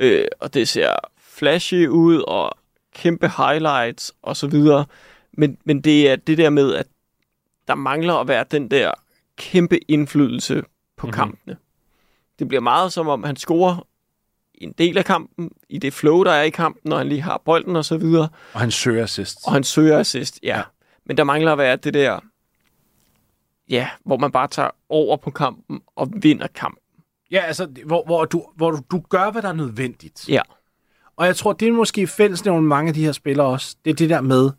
Øh, 0.00 0.24
og 0.40 0.54
det 0.54 0.68
ser 0.68 0.92
flashy 1.20 1.86
ud, 1.88 2.24
og 2.28 2.50
kæmpe 2.94 3.28
highlights, 3.36 4.12
og 4.22 4.36
så 4.36 4.46
videre. 4.46 4.84
Men, 5.32 5.58
men 5.64 5.80
det 5.80 6.10
er 6.10 6.16
det 6.16 6.38
der 6.38 6.50
med, 6.50 6.74
at 6.74 6.86
der 7.68 7.74
mangler 7.74 8.14
at 8.14 8.28
være 8.28 8.44
den 8.50 8.70
der 8.70 8.90
kæmpe 9.36 9.78
indflydelse 9.90 10.62
på 10.96 11.06
Mhm. 11.06 11.14
mm-hmm. 11.16 11.30
kampene. 11.30 11.56
Det 12.38 12.48
bliver 12.48 12.60
meget 12.60 12.92
som 12.92 13.08
om, 13.08 13.24
han 13.24 13.36
scorer 13.36 13.86
en 14.54 14.72
del 14.78 14.98
af 14.98 15.04
kampen, 15.04 15.50
i 15.68 15.78
det 15.78 15.92
flow, 15.92 16.24
der 16.24 16.32
er 16.32 16.42
i 16.42 16.50
kampen, 16.50 16.90
når 16.90 16.98
han 16.98 17.08
lige 17.08 17.22
har 17.22 17.42
bolden 17.44 17.76
og 17.76 17.84
så 17.84 17.96
videre, 17.98 18.28
Og 18.52 18.60
han 18.60 18.70
søger 18.70 19.02
assist. 19.04 19.38
og 19.46 19.52
han 19.52 19.64
søger 19.64 19.98
assist, 19.98 20.38
ja. 20.42 20.56
Ja. 20.56 20.62
Men 21.06 21.16
der 21.16 21.24
mangler 21.24 21.52
at 21.52 21.58
være 21.58 21.76
det 21.76 21.94
der, 21.94 22.20
ja, 23.68 23.88
hvor 24.04 24.16
man 24.16 24.32
bare 24.32 24.48
tager 24.48 24.70
over 24.88 25.16
på 25.16 25.30
kampen 25.30 25.80
og 25.96 26.08
vinder 26.22 26.46
kampen. 26.46 26.80
Ja, 27.30 27.40
altså, 27.40 27.68
hvor, 27.86 28.04
hvor, 28.06 28.24
du, 28.24 28.44
hvor 28.56 28.70
du, 28.70 28.78
du 28.90 29.00
gør, 29.08 29.30
hvad 29.30 29.42
der 29.42 29.48
er 29.48 29.52
nødvendigt. 29.52 30.28
Ja, 30.28 30.40
Og 31.16 31.26
jeg 31.26 31.36
tror, 31.36 31.52
det 31.52 31.68
er 31.68 31.72
måske 31.72 32.06
fællesnævn 32.06 32.66
mange 32.66 32.88
af 32.88 32.94
de 32.94 33.04
her 33.04 33.12
spillere 33.12 33.46
også. 33.46 33.76
Det 33.84 33.90
er 33.90 33.94
det 33.94 34.10
der 34.10 34.20
med, 34.20 34.50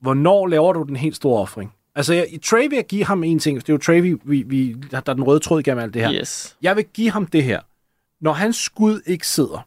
hvornår 0.00 0.46
laver 0.46 0.72
du 0.72 0.82
den 0.82 0.96
helt 0.96 1.16
store 1.16 1.40
offring? 1.42 1.74
Altså, 1.98 2.14
jeg, 2.14 2.26
i 2.30 2.38
Trey 2.38 2.68
vil 2.68 2.76
jeg 2.76 2.86
give 2.86 3.04
ham 3.04 3.24
en 3.24 3.38
ting. 3.38 3.60
Det 3.60 3.68
er 3.68 3.72
jo 3.72 3.78
Trey, 3.78 4.00
vi, 4.00 4.16
vi, 4.24 4.42
vi, 4.46 4.72
der 4.90 5.00
er 5.06 5.14
den 5.14 5.22
røde 5.24 5.40
tråd 5.40 5.60
igennem 5.60 5.84
alt 5.84 5.94
det 5.94 6.02
her. 6.02 6.12
yes. 6.12 6.56
Jeg 6.62 6.76
vil 6.76 6.84
give 6.84 7.10
ham 7.10 7.26
det 7.26 7.44
her. 7.44 7.60
Når 8.20 8.32
hans 8.32 8.56
skud 8.56 9.00
ikke 9.06 9.26
sidder, 9.26 9.66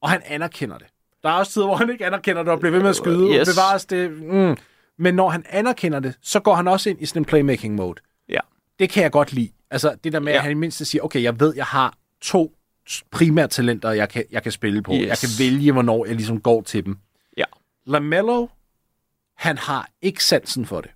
og 0.00 0.10
han 0.10 0.22
anerkender 0.26 0.78
det. 0.78 0.86
Der 1.22 1.28
er 1.28 1.32
også 1.32 1.52
tider, 1.52 1.66
hvor 1.66 1.76
han 1.76 1.90
ikke 1.90 2.06
anerkender 2.06 2.42
det 2.42 2.52
og 2.52 2.60
bliver 2.60 2.72
ved 2.72 2.80
med 2.80 2.90
at 2.90 2.96
skyde. 2.96 3.28
Yes. 3.28 3.48
Yes. 3.48 3.54
Bevares 3.56 3.84
det. 3.84 4.10
Mm. 4.10 4.56
Men 4.98 5.14
når 5.14 5.28
han 5.28 5.44
anerkender 5.50 6.00
det, 6.00 6.14
så 6.22 6.40
går 6.40 6.54
han 6.54 6.68
også 6.68 6.90
ind 6.90 7.02
i 7.02 7.06
sådan 7.06 7.20
en 7.20 7.24
playmaking 7.24 7.74
mode. 7.74 8.00
Ja. 8.28 8.40
Det 8.78 8.90
kan 8.90 9.02
jeg 9.02 9.12
godt 9.12 9.32
lide. 9.32 9.50
Altså 9.70 9.96
det 10.04 10.12
der 10.12 10.20
med. 10.20 10.32
Ja. 10.32 10.36
at 10.38 10.42
han 10.42 10.50
i 10.50 10.54
mindste 10.54 10.84
siger, 10.84 11.02
okay, 11.02 11.22
jeg 11.22 11.40
ved, 11.40 11.54
jeg 11.56 11.64
har 11.64 11.94
to 12.20 12.56
primære 13.10 13.48
talenter, 13.48 13.90
jeg 13.90 14.08
kan, 14.08 14.24
jeg 14.30 14.42
kan 14.42 14.52
spille 14.52 14.82
på. 14.82 14.92
Yes. 14.92 15.08
Jeg 15.08 15.18
kan 15.18 15.28
vælge, 15.38 15.72
hvornår 15.72 16.06
jeg 16.06 16.14
ligesom 16.14 16.40
går 16.40 16.62
til 16.62 16.84
dem. 16.84 16.98
Ja. 17.36 17.44
LaMelo, 17.86 18.46
han 19.36 19.58
har 19.58 19.88
ikke 20.02 20.24
sansen 20.24 20.66
for 20.66 20.80
det. 20.80 20.90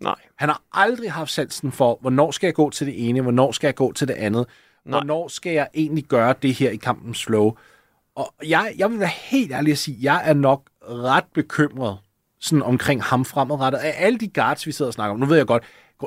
Nej. 0.00 0.14
Han 0.36 0.48
har 0.48 0.62
aldrig 0.72 1.12
haft 1.12 1.30
sansen 1.30 1.72
for, 1.72 1.98
hvornår 2.00 2.30
skal 2.30 2.46
jeg 2.46 2.54
gå 2.54 2.70
til 2.70 2.86
det 2.86 3.08
ene, 3.08 3.20
hvornår 3.20 3.52
skal 3.52 3.68
jeg 3.68 3.74
gå 3.74 3.92
til 3.92 4.08
det 4.08 4.14
andet, 4.14 4.46
Nej. 4.84 4.98
hvornår 4.98 5.28
skal 5.28 5.52
jeg 5.52 5.68
egentlig 5.74 6.04
gøre 6.04 6.34
det 6.42 6.54
her 6.54 6.70
i 6.70 6.76
kampens 6.76 7.24
flow. 7.24 7.52
Og 8.14 8.34
jeg, 8.46 8.72
jeg 8.78 8.90
vil 8.90 9.00
være 9.00 9.10
helt 9.30 9.52
ærlig 9.52 9.72
at 9.72 9.78
sige, 9.78 9.98
jeg 10.00 10.22
er 10.24 10.34
nok 10.34 10.62
ret 10.88 11.24
bekymret 11.34 11.98
sådan 12.40 12.62
omkring 12.62 13.02
ham 13.02 13.24
fremadrettet. 13.24 13.78
Af 13.78 13.94
alle 13.98 14.18
de 14.18 14.28
guards, 14.28 14.66
vi 14.66 14.72
sidder 14.72 14.88
og 14.88 14.94
snakker 14.94 15.14
om, 15.14 15.20
nu 15.20 15.26
ved 15.26 15.36
jeg 15.36 15.46
godt, 15.46 15.62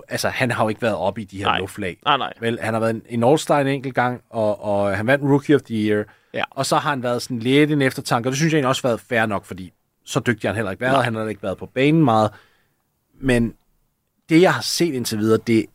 altså 0.08 0.30
han 0.30 0.52
har 0.52 0.64
jo 0.64 0.70
ikke 0.70 0.82
været 0.82 0.96
oppe 0.96 1.22
i 1.22 1.24
de 1.26 1.38
her 1.38 1.46
Nej. 1.46 1.60
luftlag. 1.60 1.98
Nej, 2.06 2.18
nej. 2.18 2.34
Vel, 2.42 2.60
han 2.62 2.74
har 2.74 2.80
været 2.82 2.96
en, 2.96 3.02
en 3.10 3.24
All-Star 3.24 3.60
en 3.60 3.68
enkelt 3.68 3.96
gang, 3.96 4.22
og, 4.30 4.64
og 4.64 4.98
han 4.98 5.08
vandt 5.08 5.24
Rookie 5.24 5.56
of 5.56 5.62
the 5.62 5.76
Year. 5.76 6.04
Ja. 6.34 6.44
Og 6.52 6.66
så 6.66 6.76
har 6.76 6.90
han 6.90 7.04
været 7.04 7.22
sådan 7.22 7.40
lidt 7.40 7.72
en 7.72 7.82
eftertanke, 7.82 8.30
og 8.30 8.32
det 8.32 8.38
synes 8.38 8.54
jeg 8.54 8.58
egentlig 8.58 8.70
også 8.70 8.82
har 8.82 8.90
været 8.90 9.02
fair 9.02 9.26
nok, 9.26 9.46
fordi 9.46 9.72
så 10.06 10.20
dygtig 10.20 10.48
har 10.48 10.54
han 10.54 10.56
heller 10.56 10.72
ikke 10.72 10.82
været. 10.82 11.04
Han 11.04 11.16
har 11.16 11.28
ikke 11.28 11.44
været 11.44 11.58
på 11.58 11.66
banen 11.66 12.04
meget. 12.04 12.32
Men 13.22 13.54
det, 14.30 14.42
jeg 14.42 14.54
har 14.54 14.62
set 14.62 14.94
indtil 14.94 15.18
videre, 15.18 15.40
det, 15.48 15.66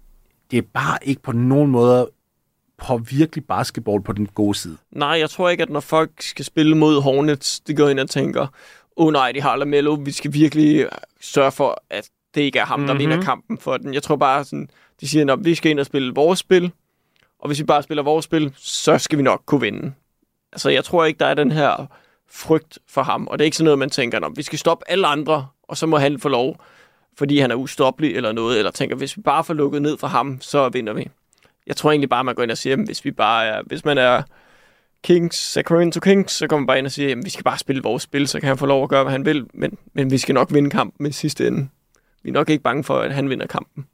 det 0.50 0.59
er 0.59 0.62
bare 0.74 0.98
ikke 1.02 1.22
på 1.22 1.32
nogen 1.32 1.70
måde 1.70 2.11
på 2.78 2.96
virkelig 2.96 3.44
basketball 3.44 4.02
på 4.02 4.12
den 4.12 4.26
gode 4.26 4.55
side. 4.55 4.76
Nej, 4.90 5.09
jeg 5.09 5.30
tror 5.30 5.48
ikke, 5.48 5.62
at 5.62 5.70
når 5.70 5.80
folk 5.80 6.11
skal 6.22 6.44
spille 6.44 6.76
mod 6.76 7.00
Hornets, 7.02 7.61
de 7.61 7.74
går 7.74 7.88
ind 7.88 8.00
og 8.00 8.11
tænker, 8.11 8.42
åh 8.96 9.07
oh, 9.07 9.12
nej, 9.12 9.32
de 9.32 9.40
har 9.42 9.57
LaMelo, 9.57 9.94
vi 9.94 10.12
skal 10.12 10.32
virkelig 10.32 10.86
sørge 11.20 11.52
for, 11.52 11.82
at 11.90 12.09
det 12.34 12.40
ikke 12.40 12.59
er 12.59 12.64
ham, 12.64 12.80
der 12.80 12.86
Mhm. 12.94 13.02
mm-hmm. 13.02 13.11
vinder 13.11 13.24
kampen 13.24 13.59
for 13.59 13.76
den. 13.76 13.94
Jeg 13.94 14.02
tror 14.02 14.16
bare, 14.16 14.44
sådan, 14.44 14.68
de 15.00 15.09
siger, 15.09 15.32
at 15.32 15.44
vi 15.44 15.55
skal 15.55 15.70
ind 15.70 15.80
og 15.80 15.86
spille 15.86 16.14
vores 16.14 16.38
spil, 16.38 16.72
og 17.38 17.46
hvis 17.46 17.59
vi 17.59 17.64
bare 17.64 17.82
spiller 17.82 18.02
vores 18.02 18.24
spil, 18.24 18.52
så 18.57 18.98
skal 18.98 19.18
vi 19.18 19.22
nok 19.22 19.42
kunne 19.46 19.61
vinde. 19.61 19.92
Altså, 20.52 20.70
jeg 20.70 20.84
tror 20.84 21.05
ikke, 21.05 21.18
der 21.18 21.26
er 21.26 21.34
den 21.34 21.52
her 21.52 21.86
frygt 22.30 22.78
for 22.88 23.02
ham, 23.02 23.26
og 23.26 23.38
det 23.38 23.42
er 23.42 23.46
ikke 23.46 23.57
sådan 23.57 23.64
noget, 23.64 23.78
man 23.78 23.90
tænker, 23.90 24.20
at 24.20 24.32
vi 24.36 24.42
skal 24.42 24.59
stoppe 24.59 24.84
alle 24.90 25.07
andre, 25.07 25.46
og 25.62 25.76
så 25.76 25.86
må 25.86 25.98
han 25.98 26.18
få 26.20 26.28
lov, 26.28 26.57
fordi 27.19 27.39
han 27.39 27.51
er 27.51 27.55
ustoppelig 27.55 28.17
eller 28.17 28.33
noget, 28.33 28.59
eller 28.59 28.71
tænker, 28.71 28.97
hvis 28.97 29.17
vi 29.17 29.23
bare 29.23 29.45
får 29.45 29.55
lukket 29.55 29.83
ned 29.83 29.99
for 29.99 30.07
ham, 30.07 30.41
så 30.41 30.69
vinder 30.69 30.93
vi. 30.93 31.09
Jeg 31.67 31.77
tror 31.77 31.91
egentlig 31.91 32.11
bare, 32.11 32.25
man 32.25 32.35
går 32.35 32.43
ind 32.43 32.51
og 32.51 32.59
siger, 32.59 32.77
at 32.77 32.85
hvis 32.85 33.05
vi 33.05 33.11
bare 33.11 33.47
er, 33.47 33.62
hvis 33.67 33.85
man 33.85 33.99
er 33.99 34.23
Kings, 35.05 35.37
Sacramento 35.37 36.01
Kings, 36.01 36.33
så 36.33 36.47
kommer 36.47 36.61
man 36.61 36.67
bare 36.67 36.79
ind 36.79 36.87
og 36.87 36.93
siger, 36.93 37.12
at 37.12 37.25
vi 37.25 37.31
skal 37.31 37.45
bare 37.45 37.59
spille 37.59 37.83
vores 37.83 38.03
spil, 38.03 38.29
så 38.29 38.41
kan 38.41 38.47
han 38.49 38.59
få 38.59 38.67
lov 38.67 38.83
at 38.83 38.89
gøre, 38.89 39.03
hvad 39.03 39.12
han 39.12 39.25
vil, 39.25 39.47
men, 39.55 39.79
men 39.93 40.11
vi 40.11 40.19
skal 40.19 40.35
nok 40.35 40.53
vinde 40.53 40.71
kampen 40.71 41.07
i 41.07 41.12
sidste 41.12 41.47
ende. 41.47 41.69
Vi 42.23 42.29
er 42.29 42.33
nok 42.33 42.51
ikke 42.51 42.62
bange 42.62 42.85
for, 42.85 42.99
at 42.99 43.15
han 43.15 43.31
vinder 43.31 43.47
kampen. 43.47 43.87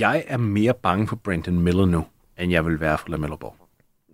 Jeg 0.00 0.24
er 0.26 0.36
mere 0.36 0.74
bange 0.74 1.08
for 1.08 1.16
Brandon 1.16 1.60
Miller 1.60 1.84
nu, 1.84 2.04
end 2.38 2.52
jeg 2.52 2.66
vil 2.66 2.80
være 2.80 2.98
for 2.98 3.08
LaMelo 3.08 3.36
Ball. 3.36 3.52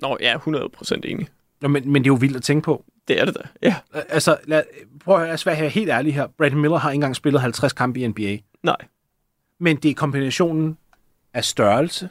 Nå, 0.02 0.16
jeg 0.20 0.32
er 0.32 0.38
100% 0.38 1.00
enig. 1.04 1.28
Nå, 1.60 1.68
men, 1.68 1.92
men 1.92 2.04
det 2.04 2.10
er 2.10 2.14
jo 2.14 2.18
vildt 2.20 2.36
at 2.36 2.42
tænke 2.42 2.64
på. 2.64 2.84
Det 3.08 3.20
er 3.20 3.24
det 3.24 3.34
da, 3.34 3.40
ja. 3.62 3.76
Altså, 3.92 4.36
lad, 4.44 4.62
prøv 5.04 5.22
at 5.22 5.30
altså, 5.30 5.50
være 5.50 5.68
helt 5.68 5.90
ærlig 5.90 6.14
her. 6.14 6.26
Brandon 6.38 6.60
Miller 6.60 6.78
har 6.78 6.90
ikke 6.90 6.94
engang 6.94 7.16
spillet 7.16 7.40
50 7.40 7.72
kampe 7.72 8.00
i 8.00 8.06
NBA. 8.06 8.36
Nej. 8.62 8.76
Men 9.60 9.76
det 9.76 9.90
er 9.90 9.94
kombinationen 9.94 10.78
af 11.34 11.44
størrelse, 11.44 12.08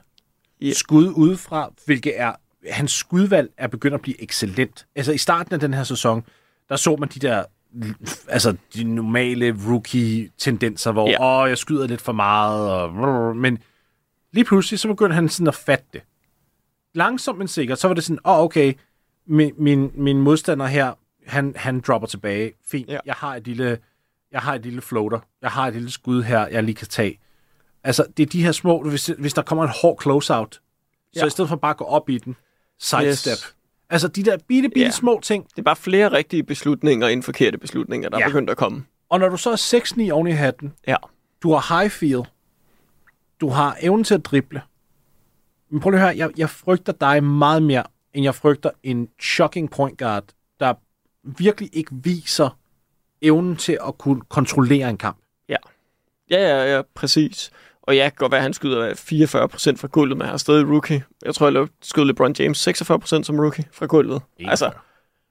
yeah. 0.64 0.76
skud 0.76 1.08
udefra, 1.16 1.72
hvilket 1.86 2.14
er, 2.20 2.34
hans 2.70 2.92
skudvalg 2.92 3.50
er 3.58 3.68
begyndt 3.68 3.94
at 3.94 4.02
blive 4.02 4.24
excellent. 4.24 4.88
Altså 4.96 5.12
i 5.12 5.18
starten 5.18 5.54
af 5.54 5.60
den 5.60 5.74
her 5.74 5.84
sæson, 5.84 6.24
der 6.70 6.76
så 6.76 6.96
man 6.96 7.10
de 7.10 7.20
der, 7.20 7.44
altså 8.28 8.56
de 8.76 8.84
normale 8.84 9.56
rookie-tendenser, 9.68 10.92
hvor, 10.92 11.10
Ja. 11.10 11.44
åh, 11.44 11.50
jeg 11.50 11.58
skyder 11.58 11.88
lidt 11.88 12.02
for 12.02 12.12
meget, 12.12 12.70
og, 12.72 13.36
men 13.36 13.58
lige 14.32 14.46
pludselig, 14.46 14.80
så 14.80 14.88
begyndte 14.88 15.16
han 15.16 15.30
sådan 15.30 15.48
at 15.48 15.56
fatte 15.56 15.86
det. 15.94 16.02
Langsomt, 16.94 17.38
men 17.38 17.48
sikkert, 17.48 17.80
så 17.80 17.88
var 17.88 17.94
det 17.96 18.04
sådan, 18.04 18.20
åh, 18.26 18.39
okay, 18.39 18.74
min, 19.32 19.54
min, 19.58 19.92
min 19.96 20.22
modstander 20.22 20.66
her, 20.66 20.94
han, 21.28 21.54
han 21.56 21.80
dropper 21.80 22.08
tilbage. 22.08 22.52
Fint, 22.72 22.90
Ja. 22.90 22.98
jeg 23.06 23.14
har 23.18 23.36
et 23.36 23.48
lille, 23.48 23.78
jeg 24.32 24.42
har 24.42 24.56
et 24.56 24.62
lille 24.64 24.82
floater. 24.82 25.20
Jeg 25.42 25.50
har 25.52 25.68
et 25.68 25.74
lille 25.74 25.92
skud 25.92 26.24
her, 26.24 26.48
jeg 26.48 26.64
lige 26.64 26.76
kan 26.76 26.88
tage. 26.88 27.20
Altså, 27.84 28.06
det 28.18 28.24
er 28.24 28.28
de 28.28 28.44
her 28.44 28.52
små, 28.52 28.84
hvis, 28.84 29.12
hvis 29.20 29.34
der 29.34 29.42
kommer 29.42 29.64
en 29.64 29.72
hård 29.82 30.02
closeout, 30.02 30.54
så 31.14 31.20
Ja. 31.20 31.26
i 31.26 31.30
stedet 31.30 31.50
for 31.50 31.56
bare 31.56 31.70
at 31.70 31.78
gå 31.78 31.84
op 31.86 32.10
i 32.10 32.18
den, 32.18 32.36
sidestep. 32.80 33.32
Yes. 33.32 33.56
Altså, 33.90 34.08
de 34.08 34.24
der 34.24 34.38
bitte, 34.48 34.70
bitte 34.70 34.82
Ja. 34.82 34.92
små 34.92 35.20
ting. 35.24 35.46
Det 35.50 35.58
er 35.60 35.64
bare 35.64 35.76
flere 35.76 36.12
rigtige 36.12 36.44
beslutninger 36.44 37.08
end 37.08 37.24
forkerte 37.24 37.58
beslutninger, 37.58 38.10
der 38.10 38.18
er 38.18 38.22
Ja. 38.22 38.28
begyndt 38.28 38.50
at 38.50 38.58
komme. 38.58 38.86
Og 39.10 39.20
når 39.20 39.30
du 39.30 39.38
så 39.38 39.52
er 39.52 39.56
6-9 39.56 40.12
oven 40.12 40.28
i 40.28 40.32
hatten, 40.32 40.74
Ja. 40.88 40.96
du 41.44 41.54
har 41.54 41.80
high 41.80 41.92
feel, 41.92 42.26
du 43.42 43.50
har 43.50 43.78
evnen 43.82 44.04
til 44.04 44.14
at 44.14 44.26
drible. 44.26 44.62
Men 45.70 45.80
prøv 45.80 45.90
lige 45.90 46.02
at 46.02 46.08
høre, 46.08 46.18
jeg, 46.18 46.30
jeg 46.40 46.50
frygter 46.50 46.94
dig 46.94 47.24
meget 47.24 47.64
mere, 47.64 47.84
end 48.14 48.24
jeg 48.24 48.36
frygter 48.36 48.70
en 48.84 49.09
shocking 49.22 49.72
point 49.72 49.99
guard, 49.99 50.24
der 50.59 50.74
virkelig 51.24 51.70
ikke 51.74 51.91
viser 52.03 52.57
evnen 53.22 53.55
til 53.55 53.78
at 53.88 53.97
kunne 53.97 54.22
kontrollere 54.30 54.89
en 54.89 54.97
kamp. 54.97 55.18
Ja, 55.49 55.57
ja, 56.30 56.76
ja, 56.76 56.82
præcis. 56.95 57.51
Og 57.82 57.95
ja, 57.95 58.03
det 58.05 58.12
kan 58.12 58.18
godt 58.18 58.32
være, 58.32 58.39
at 58.39 58.43
han 58.43 58.53
skyder 58.53 58.93
44% 58.93 59.78
fra 59.78 59.88
gulvet, 59.88 60.18
men 60.18 60.26
han 60.26 60.34
er 60.34 60.38
stadig 60.38 60.68
rookie. 60.70 61.03
Jeg 61.26 61.36
tror, 61.36 61.49
jeg 61.59 61.68
skød 61.82 62.05
LeBron 62.05 62.36
James 62.39 62.68
46% 62.68 63.24
som 63.24 63.39
rookie 63.39 63.66
fra 63.72 63.86
gulvet. 63.86 64.22
41. 64.38 64.49
Altså, 64.51 64.72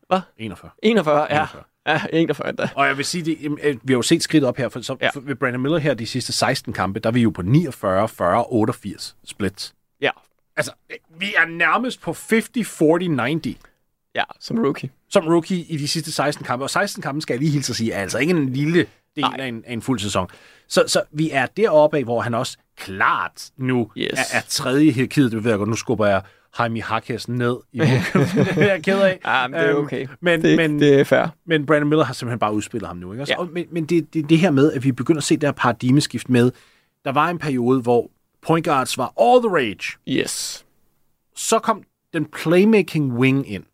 Hvad? 0.08 0.20
41. 0.38 0.70
41, 0.82 1.20
ja. 1.20 1.26
41. 1.36 1.62
Ja, 1.86 2.02
41 2.12 2.52
da. 2.52 2.68
Og 2.76 2.86
jeg 2.86 2.96
vil 2.96 3.04
sige, 3.04 3.24
det, 3.24 3.38
øh, 3.62 3.76
vi 3.82 3.92
har 3.92 3.98
jo 3.98 4.02
set 4.02 4.22
skridt 4.22 4.44
op 4.44 4.56
her, 4.56 4.68
for, 4.68 4.80
så, 4.80 4.96
Ja. 5.00 5.04
ja. 5.06 5.10
for 5.14 5.20
ved 5.20 5.34
Brandon 5.34 5.60
Miller 5.62 5.78
her 5.78 5.94
de 5.94 6.06
sidste 6.06 6.32
16 6.32 6.72
kampe, 6.72 7.00
der 7.00 7.08
er 7.08 7.12
vi 7.12 7.20
jo 7.22 7.30
på 7.30 7.42
49, 7.42 8.08
40, 8.08 8.44
88 8.48 9.16
splits. 9.24 9.74
Ja, 10.00 10.10
Altså, 10.60 10.72
vi 11.18 11.34
er 11.38 11.46
nærmest 11.46 12.00
på 12.00 12.16
50, 12.30 12.48
40, 12.68 13.04
90 13.16 13.56
ja, 14.14 14.22
som 14.40 14.58
rookie. 14.58 14.90
som 15.08 15.26
rookie 15.26 15.58
i 15.58 15.76
de 15.76 15.88
sidste 15.88 16.12
16 16.12 16.44
kampe. 16.44 16.64
Og 16.64 16.70
16 16.70 17.02
kampe, 17.02 17.20
skal 17.20 17.34
jeg 17.34 17.40
lige 17.40 17.50
hilse 17.52 17.72
at 17.72 17.76
sige, 17.76 17.92
er 17.92 18.02
altså 18.02 18.18
ikke 18.18 18.30
en 18.30 18.52
lille 18.52 18.86
del 19.16 19.24
Nej. 19.24 19.36
af 19.38 19.46
en, 19.46 19.62
af 19.66 19.72
en 19.72 19.82
fuld 19.82 19.98
sæson. 19.98 20.28
Så, 20.68 20.84
så 20.86 21.02
vi 21.12 21.30
er 21.32 21.46
deroppe 21.46 21.96
af, 21.98 22.04
hvor 22.04 22.20
han 22.20 22.34
også 22.34 22.56
klart 22.76 23.50
nu 23.56 23.90
Yes. 23.96 24.10
er, 24.12 24.38
er 24.38 24.42
tredje 24.48 24.84
i 24.84 24.90
hierarkiet. 24.90 25.32
Det 25.32 25.44
ved 25.44 25.50
jeg 25.50 25.58
godt, 25.58 25.68
nu 25.68 25.76
skubber 25.76 26.06
jeg 26.06 26.22
Jaime 26.58 26.82
Hakkes 26.82 27.28
ned 27.28 27.56
i 27.72 27.78
det 27.80 27.88
er 28.56 28.60
jeg 28.66 28.82
ked 28.84 29.00
af. 29.00 29.18
Ja, 29.24 29.48
men 29.48 29.60
det 29.60 29.66
er 29.66 29.76
Øhm, 29.76 29.84
okay. 29.84 30.06
Men, 30.20 30.42
det, 30.42 30.56
men, 30.56 30.80
det 30.80 31.00
er 31.00 31.04
fair. 31.04 31.26
men 31.46 31.66
Brandon 31.66 31.88
Miller 31.88 32.04
har 32.04 32.14
simpelthen 32.14 32.38
bare 32.38 32.54
udspillet 32.54 32.88
ham 32.88 32.96
nu. 32.96 33.12
Ikke? 33.12 33.22
Også? 33.22 33.32
Ja. 33.32 33.38
Og, 33.38 33.48
men 33.52 33.66
men 33.70 33.84
det, 33.84 34.14
det, 34.14 34.28
det 34.30 34.38
her 34.38 34.50
med, 34.50 34.72
at 34.72 34.84
vi 34.84 34.92
begynder 34.92 35.18
at 35.18 35.24
se 35.24 35.34
det 35.36 35.42
her 35.46 35.52
paradigmeskift 35.52 36.28
med, 36.28 36.50
der 37.04 37.12
var 37.12 37.28
en 37.30 37.38
periode, 37.38 37.80
hvor 37.80 38.10
point 38.42 38.66
guards 38.66 38.98
var 38.98 39.12
all 39.20 39.42
the 39.42 39.50
rage. 39.56 39.98
Yes. 40.08 40.64
Så 41.36 41.58
kom 41.58 41.82
den 42.12 42.24
playmaking 42.24 43.12
wing 43.12 43.50
ind. 43.50 43.64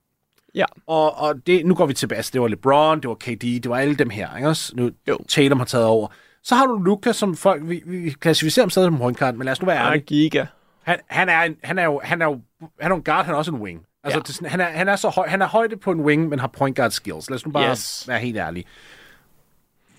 Ja. 0.54 0.64
Og, 0.86 1.16
og 1.18 1.46
det, 1.46 1.66
nu 1.66 1.74
går 1.74 1.86
vi 1.86 1.94
tilbage. 1.94 2.16
Altså, 2.16 2.30
det 2.32 2.40
var 2.40 2.48
LeBron, 2.48 3.00
det 3.00 3.08
var 3.08 3.14
KD, 3.14 3.40
det 3.42 3.68
var 3.68 3.76
alle 3.78 3.94
dem 3.94 4.10
her. 4.10 4.36
Ikke? 4.36 4.48
Også 4.48 4.72
Nu 4.76 4.90
Jo. 5.08 5.18
Tatum 5.28 5.58
har 5.58 5.66
taget 5.66 5.86
over. 5.86 6.08
Så 6.42 6.54
har 6.54 6.66
du 6.66 6.76
Luka, 6.82 7.12
som 7.12 7.36
folk, 7.36 7.62
vi, 7.68 7.82
vi 7.86 8.10
klassificerer 8.10 8.64
ham 8.64 8.70
stadig 8.70 8.86
som 8.86 8.98
point 8.98 9.18
guard, 9.18 9.34
men 9.34 9.44
lad 9.44 9.52
os 9.52 9.60
nu 9.62 9.66
være 9.66 9.86
ærlige. 9.86 10.04
giga. 10.04 10.44
Han, 10.82 10.98
han, 11.06 11.28
er 11.28 11.42
en, 11.42 11.56
han, 11.64 11.78
er 11.78 11.84
jo, 11.84 12.00
han 12.04 12.22
er 12.22 12.26
jo 12.26 12.40
han 12.60 12.70
er 12.80 12.88
jo 12.88 12.96
en 12.96 13.02
guard, 13.04 13.24
han 13.24 13.34
er 13.34 13.38
også 13.38 13.52
en 13.52 13.60
wing. 13.60 13.82
Altså, 14.04 14.18
Ja. 14.18 14.22
det, 14.22 14.34
sådan- 14.34 14.50
han, 14.50 14.60
er, 14.60 14.64
han, 14.64 14.88
er 14.88 14.96
så 14.96 15.08
høj, 15.08 15.28
han 15.28 15.42
er 15.42 15.46
højde 15.46 15.76
på 15.76 15.90
en 15.90 16.00
wing, 16.00 16.28
men 16.28 16.38
har 16.38 16.46
point 16.46 16.76
guard 16.76 16.90
skills. 16.90 17.30
Lad 17.30 17.34
os 17.36 17.46
nu 17.46 17.52
bare 17.52 17.70
yes. 17.70 18.08
være 18.08 18.18
helt 18.18 18.36
ærlige. 18.36 18.64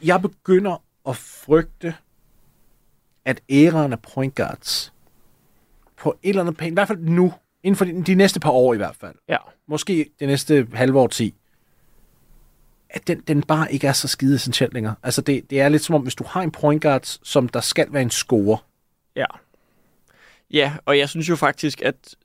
Jeg 0.03 0.22
begynder 0.22 0.84
at 1.09 1.15
frygte, 1.15 1.93
at 3.28 3.42
æraen 3.50 3.94
af 3.94 4.00
point 4.00 4.36
guards 4.36 4.94
på 5.98 6.18
et 6.24 6.30
eller 6.30 6.42
andet 6.42 6.58
plan, 6.58 6.72
i 6.72 6.74
hvert 6.74 6.88
fald 6.88 7.00
nu, 7.00 7.34
inden 7.64 7.76
for 7.78 7.86
de, 7.86 8.04
de 8.04 8.16
næste 8.16 8.40
par 8.40 8.50
år 8.52 8.74
i 8.74 8.78
hvert 8.78 8.96
fald, 8.96 9.16
Ja. 9.30 9.38
måske 9.68 10.10
det 10.20 10.28
næste 10.28 10.68
halve 10.74 11.00
år 11.00 11.08
10, 11.08 11.36
at 12.90 13.08
den, 13.08 13.20
den 13.28 13.44
bare 13.44 13.74
ikke 13.74 13.88
er 13.88 13.92
så 13.94 14.08
skide 14.08 14.36
essentiel 14.36 14.70
længere. 14.74 14.96
Altså 15.04 15.22
det, 15.22 15.50
det 15.50 15.62
er 15.62 15.70
lidt 15.70 15.84
som 15.84 15.96
om, 15.96 16.02
hvis 16.02 16.16
du 16.16 16.24
har 16.28 16.42
en 16.42 16.52
point 16.52 16.82
guard, 16.82 17.18
som 17.24 17.50
der 17.50 17.62
skal 17.62 17.88
være 17.94 18.02
en 18.02 18.10
score, 18.10 18.58
Ja. 19.16 19.26
Ja, 20.52 20.74
og 20.86 20.98
jeg 20.98 21.10
synes 21.10 21.30
jo 21.30 21.36
faktisk, 21.36 21.82
at 21.82 22.16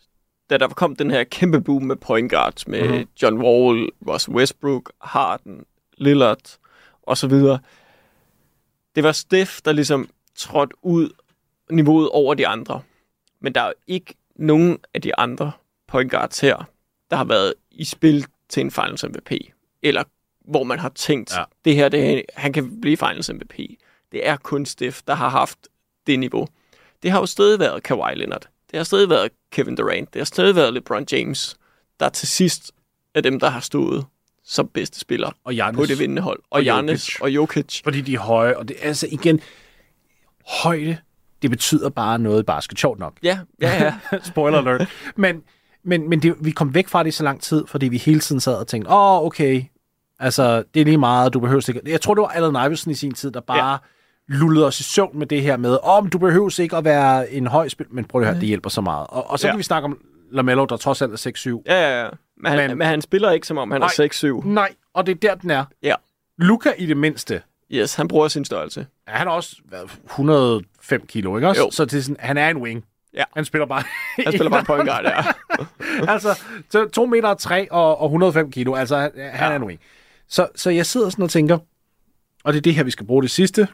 da 0.51 0.59
der 0.59 0.69
kom 0.69 0.97
den 0.97 1.11
her 1.11 1.25
kæmpe 1.25 1.61
boom 1.61 1.83
med 1.83 1.97
point 1.97 2.31
guards, 2.31 2.67
med 2.69 2.83
mm-hmm. 2.89 3.09
John 3.23 3.43
Wall, 3.43 3.89
Ross 4.09 4.29
Westbrook, 4.29 4.93
Harden, 5.01 5.65
Lillard 5.99 6.57
og 7.03 7.19
så 7.19 7.27
videre, 7.27 7.59
det 8.95 9.05
var 9.05 9.13
Steph, 9.13 9.53
der 9.65 9.73
ligesom 9.73 10.09
trådte 10.43 10.77
ud 10.83 11.11
niveauet 11.71 12.09
over 12.09 12.35
de 12.35 12.47
andre. 12.47 12.83
Men 13.41 13.55
der 13.55 13.61
er 13.61 13.73
ikke 13.87 14.15
nogen 14.37 14.79
af 14.95 15.03
de 15.03 15.19
andre 15.19 15.53
point 15.89 16.11
guards 16.11 16.41
her, 16.41 16.65
der 17.11 17.17
har 17.17 17.25
været 17.25 17.55
i 17.71 17.85
spil 17.85 18.27
til 18.49 18.61
en 18.61 18.71
Finals 18.71 19.05
MVP. 19.05 19.33
Eller 19.83 20.05
hvor 20.45 20.65
man 20.65 20.79
har 20.79 20.89
tænkt, 20.89 21.37
ja. 21.37 21.45
Det 21.65 21.75
her, 21.75 21.89
det, 21.89 22.23
han 22.37 22.53
kan 22.53 22.81
blive 22.81 22.97
Finals 22.97 23.33
MVP. 23.33 23.59
Det 24.13 24.27
er 24.29 24.37
kun 24.37 24.67
Steph, 24.67 24.99
der 25.07 25.15
har 25.15 25.29
haft 25.29 25.59
det 26.07 26.19
niveau. 26.19 26.49
Det 27.03 27.11
har 27.11 27.19
jo 27.21 27.27
stadig 27.27 27.59
været 27.59 27.83
Kawhi 27.83 28.15
Leonard. 28.15 28.49
Det 28.71 28.77
har 28.79 28.85
stadig 28.85 29.09
været 29.11 29.31
Kevin 29.51 29.77
Durant. 29.77 30.15
Det 30.15 30.21
har 30.21 30.25
stadig 30.25 30.57
været 30.57 30.73
LeBron 30.75 31.07
James, 31.13 31.57
der 32.01 32.09
til 32.09 32.29
sidst 32.29 32.73
er 33.15 33.21
dem, 33.21 33.41
der 33.41 33.51
har 33.51 33.61
stået 33.61 34.07
som 34.45 34.69
bedste 34.69 35.01
spiller 35.01 35.31
og 35.45 35.53
Giannis, 35.53 35.77
på 35.77 35.87
det 35.87 35.99
vindende 35.99 36.23
hold. 36.23 36.39
Og, 36.39 36.45
Og 36.51 36.59
og 36.59 36.63
Giannis 36.63 37.09
Jokic. 37.09 37.21
og 37.21 37.31
Jokic. 37.31 37.83
fordi 37.85 38.01
de 38.01 38.15
er 38.15 38.19
høje, 38.19 38.57
og 38.57 38.69
det 38.69 38.77
er 38.81 38.89
altså 38.89 39.07
igen, 39.11 39.41
højde, 40.63 40.97
det 41.43 41.51
betyder 41.51 41.89
bare 41.89 42.19
noget 42.19 42.41
i 42.41 42.43
basket, 42.43 42.79
sjovt 42.79 42.99
nok. 42.99 43.13
Ja, 43.23 43.39
ja, 43.61 43.85
ja. 43.85 44.19
Spoiler 44.23 44.59
alert. 44.59 44.89
Men, 45.17 45.43
men, 45.85 46.09
men 46.09 46.23
det, 46.23 46.35
vi 46.41 46.51
kom 46.51 46.75
væk 46.75 46.89
fra 46.89 47.03
det 47.03 47.09
i 47.09 47.11
så 47.13 47.25
lang 47.25 47.41
tid, 47.41 47.65
fordi 47.67 47.89
vi 47.89 47.97
hele 47.99 48.21
tiden 48.21 48.41
sad 48.41 48.55
og 48.55 48.67
tænkte, 48.67 48.91
åh, 48.91 48.97
oh, 49.21 49.27
okay, 49.27 49.63
altså, 50.19 50.63
det 50.75 50.81
er 50.81 50.85
lige 50.85 50.99
meget, 50.99 51.35
du 51.35 51.41
behøver 51.41 51.69
ikke... 51.69 51.81
Jeg 51.87 52.01
tror, 52.01 52.15
det 52.15 52.23
var 52.23 52.29
Allen 52.29 52.55
Iverson 52.67 52.91
i 52.91 52.95
sin 52.95 53.13
tid, 53.15 53.31
der 53.31 53.41
bare 53.41 53.71
ja. 53.71 53.77
lullede 54.29 54.67
os 54.67 54.81
i 54.81 54.83
søvn 54.83 55.19
med 55.19 55.27
det 55.27 55.43
her 55.43 55.57
med, 55.57 55.79
om 55.83 56.05
oh, 56.05 56.13
du 56.13 56.19
behøver 56.19 56.61
ikke 56.61 56.77
at 56.77 56.85
være 56.85 57.31
en 57.31 57.47
høj 57.47 57.69
spil, 57.69 57.87
men 57.91 58.05
prøv 58.05 58.21
at 58.21 58.27
høre, 58.29 58.41
det 58.41 58.49
hjælper 58.49 58.71
så 58.71 58.81
meget. 58.81 59.07
Og, 59.11 59.31
og 59.31 59.39
så 59.39 59.47
Ja. 59.47 59.53
kan 59.53 59.59
vi 59.59 59.63
snakke 59.63 59.85
om 59.87 59.99
LaMelo, 60.31 60.65
der 60.65 60.77
trods 60.77 61.03
alt 61.03 61.13
er 61.27 61.31
6-7. 61.59 61.63
ja, 61.67 61.81
ja, 61.81 62.03
ja. 62.05 62.09
Men, 62.37 62.53
han, 62.53 62.69
Men- 62.71 62.79
men 62.79 62.87
han 62.87 63.03
spiller 63.03 63.31
ikke, 63.31 63.47
som 63.47 63.59
om 63.59 63.71
han 63.71 63.81
Nej. 63.81 63.89
er 63.99 64.39
6-7. 64.43 64.49
Nej, 64.49 64.75
og 64.95 65.07
det 65.07 65.13
er 65.15 65.29
der, 65.29 65.35
den 65.35 65.51
er. 65.51 65.65
Ja. 65.83 65.95
Luca 66.39 66.73
i 66.79 66.87
det 66.87 66.97
mindste, 66.97 67.43
Yes, 67.75 67.95
han 67.95 68.09
bruger 68.09 68.29
sin 68.29 68.45
størrelse. 68.45 68.87
Ja, 69.09 69.13
han 69.13 69.27
har 69.27 69.35
også 69.35 69.57
været 69.71 69.91
105 70.05 71.07
kilo, 71.07 71.37
ikke 71.37 71.49
også? 71.49 71.63
Jo. 71.63 71.71
Så 71.71 71.85
det 71.85 71.99
er 71.99 72.03
sådan, 72.03 72.17
han 72.21 72.39
er 72.39 72.49
en 72.49 72.57
wing. 72.57 72.85
Ja. 73.15 73.25
Han 73.35 73.45
spiller 73.45 73.67
bare... 73.67 73.83
Han 74.25 74.33
spiller 74.33 74.51
bare 74.51 74.65
point 74.65 74.89
guard, 74.89 75.05
ja. 75.05 75.25
altså, 76.13 76.41
så 76.71 76.89
2 76.89 77.07
meter 77.07 77.35
3 77.35 77.73
og, 77.73 78.01
og 78.01 78.07
105 78.07 78.51
kilo. 78.51 78.75
Altså, 78.75 78.97
han 78.97 79.11
ja. 79.17 79.53
er 79.53 79.57
en 79.57 79.63
wing. 79.63 79.81
Så, 80.29 80.49
så 80.55 80.71
jeg 80.71 80.87
sidder 80.87 81.11
sådan 81.11 81.23
og 81.23 81.31
tænker, 81.31 81.59
og 82.45 82.53
det 82.53 82.59
er 82.59 82.63
det 82.63 82.75
her, 82.75 82.85
vi 82.85 82.91
skal 82.91 83.07
bruge 83.07 83.23
det 83.23 83.31
sidste 83.31 83.69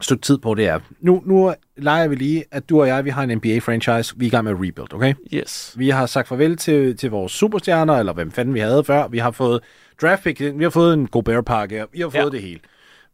stykke 0.00 0.22
tid 0.22 0.38
på, 0.38 0.54
det 0.54 0.66
er, 0.66 0.80
nu, 1.00 1.22
nu 1.26 1.54
leger 1.76 2.08
vi 2.08 2.14
lige, 2.14 2.44
at 2.50 2.68
du 2.68 2.80
og 2.80 2.88
jeg, 2.88 3.04
vi 3.04 3.10
har 3.10 3.22
en 3.22 3.30
NBA-franchise, 3.30 4.14
vi 4.16 4.24
er 4.24 4.26
i 4.26 4.28
gang 4.28 4.44
med 4.44 4.52
at 4.52 4.58
rebuild, 4.58 4.94
okay? 4.94 5.14
Yes. 5.32 5.74
Vi 5.76 5.88
har 5.88 6.06
sagt 6.06 6.28
farvel 6.28 6.56
til, 6.56 6.96
til 6.96 7.10
vores 7.10 7.32
superstjerner, 7.32 7.94
eller 7.94 8.12
hvem 8.12 8.30
fanden 8.30 8.54
vi 8.54 8.60
havde 8.60 8.84
før. 8.84 9.08
Vi 9.08 9.18
har 9.18 9.30
fået 9.30 9.60
draft 10.02 10.22
pick, 10.22 10.40
vi 10.40 10.62
har 10.62 10.70
fået 10.70 10.94
en 10.94 11.06
Gobert-pakke, 11.06 11.84
vi 11.92 12.00
har 12.00 12.08
fået 12.08 12.24
ja. 12.24 12.30
det 12.30 12.42
hele. 12.42 12.60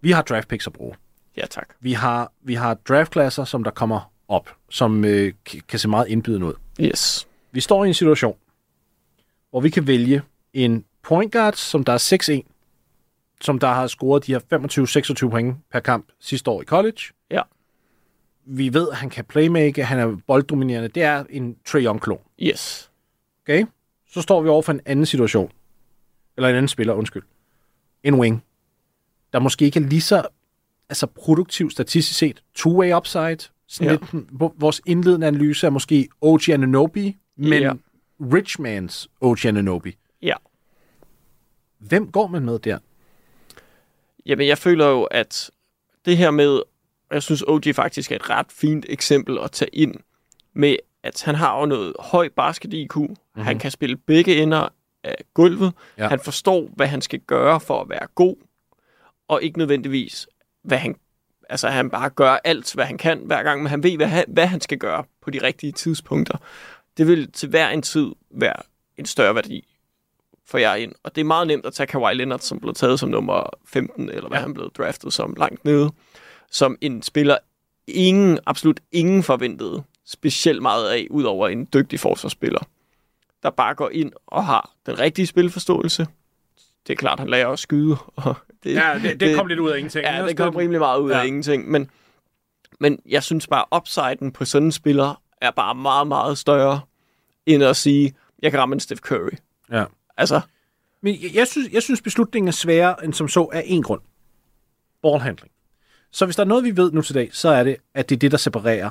Vi 0.02 0.10
har 0.10 0.22
draft 0.22 0.48
picks 0.48 0.66
at 0.66 0.72
bruge. 0.72 0.94
Ja, 1.36 1.46
tak. 1.46 1.68
Vi 1.80 1.92
har, 1.92 2.32
vi 2.40 2.54
har 2.54 2.74
draftklasser, 2.74 3.44
som 3.44 3.64
der 3.64 3.70
kommer 3.70 4.12
op, 4.28 4.56
som 4.70 5.04
øh, 5.04 5.32
kan 5.68 5.78
se 5.78 5.88
meget 5.88 6.08
indbydende 6.08 6.46
ud. 6.46 6.54
Yes. 6.80 7.28
Vi 7.52 7.60
står 7.60 7.84
i 7.84 7.88
en 7.88 7.94
situation, 7.94 8.36
hvor 9.50 9.60
vi 9.60 9.70
kan 9.70 9.86
vælge 9.86 10.22
en 10.52 10.84
point 11.02 11.32
guard, 11.32 11.54
som 11.54 11.84
der 11.84 11.92
er 11.92 12.42
6-1, 12.42 12.48
som 13.40 13.58
der 13.58 13.66
har 13.66 13.86
scoret 13.86 14.26
de 14.26 14.32
her 14.32 15.26
25-26 15.26 15.30
point 15.30 15.56
per 15.72 15.80
kamp 15.80 16.06
sidste 16.20 16.50
år 16.50 16.62
i 16.62 16.64
college. 16.64 17.00
Ja. 17.30 17.42
Vi 18.44 18.74
ved, 18.74 18.88
at 18.90 18.96
han 18.96 19.10
kan 19.10 19.24
playmake, 19.24 19.84
han 19.84 19.98
er 19.98 20.16
bolddominerende. 20.26 20.88
Det 20.88 21.02
er 21.02 21.24
en 21.30 21.56
Trae 21.66 21.82
Young-klon. 21.82 22.20
Yes. 22.40 22.90
Okay? 23.44 23.66
så 24.12 24.22
står 24.22 24.42
vi 24.42 24.48
over 24.48 24.62
for 24.62 24.72
en 24.72 24.80
anden 24.86 25.06
situation. 25.06 25.52
Eller 26.36 26.48
en 26.48 26.54
anden 26.54 26.68
spiller, 26.68 26.94
undskyld. 26.94 27.22
En 28.02 28.14
wing. 28.14 28.44
Der 29.32 29.38
måske 29.38 29.64
ikke 29.64 29.80
er 29.80 29.84
lige 29.84 30.00
så 30.00 30.26
altså 30.88 31.06
produktiv 31.06 31.70
statistisk 31.70 32.18
set. 32.18 32.42
Two-way 32.59 32.96
upside. 32.96 33.38
Sådan 33.66 33.92
Ja. 33.92 34.06
lidt, 34.12 34.26
vores 34.60 34.80
indledende 34.86 35.26
analyse 35.26 35.66
er 35.66 35.70
måske 35.70 36.09
OG 36.20 36.48
Ananobi, 36.48 37.16
men 37.36 37.62
Ja. 37.62 37.72
Richmans 38.20 39.09
OG 39.20 39.44
Ananobi. 39.46 39.96
Ja. 40.22 40.34
Hvem 41.78 42.12
går 42.12 42.26
man 42.26 42.44
med 42.44 42.59
der? 42.59 42.78
Jamen, 44.26 44.46
jeg 44.46 44.59
føler 44.59 44.86
jo, 44.86 45.02
at 45.02 45.50
det 46.04 46.16
her 46.16 46.30
med, 46.30 46.60
jeg 47.10 47.22
synes, 47.22 47.42
OG 47.46 47.62
faktisk 47.74 48.12
er 48.12 48.16
et 48.16 48.30
ret 48.30 48.46
fint 48.52 48.86
eksempel 48.88 49.38
at 49.38 49.50
tage 49.52 49.68
ind 49.72 49.94
med, 50.52 50.76
at 51.02 51.22
han 51.22 51.34
har 51.34 51.60
jo 51.60 51.66
noget 51.66 51.92
høj 51.98 52.28
basket-IQ. 52.28 52.96
Mm-hmm. 52.96 53.42
Han 53.42 53.59
kan 53.59 53.70
spille 53.70 53.96
begge 53.96 54.42
ender 54.42 54.68
af 55.04 55.16
gulvet. 55.34 55.72
Ja. 55.98 56.09
Han 56.09 56.20
forstår, 56.20 56.68
hvad 56.76 56.86
han 56.86 57.00
skal 57.02 57.20
gøre 57.20 57.60
for 57.60 57.80
at 57.80 57.88
være 57.88 58.06
god, 58.14 58.36
og 59.28 59.43
ikke 59.43 59.59
nødvendigvis, 59.59 60.28
hvad 60.62 60.78
han 60.78 60.97
Altså, 61.49 61.69
han 61.69 61.90
bare 61.90 62.11
gør 62.11 62.39
alt, 62.44 62.74
hvad 62.74 62.85
han 62.85 62.99
kan 62.99 63.19
hver 63.24 63.43
gang, 63.43 63.62
men 63.62 63.70
han 63.70 63.82
ved, 63.82 63.97
hvad 63.97 64.07
han, 64.07 64.24
hvad 64.28 64.47
han 64.47 64.61
skal 64.61 64.78
gøre 64.78 65.05
på 65.23 65.31
de 65.31 65.43
rigtige 65.43 65.73
tidspunkter. 65.73 66.39
Det 66.97 67.07
vil 67.07 67.32
til 67.32 67.49
hver 67.49 67.69
en 67.69 67.82
tid 67.82 68.07
være 68.31 68.57
en 68.97 69.07
større 69.07 69.35
værdi 69.35 69.69
for 70.47 70.59
jer 70.59 70.74
ind. 70.74 70.94
Og 71.03 71.15
det 71.15 71.20
er 71.20 71.24
meget 71.24 71.47
nemt 71.47 71.66
at 71.66 71.74
tage 71.74 71.86
Kawhi 71.86 72.15
Leonard, 72.15 72.40
som 72.40 72.61
blev 72.61 72.74
taget 72.74 73.01
som 73.01 73.09
nummer 73.09 73.51
15, 73.66 74.09
eller 74.09 74.28
hvad 74.28 74.39
ja. 74.39 74.43
Han 74.43 74.55
blev 74.55 74.70
draftet 74.70 75.12
som 75.12 75.35
langt 75.39 75.65
nede, 75.65 75.90
som 76.51 76.78
en 76.81 77.03
spiller, 77.03 77.39
ingen, 77.86 78.39
absolut 78.47 78.81
ingen 78.93 79.23
forventede 79.23 79.82
specielt 80.07 80.62
meget 80.62 80.90
af, 80.90 81.07
udover 81.11 81.49
en 81.49 81.69
dygtig 81.74 82.01
forsvarsspiller, 82.01 82.61
der 83.43 83.51
bare 83.51 83.74
går 83.74 83.90
ind 83.90 84.12
og 84.27 84.47
har 84.47 84.70
den 84.86 84.99
rigtige 84.99 85.27
spilforståelse. 85.27 86.07
Det 86.86 86.92
er 86.92 86.96
klart, 86.96 87.18
han 87.18 87.28
lærer 87.28 87.48
at 87.48 87.59
skyde. 87.59 87.96
Og 88.16 88.34
det, 88.64 88.74
Ja, 88.74 89.00
det, 89.02 89.20
det 89.20 89.36
kom 89.36 89.46
lidt 89.46 89.60
ud 89.60 89.70
af 89.70 89.78
ingenting. 89.78 90.04
Ja, 90.04 90.26
det 90.26 90.36
kom 90.36 90.56
rimelig 90.56 90.80
meget 90.80 91.00
ud 91.00 91.10
ja. 91.10 91.16
af 91.16 91.22
Ja. 91.22 91.26
ingenting. 91.26 91.70
Men, 91.70 91.90
men 92.80 92.98
jeg 93.09 93.22
synes 93.22 93.46
bare, 93.46 93.64
upsiden 93.76 94.32
på 94.32 94.44
sådan 94.44 94.66
en 94.66 94.72
spiller 94.72 95.22
er 95.40 95.50
bare 95.50 95.74
meget, 95.74 96.06
meget 96.06 96.38
større, 96.38 96.80
end 97.46 97.64
at 97.64 97.76
sige, 97.76 98.14
jeg 98.42 98.50
kan 98.50 98.60
ramme 98.60 98.74
en 98.74 98.80
Steph 98.80 99.00
Curry. 99.00 99.36
Ja. 99.70 99.84
Altså, 100.16 100.40
Men 101.02 101.14
jeg, 101.22 101.30
jeg, 101.34 101.46
synes, 101.48 101.72
jeg 101.72 101.82
synes, 101.82 102.02
beslutningen 102.02 102.48
er 102.48 102.52
sværere 102.52 103.04
end 103.04 103.12
som 103.14 103.28
så 103.28 103.44
af 103.52 103.62
en 103.66 103.82
grund. 103.82 104.00
Ballhandling. 105.02 105.52
Så 106.12 106.24
hvis 106.24 106.36
der 106.36 106.42
er 106.42 106.46
noget, 106.46 106.64
vi 106.64 106.76
ved 106.76 106.92
nu 106.92 107.02
til 107.02 107.14
dag, 107.14 107.28
så 107.32 107.48
er 107.48 107.64
det, 107.64 107.76
at 107.94 108.09
det 108.09 108.14
er 108.16 108.18
det, 108.18 108.30
der 108.30 108.36
separerer 108.38 108.90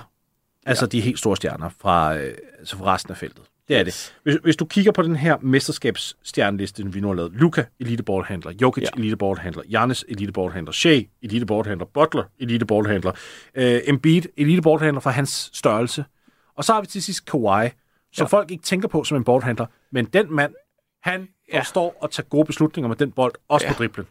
altså 0.65 0.85
de 0.85 1.01
helt 1.01 1.19
store 1.19 1.35
stjerner 1.35 1.69
fra, 1.79 2.17
øh, 2.17 2.33
altså 2.59 2.77
fra 2.77 2.93
resten 2.93 3.11
af 3.11 3.17
feltet. 3.17 3.43
Det 3.71 3.79
er 3.79 3.83
det. 3.83 4.13
Hvis, 4.23 4.35
hvis 4.43 4.55
du 4.55 4.65
kigger 4.65 4.91
på 4.91 5.01
den 5.01 5.15
her 5.15 5.37
mesterskabsstjerneliste, 5.41 6.85
vi 6.93 6.99
nu 6.99 7.07
har 7.07 7.13
lavet. 7.15 7.31
Luka, 7.33 7.63
elite 7.79 8.03
ballhandler. 8.03 8.51
Jokic, 8.61 8.81
Ja. 8.81 8.87
ja. 8.95 8.99
elite 8.99 9.17
ballhandler. 9.17 9.63
Giannis, 9.63 10.05
elite 10.09 10.31
ballhandler. 10.31 10.71
Shea, 10.71 11.01
elite 11.21 11.45
ballhandler. 11.45 11.85
Butler, 11.85 12.23
elite 12.39 12.65
ballhandler. 12.65 13.11
Øh, 13.55 13.81
Embiid, 13.87 14.21
elite 14.37 14.61
ballhandler 14.61 14.99
for 15.01 15.09
hans 15.09 15.49
størrelse. 15.53 16.05
Og 16.55 16.63
så 16.63 16.73
har 16.73 16.81
vi 16.81 16.87
til 16.87 17.03
sidst 17.03 17.25
Kawhi, 17.25 17.69
som 18.13 18.23
ja. 18.25 18.27
folk 18.27 18.51
ikke 18.51 18.63
tænker 18.63 18.87
på 18.87 19.03
som 19.03 19.17
en 19.17 19.23
ballhandler. 19.23 19.65
Men 19.91 20.05
den 20.05 20.33
mand, 20.35 20.53
han 21.03 21.27
Ja. 21.53 21.59
forstår 21.59 21.99
at 22.03 22.11
tage 22.11 22.25
gode 22.29 22.45
beslutninger 22.45 22.87
med 22.87 22.95
den 22.95 23.11
bold, 23.11 23.33
også 23.47 23.65
ja. 23.65 23.73
på 23.73 23.77
driblen. 23.77 24.07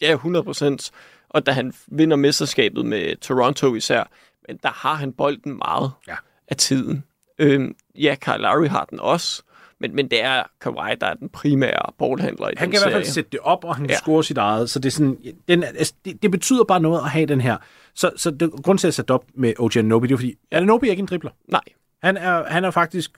ja, 0.00 0.12
100 0.12 0.44
procent. 0.44 0.90
Og 1.28 1.46
da 1.46 1.52
han 1.52 1.72
vinder 1.86 2.16
mesterskabet 2.16 2.86
med 2.86 3.16
Toronto 3.16 3.74
især, 3.74 4.04
men 4.48 4.56
der 4.62 4.68
har 4.68 4.94
han 4.94 5.12
bolden 5.12 5.58
meget 5.58 5.92
Ja. 6.08 6.14
af 6.48 6.56
tiden. 6.56 7.04
Øhm, 7.38 7.74
ja, 7.98 8.14
Kyle 8.20 8.36
Lowry 8.38 8.66
har 8.66 8.84
den 8.90 9.00
også, 9.00 9.42
men, 9.80 9.94
men 9.94 10.10
det 10.10 10.24
er 10.24 10.42
Kawhi, 10.60 10.94
der 11.00 11.06
er 11.06 11.14
den 11.14 11.28
primære 11.28 11.92
ballhandler 11.98 12.48
i 12.48 12.52
Han 12.56 12.66
den 12.68 12.72
kan 12.72 12.80
i 12.80 12.82
hvert 12.82 12.92
fald 12.92 13.04
serie. 13.04 13.12
sætte 13.14 13.30
det 13.32 13.40
op, 13.40 13.64
og 13.64 13.76
han 13.76 13.86
Ja. 13.86 13.92
ja. 13.92 13.98
score 13.98 14.24
sit 14.24 14.38
eget. 14.38 14.70
Så 14.70 14.78
det, 14.78 14.86
er 14.88 14.90
sådan, 14.90 15.16
den, 15.48 15.62
altså, 15.64 15.94
det, 16.04 16.22
det 16.22 16.30
betyder 16.30 16.64
bare 16.64 16.80
noget 16.80 16.98
at 17.00 17.10
have 17.10 17.26
den 17.26 17.40
her. 17.40 17.56
Så, 17.94 18.10
så 18.16 18.30
det, 18.30 18.50
grund 18.62 18.78
til 18.78 18.88
at 18.88 18.94
sætte 18.94 19.06
det 19.08 19.14
op 19.14 19.24
med 19.34 19.52
OG 19.58 19.76
Anunoby, 19.76 20.06
det 20.06 20.12
er 20.12 20.16
fordi, 20.16 20.34
Anunoby 20.50 20.84
er 20.84 20.90
ikke 20.90 21.00
en 21.00 21.06
dribler. 21.06 21.30
Nej, 21.48 21.60
Han 22.02 22.16
er, 22.16 22.44
han 22.48 22.64
er 22.64 22.70
faktisk 22.70 23.10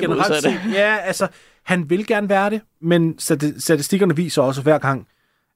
generelt 0.00 0.42
set, 0.42 0.60
ja, 0.74 0.96
altså, 0.96 1.28
han 1.62 1.90
vil 1.90 2.06
gerne 2.06 2.28
være 2.28 2.50
det, 2.50 2.60
men 2.80 3.14
stati- 3.20 3.60
statistikkerne 3.60 4.16
viser 4.16 4.42
også 4.42 4.62
hver 4.62 4.78
gang, 4.78 5.06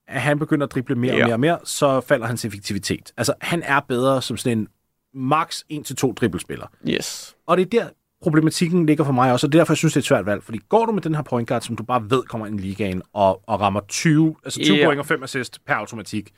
at 0.09 0.21
han 0.21 0.39
begynder 0.39 0.67
at 0.67 0.73
drible 0.73 0.95
mere 0.95 1.15
Ja. 1.15 1.21
og 1.23 1.27
mere 1.27 1.35
og 1.35 1.41
mere, 1.41 1.59
så 1.65 2.01
falder 2.01 2.27
hans 2.27 2.45
effektivitet. 2.45 3.13
Altså, 3.17 3.35
han 3.41 3.63
er 3.63 3.81
bedre 3.81 4.23
som 4.23 4.37
sådan 4.37 4.59
en 4.59 4.69
max 5.15 5.63
1-2 5.73 6.15
dribbelspiller. 6.15 6.67
yes. 6.89 7.37
Og 7.47 7.57
det 7.57 7.63
er 7.75 7.81
der, 7.81 7.89
problematikken 8.23 8.87
ligger 8.87 9.05
for 9.05 9.13
mig 9.13 9.33
også, 9.33 9.47
og 9.47 9.53
det 9.53 9.59
er 9.59 9.61
derfor, 9.61 9.73
jeg 9.73 9.79
synes, 9.79 9.93
det 9.93 9.97
er 9.97 10.03
et 10.03 10.07
svært 10.07 10.27
valg. 10.27 10.43
Fordi 10.43 10.59
går 10.69 10.87
du 10.87 10.93
med 10.93 11.03
den 11.03 11.15
her 11.15 11.23
point 11.23 11.49
guard, 11.49 11.63
som 11.63 11.77
du 11.77 11.83
bare 11.83 12.11
ved 12.11 12.23
kommer 12.23 12.47
ind 12.47 12.61
i 12.61 12.63
ligaen, 12.63 13.03
og, 13.13 13.43
og 13.47 13.61
rammer 13.61 13.81
20, 13.89 14.37
altså 14.45 14.61
20 14.61 14.75
Ja. 14.75 14.79
yeah. 14.81 14.87
point 14.89 15.01
og 15.01 15.07
5 15.07 15.23
assist 15.23 15.65
per 15.67 15.75
automatik, 15.75 16.31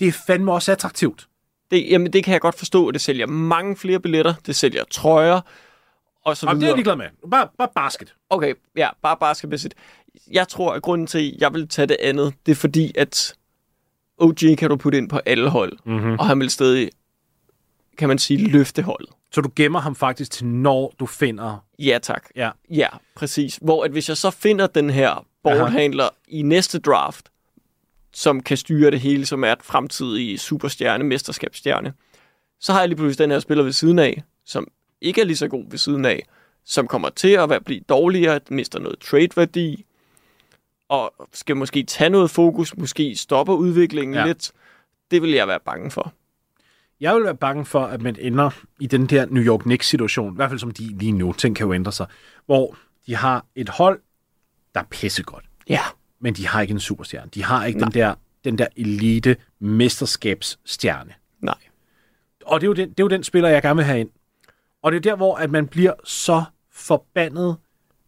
det 0.00 0.08
er 0.08 0.12
fandme 0.26 0.52
også 0.52 0.72
attraktivt. 0.72 1.28
Det, 1.70 1.90
jamen, 1.90 2.12
det 2.12 2.24
kan 2.24 2.32
jeg 2.32 2.40
godt 2.40 2.58
forstå, 2.58 2.90
det 2.90 3.00
sælger 3.00 3.26
mange 3.26 3.76
flere 3.76 4.00
billetter, 4.00 4.34
det 4.46 4.56
sælger 4.56 4.84
trøjer, 4.90 5.40
og 6.24 6.36
så 6.36 6.46
Og 6.46 6.54
det 6.54 6.62
er 6.62 6.66
jeg 6.66 6.74
ligeglad 6.76 6.96
med. 6.96 7.06
Bare, 7.30 7.48
bare 7.58 7.68
basket. 7.74 8.14
Okay, 8.30 8.54
ja, 8.76 8.88
bare 9.02 9.16
basketmæssigt. 9.20 9.74
Jeg 10.30 10.48
tror, 10.48 10.72
at 10.72 10.82
grunden 10.82 11.06
til, 11.06 11.18
at 11.18 11.40
jeg 11.40 11.54
vil 11.54 11.68
tage 11.68 11.86
det 11.86 11.96
andet, 12.00 12.34
det 12.46 12.52
er 12.52 12.56
fordi, 12.56 12.92
at 12.98 13.34
OG 14.18 14.38
kan 14.58 14.70
du 14.70 14.76
putte 14.76 14.98
ind 14.98 15.08
på 15.08 15.20
alle 15.26 15.48
hold, 15.48 15.78
mm-hmm. 15.84 16.18
og 16.18 16.26
han 16.26 16.40
vil 16.40 16.50
stadig, 16.50 16.90
kan 17.98 18.08
man 18.08 18.18
sige, 18.18 18.48
løfte 18.48 18.82
holdet. 18.82 19.10
Så 19.32 19.40
du 19.40 19.50
gemmer 19.56 19.80
ham 19.80 19.94
faktisk 19.94 20.30
til, 20.30 20.46
når 20.46 20.94
du 21.00 21.06
finder... 21.06 21.64
Ja, 21.78 21.98
tak. 22.02 22.24
Ja, 22.36 22.50
Ja, 22.70 22.88
præcis. 23.14 23.58
Hvor 23.62 23.84
at 23.84 23.90
hvis 23.90 24.08
jeg 24.08 24.16
så 24.16 24.30
finder 24.30 24.66
den 24.66 24.90
her 24.90 25.26
ballhandler 25.44 26.08
i 26.28 26.42
næste 26.42 26.78
draft, 26.78 27.28
som 28.12 28.42
kan 28.42 28.56
styre 28.56 28.90
det 28.90 29.00
hele, 29.00 29.26
som 29.26 29.44
er 29.44 29.52
et 29.52 29.62
fremtidig 29.62 30.40
superstjerne, 30.40 31.04
mesterskabsstjerne, 31.04 31.92
så 32.60 32.72
har 32.72 32.80
jeg 32.80 32.88
lige 32.88 32.96
pludselig 32.96 33.24
den 33.24 33.30
her 33.30 33.38
spiller 33.38 33.64
ved 33.64 33.72
siden 33.72 33.98
af, 33.98 34.22
som 34.44 34.68
ikke 35.00 35.20
er 35.20 35.24
lige 35.24 35.36
så 35.36 35.48
god 35.48 35.64
ved 35.70 35.78
siden 35.78 36.04
af, 36.04 36.22
som 36.64 36.86
kommer 36.86 37.08
til 37.08 37.28
at 37.28 37.50
være, 37.50 37.60
blive 37.60 37.80
dårligere, 37.80 38.40
mister 38.50 38.78
noget 38.78 38.98
trade-værdi, 38.98 39.84
og 40.88 41.14
skal 41.32 41.56
måske 41.56 41.82
tage 41.82 42.10
noget 42.10 42.30
fokus, 42.30 42.76
måske 42.76 43.16
stopper 43.16 43.54
udviklingen. 43.54 44.14
Ja. 44.14 44.26
lidt. 44.26 44.52
Det 45.10 45.22
vil 45.22 45.30
jeg 45.30 45.48
være 45.48 45.60
bange 45.60 45.90
for. 45.90 46.12
Jeg 47.00 47.14
vil 47.14 47.24
være 47.24 47.36
bange 47.36 47.64
for, 47.64 47.84
at 47.84 48.02
man 48.02 48.16
ender 48.18 48.50
i 48.80 48.86
den 48.86 49.06
der 49.06 49.26
New 49.26 49.42
York 49.42 49.60
Knicks-situation, 49.60 50.32
i 50.32 50.36
hvert 50.36 50.50
fald 50.50 50.60
som 50.60 50.70
de 50.70 50.98
lige 50.98 51.12
nu, 51.12 51.32
ting 51.32 51.56
kan 51.56 51.66
jo 51.66 51.72
ændre 51.72 51.92
sig, 51.92 52.06
hvor 52.46 52.76
de 53.06 53.16
har 53.16 53.44
et 53.54 53.68
hold, 53.68 54.00
der 54.74 54.80
er 54.80 54.84
pissegodt. 54.90 55.44
Ja. 55.68 55.80
men 56.20 56.34
de 56.34 56.46
har 56.46 56.60
ikke 56.60 56.72
en 56.72 56.80
superstjerne. 56.80 57.30
De 57.34 57.44
har 57.44 57.64
ikke 57.64 57.80
den 57.80 57.92
der, 57.92 58.14
den 58.44 58.58
der 58.58 58.66
elite 58.76 59.36
mesterskabsstjerne. 59.58 61.12
Nej. 61.40 61.54
Og 62.46 62.60
det 62.60 62.66
er, 62.66 62.68
jo 62.68 62.74
den, 62.74 62.88
det 62.88 63.00
er 63.00 63.04
jo 63.04 63.08
den 63.08 63.22
spiller, 63.22 63.48
jeg 63.48 63.62
gerne 63.62 63.76
vil 63.76 63.84
have 63.84 64.00
ind. 64.00 64.10
Og 64.82 64.92
det 64.92 64.96
er 64.96 65.00
der, 65.00 65.16
hvor 65.16 65.36
at 65.36 65.50
man 65.50 65.66
bliver 65.66 65.92
så 66.04 66.44
forbandet 66.72 67.56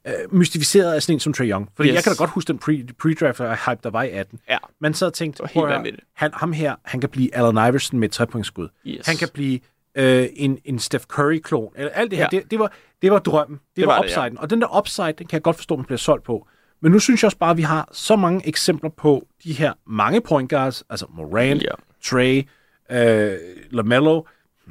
øh, 0.08 0.34
mystificeret 0.34 0.92
af 0.94 1.02
sådan 1.02 1.16
en 1.16 1.20
som 1.20 1.32
Trae 1.32 1.46
Young. 1.48 1.68
Fordi 1.76 1.88
Yes. 1.88 1.94
jeg 1.94 2.02
kan 2.04 2.12
da 2.12 2.16
godt 2.16 2.30
huske 2.30 2.48
den 2.48 2.58
pre, 2.58 2.84
pre-draft 3.02 3.70
hype, 3.70 3.80
der 3.84 3.90
var 3.90 4.02
i 4.02 4.10
18. 4.10 4.38
Ja. 4.48 4.58
Man 4.80 4.94
så 4.94 5.10
tænkte, 5.10 5.42
vanvittigt. 5.54 6.04
han, 6.14 6.30
ham 6.34 6.52
her, 6.52 6.74
han 6.84 7.00
kan 7.00 7.10
blive 7.10 7.34
Allen 7.36 7.68
Iverson 7.68 7.98
med 8.00 8.08
et 8.08 8.12
trepointsskud. 8.12 8.68
Yes. 8.86 9.06
Han 9.06 9.16
kan 9.16 9.28
blive 9.34 9.60
øh, 9.94 10.26
en, 10.36 10.58
en 10.64 10.78
Steph 10.78 11.04
Curry-klon. 11.04 11.72
Eller 11.76 11.90
alt 11.92 12.10
det 12.10 12.18
her, 12.18 12.26
Ja. 12.32 12.36
ja. 12.36 12.40
det, 12.42 12.50
det, 12.50 12.58
var, 12.58 12.72
det 13.02 13.12
var 13.12 13.18
drømmen. 13.18 13.56
Det, 13.58 13.76
det 13.76 13.86
var, 13.86 13.92
var 13.92 13.96
var 13.98 14.02
det, 14.02 14.10
ja. 14.10 14.20
upsiden. 14.24 14.38
Og 14.38 14.50
den 14.50 14.60
der 14.60 14.78
upside, 14.78 15.06
den 15.12 15.26
kan 15.26 15.32
jeg 15.32 15.42
godt 15.42 15.56
forstå, 15.56 15.76
man 15.76 15.84
bliver 15.84 15.98
solgt 15.98 16.24
på. 16.24 16.46
Men 16.82 16.92
nu 16.92 16.98
synes 16.98 17.22
jeg 17.22 17.26
også 17.26 17.38
bare, 17.38 17.50
at 17.50 17.56
vi 17.56 17.62
har 17.62 17.88
så 17.92 18.16
mange 18.16 18.48
eksempler 18.48 18.90
på 18.90 19.26
de 19.44 19.52
her 19.52 19.72
mange 19.86 20.20
point 20.20 20.50
guards, 20.50 20.84
altså 20.90 21.06
Morant, 21.10 21.62
Ja. 21.62 21.68
Trey, 22.04 22.42
øh, 22.90 23.36
LaMelo. 23.70 24.22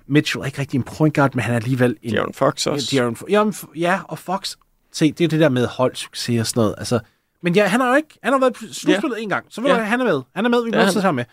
Mitchell 0.08 0.42
er 0.42 0.46
ikke 0.46 0.60
rigtig 0.60 0.78
en 0.78 0.84
point 0.84 1.16
guard, 1.16 1.36
men 1.36 1.44
han 1.44 1.54
er 1.54 1.58
alligevel 1.58 1.98
en... 2.02 2.14
De'Aaron 2.18 2.32
Fox 2.34 2.68
også. 2.68 2.96
De'Aaron, 2.96 3.54
f- 3.64 3.72
ja, 3.80 4.00
og 4.04 4.20
Fox. 4.20 4.56
Se, 4.98 5.12
det 5.12 5.24
er 5.24 5.28
det 5.28 5.40
der 5.40 5.50
med 5.50 5.68
holdsucces 5.68 6.40
og 6.40 6.48
sådan 6.48 6.60
noget. 6.62 6.76
Altså, 6.78 7.00
men 7.42 7.56
ja, 7.56 7.68
han 7.68 7.80
har 7.80 7.90
jo 7.90 7.96
ikke... 7.96 8.20
Han 8.24 8.34
har 8.34 8.40
været 8.40 8.54
på 8.54 8.60
slutspillet 8.72 9.18
ja. 9.18 9.22
en 9.22 9.30
gang, 9.30 9.46
så 9.50 9.62
ved 9.62 9.70
Ja. 9.70 9.78
ja. 9.78 9.84
han 9.84 10.00
er 10.00 10.06
med. 10.06 10.22
Han 10.36 10.46
er 10.46 10.50
med, 10.50 10.64
vi 10.64 10.72
må 10.72 10.86
sætte 10.86 11.02
ham 11.02 11.16
med. 11.16 11.26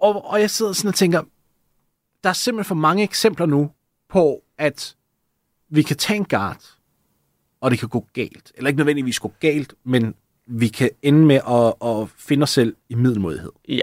Og, 0.00 0.24
og 0.24 0.40
jeg 0.40 0.50
sidder 0.50 0.72
sådan 0.72 0.88
og 0.88 0.94
tænker, 0.94 1.22
der 2.24 2.30
er 2.30 2.34
simpelthen 2.34 2.68
for 2.68 2.74
mange 2.74 3.02
eksempler 3.02 3.46
nu 3.46 3.70
på, 4.08 4.42
at 4.58 4.96
vi 5.68 5.82
kan 5.82 5.96
tage 5.96 6.16
en 6.16 6.24
guard, 6.24 6.62
og 7.60 7.70
det 7.70 7.78
kan 7.78 7.88
gå 7.88 8.06
galt. 8.12 8.52
Eller 8.54 8.68
ikke 8.68 8.78
nødvendigvis 8.78 9.18
gå 9.18 9.32
galt, 9.40 9.74
men 9.84 10.14
vi 10.46 10.68
kan 10.68 10.90
ende 11.02 11.26
med 11.26 11.40
at, 11.48 11.88
at 11.88 12.08
finde 12.16 12.42
os 12.42 12.50
selv 12.50 12.76
i 12.88 12.94
middelmodighed. 12.94 13.52
Ja. 13.68 13.80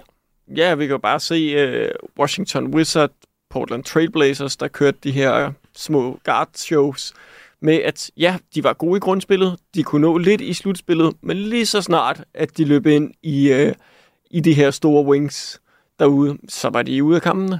Ja, 0.55 0.75
vi 0.75 0.85
kan 0.85 0.91
jo 0.91 0.97
bare 0.97 1.19
se 1.19 1.83
uh, 1.83 1.89
Washington 2.19 2.75
Wizard, 2.75 3.11
Portland 3.49 3.83
Trailblazers, 3.83 4.57
der 4.57 4.67
kørte 4.67 4.97
de 5.03 5.11
her 5.11 5.51
små 5.75 6.19
guard-shows 6.29 7.13
med, 7.65 7.73
at 7.81 8.11
ja, 8.17 8.37
de 8.55 8.63
var 8.63 8.73
gode 8.73 8.97
i 8.97 8.99
grundspillet, 8.99 9.59
de 9.75 9.83
kunne 9.83 10.01
nå 10.01 10.17
lidt 10.17 10.41
i 10.41 10.53
slutspillet, 10.53 11.13
men 11.21 11.37
lige 11.37 11.65
så 11.65 11.81
snart, 11.81 12.23
at 12.33 12.57
de 12.57 12.65
løb 12.65 12.85
ind 12.85 13.13
i, 13.23 13.51
øh, 13.51 13.73
i 14.31 14.39
de 14.39 14.53
her 14.53 14.71
store 14.71 15.05
wings 15.05 15.61
derude, 15.99 16.37
så 16.49 16.69
var 16.69 16.81
de 16.81 17.03
ude 17.03 17.15
af 17.15 17.21
kampene. 17.21 17.59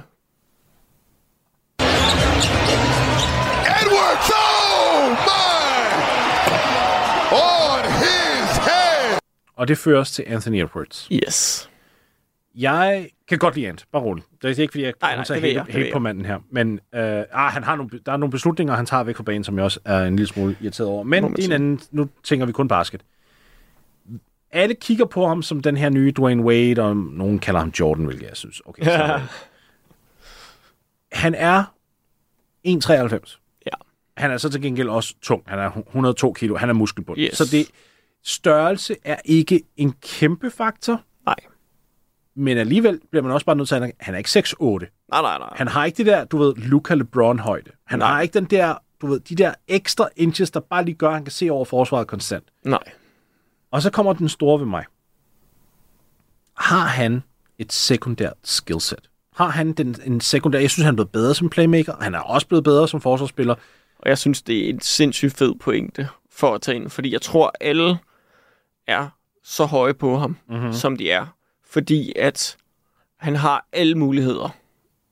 Edwards! 3.80 4.30
Oh 4.30 5.10
my! 5.10 5.46
On 7.32 7.84
his 7.84 8.56
head! 8.56 9.18
Og 9.56 9.68
det 9.68 9.78
fører 9.78 10.00
os 10.00 10.10
til 10.10 10.24
Anthony 10.26 10.64
Edwards. 10.64 11.08
Yes. 11.12 11.70
Jeg 12.54 13.08
kan 13.28 13.38
godt 13.38 13.54
lide 13.54 13.68
Ant, 13.68 13.84
bare 13.92 14.02
roligt. 14.02 14.26
Det 14.42 14.58
er 14.58 14.62
ikke, 14.62 14.72
fordi 14.72 14.84
jeg 14.84 14.92
Nej, 15.00 15.14
nej, 15.16 15.24
tager 15.24 15.40
helt, 15.40 15.54
jeg, 15.54 15.64
helt 15.68 15.92
på 15.92 15.98
manden 15.98 16.24
her. 16.24 16.38
Men 16.50 16.80
øh, 16.94 17.24
ah, 17.32 17.52
han 17.52 17.64
har 17.64 17.76
nogle, 17.76 17.90
der 18.06 18.12
er 18.12 18.16
nogle 18.16 18.30
beslutninger, 18.30 18.74
han 18.74 18.86
tager 18.86 19.02
væk 19.02 19.16
fra 19.16 19.22
banen, 19.22 19.44
som 19.44 19.56
jeg 19.56 19.64
også 19.64 19.80
er 19.84 20.04
en 20.04 20.16
lille 20.16 20.26
smule 20.28 20.56
irriteret 20.60 20.88
over. 20.88 21.02
Men 21.02 21.36
det 21.36 21.38
er 21.38 21.48
en 21.48 21.52
anden, 21.52 21.80
nu 21.90 22.08
tænker 22.24 22.46
vi 22.46 22.52
kun 22.52 22.68
basket. 22.68 23.02
Alle 24.50 24.74
kigger 24.74 25.04
på 25.04 25.26
ham 25.26 25.42
som 25.42 25.60
den 25.60 25.76
her 25.76 25.90
nye 25.90 26.12
Dwayne 26.16 26.42
Wade, 26.42 26.82
og 26.82 26.96
nogen 26.96 27.38
kalder 27.38 27.60
ham 27.60 27.72
Jordan, 27.80 28.04
hvilket 28.04 28.28
jeg 28.28 28.36
synes. 28.36 28.62
Okay, 28.66 28.84
så, 28.84 29.20
han 31.22 31.34
er 31.34 31.64
1,93. 32.68 33.62
Ja. 33.66 33.70
Han 34.16 34.30
er 34.30 34.36
så 34.36 34.48
til 34.48 34.62
gengæld 34.62 34.88
også 34.88 35.14
tung. 35.22 35.42
Han 35.46 35.58
er 35.58 35.70
102 35.70 36.32
kilo. 36.32 36.56
Han 36.56 36.68
er 36.68 36.72
muskelbund. 36.74 37.18
Yes. 37.18 37.36
Så 37.36 37.44
det, 37.44 37.70
størrelse 38.24 38.96
er 39.04 39.16
ikke 39.24 39.62
en 39.76 39.92
kæmpe 39.92 40.50
faktor. 40.50 41.02
Men 42.36 42.58
alligevel 42.58 43.00
bliver 43.10 43.22
man 43.22 43.32
også 43.32 43.46
bare 43.46 43.56
nødt 43.56 43.68
til 43.68 43.74
at 43.74 43.92
han 44.00 44.14
er 44.14 44.18
ikke 44.18 44.38
6'8. 44.38 45.08
Nej, 45.10 45.22
nej, 45.22 45.38
nej. 45.38 45.48
Han 45.56 45.68
har 45.68 45.84
ikke 45.84 45.96
det 45.96 46.06
der, 46.06 46.24
du 46.24 46.38
ved, 46.38 46.54
Luca 46.56 46.94
LeBron-højde. 46.94 47.70
Han 47.86 47.98
Nej. 47.98 48.08
har 48.08 48.20
ikke 48.20 48.32
den 48.32 48.44
der, 48.44 48.74
du 49.00 49.06
ved, 49.06 49.20
de 49.20 49.34
der 49.34 49.54
ekstra 49.68 50.08
inches, 50.16 50.50
der 50.50 50.60
bare 50.60 50.84
lige 50.84 50.94
gør, 50.94 51.08
at 51.08 51.14
han 51.14 51.24
kan 51.24 51.32
se 51.32 51.50
over 51.50 51.64
forsvaret 51.64 52.06
konstant. 52.06 52.44
Nej. 52.64 52.82
Og 53.70 53.82
så 53.82 53.90
kommer 53.90 54.12
den 54.12 54.28
store 54.28 54.60
ved 54.60 54.66
mig. 54.66 54.84
Har 56.56 56.86
han 56.86 57.22
et 57.58 57.72
sekundært 57.72 58.36
skillset? 58.44 59.10
Har 59.36 59.48
han 59.48 59.72
den, 59.72 59.96
en 60.04 60.20
sekundær... 60.20 60.58
Jeg 60.58 60.70
synes, 60.70 60.84
han 60.84 60.94
er 60.94 60.96
blevet 60.96 61.10
bedre 61.10 61.34
som 61.34 61.50
playmaker. 61.50 61.94
Han 62.00 62.14
er 62.14 62.20
også 62.20 62.46
blevet 62.46 62.64
bedre 62.64 62.88
som 62.88 63.00
forsvarsspiller. 63.00 63.54
Og 63.98 64.08
jeg 64.08 64.18
synes, 64.18 64.42
det 64.42 64.64
er 64.64 64.68
en 64.68 64.80
sindssygt 64.80 65.36
fed 65.36 65.54
pointe 65.60 66.08
for 66.30 66.54
at 66.54 66.62
tage 66.62 66.76
ind, 66.76 66.90
fordi 66.90 67.12
jeg 67.12 67.22
tror, 67.22 67.52
alle 67.60 67.98
er 68.86 69.08
så 69.44 69.64
høje 69.64 69.94
på 69.94 70.18
ham, 70.18 70.36
mm-hmm. 70.48 70.72
som 70.72 70.96
de 70.96 71.10
er. 71.10 71.35
Fordi 71.76 72.12
at 72.16 72.56
han 73.16 73.36
har 73.36 73.68
alle 73.72 73.94
muligheder, 73.94 74.56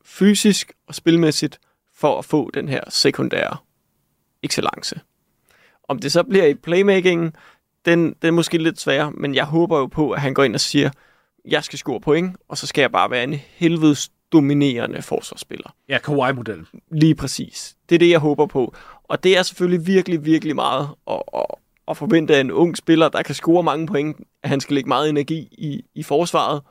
fysisk 0.05 0.73
og 0.87 0.95
spilmæssigt, 0.95 1.59
for 1.95 2.19
at 2.19 2.25
få 2.25 2.51
den 2.55 2.69
her 2.69 2.81
sekundære 2.89 3.57
excellence. 4.43 5.01
Om 5.89 5.99
det 5.99 6.13
så 6.13 6.23
bliver 6.23 6.45
i 6.47 6.55
playmaking, 6.55 7.35
den, 7.85 8.07
den 8.23 8.29
er 8.29 8.31
måske 8.31 8.59
lidt 8.59 8.81
svær, 8.81 9.11
men 9.11 9.35
jeg 9.35 9.45
håber 9.45 9.79
jo 9.79 9.87
på, 9.87 10.11
at 10.11 10.21
han 10.21 10.35
går 10.35 10.45
ind 10.45 10.55
og 10.55 10.61
siger, 10.61 10.91
jeg 11.45 11.65
skal 11.65 11.79
score 11.79 12.01
point, 12.01 12.37
og 12.49 12.59
så 12.59 12.67
skal 12.67 12.83
jeg 12.83 12.93
bare 12.93 13.11
være 13.11 13.25
en 13.25 13.35
helvedes 13.35 14.11
dominerende 14.33 15.03
forsvarsspiller. 15.03 15.75
Ja, 15.89 15.99
Kawhi-modellen. 15.99 16.67
Lige 16.91 17.15
præcis. 17.15 17.77
Det 17.89 17.95
er 17.95 17.99
det, 17.99 18.11
jeg 18.11 18.21
håber 18.21 18.47
på. 18.47 18.75
Og 19.05 19.25
det 19.25 19.39
er 19.39 19.43
selvfølgelig 19.43 19.87
virkelig, 19.87 20.25
virkelig 20.25 20.55
meget 20.55 20.89
at, 21.11 21.23
at, 21.35 21.47
at 21.89 21.97
forvente 21.97 22.37
af 22.37 22.41
en 22.41 22.51
ung 22.51 22.77
spiller, 22.77 23.09
der 23.09 23.23
kan 23.23 23.35
score 23.35 23.63
mange 23.63 23.87
point, 23.87 24.17
at 24.43 24.49
han 24.49 24.61
skal 24.61 24.75
lægge 24.75 24.89
meget 24.89 25.09
energi 25.09 25.49
i, 25.53 25.85
i 25.95 26.03
forsvaret, 26.03 26.63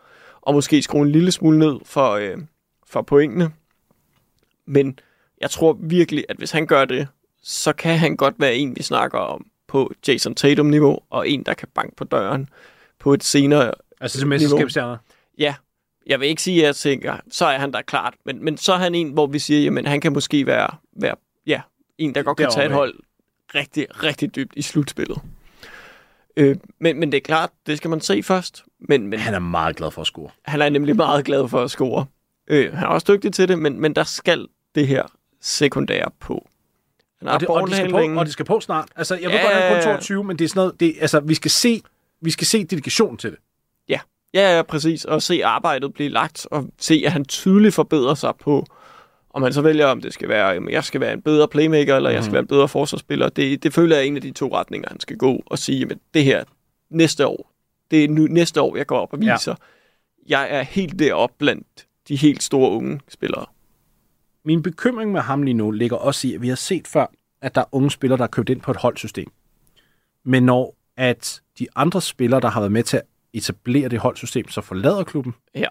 og 0.42 0.54
måske 0.54 0.82
skrue 0.82 1.02
en 1.02 1.12
lille 1.12 1.32
smule 1.32 1.60
ned 1.60 1.76
for, 1.86 2.12
øh, 2.12 2.38
for 2.88 3.02
pointene. 3.02 3.52
Men 4.66 5.00
jeg 5.42 5.50
tror 5.50 5.78
virkelig, 5.80 6.26
at 6.30 6.38
hvis 6.38 6.52
han 6.52 6.68
gør 6.68 6.86
det, 6.86 7.08
så 7.44 7.74
kan 7.74 7.98
han 7.98 8.16
godt 8.16 8.36
være 8.38 8.56
en, 8.56 8.76
vi 8.76 8.84
snakker 8.84 9.20
om 9.20 9.46
på 9.68 9.94
Jason 10.08 10.36
Tatum-niveau, 10.36 11.00
og 11.10 11.30
en, 11.30 11.44
der 11.44 11.54
kan 11.54 11.68
banke 11.76 11.96
på 11.96 12.04
døren 12.04 12.50
på 13.00 13.14
et 13.14 13.24
senere 13.24 13.72
Altså 14.02 14.18
til 14.18 14.28
mesterskabsstjerner. 14.28 14.98
Ja, 15.38 15.56
jeg 16.08 16.20
vil 16.20 16.28
ikke 16.28 16.42
sige, 16.42 16.62
at 16.62 16.66
jeg 16.66 16.76
tænker, 16.76 17.18
så 17.32 17.46
er 17.46 17.58
han 17.58 17.72
der 17.72 17.82
klart, 17.82 18.14
men, 18.26 18.46
men 18.46 18.58
så 18.58 18.74
er 18.74 18.78
han 18.78 18.96
en, 18.96 19.12
hvor 19.12 19.28
vi 19.28 19.40
siger, 19.40 19.62
jamen 19.62 19.86
han 19.86 20.02
kan 20.02 20.14
måske 20.14 20.46
være, 20.46 20.68
være 20.94 21.16
ja, 21.48 21.62
en, 21.98 22.16
der 22.16 22.24
godt 22.24 22.38
kan 22.38 22.50
tage 22.52 22.66
et 22.66 22.72
hold 22.72 22.94
rigtig, 23.56 24.04
rigtig 24.04 24.36
dybt 24.36 24.54
i 24.56 24.62
slutspillet. 24.62 25.18
Øh, 26.38 26.56
men, 26.80 27.00
men 27.00 27.12
det 27.12 27.18
er 27.18 27.22
klart, 27.22 27.50
det 27.68 27.78
skal 27.78 27.90
man 27.90 28.02
se 28.02 28.24
først. 28.24 28.64
Men, 28.80 29.08
men 29.08 29.20
Han 29.20 29.34
er 29.34 29.40
meget 29.40 29.76
glad 29.76 29.92
for 29.92 30.02
at 30.02 30.08
score. 30.08 30.30
han 30.46 30.62
er 30.62 30.70
nemlig 30.70 30.96
meget 30.96 31.26
glad 31.26 31.48
for 31.48 31.62
at 31.64 31.72
score. 31.72 32.06
Øh, 32.48 32.74
han 32.74 32.84
er 32.84 32.88
også 32.88 33.14
dygtig 33.14 33.34
til 33.34 33.48
det, 33.48 33.60
men, 33.60 33.82
men 33.82 33.96
der 33.96 34.04
skal 34.04 34.48
det 34.76 34.88
her 34.88 35.04
sekundære 35.42 36.10
på. 36.20 36.48
Han 37.20 37.28
Og 37.28 37.40
det, 37.40 37.48
og, 37.48 37.68
det 37.68 37.76
skal 37.78 37.92
på, 37.92 37.98
og 37.98 38.26
det 38.26 38.34
skal 38.34 38.46
på 38.46 38.60
snart. 38.60 38.90
Altså, 38.96 39.16
jeg 39.16 39.30
ved 39.30 39.38
Ja, 39.38 39.42
godt, 39.44 39.54
at 39.54 39.62
han 39.64 39.72
er 39.78 39.82
kun 39.82 39.90
ja. 39.90 39.96
22, 39.96 40.24
men 40.24 40.40
det 40.40 40.46
er 40.46 40.50
sådan 40.50 40.60
noget, 40.60 40.80
det, 40.80 40.96
altså, 41.02 41.20
vi 41.20 41.34
skal 41.34 41.52
se, 41.52 41.82
vi 42.22 42.32
skal 42.32 42.48
se 42.48 42.64
dedikationen 42.64 43.18
til 43.18 43.32
det. 43.32 43.40
Ja, 43.90 44.00
ja, 44.34 44.56
ja, 44.56 44.62
præcis. 44.62 45.06
Og 45.06 45.22
se 45.22 45.46
arbejdet 45.46 45.94
blive 45.94 46.10
lagt, 46.10 46.48
og 46.52 46.70
se, 46.80 47.04
at 47.06 47.12
han 47.12 47.26
tydeligt 47.26 47.76
forbedrer 47.76 48.16
sig 48.16 48.34
på, 48.40 48.66
om 49.34 49.44
han 49.44 49.54
så 49.54 49.62
vælger, 49.62 49.86
om 49.86 50.02
det 50.02 50.14
skal 50.14 50.30
være, 50.30 50.48
jamen, 50.48 50.70
jeg 50.70 50.84
skal 50.84 51.02
være 51.02 51.14
en 51.14 51.22
bedre 51.22 51.48
playmaker, 51.48 51.96
eller 51.96 52.10
jeg 52.10 52.24
skal 52.24 52.34
være 52.34 52.40
en 52.42 52.48
bedre 52.48 52.68
forsvarsspiller. 52.68 53.30
Det, 53.30 53.64
det 53.64 53.74
føler 53.74 53.96
jeg 53.96 54.04
er 54.04 54.08
en 54.08 54.16
af 54.16 54.22
de 54.22 54.32
to 54.32 54.56
retninger, 54.56 54.90
han 54.90 55.00
skal 55.00 55.18
gå 55.18 55.44
og 55.46 55.60
sige, 55.60 55.88
at 55.92 55.98
det 56.14 56.24
her 56.24 56.44
næste 56.90 57.28
år, 57.28 57.52
det 57.92 58.04
er 58.04 58.08
nu, 58.10 58.28
næste 58.28 58.62
år, 58.62 58.78
jeg 58.78 58.86
går 58.88 59.00
op 59.00 59.14
og 59.14 59.20
Ja. 59.20 59.34
viser, 59.34 59.56
jeg 60.30 60.48
er 60.50 60.62
helt 60.62 61.00
deroppe 61.00 61.36
blandt 61.40 61.88
de 62.08 62.16
helt 62.16 62.44
store 62.44 62.72
unge 62.72 63.00
spillere. 63.10 63.46
Min 64.46 64.64
bekymring 64.64 65.12
med 65.12 65.22
ham 65.22 65.44
lige 65.44 65.54
nu 65.54 65.72
ligger 65.72 65.98
også 65.98 66.28
i, 66.28 66.34
at 66.34 66.42
vi 66.42 66.48
har 66.50 66.56
set 66.56 66.88
før, 66.88 67.06
at 67.42 67.56
der 67.56 67.62
er 67.62 67.66
unge 67.72 67.92
spillere, 67.92 68.18
der 68.18 68.24
er 68.24 68.28
købt 68.28 68.50
ind 68.50 68.62
på 68.62 68.72
et 68.72 68.78
holdsystem. 68.78 69.28
Men 70.26 70.44
når 70.44 70.76
at 70.98 71.42
de 71.60 71.68
andre 71.76 72.02
spillere, 72.02 72.42
der 72.42 72.48
har 72.50 72.60
været 72.62 72.72
med 72.72 72.84
til 72.84 72.98
at 72.98 73.04
etablere 73.34 73.90
det 73.90 74.00
holdsystem, 74.00 74.50
så 74.50 74.62
forlader 74.62 75.04
klubben, 75.04 75.34
Ja. 75.56 75.68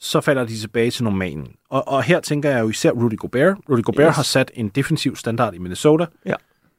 Så 0.00 0.20
falder 0.20 0.44
de 0.46 0.56
tilbage 0.58 0.90
til 0.90 1.04
normalen. 1.04 1.48
Og, 1.70 1.88
og 1.88 2.02
her 2.02 2.20
tænker 2.20 2.50
jeg 2.50 2.60
jo 2.60 2.68
især 2.68 2.90
Rudy 2.90 3.16
Gobert. 3.16 3.56
Rudy 3.70 3.82
Gobert 3.82 4.08
yes. 4.10 4.16
Har 4.16 4.22
sat 4.22 4.50
en 4.54 4.68
defensiv 4.68 5.16
standard 5.16 5.54
i 5.54 5.58
Minnesota. 5.58 6.06
Ja. 6.26 6.34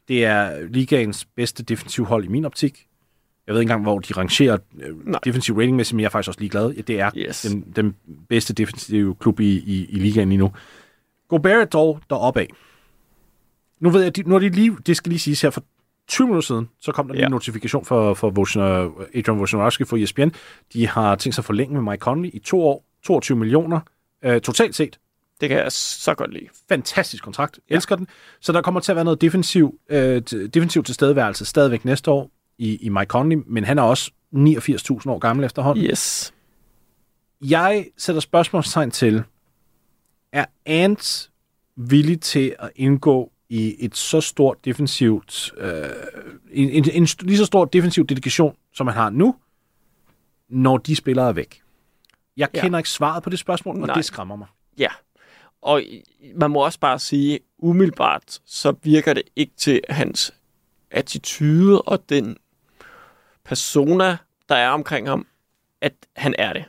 Det 0.07 0.25
er 0.25 0.67
ligaens 0.67 1.25
bedste 1.35 1.63
defensiv 1.63 2.05
hold 2.05 2.25
i 2.25 2.27
min 2.27 2.45
optik. 2.45 2.85
Jeg 3.47 3.53
ved 3.55 3.61
ikke 3.61 3.71
engang, 3.71 3.83
hvor 3.83 3.99
de 3.99 4.13
rangerer 4.13 4.57
øh, 4.81 5.07
Nej. 5.07 5.19
defensiv 5.23 5.57
ratingmæssigt, 5.57 5.95
men 5.95 5.99
jeg 5.99 6.05
er 6.05 6.09
faktisk 6.09 6.27
også 6.29 6.39
ligeglad. 6.39 6.71
Ja, 6.71 6.81
Det 6.81 6.99
er 6.99 7.11
Yes. 7.15 7.41
den, 7.41 7.61
den 7.75 7.95
bedste 8.29 8.53
defensive 8.53 9.15
klub 9.15 9.39
i, 9.39 9.45
i, 9.57 9.85
i 9.89 9.95
ligaen 9.99 10.29
lige 10.29 10.39
nu. 10.39 10.51
Gobert 11.27 11.61
er 11.61 11.65
dog 11.65 11.99
deroppe 12.09 12.39
af. 12.39 12.47
Nu 13.79 13.89
ved 13.89 14.01
jeg, 14.03 14.15
de, 14.15 14.23
nu 14.23 14.35
er 14.35 14.39
de 14.39 14.49
lige, 14.49 14.77
det 14.85 14.97
skal 14.97 15.09
lige 15.09 15.19
siges 15.19 15.41
her, 15.41 15.49
for 15.49 15.63
20 16.07 16.27
minutter 16.27 16.45
siden, 16.47 16.69
så 16.81 16.91
kom 16.91 17.07
der 17.07 17.13
lige 17.13 17.21
Ja. 17.21 17.27
en 17.27 17.31
notifikation 17.31 17.85
for, 17.85 18.13
for 18.13 18.29
Wojna- 18.31 19.17
Adrian 19.19 19.39
Wojnarowski 19.39 19.83
for 19.83 19.97
E 19.97 20.01
ESPN. 20.03 20.29
De 20.73 20.87
har 20.87 21.15
tænkt 21.15 21.35
sig 21.35 21.41
at 21.41 21.45
forlænge 21.45 21.73
med 21.73 21.91
Mike 21.91 22.01
Conley 22.01 22.29
i 22.33 22.39
to 22.39 22.61
år, 22.63 22.85
22 23.03 23.37
millioner, 23.37 23.79
øh, 24.23 24.41
totalt 24.41 24.75
set. 24.75 24.99
Det 25.41 25.49
kan 25.49 25.57
jeg 25.57 25.71
så 25.71 26.13
godt 26.13 26.33
lide. 26.33 26.47
Fantastisk 26.69 27.23
kontrakt. 27.23 27.59
Ja. 27.69 27.75
Elsker 27.75 27.95
den. 27.95 28.07
Så 28.39 28.51
der 28.51 28.61
kommer 28.61 28.79
til 28.79 28.91
at 28.91 28.95
være 28.95 29.05
noget 29.05 29.21
defensiv, 29.21 29.79
øh, 29.89 30.21
defensiv 30.53 30.83
tilstedeværelse 30.83 31.45
stadigvæk 31.45 31.85
næste 31.85 32.11
år 32.11 32.31
i, 32.57 32.75
i 32.75 32.89
Mike 32.89 33.05
Conley, 33.05 33.37
men 33.47 33.63
han 33.63 33.77
er 33.77 33.83
også 33.83 34.11
89.000 34.35 35.09
år 35.09 35.19
gammel 35.19 35.45
efterhånden. 35.45 35.85
Yes. 35.85 36.33
Jeg 37.41 37.87
sætter 37.97 38.19
spørgsmålstegn 38.19 38.91
til, 38.91 39.23
er 40.31 40.45
Ant 40.65 41.29
villig 41.75 42.21
til 42.21 42.55
at 42.59 42.69
indgå 42.75 43.31
i 43.49 43.75
et 43.79 43.95
så 43.95 44.21
stort 44.21 44.65
defensivt, 44.65 45.53
øh, 45.57 45.89
en, 46.51 46.69
en, 46.69 46.85
en 46.93 47.07
lige 47.21 47.37
så 47.37 47.45
stor 47.45 47.65
defensiv 47.65 48.07
dedikation, 48.07 48.55
som 48.73 48.87
han 48.87 48.95
har 48.95 49.09
nu, 49.09 49.35
når 50.49 50.77
de 50.77 50.95
spillere 50.95 51.27
er 51.27 51.33
væk? 51.33 51.61
Jeg 52.39 52.49
Ja. 52.53 52.61
kender 52.61 52.77
ikke 52.79 52.89
svaret 52.89 53.23
på 53.23 53.29
det 53.29 53.39
spørgsmål, 53.39 53.81
og 53.81 53.87
Nej. 53.87 53.95
det 53.95 54.05
skræmmer 54.05 54.35
mig. 54.35 54.47
Ja, 54.77 54.89
og 55.61 55.81
man 56.35 56.51
må 56.51 56.65
også 56.65 56.79
bare 56.79 56.99
sige, 56.99 57.39
umiddelbart, 57.57 58.39
så 58.45 58.73
virker 58.83 59.13
det 59.13 59.23
ikke 59.35 59.53
til 59.57 59.81
hans 59.89 60.33
attitude 60.91 61.81
og 61.81 62.09
den 62.09 62.37
persona, 63.43 64.17
der 64.49 64.55
er 64.55 64.69
omkring 64.69 65.07
ham, 65.09 65.27
at 65.81 65.93
han 66.15 66.35
er 66.37 66.53
det. 66.53 66.65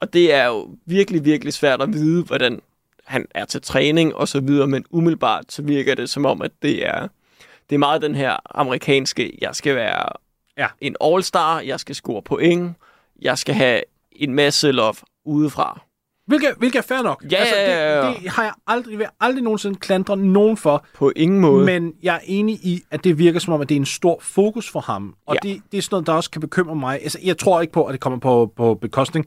Og 0.00 0.12
det 0.12 0.34
er 0.34 0.46
jo 0.46 0.76
virkelig, 0.86 1.24
virkelig 1.24 1.52
svært 1.54 1.82
at 1.82 1.92
vide, 1.92 2.24
hvordan 2.24 2.60
han 3.04 3.26
er 3.34 3.44
til 3.44 3.62
træning 3.62 4.14
og 4.14 4.28
så 4.28 4.40
videre, 4.40 4.66
men 4.66 4.84
umiddelbart 4.90 5.52
så 5.52 5.62
virker 5.62 5.94
det 5.94 6.10
som 6.10 6.26
om, 6.26 6.42
at 6.42 6.50
det 6.62 6.86
er, 6.86 7.08
det 7.70 7.74
er 7.74 7.78
meget 7.78 8.02
den 8.02 8.14
her 8.14 8.36
amerikanske, 8.58 9.38
jeg 9.40 9.56
skal 9.56 9.74
være 9.76 10.08
Ja. 10.56 10.68
en 10.80 10.96
all-star, 11.04 11.60
jeg 11.60 11.80
skal 11.80 11.94
score 11.94 12.22
point, 12.22 12.76
jeg 13.22 13.38
skal 13.38 13.54
have 13.54 13.80
en 14.16 14.34
masse 14.34 14.72
love 14.72 14.94
udefra. 15.24 15.80
Hvilket, 16.26 16.50
hvilket 16.58 16.78
er 16.78 16.82
fair 16.82 17.02
nok. 17.02 17.24
Ja, 17.30 17.36
altså, 17.36 17.54
ja, 17.56 18.00
ja. 18.00 18.08
det, 18.08 18.16
det 18.22 18.30
har 18.30 18.42
jeg 18.42 18.52
aldrig, 18.66 18.98
vil 18.98 19.06
aldrig 19.20 19.42
nogensinde 19.44 19.78
klandre 19.78 20.16
nogen 20.16 20.56
for. 20.56 20.84
På 20.94 21.12
ingen 21.16 21.40
måde. 21.40 21.64
Men 21.66 21.92
jeg 22.02 22.14
er 22.14 22.20
enig 22.24 22.54
i, 22.54 22.82
at 22.90 23.04
det 23.04 23.18
virker 23.18 23.40
som 23.40 23.52
om, 23.52 23.60
at 23.60 23.68
det 23.68 23.74
er 23.74 23.80
en 23.80 23.86
stor 23.86 24.18
fokus 24.22 24.70
for 24.70 24.80
ham. 24.80 25.14
Og 25.26 25.34
Ja. 25.44 25.48
det, 25.48 25.62
det 25.72 25.78
er 25.78 25.82
sådan 25.82 25.94
noget, 25.94 26.06
der 26.06 26.12
også 26.12 26.30
kan 26.30 26.40
bekymre 26.40 26.76
mig. 26.76 27.00
Altså, 27.02 27.18
jeg 27.24 27.38
tror 27.38 27.60
ikke 27.60 27.72
på, 27.72 27.84
at 27.84 27.92
det 27.92 28.00
kommer 28.00 28.18
på, 28.18 28.52
på 28.56 28.74
bekostning 28.74 29.26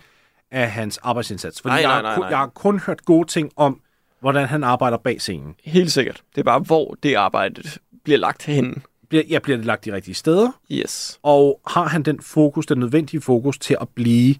af 0.51 0.71
hans 0.71 0.97
arbejdsindsats. 0.97 1.61
Fordi 1.61 1.71
Nej, 1.71 1.81
jeg, 1.81 1.87
nej, 1.89 2.01
nej, 2.01 2.15
kun, 2.15 2.21
nej. 2.21 2.29
jeg 2.29 2.37
har 2.37 2.47
kun 2.47 2.79
hørt 2.79 3.05
gode 3.05 3.27
ting 3.27 3.51
om, 3.55 3.81
hvordan 4.21 4.47
han 4.47 4.63
arbejder 4.63 4.97
bag 4.97 5.21
scenen. 5.21 5.55
Helt 5.65 5.91
sikkert. 5.91 6.21
Det 6.35 6.41
er 6.41 6.45
bare, 6.45 6.59
hvor 6.59 6.95
det 7.03 7.15
arbejde 7.15 7.63
bliver 8.03 8.17
lagt 8.19 8.43
hen. 8.45 8.83
Bliver, 9.09 9.23
jeg 9.29 9.41
bliver 9.41 9.57
det 9.57 9.65
lagt 9.65 9.85
de 9.85 9.93
rigtige 9.93 10.15
steder, 10.15 10.51
Yes. 10.71 11.19
og 11.23 11.59
har 11.67 11.87
han 11.87 12.03
den 12.03 12.19
fokus, 12.21 12.65
den 12.65 12.77
nødvendige 12.79 13.21
fokus 13.21 13.57
til 13.59 13.77
at 13.81 13.89
blive 13.89 14.35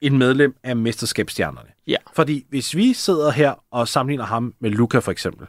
en 0.00 0.18
medlem 0.18 0.56
af 0.62 0.76
mesterskabsstjernerne. 0.76 1.68
Ja. 1.86 1.96
Fordi 2.12 2.46
hvis 2.48 2.76
vi 2.76 2.92
sidder 2.92 3.30
her 3.30 3.54
og 3.70 3.88
sammenligner 3.88 4.24
ham 4.24 4.54
med 4.60 4.70
Luca 4.70 4.98
for 4.98 5.12
eksempel, 5.12 5.46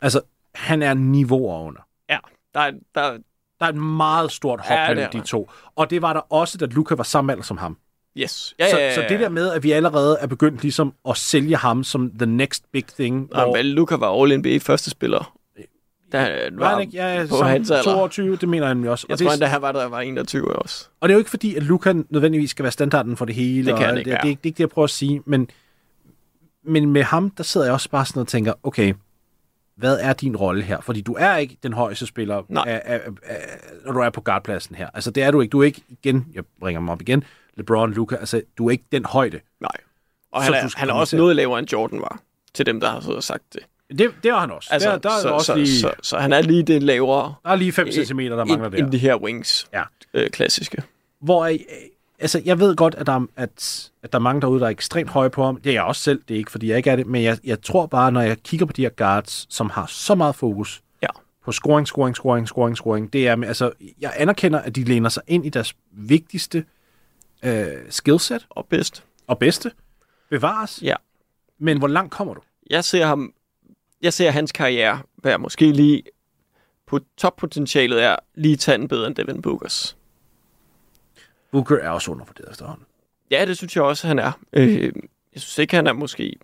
altså 0.00 0.20
han 0.54 0.82
er 0.82 0.94
niveauer 0.94 1.60
under. 1.62 1.80
Ja, 2.10 2.18
der 2.54 2.60
er, 2.60 2.70
der, 2.94 3.18
Der 3.60 3.66
er 3.66 3.68
et 3.68 3.76
meget 3.76 4.32
stort 4.32 4.60
hop 4.60 4.70
Ja, 4.70 4.82
ja, 4.82 4.94
mellem 4.94 5.10
de 5.12 5.20
to. 5.20 5.50
Og 5.76 5.90
det 5.90 6.02
var 6.02 6.12
der 6.12 6.20
også, 6.20 6.58
da 6.58 6.66
Luca 6.66 6.94
var 6.94 7.04
samme 7.04 7.32
alder 7.32 7.44
som 7.44 7.58
ham. 7.58 7.76
Yes. 8.16 8.54
Ja, 8.58 8.70
så, 8.70 9.00
så 9.00 9.06
det 9.08 9.20
der 9.20 9.28
med, 9.28 9.50
at 9.52 9.62
vi 9.62 9.72
allerede 9.72 10.16
er 10.20 10.26
begyndt 10.26 10.62
ligesom 10.62 10.94
at 11.08 11.16
sælge 11.16 11.56
ham 11.56 11.84
som 11.84 12.10
the 12.18 12.26
next 12.26 12.64
big 12.72 12.86
thing. 12.86 13.34
Og 13.34 13.54
vel, 13.54 13.66
Luca 13.66 13.96
var 13.96 14.24
All-NBA 14.24 14.58
første 14.58 14.90
spiller. 14.90 15.37
Der 16.12 16.50
var 16.50 16.58
var 16.58 16.70
han 16.74 16.80
ikke? 16.80 16.96
Ja, 16.96 17.26
på 17.28 17.36
hans 17.36 17.70
alder. 17.70 17.82
22, 17.82 18.36
det 18.36 18.48
mener 18.48 18.66
han 18.66 18.84
jo 18.84 18.90
også. 18.90 19.06
Jeg 19.08 19.12
og, 19.14 19.18
tror 19.18 19.26
det, 19.28 19.34
endda, 19.34 19.46
han 19.46 19.62
var 19.62 19.72
der, 19.72 19.84
var 19.88 20.00
21 20.00 20.56
også. 20.56 20.88
og 21.00 21.08
det 21.08 21.12
er 21.12 21.16
jo 21.16 21.18
ikke 21.18 21.30
fordi, 21.30 21.54
at 21.54 21.62
Luca 21.62 21.92
nødvendigvis 22.10 22.50
skal 22.50 22.62
være 22.62 22.72
standarden 22.72 23.16
for 23.16 23.24
det 23.24 23.34
hele. 23.34 23.66
Det 23.70 23.76
kan 23.78 23.84
og 23.86 23.90
alt 23.90 23.98
ikke 23.98 24.10
det, 24.10 24.12
være. 24.12 24.20
det, 24.22 24.26
er 24.26 24.30
ikke- 24.30 24.40
det 24.42 24.46
er 24.46 24.50
ikke 24.50 24.56
det, 24.56 24.60
jeg 24.60 24.68
prøver 24.70 24.84
at 24.84 24.90
sige. 24.90 25.22
Men, 25.26 25.48
men 26.64 26.90
med 26.92 27.02
ham, 27.02 27.30
der 27.30 27.42
sidder 27.42 27.66
jeg 27.66 27.74
også 27.74 27.90
bare 27.90 28.04
sådan 28.06 28.20
og 28.20 28.28
tænker, 28.28 28.52
okay, 28.62 28.94
hvad 29.76 29.98
er 30.00 30.12
din 30.12 30.36
rolle 30.36 30.62
her? 30.62 30.80
Fordi 30.80 31.00
du 31.00 31.16
er 31.18 31.36
ikke 31.36 31.56
den 31.62 31.72
højeste 31.72 32.06
spiller, 32.06 32.36
af, 32.66 32.82
af, 32.84 33.00
af, 33.22 33.38
når 33.86 33.92
du 33.92 33.98
er 33.98 34.10
på 34.10 34.20
guardpladsen 34.20 34.74
her. 34.74 34.88
Altså, 34.94 35.10
det 35.10 35.22
er 35.22 35.30
du 35.30 35.40
ikke. 35.40 35.50
Du 35.52 35.60
er 35.60 35.64
ikke, 35.64 35.82
igen, 35.88 36.26
jeg 36.34 36.44
bringer 36.60 36.80
mig 36.80 36.92
op 36.92 37.00
igen, 37.00 37.24
LeBron, 37.56 37.92
Luca, 37.92 38.16
altså, 38.16 38.42
du 38.58 38.66
er 38.66 38.70
ikke 38.70 38.84
den 38.92 39.04
højde. 39.04 39.40
Nej. 39.60 39.70
Og 40.32 40.44
Så 40.44 40.52
han 40.52 40.64
er, 40.64 40.70
han 40.76 40.88
er 40.88 40.92
også 40.92 41.10
til- 41.10 41.18
noget 41.18 41.36
lavere 41.36 41.58
end 41.58 41.72
Jordan 41.72 42.00
var, 42.00 42.20
til 42.54 42.66
dem, 42.66 42.80
der 42.80 42.88
har 42.90 43.00
siddet 43.00 43.16
og 43.16 43.22
sagt 43.22 43.42
det. 43.54 43.60
Det, 43.88 44.10
det 44.22 44.28
er 44.28 44.36
han 44.38 44.50
også. 44.50 44.68
Altså, 44.72 44.90
der, 44.90 44.98
der, 44.98 45.10
er 45.10 45.20
så, 45.22 45.28
også 45.28 45.46
så, 45.46 45.54
lige, 45.54 45.80
så, 45.80 45.92
så, 46.02 46.18
han 46.18 46.32
er 46.32 46.42
lige 46.42 46.62
det 46.62 46.82
lavere 46.82 47.34
der 47.44 47.50
er 47.50 47.56
lige 47.56 47.72
5 47.72 47.92
cm, 47.92 48.18
der 48.20 48.44
mangler 48.44 48.64
end, 48.66 48.72
der. 48.72 48.78
end 48.84 48.92
de 48.92 48.98
her 48.98 49.16
wings 49.16 49.68
Ja. 49.72 49.82
øh, 50.14 50.30
klassiske. 50.30 50.82
Hvor, 51.20 51.44
øh, 51.46 51.58
altså, 52.18 52.42
jeg 52.44 52.58
ved 52.60 52.76
godt, 52.76 52.94
at 52.94 53.06
der, 53.06 53.12
er- 53.12 53.26
at, 53.36 53.90
at 54.02 54.12
der 54.12 54.18
er 54.18 54.22
mange 54.22 54.40
derude, 54.40 54.60
der 54.60 54.66
er 54.66 54.70
ekstremt 54.70 55.10
høje 55.10 55.30
på 55.30 55.44
ham. 55.44 55.56
Det 55.60 55.70
er 55.70 55.74
jeg 55.74 55.82
også 55.82 56.02
selv, 56.02 56.22
det 56.28 56.34
er 56.34 56.38
ikke, 56.38 56.50
fordi 56.50 56.68
jeg 56.68 56.76
ikke 56.76 56.90
er 56.90 56.96
det. 56.96 57.06
Men 57.06 57.22
jeg, 57.22 57.38
jeg 57.44 57.62
tror 57.62 57.86
bare, 57.86 58.12
når 58.12 58.20
jeg 58.20 58.36
kigger 58.42 58.66
på 58.66 58.72
de 58.72 58.82
her 58.82 58.88
guards, 58.90 59.46
som 59.54 59.70
har 59.70 59.86
så 59.86 60.14
meget 60.14 60.34
fokus 60.34 60.82
Ja. 61.02 61.08
på 61.44 61.52
scoring, 61.52 61.86
scoring, 61.86 62.16
scoring, 62.16 62.48
scoring, 62.48 62.76
scoring, 62.76 63.12
det 63.12 63.28
er, 63.28 63.36
altså, 63.46 63.70
jeg 64.00 64.12
anerkender, 64.16 64.58
at 64.58 64.76
de 64.76 64.84
læner 64.84 65.08
sig 65.08 65.22
ind 65.26 65.46
i 65.46 65.48
deres 65.48 65.74
vigtigste 65.92 66.64
øh, 67.42 67.66
skillset 67.90 68.46
Og 68.50 68.66
bedst. 68.70 69.04
og 69.26 69.38
bedste. 69.38 69.70
Bevares. 70.30 70.78
Ja. 70.82 70.94
Men 71.58 71.78
hvor 71.78 71.88
langt 71.88 72.12
kommer 72.12 72.34
du? 72.34 72.40
Jeg 72.70 72.84
ser 72.84 73.06
ham, 73.06 73.32
jeg 74.02 74.12
ser 74.12 74.30
hans 74.30 74.52
karriere 74.52 75.02
være 75.22 75.38
måske 75.38 75.72
lige 75.72 76.02
på 76.86 77.00
toppotentialet 77.16 78.02
er 78.02 78.16
lige 78.34 78.56
tanden 78.56 78.88
bedre 78.88 79.06
end 79.06 79.14
Devin 79.14 79.42
Bookers. 79.42 79.96
Booker 81.50 81.76
er 81.76 81.90
også 81.90 82.10
undervurderet 82.10 82.50
efterhånden. 82.50 82.86
Ja, 83.30 83.44
det 83.46 83.56
synes 83.56 83.76
jeg 83.76 83.84
også, 83.84 84.06
han 84.06 84.18
er. 84.18 84.32
Øh, 84.52 84.82
jeg 85.32 85.42
synes 85.42 85.58
ikke, 85.58 85.76
han 85.76 85.86
er 85.86 85.92
måske 85.92 86.36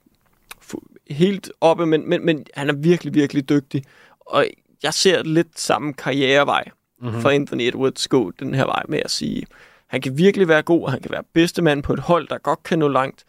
helt 1.10 1.52
oppe, 1.60 1.86
men, 1.86 2.08
men, 2.08 2.26
men 2.26 2.46
han 2.54 2.68
er 2.68 2.72
virkelig, 2.72 3.14
virkelig 3.14 3.48
dygtig. 3.48 3.84
Og 4.20 4.46
jeg 4.82 4.94
ser 4.94 5.22
lidt 5.22 5.60
samme 5.60 5.92
karrierevej 5.92 6.64
mm-hmm. 7.00 7.20
for 7.20 7.30
Anthony 7.30 7.62
Edwards 7.62 8.08
gå 8.08 8.30
den 8.30 8.54
her 8.54 8.64
vej 8.64 8.82
med 8.88 9.00
at 9.04 9.10
sige, 9.10 9.46
han 9.86 10.00
kan 10.00 10.18
virkelig 10.18 10.48
være 10.48 10.62
god, 10.62 10.82
og 10.82 10.92
han 10.92 11.00
kan 11.00 11.10
være 11.10 11.24
bedste 11.32 11.62
mand 11.62 11.82
på 11.82 11.92
et 11.92 11.98
hold, 11.98 12.28
der 12.28 12.38
godt 12.38 12.62
kan 12.62 12.78
nå 12.78 12.88
langt, 12.88 13.24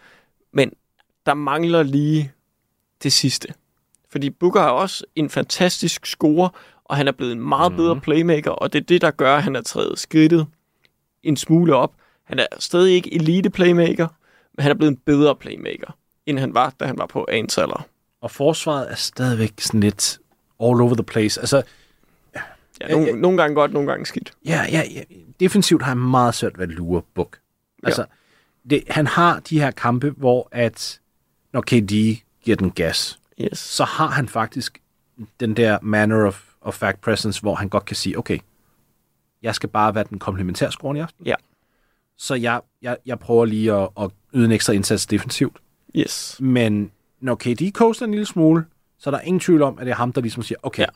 men 0.52 0.72
der 1.26 1.34
mangler 1.34 1.84
lige 1.84 2.32
det 3.04 3.14
sidste. 3.14 3.54
Fordi 4.16 4.30
Booker 4.30 4.62
er 4.62 4.70
også 4.70 5.06
en 5.16 5.30
fantastisk 5.30 6.06
scorer, 6.06 6.50
og 6.86 6.98
han 6.98 7.08
er 7.08 7.12
blevet 7.12 7.32
en 7.32 7.40
meget 7.40 7.72
mm. 7.72 7.78
bedre 7.78 8.02
playmaker, 8.02 8.52
og 8.52 8.74
det 8.74 8.80
er 8.80 8.84
det, 8.84 9.02
der 9.02 9.12
gør, 9.12 9.36
at 9.36 9.44
han 9.44 9.56
er 9.56 9.62
trædet 9.62 10.00
skridtet 10.00 10.48
en 11.24 11.38
smule 11.38 11.76
op. 11.76 11.94
Han 12.24 12.40
er 12.40 12.46
stadig 12.60 12.94
ikke 12.94 13.14
elite 13.14 13.50
playmaker, 13.50 14.08
men 14.54 14.62
han 14.64 14.72
er 14.72 14.76
blevet 14.76 14.92
en 14.92 14.98
bedre 14.98 15.36
playmaker, 15.36 15.98
end 16.26 16.40
han 16.40 16.54
var, 16.54 16.74
da 16.80 16.86
han 16.86 16.98
var 16.98 17.06
på 17.06 17.26
alder. 17.30 17.86
Og 18.22 18.32
forsvaret 18.32 18.92
er 18.92 18.96
stadigvæk 18.96 19.54
sådan 19.60 19.80
lidt 19.80 20.20
all 20.64 20.82
over 20.82 20.94
the 20.94 21.04
place. 21.04 21.40
Altså, 21.40 21.64
Ja, 22.82 22.88
nogle, 22.92 23.08
ja. 23.08 23.16
nogle 23.16 23.38
gange 23.38 23.56
godt, 23.56 23.74
nogle 23.74 23.90
gange 23.90 24.06
skidt. 24.06 24.34
Ja, 24.46 24.66
ja, 24.72 24.84
ja. 24.96 25.02
Defensivt 25.40 25.82
har 25.82 25.90
han 25.90 25.98
meget 25.98 26.36
svært 26.36 26.58
ved 26.58 26.68
at 26.68 26.74
lure 26.74 27.02
Buk. 27.14 27.40
Altså, 27.84 28.06
det, 28.70 28.84
han 28.90 29.08
har 29.08 29.40
de 29.40 29.60
her 29.60 29.72
kampe, 29.72 30.10
hvor 30.10 30.48
at 30.52 31.00
når 31.54 31.62
KD 31.62 31.92
giver 32.44 32.56
den 32.60 32.72
gas, 32.72 33.20
Yes. 33.42 33.60
så 33.60 33.84
har 33.84 34.08
han 34.08 34.28
faktisk 34.28 34.82
den 35.40 35.58
der 35.58 35.78
manner 35.82 36.26
of, 36.28 36.44
of 36.62 36.74
fact 36.74 37.02
presence, 37.02 37.42
hvor 37.42 37.56
han 37.56 37.70
godt 37.70 37.86
kan 37.86 37.96
sige, 37.96 38.18
okay, 38.18 38.40
jeg 39.42 39.56
skal 39.56 39.70
bare 39.70 39.96
være 39.96 40.06
den 40.10 40.20
komplementære 40.20 40.72
scoren 40.72 40.98
i 40.98 41.00
aften. 41.00 41.26
Ja. 41.26 41.36
Så 42.18 42.36
jeg, 42.36 42.62
jeg, 42.82 42.98
jeg 43.06 43.20
prøver 43.20 43.46
lige 43.46 43.74
at, 43.74 43.90
at 44.00 44.12
yde 44.34 44.46
en 44.46 44.52
ekstra 44.52 44.74
indsats 44.74 45.06
defensivt. 45.06 45.58
Yes. 45.96 46.38
Men 46.40 46.92
når 47.20 47.36
KD 47.36 47.72
coaster 47.72 48.06
en 48.06 48.12
lille 48.12 48.26
smule, 48.26 48.66
så 48.98 49.10
er 49.10 49.12
der 49.12 49.22
ingen 49.22 49.40
tvivl 49.40 49.62
om, 49.62 49.80
at 49.80 49.86
det 49.86 49.92
er 49.92 49.96
ham, 49.96 50.14
der 50.14 50.22
ligesom 50.22 50.44
siger, 50.44 50.60
okay, 50.64 50.82
ja. 50.84 50.88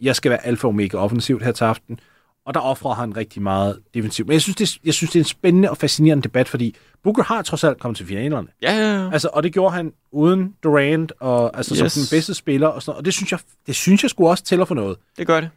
jeg 0.00 0.16
skal 0.16 0.30
være 0.30 0.46
alfa 0.46 0.66
og 0.66 0.68
omega 0.68 0.96
offensivt 0.96 1.42
her 1.42 1.52
til 1.52 1.64
aften. 1.64 2.00
Og 2.48 2.54
der 2.54 2.60
offrer 2.60 2.94
han 2.94 3.16
rigtig 3.16 3.42
meget 3.42 3.80
defensivt. 3.94 4.28
Men 4.28 4.32
jeg 4.32 4.42
synes, 4.42 4.56
det, 4.56 4.78
jeg 4.84 4.94
synes, 4.94 5.10
det 5.10 5.18
er 5.18 5.20
en 5.20 5.28
spændende 5.28 5.70
og 5.70 5.76
fascinerende 5.76 6.22
debat, 6.22 6.48
fordi 6.48 6.76
Booker 7.02 7.22
har 7.22 7.42
trods 7.42 7.64
alt 7.64 7.78
kommet 7.78 7.96
til 7.96 8.06
finalerne. 8.06 8.48
Ja, 8.62 8.76
ja, 8.76 9.02
ja. 9.02 9.10
Altså, 9.12 9.30
og 9.32 9.42
det 9.42 9.52
gjorde 9.52 9.74
han 9.74 9.92
uden 10.10 10.54
Durant, 10.62 11.12
og 11.20 11.56
altså 11.56 11.84
yes. 11.84 11.92
Som 11.92 12.02
den 12.02 12.16
bedste 12.16 12.34
spiller. 12.34 12.68
Og, 12.68 12.82
sådan, 12.82 12.98
og 12.98 13.04
det 13.04 13.14
synes 13.14 13.32
jeg, 13.32 13.40
det 13.66 13.76
synes 13.76 14.02
jeg 14.02 14.10
skulle 14.10 14.30
også 14.30 14.44
tæller 14.44 14.64
for 14.64 14.74
noget. 14.74 14.96
det 15.18 15.26
gør 15.26 15.40
det. 15.40 15.50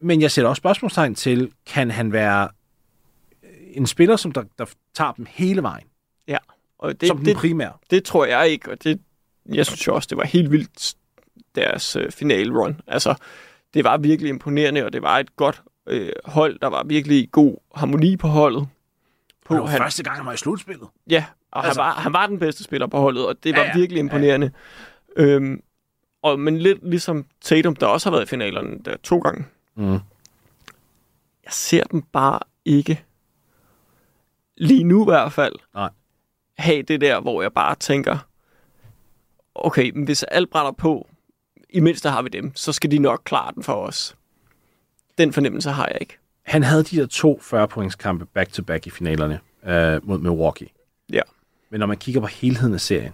Men 0.00 0.20
jeg 0.22 0.30
sætter 0.30 0.48
også 0.48 0.60
spørgsmålstegn 0.60 1.14
til, 1.14 1.50
kan 1.66 1.90
han 1.90 2.12
være 2.12 2.48
en 3.72 3.86
spiller, 3.86 4.16
som 4.16 4.32
der, 4.32 4.42
der 4.58 4.64
tager 4.94 5.12
dem 5.12 5.26
hele 5.28 5.62
vejen, 5.62 5.86
Ja. 6.28 6.38
Og 6.78 6.88
det, 6.88 7.00
det, 7.00 7.08
som 7.08 7.16
den 7.16 7.26
det, 7.26 7.36
primære? 7.36 7.72
det 7.90 8.04
tror 8.04 8.24
jeg 8.24 8.48
ikke, 8.48 8.70
og 8.70 8.84
det, 8.84 9.00
jeg 9.46 9.66
synes 9.66 9.86
jo 9.86 9.94
også, 9.94 10.06
det 10.10 10.18
var 10.18 10.24
helt 10.24 10.50
vildt, 10.50 10.94
deres 11.54 11.96
øh, 11.96 12.10
finale-run. 12.10 12.80
Altså, 12.86 13.14
det 13.74 13.84
var 13.84 13.96
virkelig 13.96 14.28
imponerende, 14.28 14.84
og 14.84 14.92
det 14.92 15.02
var 15.02 15.18
et 15.18 15.36
godt 15.36 15.62
øh, 15.86 16.12
hold, 16.24 16.58
der 16.58 16.66
var 16.66 16.82
virkelig 16.84 17.30
god 17.32 17.56
harmoni 17.74 18.16
på 18.16 18.28
holdet. 18.28 18.68
På, 19.46 19.54
Det 19.54 19.62
var 19.62 19.68
første 19.68 20.02
gang, 20.02 20.16
han 20.16 20.26
var 20.26 20.32
i 20.32 20.36
slutspillet. 20.36 20.88
Ja, 21.10 21.24
og 21.50 21.64
Altså- 21.66 21.82
han, 21.82 21.88
var, 21.88 21.94
han 22.00 22.12
var 22.12 22.26
den 22.26 22.38
bedste 22.38 22.64
spiller 22.64 22.86
på 22.86 22.98
holdet, 22.98 23.26
og 23.26 23.44
det 23.44 23.52
var 23.54 23.58
Ja, 23.60 23.64
ja, 23.66 23.72
ja. 23.72 23.78
virkelig 23.78 24.00
imponerende. 24.00 24.50
Ja, 25.16 25.22
ja. 25.22 25.28
Øhm, 25.28 25.62
og, 26.22 26.40
men 26.40 26.58
lidt 26.58 26.90
ligesom 26.90 27.26
Tatum, 27.40 27.76
der 27.76 27.86
også 27.86 28.10
har 28.10 28.16
været 28.16 28.26
i 28.26 28.28
finalerne 28.28 28.78
der 28.84 28.96
to 29.02 29.18
gange. 29.18 29.44
Mm. 29.74 29.92
Jeg 31.44 31.52
ser 31.52 31.84
dem 31.84 32.02
bare 32.02 32.38
ikke, 32.64 33.04
lige 34.56 34.84
nu 34.84 35.02
i 35.02 35.10
hvert 35.10 35.32
fald, 35.32 35.54
Nej. 35.74 35.90
have 36.58 36.82
det 36.82 37.00
der, 37.00 37.20
hvor 37.20 37.42
jeg 37.42 37.52
bare 37.52 37.74
tænker, 37.74 38.18
okay, 39.54 39.90
men 39.90 40.04
hvis 40.04 40.22
alt 40.22 40.50
brænder 40.50 40.72
på, 40.72 41.08
i 41.70 41.80
mindste 41.80 42.08
har 42.10 42.22
vi 42.22 42.28
dem, 42.28 42.56
så 42.56 42.72
skal 42.72 42.90
de 42.90 42.98
nok 42.98 43.22
klare 43.24 43.52
den 43.54 43.62
for 43.62 43.74
os. 43.74 44.16
Den 45.18 45.32
fornemmelse 45.32 45.70
har 45.70 45.86
jeg 45.86 45.98
ikke. 46.00 46.18
Han 46.42 46.62
havde 46.62 46.82
de 46.82 46.96
der 46.96 47.06
to 47.06 47.40
40-pointskampe 47.42 48.24
back-to-back 48.34 48.86
i 48.86 48.90
finalerne 48.90 49.40
øh, 49.66 50.08
mod 50.08 50.18
Milwaukee. 50.18 50.68
Ja. 51.12 51.20
Men 51.70 51.80
når 51.80 51.86
man 51.86 51.96
kigger 51.96 52.20
på 52.20 52.26
helheden 52.26 52.74
af 52.74 52.80
serien, 52.80 53.12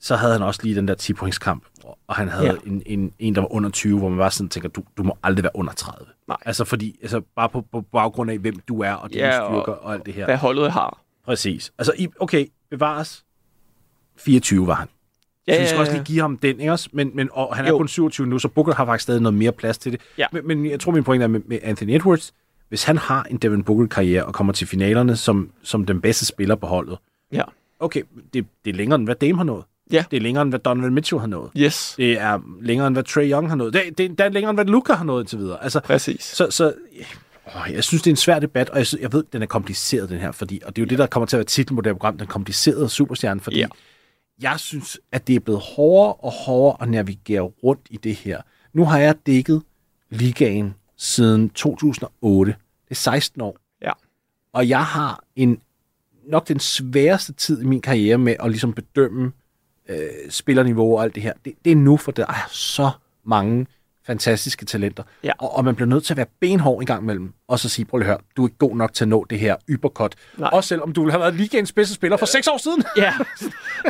så 0.00 0.16
havde 0.16 0.32
han 0.32 0.42
også 0.42 0.60
lige 0.62 0.74
den 0.76 0.88
der 0.88 0.94
10-pointskamp, 1.02 1.62
og 2.06 2.14
han 2.16 2.28
havde 2.28 2.46
Ja. 2.46 2.52
en, 2.70 2.82
en, 2.86 3.12
en, 3.18 3.34
der 3.34 3.40
var 3.40 3.52
under 3.52 3.70
20, 3.70 3.98
hvor 3.98 4.08
man 4.08 4.18
bare 4.18 4.30
sådan 4.30 4.48
tænker, 4.48 4.68
du, 4.68 4.82
du 4.96 5.02
må 5.02 5.18
aldrig 5.22 5.42
være 5.42 5.56
under 5.56 5.72
30. 5.72 6.06
Nej. 6.28 6.36
Altså 6.44 6.64
fordi, 6.64 6.98
altså 7.02 7.20
bare 7.36 7.48
på, 7.48 7.60
på 7.72 7.80
baggrund 7.80 8.30
af, 8.30 8.38
hvem 8.38 8.58
du 8.58 8.80
er, 8.82 8.92
og 8.92 9.10
dine 9.12 9.24
Ja, 9.24 9.32
styrker 9.32 9.72
og, 9.72 9.82
og 9.84 9.94
alt 9.94 10.06
det 10.06 10.14
her. 10.14 10.24
Hvad 10.24 10.36
holdet 10.36 10.72
har. 10.72 11.00
Præcis. 11.24 11.72
Altså, 11.78 12.06
okay, 12.20 12.46
bevares. 12.70 13.24
24 14.16 14.66
var 14.66 14.74
han. 14.74 14.88
Ja, 15.48 15.54
så 15.54 15.60
vi 15.60 15.66
skal 15.66 15.76
ja, 15.76 15.80
også 15.80 15.92
ja. 15.92 15.98
lige 15.98 16.04
give 16.04 16.20
ham 16.20 16.36
den, 16.38 16.60
ikke 16.60 16.72
også? 16.72 16.88
Men, 16.92 17.10
men 17.14 17.28
og 17.32 17.56
han 17.56 17.64
er 17.64 17.68
Jo. 17.68 17.76
kun 17.78 17.88
27 17.88 18.26
nu, 18.26 18.38
så 18.38 18.48
Booker 18.48 18.74
har 18.74 18.84
faktisk 18.86 19.02
stadig 19.02 19.22
noget 19.22 19.34
mere 19.34 19.52
plads 19.52 19.78
til 19.78 19.92
det. 19.92 20.00
Ja. 20.18 20.26
Men, 20.32 20.46
men 20.46 20.66
jeg 20.70 20.80
tror, 20.80 20.92
min 20.92 21.04
pointe 21.04 21.24
er 21.24 21.28
med, 21.28 21.40
med 21.46 21.58
Anthony 21.62 21.90
Edwards. 21.94 22.34
Hvis 22.68 22.84
han 22.84 22.98
har 22.98 23.26
en 23.30 23.36
Devin 23.36 23.62
Booker-karriere 23.62 24.24
og 24.24 24.34
kommer 24.34 24.52
til 24.52 24.66
finalerne 24.66 25.16
som, 25.16 25.50
som 25.62 25.86
den 25.86 26.00
bedste 26.00 26.26
spiller 26.26 26.54
på 26.54 26.66
holdet, 26.66 26.98
Ja. 27.32 27.42
okay, 27.80 28.02
det, 28.34 28.46
det 28.64 28.70
er 28.70 28.74
længere 28.74 28.98
end 28.98 29.04
hvad 29.06 29.14
Dame 29.14 29.36
har 29.36 29.44
nået. 29.44 29.64
Ja. 29.92 30.04
Det 30.10 30.16
er 30.16 30.20
længere 30.20 30.42
end 30.42 30.50
hvad 30.50 30.58
Donovan 30.60 30.94
Mitchell 30.94 31.20
har 31.20 31.26
nået. 31.26 31.50
Yes, 31.56 31.94
Det 31.96 32.20
er 32.20 32.38
længere 32.62 32.86
end 32.86 32.94
hvad 32.96 33.02
Trey 33.04 33.30
Young 33.30 33.48
har 33.48 33.56
nået. 33.56 33.72
Det, 33.72 33.82
det, 33.98 34.10
det 34.10 34.20
er 34.20 34.28
længere 34.28 34.50
end 34.50 34.56
hvad 34.56 34.64
Luka 34.64 34.92
har 34.92 35.04
nået 35.04 35.22
indtil 35.22 35.38
videre. 35.38 35.62
Altså, 35.64 35.80
præcis. 35.80 36.24
så, 36.24 36.46
så 36.50 36.72
åh, 37.46 37.72
jeg 37.74 37.84
synes, 37.84 38.02
det 38.02 38.10
er 38.10 38.12
en 38.12 38.16
svær 38.16 38.38
debat, 38.38 38.70
og 38.70 38.78
jeg, 38.78 38.86
synes, 38.86 39.02
jeg 39.02 39.12
ved, 39.12 39.24
den 39.32 39.42
er 39.42 39.46
kompliceret, 39.46 40.08
den 40.08 40.18
her, 40.18 40.32
fordi, 40.32 40.60
og 40.64 40.76
det 40.76 40.82
er 40.82 40.86
jo 40.86 40.88
det, 40.88 40.98
der 40.98 41.06
kommer 41.06 41.26
til 41.26 41.36
at 41.36 41.38
være 41.38 41.44
titlen 41.44 41.76
på 41.76 41.80
det 41.82 41.88
her 41.90 41.94
program, 41.94 42.18
den 42.18 42.26
komplicerede 42.26 42.88
superstjerne, 42.88 43.40
fordi 43.40 43.58
Ja. 43.58 43.66
Jeg 44.42 44.60
synes, 44.60 45.00
at 45.12 45.26
det 45.26 45.36
er 45.36 45.40
blevet 45.40 45.60
hårdere 45.60 46.14
og 46.14 46.32
hårdere 46.32 46.82
at 46.82 46.88
navigere 46.88 47.40
rundt 47.40 47.86
i 47.90 47.96
det 47.96 48.14
her. 48.14 48.42
Nu 48.72 48.84
har 48.84 48.98
jeg 48.98 49.14
dækket 49.26 49.62
ligaen 50.10 50.74
siden 50.96 51.50
2008. 51.50 52.54
Det 52.84 52.90
er 52.90 52.94
16 52.94 53.40
år. 53.40 53.58
Ja. 53.82 53.92
Og 54.52 54.68
jeg 54.68 54.84
har 54.84 55.24
en 55.36 55.60
nok 56.26 56.48
den 56.48 56.60
sværeste 56.60 57.32
tid 57.32 57.62
i 57.62 57.64
min 57.64 57.80
karriere 57.80 58.18
med 58.18 58.36
at 58.40 58.50
ligesom 58.50 58.72
bedømme 58.72 59.32
øh, 59.88 60.30
spillerniveau 60.30 60.96
og 60.96 61.02
alt 61.02 61.14
det 61.14 61.22
her. 61.22 61.32
Det, 61.44 61.54
det 61.64 61.72
er 61.72 61.76
nu, 61.76 61.96
for 61.96 62.12
der 62.12 62.26
er 62.26 62.48
så 62.50 62.90
mange 63.24 63.66
fantastiske 64.06 64.64
talenter. 64.64 65.02
Ja. 65.24 65.32
Og, 65.38 65.56
og 65.56 65.64
man 65.64 65.74
bliver 65.74 65.88
nødt 65.88 66.04
til 66.04 66.12
at 66.12 66.16
være 66.16 66.26
benhård 66.40 66.80
en 66.80 66.86
gang 66.86 67.02
imellem, 67.02 67.32
og, 67.52 67.58
så 67.58 67.68
sige, 67.68 67.84
prøv 67.84 67.98
lige 67.98 68.06
at 68.06 68.10
høre, 68.10 68.18
du 68.36 68.44
er 68.44 68.48
ikke 68.48 68.58
god 68.58 68.76
nok 68.76 68.92
til 68.92 69.04
at 69.04 69.08
nå 69.08 69.26
det 69.30 69.38
her 69.38 69.56
ybercut. 69.70 70.14
Nej. 70.36 70.50
Også 70.52 70.68
selvom 70.68 70.92
du 70.92 71.00
ville 71.02 71.12
have 71.12 71.20
været 71.20 71.34
ligaens 71.34 71.72
bedste 71.72 71.94
spiller 71.94 72.16
for 72.16 72.26
seks 72.26 72.46
år 72.48 72.58
siden. 72.58 72.82
Ja. 72.96 73.12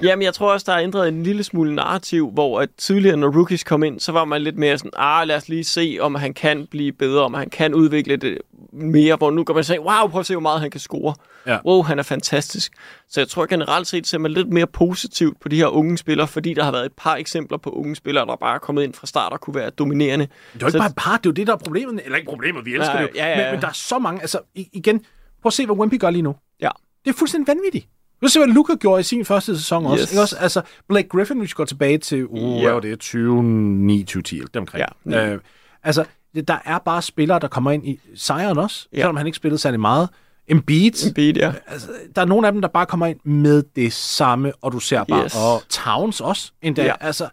Jamen, 0.03 0.23
jeg 0.23 0.35
tror 0.35 0.53
også, 0.53 0.65
der 0.69 0.77
er 0.77 0.83
ændret 0.83 1.09
en 1.09 1.23
lille 1.23 1.43
smule 1.45 1.75
narrativ, 1.75 2.31
hvor 2.31 2.61
at 2.61 2.69
tidligere, 2.79 3.17
når 3.17 3.29
rookies 3.37 3.65
kom 3.65 3.83
ind, 3.83 4.01
så 4.01 4.13
var 4.13 4.25
man 4.25 4.43
lidt 4.43 4.57
mere 4.59 4.79
sådan, 4.79 4.91
ah, 4.97 5.29
lad 5.29 5.37
os 5.37 5.49
lige 5.49 5.65
se, 5.65 5.99
om 6.01 6.15
han 6.15 6.35
kan 6.35 6.67
blive 6.71 6.93
bedre, 6.93 7.23
om 7.25 7.35
han 7.35 7.51
kan 7.51 7.75
udvikle 7.75 8.17
det 8.17 8.39
mere, 8.73 9.17
hvor 9.17 9.31
nu 9.31 9.45
kan 9.45 9.55
man 9.55 9.65
sige, 9.65 9.81
wow, 9.81 10.09
prøv 10.09 10.21
at 10.21 10.27
se, 10.27 10.35
hvor 10.35 10.41
meget 10.41 10.61
han 10.61 10.71
kan 10.71 10.81
score. 10.81 11.15
Ja. 11.47 11.59
Wow, 11.67 11.83
han 11.83 11.99
er 11.99 12.03
fantastisk. 12.03 12.73
Så 13.09 13.21
jeg 13.21 13.29
tror 13.29 13.47
generelt 13.47 13.87
set, 13.87 14.07
ser 14.07 14.19
man 14.19 14.31
lidt 14.31 14.49
mere 14.49 14.67
positivt 14.67 15.41
på 15.41 15.49
de 15.49 15.57
her 15.57 15.67
unge 15.67 15.99
spillere, 15.99 16.29
fordi 16.29 16.55
der 16.55 16.65
har 16.65 16.73
været 16.73 16.87
et 16.87 16.93
par 16.97 17.15
eksempler 17.17 17.59
på 17.59 17.71
unge 17.71 17.97
spillere, 17.97 18.27
der 18.27 18.37
bare 18.37 18.55
er 18.55 18.59
kommet 18.59 18.83
ind 18.83 18.95
fra 18.95 19.07
start 19.07 19.33
og 19.33 19.41
kunne 19.41 19.55
være 19.55 19.71
dominerende. 19.71 20.27
Det 20.27 20.33
er 20.33 20.59
jo 20.61 20.67
ikke 20.67 20.73
Så- 20.73 20.79
bare 20.79 20.89
et 20.89 20.95
par, 20.97 21.11
det 21.17 21.27
er 21.27 21.31
jo 21.31 21.33
det, 21.33 21.47
der 21.47 21.53
er 21.53 21.57
problemet. 21.57 22.01
Eller 22.05 22.19
ikke 22.19 22.29
problemet, 22.31 22.65
vi 22.65 22.75
elsker 22.75 22.93
Nej, 22.93 23.03
det 23.03 23.09
jo. 23.09 23.13
ja, 23.15 23.27
ja, 23.29 23.41
ja. 23.41 23.51
Men, 23.52 23.52
men 23.53 23.61
der 23.63 23.69
er 23.69 23.73
så 23.73 23.99
mange, 23.99 24.21
altså 24.21 24.39
igen, 24.55 24.99
prøv 25.43 25.49
at 25.49 25.53
se, 25.53 25.67
hvad 25.67 25.77
Wimpy 25.77 25.99
gør 26.01 26.11
lige 26.11 26.23
nu. 26.23 26.35
Ja. 26.61 26.69
Det 27.05 27.11
er 27.11 27.15
fuldstændig 27.19 27.49
vanvittigt. 27.55 27.89
Du 28.23 28.29
se, 28.29 28.39
hvad 28.39 28.49
Luca 28.49 28.75
gjorde 28.75 29.01
i 29.01 29.03
sin 29.03 29.25
første 29.25 29.57
sæson 29.59 29.87
også. 29.87 30.03
Yes. 30.03 30.13
Ikke 30.13 30.21
også? 30.23 30.37
Altså, 30.37 30.63
Blake 30.89 31.09
Griffin, 31.09 31.39
hvis 31.39 31.51
vi 31.51 31.55
går 31.57 31.65
tilbage 31.65 31.99
til, 31.99 32.27
uh, 32.27 32.57
Ja. 32.57 32.63
hvad 32.63 32.73
var 32.73 32.81
det, 32.81 32.99
2009, 32.99 34.03
2010, 34.05 34.37
eller 34.37 34.49
omkring. 34.61 34.85
Ja. 35.11 35.33
Øh, 35.33 35.41
altså, 35.83 36.05
der 36.49 36.59
er 36.65 36.79
bare 36.79 37.03
spillere, 37.03 37.39
der 37.39 37.49
kommer 37.49 37.71
ind 37.71 37.89
i 37.89 38.01
sejren 38.15 38.59
også, 38.59 38.89
Ja. 38.93 38.97
selvom 38.99 39.17
han 39.17 39.27
ikke 39.27 39.37
spillede 39.37 39.59
særlig 39.59 39.81
meget. 39.81 40.09
Embiid, 40.49 41.15
Beat, 41.15 41.37
ja. 41.37 41.53
altså, 41.67 41.89
der 42.17 42.23
er 42.23 42.27
nogle 42.27 42.47
af 42.47 42.53
dem, 42.53 42.63
der 42.63 42.69
bare 42.69 42.87
kommer 42.87 43.07
ind 43.07 43.21
med 43.25 43.63
det 43.77 43.93
samme, 43.93 44.53
og 44.61 44.73
du 44.73 44.79
ser 44.81 45.05
bare, 45.05 45.25
Yes. 45.25 45.35
og 45.37 45.63
Towns 45.69 46.21
også 46.21 46.53
endda. 46.63 46.85
Ja. 46.85 46.93
Altså, 47.01 47.29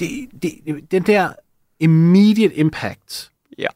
det, 0.00 0.08
det, 0.42 0.52
den 0.90 1.02
der 1.02 1.32
immediate 1.80 2.54
impact, 2.54 3.30
Ja. 3.58 3.66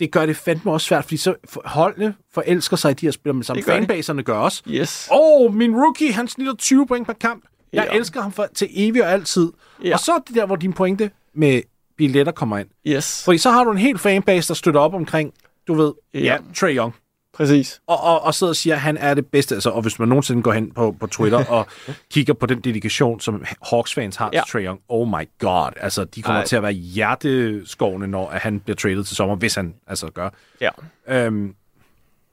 Det 0.00 0.12
gør 0.12 0.26
det 0.26 0.36
fandme 0.36 0.72
også 0.72 0.86
svært, 0.86 1.04
fordi 1.04 1.16
så 1.16 1.34
holdene 1.64 2.14
forelsker 2.34 2.76
sig 2.76 2.90
i 2.90 2.94
de 2.94 3.06
her 3.06 3.10
spillere, 3.10 3.34
men 3.34 3.42
som 3.44 3.56
de. 3.56 3.62
fanbaserne 3.62 4.22
gør 4.22 4.36
også. 4.38 4.62
Yes. 4.68 5.08
Åh, 5.12 5.18
oh, 5.46 5.54
min 5.54 5.76
rookie, 5.76 6.12
han 6.12 6.28
snitter 6.28 6.54
20 6.54 6.86
point 6.86 7.06
per 7.06 7.12
kamp. 7.14 7.44
Jeg 7.72 7.88
Ja. 7.92 7.98
elsker 7.98 8.22
ham 8.22 8.32
for, 8.32 8.46
til 8.54 8.68
evig 8.74 9.04
og 9.04 9.10
altid. 9.12 9.52
Ja. 9.84 9.92
Og 9.92 10.00
så 10.00 10.12
er 10.12 10.18
det 10.18 10.34
der, 10.36 10.46
hvor 10.46 10.56
din 10.56 10.72
pointe 10.72 11.10
med 11.34 11.62
billetter 11.96 12.32
kommer 12.32 12.58
ind. 12.58 12.68
Yes. 12.86 13.24
Fordi 13.24 13.38
så 13.38 13.50
har 13.50 13.64
du 13.64 13.70
en 13.70 13.78
helt 13.78 14.00
fanbase, 14.00 14.48
der 14.48 14.54
støtter 14.54 14.80
op 14.80 14.94
omkring, 14.94 15.32
du 15.68 15.74
ved, 15.74 15.92
ja, 16.14 16.18
Ja. 16.20 16.36
Trae 16.54 16.74
Young. 16.76 16.94
Præcis. 17.34 17.80
Og, 17.86 18.00
og, 18.00 18.22
og 18.22 18.34
sidder 18.34 18.50
og 18.50 18.56
siger, 18.56 18.74
at 18.74 18.80
han 18.80 18.96
er 18.96 19.14
det 19.14 19.26
bedste. 19.26 19.54
Altså, 19.54 19.70
og 19.70 19.82
hvis 19.82 19.98
man 19.98 20.08
nogensinde 20.08 20.42
går 20.42 20.52
hen 20.52 20.70
på, 20.70 20.96
på 21.00 21.06
Twitter 21.06 21.44
og 21.58 21.66
kigger 22.10 22.34
på 22.34 22.46
den 22.46 22.60
dedikation, 22.60 23.20
som 23.20 23.44
Hawks-fans 23.70 24.16
har 24.16 24.30
ja. 24.32 24.40
Til 24.40 24.52
Trae 24.52 24.64
Young, 24.64 24.80
oh 24.88 25.08
my 25.08 25.28
god. 25.38 25.70
Altså, 25.76 26.04
de 26.04 26.22
kommer 26.22 26.40
Ej. 26.40 26.46
til 26.46 26.56
at 26.56 26.62
være 26.62 26.72
hjerteskårende, 26.72 28.06
når 28.06 28.28
at 28.28 28.40
han 28.40 28.60
bliver 28.60 28.76
traded 28.76 29.04
til 29.04 29.16
sommer, 29.16 29.36
hvis 29.36 29.54
han 29.54 29.74
altså 29.86 30.10
gør. 30.10 30.30
Ja. 30.60 30.70
Øhm, 31.08 31.54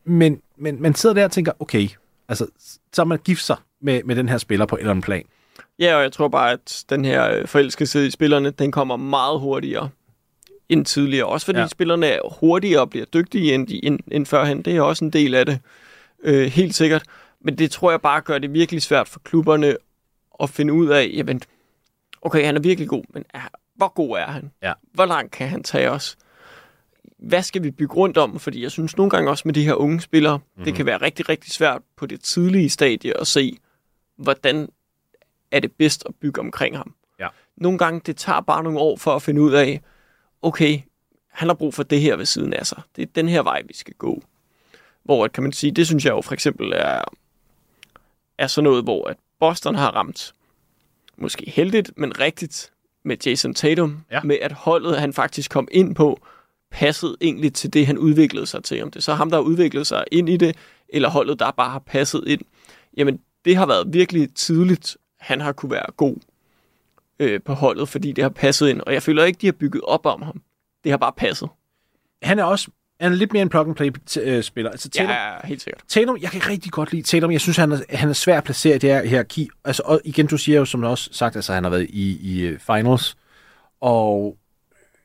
men, 0.05 0.41
men 0.57 0.81
man 0.81 0.95
sidder 0.95 1.15
der 1.15 1.25
og 1.25 1.31
tænker, 1.31 1.51
okay, 1.59 1.89
altså, 2.29 2.47
så 2.93 3.03
man 3.03 3.19
gift 3.23 3.43
sig 3.43 3.57
med, 3.81 4.03
med 4.03 4.15
den 4.15 4.29
her 4.29 4.37
spiller 4.37 4.65
på 4.65 4.75
et 4.75 4.79
eller 4.79 4.91
andet 4.91 5.05
plan. 5.05 5.23
Ja, 5.79 5.95
og 5.95 6.03
jeg 6.03 6.11
tror 6.11 6.27
bare, 6.27 6.51
at 6.51 6.83
den 6.89 7.05
her 7.05 7.31
øh, 7.31 7.47
forelskelse 7.47 8.07
i 8.07 8.09
spillerne, 8.09 8.51
den 8.51 8.71
kommer 8.71 8.95
meget 8.95 9.39
hurtigere 9.39 9.89
end 10.71 10.85
tidligere. 10.85 11.25
Også 11.27 11.45
fordi 11.45 11.59
Ja. 11.59 11.67
spillerne 11.67 12.05
er 12.07 12.19
hurtigere 12.39 12.81
og 12.81 12.89
bliver 12.89 13.05
dygtige 13.05 13.53
end, 13.55 13.67
end, 13.83 13.99
end 14.11 14.25
førhen. 14.25 14.61
Det 14.61 14.75
er 14.75 14.81
også 14.81 15.05
en 15.05 15.11
del 15.11 15.35
af 15.35 15.45
det. 15.45 15.59
Øh, 16.23 16.45
helt 16.45 16.75
sikkert. 16.75 17.03
Men 17.41 17.57
det 17.57 17.71
tror 17.71 17.91
jeg 17.91 18.01
bare 18.01 18.21
gør 18.21 18.37
det 18.37 18.53
virkelig 18.53 18.81
svært 18.81 19.07
for 19.07 19.19
klubberne 19.19 19.75
at 20.43 20.49
finde 20.49 20.73
ud 20.73 20.87
af, 20.87 21.11
jamen, 21.13 21.41
okay, 22.21 22.45
han 22.45 22.55
er 22.55 22.59
virkelig 22.61 22.89
god, 22.89 23.03
men 23.13 23.23
er, 23.33 23.39
hvor 23.75 23.93
god 23.93 24.17
er 24.17 24.25
han? 24.27 24.51
Ja. 24.63 24.73
Hvor 24.93 25.05
langt 25.05 25.31
kan 25.31 25.47
han 25.49 25.63
tage 25.63 25.91
os? 25.91 26.17
Hvad 27.19 27.43
skal 27.43 27.63
vi 27.63 27.71
bygge 27.71 27.93
rundt 27.95 28.17
om? 28.17 28.39
Fordi 28.39 28.63
jeg 28.63 28.71
synes 28.71 28.97
nogle 28.97 29.09
gange 29.09 29.29
også 29.29 29.41
med 29.45 29.53
de 29.53 29.63
her 29.63 29.73
unge 29.73 30.01
spillere, 30.01 30.37
Mhm. 30.37 30.43
mm-hmm. 30.47 30.65
det 30.65 30.75
kan 30.75 30.85
være 30.85 30.97
rigtig, 30.97 31.29
rigtig 31.29 31.51
svært 31.51 31.81
på 31.97 32.05
det 32.05 32.21
tidlige 32.21 32.69
stadie 32.69 33.19
at 33.19 33.27
se, 33.27 33.57
hvordan 34.17 34.69
er 35.51 35.59
det 35.59 35.71
bedst 35.71 36.03
at 36.05 36.15
bygge 36.15 36.39
omkring 36.41 36.77
ham. 36.77 36.93
Ja. 37.19 37.27
Nogle 37.57 37.77
gange, 37.77 38.01
det 38.05 38.17
tager 38.17 38.41
bare 38.41 38.63
nogle 38.63 38.79
år 38.79 38.97
for 38.97 39.15
at 39.15 39.21
finde 39.21 39.41
ud 39.41 39.51
af, 39.51 39.81
okay, 40.41 40.79
han 41.31 41.47
har 41.49 41.55
brug 41.55 41.73
for 41.73 41.83
det 41.83 42.01
her 42.01 42.15
ved 42.15 42.25
siden 42.25 42.53
af 42.53 42.67
sig. 42.67 42.81
Det 42.95 43.01
er 43.01 43.05
den 43.15 43.27
her 43.29 43.41
vej, 43.43 43.61
vi 43.67 43.73
skal 43.73 43.93
gå. 43.93 44.23
Hvor, 45.03 45.27
kan 45.27 45.43
man 45.43 45.51
sige, 45.51 45.71
det 45.71 45.87
synes 45.87 46.05
jeg 46.05 46.11
jo 46.11 46.21
for 46.21 46.33
eksempel 46.33 46.73
er, 46.75 47.01
er 48.37 48.47
sådan 48.47 48.63
noget, 48.63 48.83
hvor 48.83 49.07
at 49.07 49.17
Boston 49.39 49.75
har 49.75 49.91
ramt, 49.91 50.33
måske 51.17 51.49
heldigt, 51.49 51.91
men 51.97 52.19
rigtigt, 52.19 52.71
med 53.03 53.17
Jason 53.25 53.53
Tatum, 53.53 54.03
Ja. 54.11 54.21
med 54.23 54.37
at 54.41 54.51
holdet, 54.51 54.99
han 54.99 55.13
faktisk 55.13 55.51
kom 55.51 55.67
ind 55.71 55.95
på, 55.95 56.19
passede 56.71 57.17
egentlig 57.21 57.53
til 57.53 57.73
det, 57.73 57.87
han 57.87 57.97
udviklede 57.97 58.45
sig 58.45 58.63
til. 58.63 58.83
Om 58.83 58.91
det 58.91 58.99
er 58.99 59.01
så 59.03 59.13
ham, 59.13 59.29
der 59.29 59.37
har 59.37 59.43
udviklet 59.43 59.87
sig 59.87 60.03
ind 60.11 60.29
i 60.29 60.37
det, 60.37 60.55
eller 60.89 61.09
holdet, 61.09 61.39
der 61.39 61.51
bare 61.51 61.69
har 61.69 61.79
passet 61.79 62.23
ind. 62.27 62.41
Jamen, 62.97 63.19
det 63.45 63.55
har 63.55 63.65
været 63.65 63.93
virkelig 63.93 64.33
tidligt, 64.35 64.97
han 65.19 65.41
har 65.41 65.51
kunne 65.51 65.71
være 65.71 65.85
god 65.97 66.15
øh, 67.19 67.39
på 67.45 67.53
holdet, 67.53 67.89
fordi 67.89 68.11
det 68.11 68.23
har 68.23 68.29
passet 68.29 68.69
ind. 68.69 68.81
Og 68.81 68.93
jeg 68.93 69.03
føler 69.03 69.23
ikke, 69.23 69.37
de 69.41 69.47
har 69.47 69.51
bygget 69.51 69.81
op 69.83 70.05
om 70.05 70.21
ham. 70.21 70.41
Det 70.83 70.91
har 70.91 70.97
bare 70.97 71.13
passet. 71.17 71.49
Han 72.23 72.39
er 72.39 72.43
også 72.43 72.67
han 73.01 73.11
er 73.11 73.15
lidt 73.15 73.33
mere 73.33 73.41
en 73.41 73.49
plug-and-play-spiller. 73.49 74.71
Altså, 74.71 74.89
Tatum, 74.89 75.09
Ja, 75.09 75.31
helt 75.43 75.61
sikkert. 75.61 75.83
Tatum, 75.87 76.17
jeg 76.21 76.31
kan 76.31 76.49
rigtig 76.49 76.71
godt 76.71 76.91
lide 76.91 77.03
Tatum. 77.03 77.31
Jeg 77.31 77.41
synes, 77.41 77.57
han 77.57 77.71
er, 77.71 77.77
han 77.89 78.09
er 78.09 78.13
svær 78.13 78.37
at 78.37 78.43
placere 78.43 78.75
i 78.75 78.79
det 78.79 78.89
her 78.89 79.05
hierarki. 79.05 79.49
Altså, 79.65 79.81
og 79.85 80.01
igen, 80.05 80.27
du 80.27 80.37
siger 80.37 80.57
jo, 80.57 80.65
som 80.65 80.81
du 80.81 80.87
også 80.87 81.09
sagt, 81.13 81.35
altså, 81.35 81.53
han 81.53 81.63
har 81.63 81.71
været 81.71 81.87
i, 81.89 82.17
i 82.21 82.41
øh, 82.41 82.59
finals, 82.59 83.17
og 83.81 84.37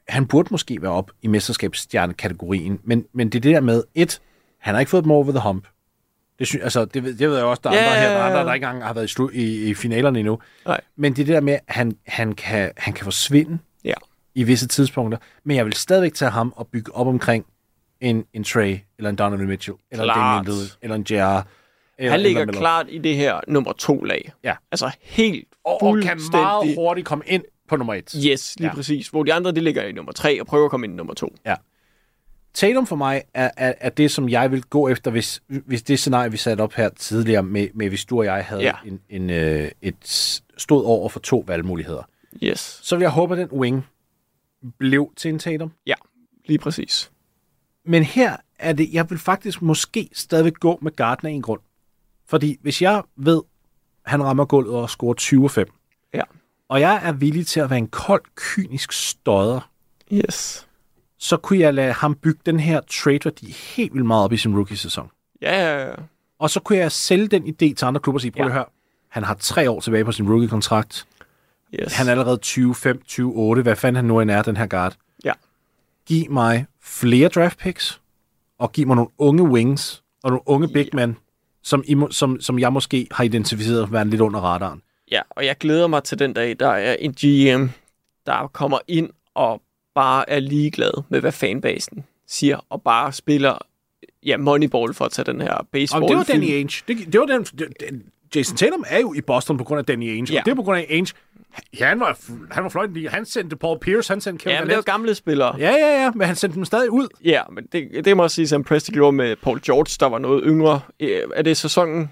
han 0.08 0.26
burde 0.26 0.48
måske 0.50 0.82
være 0.82 0.92
op 0.92 1.10
i 1.22 1.26
mesterskabsstjerne-kategorien, 1.26 2.80
men, 2.84 3.04
men 3.12 3.28
det 3.28 3.38
er 3.38 3.40
det 3.40 3.54
der 3.54 3.60
med, 3.60 3.82
et, 3.94 4.20
han 4.58 4.74
har 4.74 4.80
ikke 4.80 4.90
fået 4.90 5.04
dem 5.04 5.10
over 5.10 5.30
the 5.30 5.40
hump. 5.40 5.66
Det, 6.38 6.46
synes, 6.46 6.62
altså, 6.62 6.84
det, 6.84 7.04
ved- 7.04 7.14
det 7.14 7.28
ved 7.28 7.36
jeg 7.36 7.44
også, 7.44 7.60
der 7.64 7.70
er 7.70 7.74
Ja, 7.74 7.80
andre 7.80 7.94
her, 8.00 8.08
der, 8.08 8.14
er 8.14 8.18
ja, 8.18 8.24
ja. 8.24 8.30
andre, 8.32 8.48
der 8.48 8.54
ikke 8.54 8.66
engang 8.66 8.84
har 8.84 8.92
været 8.92 9.04
i, 9.04 9.08
slu, 9.08 9.30
i, 9.32 9.68
i 9.70 9.74
finalerne 9.74 10.18
endnu. 10.18 10.38
Nej. 10.66 10.80
Men 10.96 11.12
det 11.16 11.22
er 11.28 11.32
der 11.34 11.40
med, 11.40 11.52
at 11.52 11.60
han, 11.68 11.96
han, 12.06 12.32
kan, 12.32 12.72
han 12.76 12.92
kan 12.94 13.04
forsvinde 13.04 13.58
Ja. 13.84 13.94
i 14.34 14.42
visse 14.44 14.68
tidspunkter, 14.68 15.18
men 15.44 15.56
jeg 15.56 15.64
vil 15.64 15.72
stadigvæk 15.72 16.14
tage 16.14 16.30
ham 16.30 16.52
og 16.56 16.66
bygge 16.68 16.94
op 16.94 17.06
omkring 17.06 17.46
en, 18.00 18.24
en 18.34 18.44
Trey, 18.44 18.78
eller 18.98 19.10
en 19.10 19.16
Donovan 19.16 19.46
Mitchell, 19.46 19.76
eller 19.90 20.04
en 20.04 20.06
Klart. 20.10 20.46
Damian 20.46 20.54
Lillard, 20.58 20.76
eller 20.82 20.96
en 20.96 21.06
J.R. 21.10 21.42
Eller 21.98 22.10
Han 22.10 22.20
ligger 22.20 22.40
eller 22.40 22.54
klart 22.54 22.86
i 22.88 22.98
det 22.98 23.16
her 23.16 23.40
nummer 23.48 23.72
to 23.72 24.02
lag. 24.04 24.32
Ja. 24.44 24.54
Altså 24.72 24.90
helt 25.02 25.48
og, 25.64 25.82
og 25.82 25.98
kan 26.02 26.20
meget 26.32 26.74
hurtigt 26.74 27.06
komme 27.06 27.24
ind 27.26 27.42
på 27.68 27.76
nummer 27.76 27.94
et. 27.94 28.10
Yes, 28.26 28.54
lige 28.56 28.66
Ja. 28.66 28.70
ja. 28.70 28.74
præcis. 28.74 29.08
Hvor 29.08 29.22
de 29.22 29.32
andre, 29.32 29.52
det 29.52 29.62
ligger 29.62 29.82
i 29.82 29.92
nummer 29.92 30.12
tre 30.12 30.40
og 30.40 30.46
prøver 30.46 30.64
at 30.64 30.70
komme 30.70 30.86
ind 30.86 30.94
i 30.94 30.96
nummer 30.96 31.14
to. 31.14 31.36
Tatum 32.56 32.86
for 32.86 32.96
mig 32.96 33.22
er, 33.34 33.50
er, 33.56 33.74
er 33.80 33.88
det, 33.88 34.10
som 34.10 34.28
jeg 34.28 34.50
vil 34.50 34.62
gå 34.62 34.88
efter, 34.88 35.10
hvis, 35.10 35.42
hvis 35.48 35.82
det 35.82 35.98
scenarie, 35.98 36.30
vi 36.30 36.36
satte 36.36 36.60
op 36.62 36.72
her 36.72 36.88
tidligere, 36.88 37.42
med, 37.42 37.68
med 37.74 37.88
hvis 37.88 38.04
du 38.04 38.18
og 38.18 38.24
jeg 38.24 38.44
havde 38.44 38.62
Ja. 38.62 38.72
en, 38.84 39.00
en, 39.08 39.30
øh, 39.30 39.70
et 39.82 39.96
stod 40.56 40.84
over 40.84 41.08
for 41.08 41.20
to 41.20 41.44
valgmuligheder. 41.46 42.02
Yes, 42.42 42.80
Så 42.82 42.96
vil 42.96 43.02
jeg 43.02 43.10
håbe, 43.10 43.34
at 43.34 43.38
den 43.50 43.58
wing 43.58 43.86
blev 44.78 45.12
til 45.16 45.28
en 45.28 45.38
Tatum. 45.38 45.72
lige 46.44 46.58
præcis. 46.58 47.10
Men 47.84 48.02
her 48.02 48.36
er 48.58 48.72
det, 48.72 48.88
jeg 48.92 49.10
vil 49.10 49.18
faktisk 49.18 49.62
måske 49.62 50.08
stadigvæk 50.12 50.54
gå 50.54 50.78
med 50.82 50.92
Gardner 50.96 51.30
i 51.30 51.34
en 51.34 51.42
grund. 51.42 51.60
Fordi 52.26 52.58
hvis 52.62 52.82
jeg 52.82 53.02
ved, 53.16 53.42
han 54.06 54.22
rammer 54.24 54.44
gulvet 54.44 54.74
og 54.74 54.90
scorer 54.90 55.14
20 55.14 55.44
og 55.44 55.50
5, 55.50 55.68
Ja. 56.14 56.22
og 56.68 56.80
jeg 56.80 57.00
er 57.04 57.12
villig 57.12 57.46
til 57.46 57.60
at 57.60 57.70
være 57.70 57.78
en 57.78 57.88
kold, 57.88 58.22
kynisk 58.34 58.92
stodder, 58.92 59.70
Yes. 60.12 60.65
Så 61.18 61.36
kunne 61.36 61.59
jeg 61.59 61.74
lade 61.74 61.93
ham 61.93 62.14
bygge 62.14 62.40
den 62.47 62.60
her 62.60 62.80
trade-værdi 62.90 63.51
helt 63.76 63.94
vildt 63.94 64.06
meget 64.06 64.24
op 64.24 64.32
i 64.32 64.36
sin 64.36 64.55
rookie-sæson. 64.56 65.10
Ja, 65.43 65.62
ja, 65.66 65.86
ja. 65.88 65.94
Og 66.38 66.51
så 66.51 66.60
kunne 66.60 66.78
jeg 66.78 66.93
sælge 66.93 67.28
den 67.28 67.43
idé 67.43 67.74
til 67.74 67.84
andre 67.84 68.01
klubber 68.01 68.16
og 68.16 68.20
sige, 68.20 68.30
prøv 68.30 68.43
Ja. 68.43 68.47
at 68.47 68.52
høre, 68.52 68.64
han 69.09 69.24
har 69.24 69.34
tre 69.34 69.70
år 69.70 69.80
tilbage 69.80 70.05
på 70.05 70.12
sin 70.12 70.28
rookie-kontrakt. 70.30 71.06
Yes. 71.80 71.94
Han 71.97 72.06
er 72.06 72.10
allerede 72.10 72.38
25, 72.44 73.32
28, 73.34 73.62
hvad 73.62 73.76
fanden 73.76 73.97
han 73.97 74.05
nu 74.05 74.20
end 74.20 74.30
er, 74.30 74.43
den 74.43 74.56
her 74.56 74.66
guard. 74.66 74.97
Ja. 75.24 75.32
Giv 76.06 76.30
mig 76.30 76.66
flere 76.82 77.28
draft 77.28 77.59
picks, 77.59 78.01
og 78.59 78.72
giv 78.72 78.86
mig 78.86 78.97
nogle 78.97 79.10
unge 79.18 79.43
wings, 79.43 80.02
og 80.22 80.30
nogle 80.30 80.43
unge 80.47 80.68
big 80.68 80.88
men, 80.93 81.16
som, 81.62 81.82
I, 81.86 81.97
som, 82.10 82.40
som 82.40 82.59
jeg 82.59 82.72
måske 82.72 83.09
har 83.10 83.24
identificeret 83.24 83.82
at 83.82 83.93
være 83.93 84.05
lidt 84.05 84.20
under 84.20 84.40
radaren. 84.40 84.82
Ja, 85.10 85.20
og 85.30 85.47
jeg 85.47 85.59
glæder 85.59 85.86
mig 85.86 86.02
til 86.05 86.18
den 86.18 86.32
dag, 86.32 86.56
der 86.60 86.68
er 86.68 86.97
en 87.01 87.12
GM, 87.12 87.68
der 88.26 88.51
kommer 88.52 88.78
ind 88.88 89.10
og 89.34 89.62
bare 89.97 90.31
er 90.31 90.40
ligeglad 90.40 91.02
med, 91.09 91.20
hvad 91.20 91.32
fanbasen 91.32 92.05
siger, 92.28 92.66
og 92.70 92.82
bare 92.82 93.12
spiller 93.12 93.59
ja, 94.27 94.36
Moneyball 94.36 94.94
for 94.94 95.05
at 95.05 95.12
tage 95.12 95.32
den 95.32 95.40
her 95.40 95.51
Og 95.52 95.66
baseball 95.73 96.09
det 96.09 96.16
var 96.16 96.23
Danny 96.24 96.52
Ainge. 96.52 96.82
Det, 96.89 97.12
det 97.12 97.20
var 97.20 97.27
den, 97.27 97.43
det, 97.43 98.02
Jason 98.36 98.56
Tatum 98.56 98.85
er 98.89 98.98
jo 99.01 99.14
i 99.14 99.20
Boston 99.20 99.59
på 99.59 99.64
grund 99.64 99.78
af 99.78 99.85
Danny 99.85 100.10
Ainge, 100.10 100.32
Ja. 100.32 100.40
og 100.40 100.44
det 100.44 100.51
er 100.51 100.55
på 100.55 100.62
grund 100.62 100.78
af 100.78 100.86
Ainge. 100.90 101.14
Ja, 101.81 101.86
han 101.86 102.01
var, 102.01 102.18
han 102.51 102.62
var 102.62 102.68
fløjten. 102.70 103.06
Han 103.09 103.24
sendte 103.27 103.56
Paul 103.56 103.78
Pierce, 103.78 104.12
han 104.12 104.20
sendte 104.20 104.43
Kevin 104.43 104.55
Ja, 104.55 104.60
men 104.60 104.66
det 104.68 104.73
Garnett. 104.74 104.86
gamle 104.86 105.14
spillere. 105.14 105.56
Ja, 105.59 105.70
ja, 105.70 106.02
ja, 106.02 106.10
men 106.14 106.27
han 106.27 106.36
sendte 106.36 106.56
dem 106.56 106.64
stadig 106.64 106.90
ud. 106.90 107.09
Ja, 107.24 107.43
men 107.52 107.66
det, 107.73 108.05
det 108.05 108.16
må 108.16 108.23
jeg 108.23 108.31
sige, 108.31 108.48
Sam 108.48 108.64
Presti 108.64 108.93
gjorde 108.93 109.16
med 109.16 109.36
Paul 109.36 109.60
George, 109.60 109.97
der 110.01 110.06
var 110.06 110.18
noget 110.18 110.43
yngre. 110.47 110.81
Øh, 111.01 111.20
Er 111.35 111.43
det 111.43 111.56
sæsonen, 111.56 112.10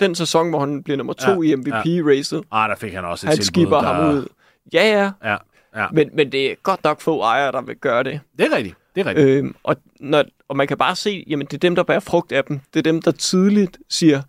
den 0.00 0.14
sæson, 0.14 0.50
hvor 0.50 0.60
han 0.60 0.82
bliver 0.82 0.96
nummer 0.96 1.12
to 1.12 1.42
Ja, 1.42 1.52
i 1.52 1.54
MVP-racet? 1.56 2.42
Ah, 2.52 2.68
der 2.68 2.76
fik 2.76 2.92
han 2.92 3.04
også 3.04 3.26
et 3.26 3.28
Han 3.28 3.36
tilbud, 3.36 3.44
skipper 3.46 3.80
der... 3.80 3.92
ham 3.92 4.14
ud. 4.14 4.26
Ja, 4.72 5.02
ja. 5.02 5.10
Ja, 5.30 5.36
ja. 5.76 5.86
Men, 5.92 6.10
men 6.12 6.32
det 6.32 6.50
er 6.50 6.54
godt 6.62 6.84
nok 6.84 7.00
få 7.00 7.20
ejere, 7.20 7.52
der 7.52 7.60
vil 7.62 7.76
gøre 7.76 8.02
det. 8.04 8.20
Det 8.38 8.46
er 8.52 8.56
rigtigt. 8.56 8.76
Det 8.94 9.00
er 9.00 9.06
rigtigt. 9.06 9.28
Øhm, 9.28 9.54
og, 9.62 9.76
når, 10.00 10.24
og 10.48 10.56
man 10.56 10.66
kan 10.66 10.78
bare 10.78 10.96
se, 10.96 11.24
jamen 11.26 11.46
det 11.46 11.54
er 11.54 11.58
dem, 11.58 11.74
der 11.74 11.82
bærer 11.82 12.00
frugt 12.00 12.32
af 12.32 12.44
dem. 12.44 12.60
Det 12.74 12.78
er 12.78 12.82
dem, 12.92 13.02
der 13.02 13.10
tidligt 13.10 13.78
siger, 13.88 14.22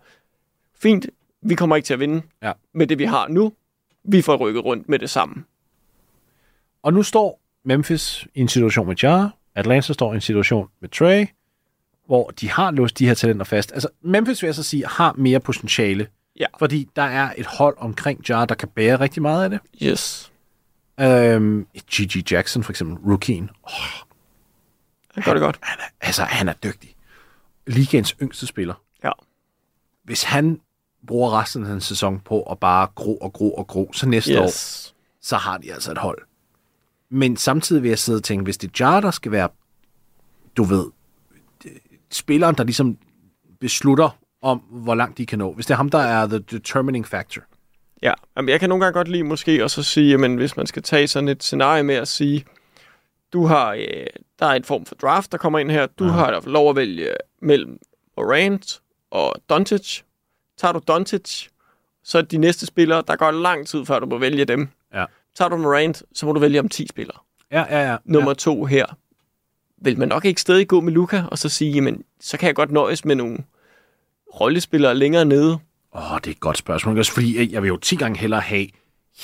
fint, 0.82 1.06
vi 1.42 1.54
kommer 1.54 1.76
ikke 1.76 1.86
til 1.86 1.94
at 1.94 2.00
vinde 2.00 2.22
Ja. 2.42 2.52
med 2.74 2.86
det, 2.86 2.98
vi 2.98 3.04
har 3.04 3.28
nu. 3.28 3.52
Vi 4.04 4.22
får 4.22 4.36
rykket 4.36 4.64
rundt 4.64 4.88
med 4.88 4.98
det 4.98 5.10
samme. 5.10 5.44
Og 6.82 6.92
nu 6.92 7.02
står 7.02 7.40
Memphis 7.64 8.26
i 8.34 8.40
en 8.40 8.48
situation 8.48 8.86
med 8.88 8.96
Jar, 9.02 9.34
Atlanta 9.54 9.92
står 9.92 10.12
i 10.12 10.14
en 10.14 10.20
situation 10.20 10.68
med 10.80 10.88
Trey, 10.88 11.26
hvor 12.06 12.30
de 12.40 12.50
har 12.50 12.70
låst 12.70 12.98
de 12.98 13.06
her 13.06 13.14
talenter 13.14 13.44
fast. 13.44 13.72
Altså, 13.72 13.88
Memphis, 14.02 14.42
vil 14.42 14.48
jeg 14.48 14.54
så 14.54 14.62
sige, 14.62 14.86
har 14.86 15.12
mere 15.18 15.40
potentiale, 15.40 16.06
Ja. 16.40 16.46
fordi 16.58 16.88
der 16.96 17.02
er 17.02 17.32
et 17.36 17.46
hold 17.46 17.76
omkring 17.78 18.28
Jar, 18.28 18.44
der 18.44 18.54
kan 18.54 18.68
bære 18.68 19.00
rigtig 19.00 19.22
meget 19.22 19.44
af 19.44 19.50
det. 19.50 19.60
Yes. 19.82 20.32
Øhm, 21.00 21.66
G.G. 21.94 22.32
Jackson, 22.32 22.62
for 22.62 22.72
eksempel, 22.72 22.96
rookien. 23.12 23.50
Oh, 23.62 23.70
Han 25.14 25.22
gør 25.24 25.32
det 25.32 25.40
godt. 25.40 25.58
han 25.62 25.78
er, 25.80 26.06
altså, 26.06 26.22
han 26.22 26.48
er 26.48 26.52
dygtig. 26.52 26.94
Ligaens 27.66 28.14
yngste 28.22 28.46
spiller. 28.46 28.74
Ja. 29.04 29.10
Hvis 30.04 30.22
han 30.22 30.60
bruger 31.06 31.40
resten 31.40 31.62
af 31.64 31.70
den 31.70 31.80
sæson 31.80 32.20
på 32.20 32.42
at 32.42 32.58
bare 32.58 32.86
gro 32.94 33.16
og 33.16 33.32
gro 33.32 33.54
og 33.54 33.66
gro, 33.66 33.90
så 33.92 34.08
næste 34.08 34.40
år, 34.40 34.44
Yes. 34.44 34.94
så 35.22 35.36
har 35.36 35.58
de 35.58 35.72
altså 35.72 35.92
et 35.92 35.98
hold. 35.98 36.18
Men 37.10 37.36
samtidig 37.36 37.82
vil 37.82 37.88
jeg 37.88 37.98
sidde 37.98 38.16
og 38.18 38.24
tænke, 38.24 38.44
hvis 38.44 38.56
det 38.58 38.80
Jar, 38.80 39.00
der 39.00 39.10
skal 39.10 39.32
være, 39.32 39.48
du 40.56 40.64
ved, 40.64 40.86
spilleren, 42.10 42.54
der 42.54 42.64
ligesom 42.64 42.98
beslutter 43.60 44.18
om, 44.42 44.58
hvor 44.58 44.94
langt 44.94 45.18
de 45.18 45.26
kan 45.26 45.38
nå. 45.38 45.52
Hvis 45.52 45.66
det 45.66 45.72
er 45.74 45.76
ham, 45.76 45.88
der 45.90 45.98
er 45.98 46.26
the 46.26 46.38
determining 46.38 47.06
factor. 47.06 47.42
Ja, 48.02 48.12
Jamen, 48.36 48.48
jeg 48.48 48.60
kan 48.60 48.68
nogle 48.68 48.84
gange 48.84 48.96
godt 48.96 49.08
lide 49.08 49.22
måske 49.22 49.64
også 49.64 49.80
at 49.80 49.84
sige, 49.84 50.10
jamen, 50.10 50.36
hvis 50.36 50.56
man 50.56 50.66
skal 50.66 50.82
tage 50.82 51.08
sådan 51.08 51.28
et 51.28 51.42
scenarie 51.42 51.82
med 51.82 51.94
at 51.94 52.08
sige, 52.08 52.44
du 53.32 53.46
har, 53.46 53.72
øh, 53.72 54.06
der 54.38 54.46
er 54.46 54.52
en 54.52 54.64
form 54.64 54.86
for 54.86 54.94
draft, 54.94 55.32
der 55.32 55.38
kommer 55.38 55.58
ind 55.58 55.70
her, 55.70 55.86
du 55.86 56.04
ja. 56.04 56.10
har 56.10 56.42
lov 56.46 56.70
at 56.70 56.76
vælge 56.76 57.08
mellem 57.42 57.78
Morant 58.16 58.80
og 59.10 59.34
Doncic. 59.48 60.00
Tager 60.56 60.72
du 60.72 60.80
Doncic, 60.88 61.46
så 62.04 62.18
er 62.18 62.22
de 62.22 62.38
næste 62.38 62.66
spillere, 62.66 63.02
der 63.06 63.16
går 63.16 63.30
lang 63.30 63.66
tid, 63.66 63.84
før 63.86 63.98
du 63.98 64.06
må 64.06 64.18
vælge 64.18 64.44
dem. 64.44 64.68
Ja. 64.94 65.04
Tager 65.36 65.48
du 65.48 65.56
Morant, 65.56 66.02
så 66.12 66.26
må 66.26 66.32
du 66.32 66.40
vælge 66.40 66.60
om 66.60 66.68
10 66.68 66.86
spillere. 66.86 67.18
Ja, 67.52 67.64
ja, 67.70 67.90
ja. 67.90 67.96
Nummer 68.04 68.34
to 68.34 68.64
her. 68.64 68.86
Vil 69.76 69.98
man 69.98 70.08
nok 70.08 70.24
ikke 70.24 70.40
stadig 70.40 70.68
gå 70.68 70.80
med 70.80 70.92
Luca, 70.92 71.24
og 71.30 71.38
så 71.38 71.48
sige, 71.48 71.72
jamen, 71.72 72.04
så 72.20 72.38
kan 72.38 72.46
jeg 72.46 72.54
godt 72.54 72.70
nøjes 72.70 73.04
med 73.04 73.16
nogle 73.16 73.38
rollespillere 74.40 74.94
længere 74.94 75.24
nede. 75.24 75.58
Åh, 75.98 76.12
oh, 76.12 76.18
det 76.18 76.26
er 76.26 76.30
et 76.30 76.40
godt 76.40 76.58
spørgsmål. 76.58 76.98
Også 76.98 77.12
fordi 77.12 77.38
øh, 77.38 77.52
jeg 77.52 77.62
vil 77.62 77.68
jo 77.68 77.76
10 77.76 77.96
gange 77.96 78.18
hellere 78.18 78.40
have 78.40 78.66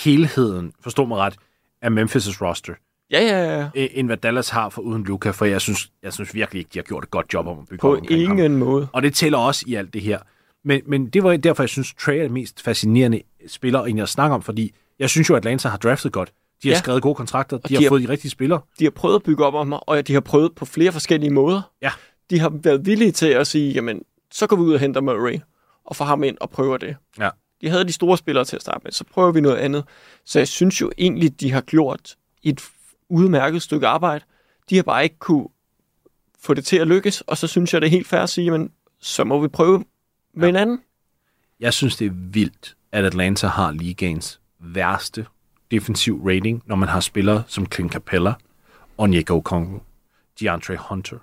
helheden, 0.04 0.72
forstå 0.80 1.04
mig 1.04 1.18
ret, 1.18 1.34
af 1.82 1.88
Memphis' 1.90 2.40
roster, 2.44 2.72
Ja, 3.10 3.20
ja, 3.22 3.58
ja. 3.58 3.68
øh, 3.74 3.88
end 3.92 4.06
hvad 4.08 4.16
Dallas 4.16 4.48
har 4.48 4.68
for 4.68 4.82
uden 4.82 5.04
Luca, 5.04 5.30
for 5.30 5.44
jeg 5.44 5.60
synes, 5.60 5.90
jeg 6.02 6.12
synes 6.12 6.34
virkelig 6.34 6.58
ikke, 6.58 6.70
de 6.74 6.78
har 6.78 6.82
gjort 6.82 7.04
et 7.04 7.10
godt 7.10 7.26
job 7.34 7.46
om 7.46 7.58
at 7.58 7.64
bygge 7.68 7.80
På 7.80 7.96
omkring 7.96 8.26
ham. 8.28 8.38
ingen 8.38 8.56
måde. 8.58 8.88
Og 8.92 9.02
det 9.02 9.14
tæller 9.14 9.38
også 9.38 9.64
i 9.68 9.74
alt 9.74 9.94
det 9.94 10.02
her. 10.02 10.18
Men, 10.64 10.80
men 10.86 11.06
det 11.06 11.22
var 11.22 11.36
derfor, 11.36 11.62
jeg 11.62 11.68
synes, 11.70 11.94
Trey 12.00 12.18
er 12.18 12.22
den 12.22 12.32
mest 12.32 12.62
fascinerende 12.62 13.20
spiller, 13.48 13.84
end 13.84 13.98
jeg 13.98 14.08
snakker 14.08 14.34
om, 14.34 14.42
fordi 14.42 14.74
jeg 14.98 15.10
synes 15.10 15.28
jo, 15.30 15.34
at 15.34 15.38
Atlanta 15.38 15.68
har 15.68 15.76
draftet 15.76 16.12
godt. 16.12 16.32
De 16.62 16.68
har 16.68 16.74
Ja. 16.74 16.78
skrevet 16.78 17.02
gode 17.02 17.14
kontrakter, 17.14 17.56
de, 17.56 17.68
de 17.68 17.74
har 17.74 17.82
har- 17.82 17.88
fået 17.88 18.02
de 18.02 18.08
rigtige 18.08 18.30
spillere. 18.30 18.60
de 18.78 18.84
har 18.84 18.90
prøvet 18.90 19.14
at 19.16 19.22
bygge 19.22 19.44
op 19.44 19.54
om 19.54 19.66
mig, 19.66 19.88
og 19.88 20.08
de 20.08 20.12
har 20.12 20.20
prøvet 20.20 20.52
på 20.56 20.64
flere 20.64 20.92
forskellige 20.92 21.30
måder. 21.30 21.62
Ja. 21.82 21.90
De 22.30 22.38
har 22.40 22.52
været 22.62 22.86
villige 22.86 23.12
til 23.12 23.26
at 23.26 23.46
sige, 23.46 23.72
jamen, 23.72 24.02
så 24.30 24.46
går 24.46 24.56
vi 24.56 24.62
ud 24.62 24.74
og 24.74 24.80
henter 24.80 25.00
Murray, 25.00 25.38
og 25.84 25.96
får 25.96 26.04
ham 26.04 26.22
ind 26.22 26.36
og 26.40 26.50
prøver 26.50 26.76
det. 26.76 26.96
Ja. 27.18 27.30
De 27.60 27.68
havde 27.68 27.84
de 27.84 27.92
store 27.92 28.18
spillere 28.18 28.44
til 28.44 28.56
at 28.56 28.62
starte 28.62 28.80
med, 28.84 28.92
så 28.92 29.04
prøver 29.04 29.32
vi 29.32 29.40
noget 29.40 29.56
andet. 29.56 29.84
Så 30.24 30.38
jeg 30.38 30.48
synes 30.48 30.80
jo 30.80 30.90
egentlig, 30.98 31.40
de 31.40 31.52
har 31.52 31.60
gjort 31.60 32.16
et 32.42 32.60
udmærket 33.08 33.62
stykke 33.62 33.86
arbejde. 33.86 34.24
De 34.70 34.76
har 34.76 34.82
bare 34.82 35.04
ikke 35.04 35.18
kunne 35.18 35.48
få 36.40 36.54
det 36.54 36.64
til 36.64 36.76
at 36.76 36.86
lykkes, 36.86 37.20
og 37.20 37.36
så 37.36 37.46
synes 37.46 37.72
jeg, 37.74 37.80
det 37.80 37.86
er 37.86 37.90
helt 37.90 38.06
fair 38.06 38.20
at 38.20 38.30
sige, 38.30 38.44
jamen, 38.44 38.72
så 39.00 39.24
må 39.24 39.40
vi 39.40 39.48
prøve 39.48 39.84
med 40.34 40.48
en 40.48 40.56
anden. 40.56 40.80
Jeg 41.60 41.72
synes, 41.72 41.96
det 41.96 42.06
er 42.06 42.10
vildt, 42.14 42.76
at 42.92 43.04
Atlanta 43.04 43.46
har 43.46 43.72
ligaens 43.72 44.40
værste 44.58 45.26
defensiv 45.70 46.26
rating, 46.26 46.62
når 46.66 46.76
man 46.76 46.88
har 46.88 47.00
spillere 47.00 47.42
som 47.46 47.66
Clint 47.72 47.92
Capella, 47.92 48.34
Onyeka 48.98 49.32
Okongwu, 49.32 49.80
DeAndre 50.40 50.76
Hunter, 50.76 51.18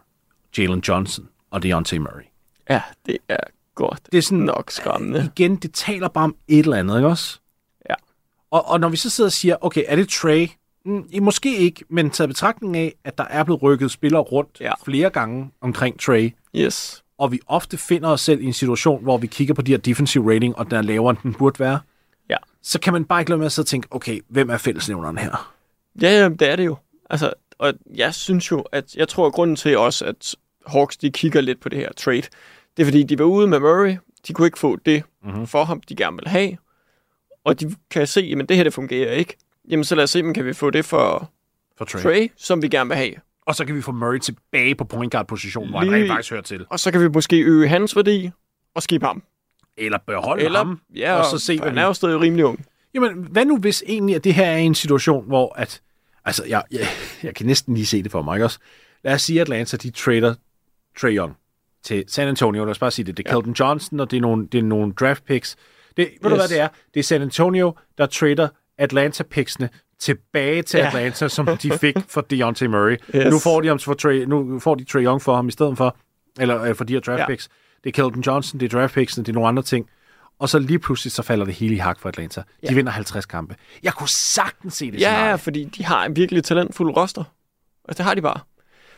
Jalen 0.57 0.79
Johnson 0.79 1.29
og 1.51 1.63
Deontay 1.63 1.97
Murray. 1.97 2.23
Ja, 2.69 2.81
det 3.05 3.17
er 3.27 3.37
godt. 3.81 3.99
Det 4.11 4.17
er 4.17 4.21
sådan, 4.21 4.39
nok 4.39 4.71
skræmmende. 4.71 5.31
igen, 5.37 5.55
det 5.55 5.73
taler 5.73 6.07
bare 6.07 6.23
om 6.23 6.35
et 6.47 6.59
eller 6.59 6.77
andet, 6.77 6.95
ikke 6.97 7.07
også? 7.07 7.39
Ja. 7.89 7.95
Og, 8.51 8.67
og 8.67 8.79
når 8.79 8.89
vi 8.89 8.97
så 8.97 9.09
sidder 9.09 9.27
og 9.27 9.31
siger, 9.31 9.55
okay, 9.61 9.83
er 9.87 9.95
det 9.95 10.09
Trey? 10.09 10.47
Mm, 10.85 11.05
måske 11.21 11.57
ikke, 11.57 11.85
men 11.89 12.09
taget 12.09 12.29
betragtning 12.29 12.77
af, 12.77 12.93
at 13.03 13.17
der 13.17 13.23
er 13.23 13.43
blevet 13.43 13.61
rykket 13.63 13.91
spillere 13.91 14.21
rundt 14.21 14.57
Ja. 14.61 14.71
flere 14.85 15.09
gange 15.09 15.51
omkring 15.61 15.99
Trey, 15.99 16.31
Yes. 16.55 17.03
og 17.17 17.31
vi 17.31 17.39
ofte 17.47 17.77
finder 17.77 18.09
os 18.09 18.21
selv 18.21 18.41
i 18.41 18.45
en 18.45 18.53
situation, 18.53 19.03
hvor 19.03 19.17
vi 19.17 19.27
kigger 19.27 19.53
på 19.53 19.61
de 19.61 19.71
her 19.71 19.77
defensive 19.77 20.33
rating, 20.35 20.57
og 20.57 20.65
den 20.65 20.75
er 20.77 20.81
lavere, 20.81 21.09
end 21.09 21.17
den 21.23 21.33
burde 21.33 21.59
være, 21.59 21.79
Ja. 22.29 22.37
så 22.63 22.79
kan 22.79 22.93
man 22.93 23.05
bare 23.05 23.21
ikke 23.21 23.29
lade 23.31 23.37
med 23.37 23.45
at 23.45 23.51
sidde 23.51 23.65
og 23.65 23.69
tænke, 23.69 23.87
okay, 23.91 24.19
hvem 24.27 24.49
er 24.49 24.57
fællesnævneren 24.57 25.17
her? 25.17 25.53
Ja, 26.01 26.09
ja, 26.21 26.29
det 26.29 26.41
er 26.49 26.55
det 26.55 26.65
jo. 26.65 26.77
Altså, 27.09 27.33
og 27.59 27.73
jeg 27.95 28.13
synes 28.13 28.51
jo, 28.51 28.59
at 28.71 28.95
jeg 28.95 29.07
tror, 29.07 29.27
at 29.27 29.33
grunden 29.33 29.55
til 29.55 29.77
også, 29.77 30.05
at 30.05 30.35
Hawks 30.67 30.97
de 30.97 31.11
kigger 31.11 31.41
lidt 31.41 31.59
på 31.59 31.69
det 31.69 31.77
her 31.79 31.91
trade, 31.97 32.23
det 32.77 32.83
er 32.83 32.85
fordi, 32.85 33.03
de 33.03 33.19
var 33.19 33.25
ude 33.25 33.47
med 33.47 33.59
Murray. 33.59 33.97
De 34.27 34.33
kunne 34.33 34.47
ikke 34.47 34.59
få 34.59 34.75
det 34.75 35.03
mm-hmm. 35.23 35.47
for 35.47 35.63
ham, 35.63 35.81
de 35.81 35.95
gerne 35.95 36.17
vil 36.17 36.27
have. 36.27 36.57
Og 37.43 37.59
de 37.59 37.75
kan 37.89 38.07
se, 38.07 38.35
at 38.41 38.49
det 38.49 38.57
her 38.57 38.63
det 38.63 38.73
fungerer 38.73 39.13
ikke. 39.13 39.37
Jamen, 39.69 39.83
så 39.83 39.95
lad 39.95 40.03
os 40.03 40.09
se, 40.09 40.23
om 40.23 40.33
kan 40.33 40.45
vi 40.45 40.53
få 40.53 40.69
det 40.69 40.85
for 40.85 41.31
For 41.77 41.85
Trey. 41.85 42.01
Trey, 42.01 42.31
som 42.37 42.61
vi 42.61 42.67
gerne 42.67 42.87
vil 42.87 42.97
have. 42.97 43.13
Og 43.45 43.55
så 43.55 43.65
kan 43.65 43.75
vi 43.75 43.81
få 43.81 43.91
Murray 43.91 44.19
tilbage 44.19 44.75
på 44.75 44.83
point 44.83 45.11
guard 45.11 45.27
position, 45.27 45.69
hvor 45.69 45.79
han 45.79 45.91
rent 45.91 46.07
faktisk 46.07 46.31
hører 46.31 46.41
til. 46.41 46.65
Og 46.69 46.79
så 46.79 46.91
kan 46.91 47.01
vi 47.01 47.07
måske 47.07 47.39
øge 47.39 47.67
hans 47.67 47.95
værdi 47.95 48.31
og 48.75 48.83
skip 48.83 49.03
ham. 49.03 49.23
Eller 49.77 49.97
beholde 50.07 50.43
Eller, 50.43 50.57
ham, 50.57 50.81
ja, 50.95 51.13
og 51.13 51.25
så 51.25 51.39
se, 51.39 51.57
hvad 51.57 51.69
han 51.69 51.77
er 51.77 51.85
jo 51.85 51.93
stadig 51.93 52.19
rimelig 52.19 52.45
ung. 52.45 52.65
Jamen, 52.93 53.27
hvad 53.31 53.45
nu 53.45 53.57
hvis 53.57 53.83
egentlig, 53.87 54.15
at 54.15 54.23
det 54.23 54.33
her 54.33 54.45
er 54.45 54.57
en 54.57 54.75
situation, 54.75 55.27
hvor 55.27 55.53
at, 55.55 55.81
altså, 56.25 56.45
jeg, 56.45 56.63
jeg, 56.71 56.87
jeg 57.23 57.35
kan 57.35 57.45
næsten 57.45 57.73
lige 57.73 57.85
se 57.85 58.03
det 58.03 58.11
for 58.11 58.21
mig, 58.21 58.35
ikke 58.35 58.45
også? 58.45 58.59
Lad 59.03 59.13
os 59.13 59.21
sige, 59.21 59.41
at 59.41 59.41
Atlanta, 59.41 59.77
de 59.77 59.89
trader 59.89 60.35
Trae 60.99 61.11
Young 61.11 61.35
til 61.83 62.03
San 62.07 62.27
Antonio. 62.27 62.63
Lad 62.65 62.71
os 62.71 62.79
bare 62.79 62.91
sige 62.91 63.05
det. 63.05 63.17
Det 63.17 63.27
er 63.27 63.31
ja. 63.31 63.35
Keldon 63.41 63.53
Johnson, 63.53 63.99
og 63.99 64.11
det 64.11 64.17
er 64.17 64.21
nogle, 64.21 64.47
det 64.47 64.57
er 64.57 64.63
nogle 64.63 64.93
draft 64.93 65.25
picks. 65.25 65.55
Det, 65.97 66.09
ved 66.21 66.29
du, 66.29 66.35
Yes. 66.35 66.39
hvad 66.41 66.47
det 66.47 66.59
er? 66.59 66.67
Det 66.93 66.99
er 66.99 67.03
San 67.03 67.21
Antonio, 67.21 67.73
der 67.97 68.05
trader 68.05 68.47
Atlanta 68.77 69.23
picksene 69.23 69.69
tilbage 69.99 70.61
til 70.63 70.77
Ja. 70.77 70.87
Atlanta, 70.87 71.27
som 71.27 71.45
de 71.57 71.71
fik 71.77 71.95
for 72.07 72.21
Deontay 72.21 72.65
Murray. 72.65 72.97
Yes. 73.15 73.31
Nu 73.31 73.39
får 73.39 73.61
de 73.61 73.67
ham 73.67 73.79
for 73.79 73.93
Trae, 73.93 74.25
nu 74.25 74.59
får 74.59 74.75
de 74.75 74.83
Trae 74.83 75.03
Young 75.03 75.21
for 75.21 75.35
ham 75.35 75.47
i 75.47 75.51
stedet 75.51 75.77
for, 75.77 75.97
eller 76.39 76.61
øh, 76.63 76.75
for 76.75 76.83
de 76.83 76.93
her 76.93 76.99
draft 76.99 77.19
Ja. 77.19 77.27
picks. 77.27 77.49
Det 77.83 77.89
er 77.89 77.91
Keldon 77.91 78.21
Johnson, 78.21 78.59
det 78.59 78.73
er 78.73 78.79
draft 78.79 78.93
picksene, 78.93 79.25
det 79.25 79.31
er 79.31 79.33
nogle 79.33 79.47
andre 79.49 79.63
ting. 79.63 79.89
Og 80.39 80.49
så 80.49 80.59
lige 80.59 80.79
pludselig, 80.79 81.11
så 81.11 81.21
falder 81.23 81.45
det 81.45 81.53
hele 81.53 81.75
i 81.75 81.77
hak 81.77 81.99
for 81.99 82.09
Atlanta. 82.09 82.39
De 82.41 82.45
Ja. 82.63 82.73
vinder 82.73 82.91
50 82.91 83.25
kampe. 83.25 83.55
Jeg 83.83 83.93
kunne 83.93 84.09
sagtens 84.09 84.73
se 84.73 84.91
det 84.91 84.99
Ja, 85.01 85.13
scenarie. 85.13 85.37
fordi 85.37 85.63
de 85.63 85.85
har 85.85 86.05
en 86.05 86.15
virkelig 86.15 86.43
talentfuld 86.43 86.97
roster. 86.97 87.23
Altså, 87.87 87.97
det 88.03 88.05
har 88.05 88.13
de 88.15 88.21
bare. 88.21 88.39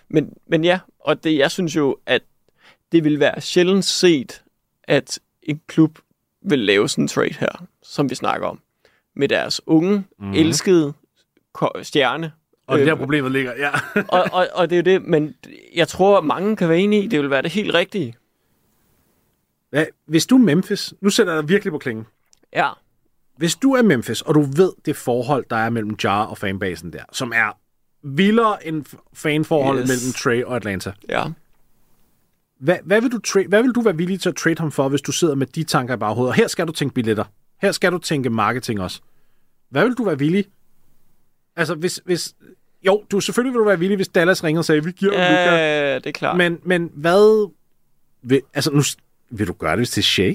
Men, 0.10 0.30
men 0.49 0.64
ja, 0.64 0.80
og 0.99 1.23
det, 1.23 1.38
jeg 1.38 1.51
synes 1.51 1.76
jo, 1.76 1.97
at 2.05 2.22
det 2.94 3.03
vil 3.03 3.20
være 3.20 3.41
sjældent 3.41 3.86
set, 3.86 4.44
at 4.84 5.20
en 5.44 5.61
klub 5.68 5.99
vil 6.45 6.60
lave 6.60 6.90
sådan 6.90 7.03
en 7.03 7.07
trade 7.07 7.34
her, 7.40 7.65
som 7.84 8.10
vi 8.10 8.15
snakker 8.15 8.48
om. 8.48 8.60
Med 9.15 9.28
deres 9.30 9.61
unge, 9.65 10.03
mm. 10.20 10.34
elskede 10.34 10.94
stjerne. 11.82 12.32
Og 12.68 12.78
det 12.80 12.88
der 12.88 12.94
Øh, 12.94 12.99
problemet 12.99 13.32
ligger, 13.32 13.53
ja. 13.57 13.70
og, 14.18 14.24
og, 14.32 14.48
og 14.53 14.70
det 14.70 14.76
er 14.76 14.80
jo 14.94 14.99
det, 14.99 15.07
men 15.10 15.36
jeg 15.76 15.88
tror, 15.88 16.18
at 16.18 16.24
mange 16.24 16.56
kan 16.56 16.70
være 16.70 16.80
enige 16.80 17.03
i, 17.03 17.07
det 17.07 17.20
vil 17.22 17.30
være 17.30 17.41
det 17.41 17.52
helt 17.52 17.74
rigtige. 17.74 18.15
Hvad- 19.70 19.86
Hvis 20.06 20.26
du 20.26 20.36
er 20.36 20.40
Memphis, 20.40 20.94
nu 21.02 21.10
sætter 21.10 21.34
jeg 21.34 21.41
dig 21.44 21.49
virkelig 21.49 21.72
på 21.72 21.78
klingen. 21.78 22.06
Ja, 22.56 22.70
Hvis 23.38 23.56
du 23.56 23.74
er 23.74 23.82
Memphis, 23.82 24.22
og 24.22 24.36
du 24.36 24.41
ved 24.41 24.72
det 24.86 24.95
forhold, 24.95 25.45
der 25.49 25.56
er 25.56 25.70
mellem 25.70 25.95
Jar 26.03 26.24
og 26.26 26.38
fanbasen 26.38 26.94
der, 26.94 27.03
som 27.11 27.32
er 27.36 27.57
vildere 28.03 28.68
end 28.68 28.86
fanforholdet 29.14 29.82
yes. 29.82 29.90
mellem 29.90 30.14
Trey 30.14 30.44
og 30.44 30.56
Atlanta. 30.56 30.91
ja. 31.10 31.24
Hvad, 32.59 32.77
hvad, 32.84 33.01
vil 33.01 33.11
du 33.11 33.19
trade, 33.19 33.47
hvad 33.47 33.63
vil 33.63 33.71
du 33.71 33.81
være 33.81 33.97
villig 33.97 34.21
til 34.21 34.30
at 34.30 34.35
trade 34.35 34.55
ham 34.59 34.71
for, 34.71 34.89
hvis 34.89 35.01
du 35.01 35.11
sidder 35.11 35.35
med 35.35 35.47
de 35.47 35.63
tanker 35.63 35.93
i 35.93 35.97
baghovedet? 35.97 36.30
Og 36.30 36.35
her 36.35 36.47
skal 36.47 36.67
du 36.67 36.71
tænke 36.71 36.93
billetter. 36.93 37.23
Her 37.61 37.71
skal 37.71 37.91
du 37.91 37.97
tænke 37.97 38.30
marketing 38.30 38.81
også. 38.81 39.01
Hvad 39.69 39.84
vil 39.84 39.93
du 39.93 40.03
være 40.03 40.19
villig? 40.19 40.45
Altså, 41.55 41.75
hvis... 41.75 42.01
hvis 42.05 42.34
jo, 42.85 43.03
du 43.11 43.19
selvfølgelig 43.19 43.53
vil 43.53 43.59
du 43.59 43.65
være 43.65 43.80
villig, 43.80 43.95
hvis 43.95 44.07
Dallas 44.07 44.43
ringer 44.43 44.59
og 44.59 44.65
sagde, 44.65 44.84
vi 44.84 44.91
giver 44.91 45.11
ham 45.11 45.31
Luka. 45.31 45.55
Ja, 45.55 45.95
det 45.95 46.05
er 46.05 46.11
klart. 46.11 46.38
Men, 46.38 46.59
Men, 46.63 46.91
hvad... 46.93 47.51
Vil, 48.21 48.41
altså, 48.53 48.71
nu, 48.71 48.81
vil 49.30 49.47
du 49.47 49.53
gøre 49.53 49.71
det, 49.71 49.80
hvis 49.80 49.89
det 49.89 50.01
er 50.01 50.03
Shea? 50.03 50.34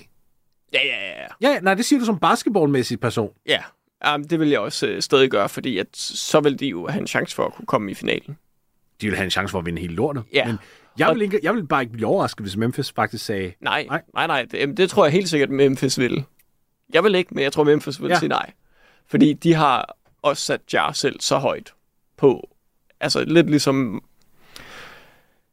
ja, 0.73 0.81
ja, 0.85 1.23
ja. 1.43 1.51
Ja, 1.51 1.61
nej, 1.61 1.75
det 1.75 1.85
siger 1.85 2.01
du 2.01 2.05
som 2.05 2.19
basketballmæssig 2.19 3.01
person. 3.01 3.31
Ja, 3.47 3.61
Jamen, 4.05 4.27
det 4.29 4.41
vil 4.41 4.49
jeg 4.49 4.61
også 4.61 4.87
øh, 4.87 5.03
stadig 5.03 5.31
gøre, 5.31 5.49
fordi 5.49 5.79
at, 5.79 5.87
så 5.97 6.41
vil 6.41 6.61
de 6.61 6.67
jo 6.67 6.87
have 6.87 7.01
en 7.01 7.07
chance 7.07 7.37
for 7.37 7.47
at 7.47 7.55
kunne 7.55 7.67
komme 7.67 7.91
i 7.91 7.95
finalen. 7.95 8.39
De 9.01 9.07
vil 9.07 9.17
have 9.17 9.25
en 9.25 9.31
chance 9.31 9.53
for 9.53 9.59
at 9.59 9.67
vinde 9.67 9.81
hele 9.81 9.95
lortet. 9.95 10.25
Ja. 10.33 10.47
Men 10.47 10.59
jeg 10.99 11.15
vil, 11.15 11.23
ikke, 11.23 11.41
jeg 11.43 11.55
vil 11.55 11.67
bare 11.67 11.83
ikke 11.83 11.93
blive 11.93 12.07
overrasket, 12.09 12.45
hvis 12.45 12.57
Memphis 12.57 12.93
faktisk 12.93 13.25
sagde, 13.25 13.53
Nej, 13.61 13.87
Nej. 13.91 14.03
nej, 14.15 14.27
nej. 14.27 14.47
det, 14.51 14.77
det 14.77 14.91
tror 14.91 15.05
jeg 15.05 15.13
helt 15.13 15.29
sikkert, 15.29 15.51
Memphis 15.51 15.99
vil. 15.99 16.25
Jeg 16.95 17.05
vil 17.05 17.15
ikke, 17.15 17.35
men 17.35 17.45
jeg 17.45 17.53
tror, 17.53 17.65
Memphis 17.65 18.03
vil 18.03 18.09
Ja. 18.09 18.19
sige 18.19 18.29
nej. 18.29 18.51
Fordi 19.07 19.33
de 19.33 19.55
har 19.55 19.97
også 20.23 20.43
sat 20.43 20.61
Jar 20.73 20.93
selv 20.93 21.21
så 21.21 21.39
højt 21.39 21.73
på. 22.17 22.49
Altså 23.01 23.25
lidt 23.25 23.51
ligesom 23.51 24.03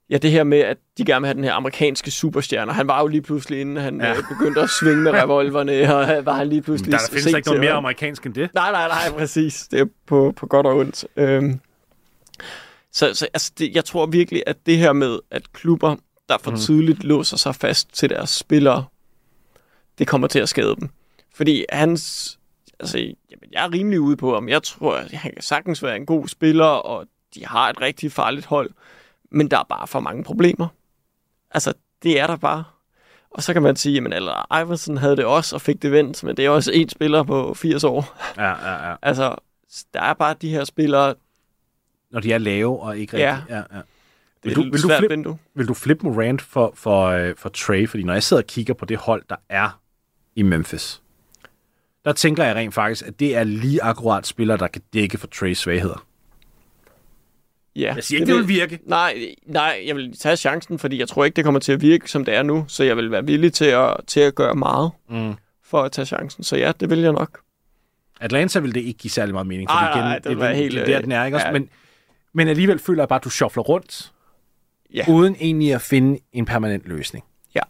ja, 0.10 0.18
det 0.18 0.32
her 0.32 0.44
med, 0.44 0.60
at 0.60 0.78
de 0.98 1.06
gerne 1.06 1.22
vil 1.22 1.28
have 1.28 1.34
den 1.36 1.44
her 1.44 1.54
amerikanske 1.54 2.12
superstjerne. 2.12 2.74
Han 2.74 2.88
var 2.88 3.02
jo 3.02 3.08
lige 3.08 3.22
pludselig, 3.22 3.62
inden 3.62 3.78
han 3.78 4.02
Ja. 4.02 4.08
ja. 4.08 4.16
begyndte 4.30 4.62
at 4.62 4.70
svinge 4.70 5.02
med 5.02 5.12
revolverne, 5.22 5.96
og 5.96 6.26
var 6.26 6.34
han 6.34 6.48
lige 6.50 6.62
pludselig 6.62 6.92
Der, 6.92 6.98
der 6.98 7.06
findes 7.10 7.26
ikke 7.26 7.48
noget 7.50 7.60
mere 7.62 7.72
at- 7.72 7.78
amerikansk 7.78 8.26
end 8.26 8.34
det. 8.34 8.50
Nej, 8.54 8.72
nej, 8.72 8.88
nej, 8.88 9.18
præcis. 9.20 9.68
Det 9.72 9.80
er 9.80 9.86
på, 10.08 10.34
på 10.36 10.48
godt 10.48 10.66
og 10.68 10.76
ondt. 10.78 11.06
Øhm, 11.16 11.60
så 12.96 13.14
så 13.14 13.28
altså, 13.34 13.52
det, 13.58 13.76
jeg 13.76 13.86
tror 13.86 14.06
virkelig, 14.06 14.44
at 14.48 14.66
det 14.66 14.78
her 14.78 14.94
med, 14.94 15.20
at 15.32 15.54
klubber, 15.54 15.96
der 16.30 16.38
for 16.38 16.52
Mhm. 16.52 16.60
tidligt 16.60 17.04
låser 17.04 17.38
sig 17.38 17.56
fast 17.56 17.94
til 17.94 18.10
deres 18.10 18.30
spillere, 18.30 18.86
det 19.98 20.08
kommer 20.08 20.28
til 20.28 20.40
at 20.40 20.50
skade 20.50 20.76
dem. 20.80 20.90
Fordi 21.36 21.66
hans... 21.70 22.38
Altså, 22.80 22.98
jamen, 22.98 23.50
jeg 23.52 23.66
er 23.66 23.74
rimelig 23.74 24.00
ude 24.00 24.18
på 24.18 24.34
ham. 24.34 24.50
Jeg 24.50 24.64
tror, 24.64 24.96
at 24.98 25.12
han 25.12 25.32
kan 25.34 25.42
sagtens 25.42 25.84
være 25.84 25.96
en 25.96 26.06
god 26.06 26.28
spiller, 26.28 26.66
og 26.66 27.06
de 27.36 27.46
har 27.46 27.70
et 27.70 27.82
rigtig 27.82 28.12
farligt 28.12 28.46
hold. 28.46 28.72
Men 29.32 29.52
der 29.52 29.60
er 29.60 29.64
bare 29.70 29.88
for 29.88 30.00
mange 30.00 30.24
problemer. 30.24 30.68
Altså, 31.52 31.74
det 32.04 32.20
er 32.20 32.28
der 32.28 32.36
bare. 32.36 32.64
Og 33.30 33.44
så 33.44 33.54
kan 33.54 33.62
man 33.62 33.76
sige, 33.76 33.98
at 34.06 34.14
Allen 34.14 34.30
Iverson 34.62 34.98
havde 34.98 35.18
det 35.18 35.26
også 35.26 35.56
og 35.56 35.62
fik 35.62 35.82
det 35.82 35.92
vendt, 35.92 36.24
men 36.24 36.38
det 36.38 36.46
er 36.46 36.50
også 36.50 36.72
en 36.72 36.90
spiller 36.90 37.24
på 37.24 37.54
80 37.54 37.84
år. 37.84 38.16
Ja, 38.38 38.50
ja, 38.72 38.90
ja. 38.90 38.96
Altså, 39.10 39.36
der 39.94 40.02
er 40.02 40.14
bare 40.14 40.36
de 40.42 40.50
her 40.50 40.64
spillere, 40.64 41.16
Når 42.16 42.22
de 42.22 42.34
er 42.34 42.38
lave 42.38 42.80
og 42.80 42.98
ikke 42.98 43.18
Ja. 43.18 43.36
rigtig... 43.38 43.50
Ja, 43.54 43.56
ja. 43.58 43.62
det 43.74 43.86
Vil 44.44 44.56
du, 44.56 44.62
vil, 44.62 44.84
du 44.84 44.90
flip, 44.98 45.10
vindue. 45.12 45.38
vil 45.56 45.68
du 45.68 45.74
flippe 45.74 46.06
Morant 46.06 46.42
for, 46.42 46.72
for, 46.76 47.06
øh, 47.08 47.34
for 47.38 47.50
Trey? 47.50 47.88
Fordi 47.90 48.04
når 48.04 48.14
jeg 48.14 48.24
sidder 48.24 48.44
og 48.44 48.48
kigger 48.48 48.74
på 48.74 48.86
det 48.86 48.98
hold, 48.98 49.24
der 49.30 49.36
er 49.50 49.80
i 50.36 50.42
Memphis, 50.42 51.02
der 52.06 52.14
tænker 52.14 52.44
jeg 52.44 52.56
rent 52.56 52.74
faktisk, 52.74 53.08
at 53.08 53.20
det 53.20 53.36
er 53.36 53.44
lige 53.44 53.84
akkurat 53.84 54.28
spillere, 54.28 54.58
der 54.58 54.68
kan 54.68 54.82
dække 54.94 55.18
for 55.18 55.28
Treys 55.28 55.58
svagheder. 55.58 56.06
Ja, 57.76 57.94
Jeg 57.96 58.04
siger 58.04 58.20
ikke, 58.22 58.32
det 58.34 58.40
vil 58.40 58.48
virke. 58.48 58.80
Nej, 58.86 59.36
nej, 59.46 59.84
jeg 59.86 59.96
vil 59.96 60.18
tage 60.18 60.38
chancen, 60.38 60.80
fordi 60.80 61.00
jeg 61.00 61.08
tror 61.08 61.26
ikke, 61.26 61.36
det 61.36 61.44
kommer 61.44 61.60
til 61.60 61.72
at 61.72 61.82
virke, 61.82 62.12
som 62.12 62.26
det 62.26 62.34
er 62.36 62.44
nu. 62.44 62.66
Så 62.68 62.84
jeg 62.84 62.98
vil 62.98 63.12
være 63.12 63.26
villig 63.26 63.54
til 63.54 63.66
at, 63.66 63.94
til 64.08 64.20
at 64.20 64.36
gøre 64.36 64.56
meget 64.56 64.92
Mm. 65.10 65.34
for 65.64 65.82
at 65.82 65.92
tage 65.92 66.06
chancen. 66.06 66.44
Så 66.44 66.58
ja, 66.58 66.72
det 66.80 66.90
vil 66.90 67.00
jeg 67.00 67.12
nok. 67.12 67.40
Atlanta 68.20 68.60
vil 68.60 68.76
det 68.76 68.82
ikke 68.82 69.00
give 69.00 69.12
særlig 69.12 69.34
meget 69.34 69.48
mening. 69.48 69.70
For 69.70 69.76
Ej, 69.76 69.92
igen, 69.92 70.04
nej, 70.04 70.20
det 70.20 70.30
vil 70.30 70.40
være 70.40 70.56
helt, 70.56 70.74
det, 70.76 70.82
er 70.82 70.86
der, 70.86 71.02
den 71.02 71.12
er, 71.12 71.26
ikke 71.26 71.38
også? 71.38 71.48
ja. 71.48 71.54
Men, 71.54 71.70
men 72.36 72.48
alligevel 72.48 72.80
føler 72.80 73.02
jeg 73.04 73.08
bare, 73.10 73.20
at 73.20 73.24
du 73.24 73.30
shuffler 73.30 73.64
rundt, 73.64 74.12
Ja. 74.94 75.06
uden 75.10 75.36
egentlig 75.40 75.74
at 75.74 75.82
finde 75.82 76.20
en 76.34 76.46
permanent 76.46 76.86
løsning. 76.88 77.26
Ja. 77.56 77.62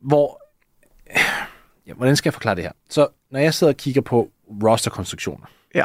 Hvor... 0.00 0.40
Ja, 1.86 1.92
hvordan 1.94 2.16
skal 2.16 2.28
jeg 2.28 2.34
forklare 2.34 2.54
det 2.54 2.64
her? 2.64 2.72
Så 2.90 3.08
når 3.30 3.40
jeg 3.40 3.54
sidder 3.54 3.72
og 3.72 3.76
kigger 3.76 4.00
på 4.00 4.30
rosterkonstruktioner, 4.64 5.46
Ja. 5.74 5.84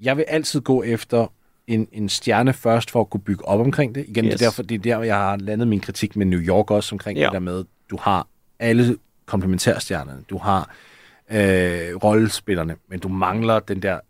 jeg 0.00 0.16
vil 0.16 0.24
altid 0.28 0.60
gå 0.60 0.82
efter 0.82 1.26
en, 1.66 1.88
en 1.92 2.08
stjerne 2.08 2.52
først 2.52 2.90
for 2.90 3.00
at 3.00 3.10
kunne 3.10 3.20
bygge 3.20 3.44
op 3.44 3.60
omkring 3.60 3.94
det. 3.94 4.04
Igen, 4.08 4.24
yes. 4.24 4.32
Det, 4.32 4.42
er 4.42 4.46
derfor, 4.46 4.62
det 4.62 4.74
er 4.74 4.78
der, 4.78 5.02
jeg 5.02 5.16
har 5.16 5.36
landet 5.36 5.68
min 5.68 5.80
kritik 5.80 6.16
med 6.16 6.26
New 6.26 6.40
York 6.40 6.70
også 6.70 6.94
omkring. 6.94 7.18
Ja. 7.18 7.24
det 7.24 7.32
der 7.32 7.38
med, 7.38 7.64
du 7.90 7.96
har 8.00 8.26
alle 8.58 8.98
komplementærstjernerne, 9.26 10.24
du 10.30 10.38
har 10.38 10.70
øh, 11.30 11.96
rollespillerne, 11.96 12.76
men 12.88 13.00
du 13.00 13.08
mangler 13.08 13.58
den 13.58 13.82
der, 13.82 14.00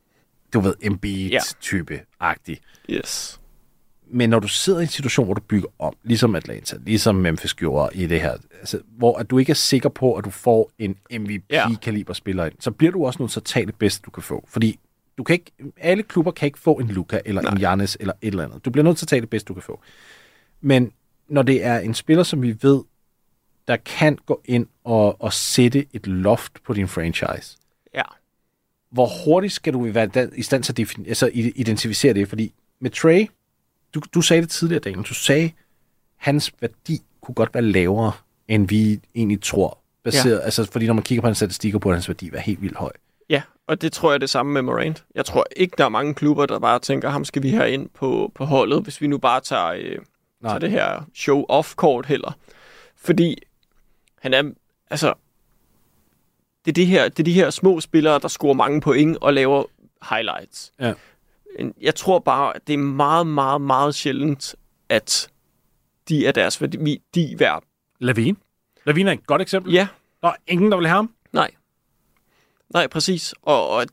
du 0.53 0.61
ved, 0.61 0.75
Embiid-type-agtig. 0.83 2.61
Yes. 2.91 3.41
Men 4.11 4.31
når 4.31 4.39
du 4.39 4.49
sidder 4.49 4.79
i 4.81 4.83
en 4.83 4.89
situation, 4.89 5.25
hvor 5.25 5.35
du 5.35 5.41
bygger 5.41 5.69
om, 5.79 5.95
ligesom 6.05 6.35
Atlanta, 6.35 6.77
ligesom 6.87 7.15
Memphis 7.15 7.55
gjorde 7.55 7.97
i 7.97 8.07
det 8.07 8.21
her, 8.21 8.37
altså, 8.61 8.81
hvor 8.99 9.19
at 9.19 9.31
du 9.31 9.39
ikke 9.39 9.51
er 9.51 9.55
sikker 9.55 9.89
på, 9.89 10.15
at 10.15 10.25
du 10.25 10.31
får 10.31 10.71
en 10.79 10.97
MVP-kaliber-spiller 11.11 12.45
ind, 12.45 12.55
så 12.61 12.71
bliver 12.71 12.93
du 12.93 13.07
også 13.07 13.23
nødt 13.23 13.33
til 13.33 13.41
at 13.41 13.45
tage 13.45 13.67
det 13.67 13.75
bedste, 13.75 14.03
du 14.07 14.11
kan 14.11 14.23
få. 14.23 14.47
Fordi 14.49 14.79
du 15.19 15.23
kan 15.25 15.35
ikke, 15.35 15.53
alle 15.77 16.03
klubber 16.03 16.31
kan 16.31 16.47
ikke 16.47 16.59
få 16.59 16.75
en 16.75 16.89
Luka 16.89 17.21
eller 17.25 17.43
Nej. 17.43 17.53
en 17.53 17.59
Giannis 17.59 17.97
eller 18.01 18.15
et 18.23 18.29
eller 18.29 18.45
andet. 18.45 18.65
Du 18.65 18.71
bliver 18.71 18.85
nødt 18.85 18.99
til 18.99 19.05
at 19.05 19.09
tage 19.09 19.21
det 19.21 19.31
bedste, 19.31 19.49
du 19.49 19.55
kan 19.55 19.63
få. 19.63 19.81
Men 20.61 20.93
når 21.29 21.43
det 21.43 21.65
er 21.65 21.79
en 21.79 21.95
spiller, 21.95 22.23
som 22.23 22.43
vi 22.43 22.57
ved, 22.63 22.83
der 23.69 23.77
kan 23.77 24.19
gå 24.27 24.43
ind 24.45 24.67
og, 24.85 25.23
og 25.23 25.33
sætte 25.33 25.87
et 25.93 26.07
loft 26.07 26.53
på 26.65 26.75
din 26.75 26.89
franchise, 26.89 27.27
Ja. 27.27 27.66
Hvor 28.97 29.11
hurtigt 29.25 29.53
skal 29.53 29.73
du 29.73 29.83
være 29.93 30.31
i 30.37 30.43
stand 30.43 30.63
til 30.63 30.73
at 30.73 31.09
altså 31.09 31.31
identificere 31.35 32.15
det? 32.15 32.29
Fordi 32.29 32.53
med 32.81 32.91
Trey, 32.91 33.27
du, 33.95 34.01
du 34.15 34.21
sagde 34.21 34.43
det 34.43 34.51
tidligere, 34.51 34.81
Daniel, 34.81 35.03
du 35.03 35.15
sagde, 35.15 35.51
hans 36.17 36.53
værdi 36.61 37.03
kunne 37.21 37.35
godt 37.35 37.55
være 37.55 37.63
lavere, 37.63 38.13
end 38.49 38.69
vi 38.69 39.01
egentlig 39.15 39.43
tror. 39.43 39.79
Baseret, 40.05 40.39
ja. 40.39 40.45
Altså, 40.45 40.65
fordi 40.73 40.87
når 40.87 40.95
man 40.95 41.03
kigger 41.03 41.23
på 41.23 41.27
hans 41.27 41.39
statistikker, 41.39 41.79
burde 41.79 41.95
hans 41.97 42.09
værdi 42.09 42.33
være 42.33 42.43
helt 42.43 42.63
vildt 42.63 42.77
høj. 42.77 42.93
Ja, 43.29 43.43
og 43.67 43.83
det 43.83 43.93
tror 43.93 44.11
jeg 44.11 44.21
det 44.21 44.31
samme 44.31 44.53
med 44.53 44.63
Morant. 44.63 45.05
Jeg 45.15 45.25
tror 45.25 45.47
ikke, 45.57 45.75
der 45.79 45.85
er 45.85 45.89
mange 45.89 46.15
klubber, 46.15 46.47
der 46.47 46.59
bare 46.59 46.79
tænker, 46.79 47.09
ham 47.09 47.25
skal 47.25 47.43
vi 47.43 47.51
have 47.51 47.71
ind 47.71 47.89
på, 47.89 48.33
på 48.35 48.45
holdet, 48.45 48.83
hvis 48.83 49.01
vi 49.01 49.07
nu 49.07 49.19
bare 49.19 49.41
tager, 49.41 49.69
øh, 49.69 49.99
tager 50.43 50.59
det 50.59 50.71
her 50.71 51.09
show-off-kort 51.15 52.07
heller. 52.07 52.33
Fordi 52.97 53.37
han 54.21 54.35
er, 54.35 54.43
altså, 54.91 55.15
det 56.67 56.71
er, 56.71 56.73
det, 56.73 56.87
her, 56.87 57.09
det 57.09 57.19
er 57.19 57.25
de 57.25 57.33
her 57.33 57.51
små 57.51 57.81
spillere, 57.81 58.19
der 58.19 58.29
scorer 58.29 58.55
mange 58.55 58.81
point 58.81 59.17
og 59.21 59.33
laver 59.35 59.65
highlights. 60.11 60.73
Ja. 60.81 60.93
Jeg 61.81 61.95
tror 61.95 62.19
bare, 62.19 62.57
at 62.57 62.67
det 62.67 62.73
er 62.73 62.79
meget, 62.79 63.27
meget, 63.27 63.61
meget 63.61 63.95
sjældent, 63.95 64.55
at 64.89 65.29
de 66.09 66.27
er 66.27 66.33
deres 66.33 66.61
værdi 66.61 67.03
de 67.15 67.33
er 67.33 67.37
værd. 67.37 67.63
Lavine. 68.01 68.37
Lavine 68.87 69.11
er 69.11 69.15
et 69.15 69.27
godt 69.27 69.43
eksempel. 69.43 69.73
Ja, 69.73 69.89
Der 70.23 70.29
er 70.29 70.35
ingen, 70.47 70.71
der 70.71 70.77
vil 70.77 70.87
have 70.87 70.97
ham. 70.97 71.11
Nej. 71.33 71.51
Nej, 72.71 72.87
præcis. 72.87 73.35
Og, 73.43 73.69
og, 73.69 73.87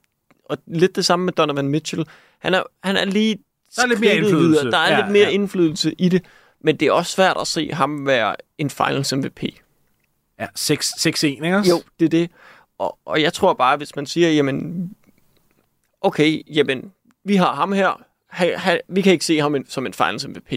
og 0.46 0.58
lidt 0.68 0.96
det 0.96 1.06
samme 1.06 1.26
med 1.26 1.34
Donovan 1.34 1.68
Mitchell. 1.68 2.06
Han 2.40 2.54
er, 2.54 2.64
han 2.84 2.98
er 2.98 3.06
lige 3.06 3.38
Der 3.76 3.84
er 3.84 3.88
lidt 3.88 4.00
mere 4.00 4.16
indflydelse. 4.16 4.72
Der 4.72 4.78
er 4.78 4.92
Ja, 4.94 5.00
lidt 5.02 5.12
mere 5.12 5.24
ja. 5.24 5.30
indflydelse 5.30 5.94
i 5.98 6.10
det. 6.10 6.26
Men 6.62 6.78
det 6.78 6.88
er 6.88 6.92
også 6.92 7.12
svært 7.12 7.38
at 7.42 7.48
se 7.48 7.72
ham 7.74 8.06
være 8.08 8.36
en 8.58 8.70
finals 8.70 9.14
MVP. 9.16 9.44
Ja, 10.40 10.48
6-1, 10.60 11.24
ikke 11.26 11.58
også? 11.58 11.70
Jo, 11.70 11.82
det 12.00 12.06
er 12.06 12.10
det. 12.10 12.32
Og, 12.78 12.98
og 13.06 13.22
jeg 13.22 13.34
tror 13.34 13.54
bare, 13.54 13.78
hvis 13.78 13.96
man 13.96 14.06
siger, 14.06 14.30
jamen, 14.32 14.90
okay, 16.02 16.42
jamen, 16.56 16.92
vi 17.24 17.36
har 17.36 17.54
ham 17.56 17.72
her. 17.72 18.02
Ha, 18.28 18.56
ha, 18.58 18.78
vi 18.88 19.02
kan 19.02 19.14
ikke 19.14 19.26
se 19.26 19.38
ham 19.40 19.56
en- 19.56 19.68
som 19.70 19.86
en 19.86 19.94
finals 19.94 20.28
MVP. 20.28 20.54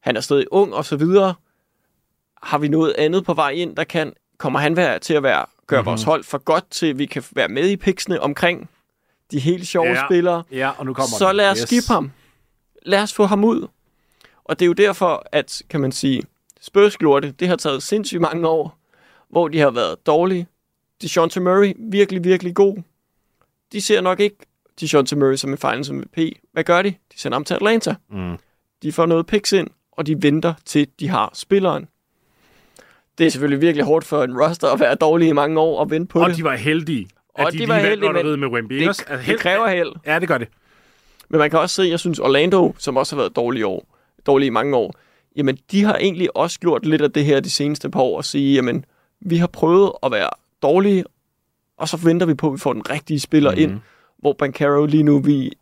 Han 0.00 0.16
er 0.16 0.20
stadig 0.20 0.46
ung 0.52 0.74
og 0.74 0.84
så 0.84 0.96
videre. 0.96 1.34
Har 2.42 2.58
vi 2.58 2.68
noget 2.68 2.94
andet 2.98 3.24
på 3.24 3.34
vej 3.34 3.50
ind, 3.50 3.76
der 3.76 3.84
kan? 3.84 4.12
Kommer 4.38 4.58
han 4.58 4.76
være, 4.76 4.98
til 4.98 5.14
at 5.14 5.22
være, 5.22 5.46
gøre 5.66 5.80
Mhm. 5.80 5.84
mm-hmm. 5.84 5.86
vores 5.90 6.02
hold 6.02 6.24
for 6.24 6.38
godt 6.38 6.70
til, 6.70 6.86
at 6.86 6.98
vi 6.98 7.06
kan 7.06 7.24
være 7.32 7.48
med 7.48 7.68
i 7.70 7.76
piksene 7.76 8.20
omkring 8.20 8.70
de 9.30 9.38
helt 9.38 9.66
sjove 9.66 9.88
Ja. 9.88 10.02
spillere? 10.06 10.42
Ja, 10.52 10.70
og 10.78 10.86
nu 10.86 10.94
kommer 10.94 11.16
så 11.18 11.28
den. 11.28 11.36
lad 11.36 11.50
os 11.50 11.58
yes. 11.58 11.68
skifte 11.68 11.92
ham. 11.92 12.12
Lad 12.82 13.02
os 13.02 13.14
få 13.14 13.26
ham 13.26 13.44
ud. 13.44 13.66
Og 14.44 14.58
det 14.58 14.64
er 14.64 14.66
jo 14.66 14.72
derfor, 14.72 15.26
at, 15.32 15.62
kan 15.70 15.80
man 15.80 15.92
sige, 15.92 16.22
det. 17.20 17.40
Det 17.40 17.48
har 17.48 17.56
taget 17.56 17.82
sindssygt 17.82 18.20
mange 18.20 18.48
år, 18.48 18.78
hvor 19.30 19.48
de 19.48 19.58
har 19.58 19.70
været 19.70 20.06
dårlige. 20.06 20.46
DeJounte 21.02 21.40
Murray, 21.40 21.72
virkelig, 21.78 22.24
virkelig 22.24 22.54
god. 22.54 22.76
De 23.72 23.80
ser 23.80 24.00
nok 24.00 24.20
ikke 24.20 24.36
DeJounte 24.80 25.16
Murray 25.16 25.36
som 25.36 25.50
en 25.50 25.58
finals 25.58 25.90
MVP. 25.90 26.18
Hvad 26.52 26.64
gør 26.64 26.82
de? 26.82 26.88
De 26.88 27.20
sender 27.20 27.36
ham 27.36 27.44
til 27.44 27.54
Atlanta. 27.54 27.94
Mm. 28.10 28.36
De 28.82 28.92
får 28.92 29.06
noget 29.06 29.26
picks 29.26 29.52
ind, 29.52 29.68
og 29.92 30.06
de 30.06 30.22
venter 30.22 30.54
til, 30.64 30.88
de 31.00 31.08
har 31.08 31.30
spilleren. 31.34 31.88
Det 33.18 33.26
er 33.26 33.30
selvfølgelig 33.30 33.60
virkelig 33.60 33.84
hårdt 33.84 34.04
for 34.04 34.24
en 34.24 34.38
roster 34.42 34.68
at 34.68 34.80
være 34.80 34.94
dårlig 34.94 35.28
i 35.28 35.32
mange 35.32 35.60
år 35.60 35.78
og 35.80 35.90
vente 35.90 36.06
på 36.06 36.20
Og 36.22 36.28
det. 36.28 36.36
de 36.36 36.44
var 36.44 36.56
heldige, 36.56 37.08
at 37.34 37.46
Og 37.46 37.52
de, 37.52 37.58
de 37.58 37.68
var 37.68 37.78
heldige, 37.78 38.12
men 38.12 38.40
med 38.40 38.48
Wemby. 38.48 38.72
ikke 38.72 38.88
også? 38.90 39.04
det, 39.10 39.26
det 39.26 39.38
kræver 39.40 39.68
held. 39.68 39.92
Ja, 40.06 40.18
det 40.18 40.28
gør 40.28 40.38
det. 40.38 40.48
Men 41.28 41.38
man 41.38 41.50
kan 41.50 41.58
også 41.58 41.74
se, 41.82 41.82
jeg 41.88 42.00
synes 42.00 42.18
Orlando, 42.18 42.74
som 42.78 42.96
også 42.96 43.16
har 43.16 43.22
været 43.22 43.36
dårlige 43.36 43.60
i 43.60 43.64
år, 43.64 43.96
dårlige 44.26 44.46
i 44.46 44.50
mange 44.50 44.76
år, 44.76 44.94
jamen 45.36 45.58
de 45.70 45.82
har 45.84 45.94
egentlig 45.96 46.36
også 46.36 46.60
gjort 46.60 46.86
lidt 46.86 47.02
af 47.02 47.12
det 47.12 47.24
her 47.24 47.40
de 47.40 47.50
seneste 47.50 47.90
par 47.90 48.00
år, 48.00 48.18
at 48.18 48.24
sige, 48.24 48.54
jamen 48.54 48.84
vi 49.20 49.36
har 49.36 49.46
prøvet 49.46 49.92
at 50.02 50.12
være 50.12 50.28
dårlige, 50.62 51.04
og 51.76 51.88
så 51.88 51.96
venter 51.96 52.26
vi 52.26 52.34
på, 52.34 52.46
at 52.46 52.52
vi 52.52 52.58
får 52.58 52.72
den 52.72 52.90
rigtige 52.90 53.20
spiller 53.20 53.50
mm-hmm. 53.50 53.62
ind, 53.62 53.80
hvor 54.18 54.32
Bancaro 54.32 54.86
lige 54.86 55.02
nu, 55.02 55.18
vi, 55.18 55.52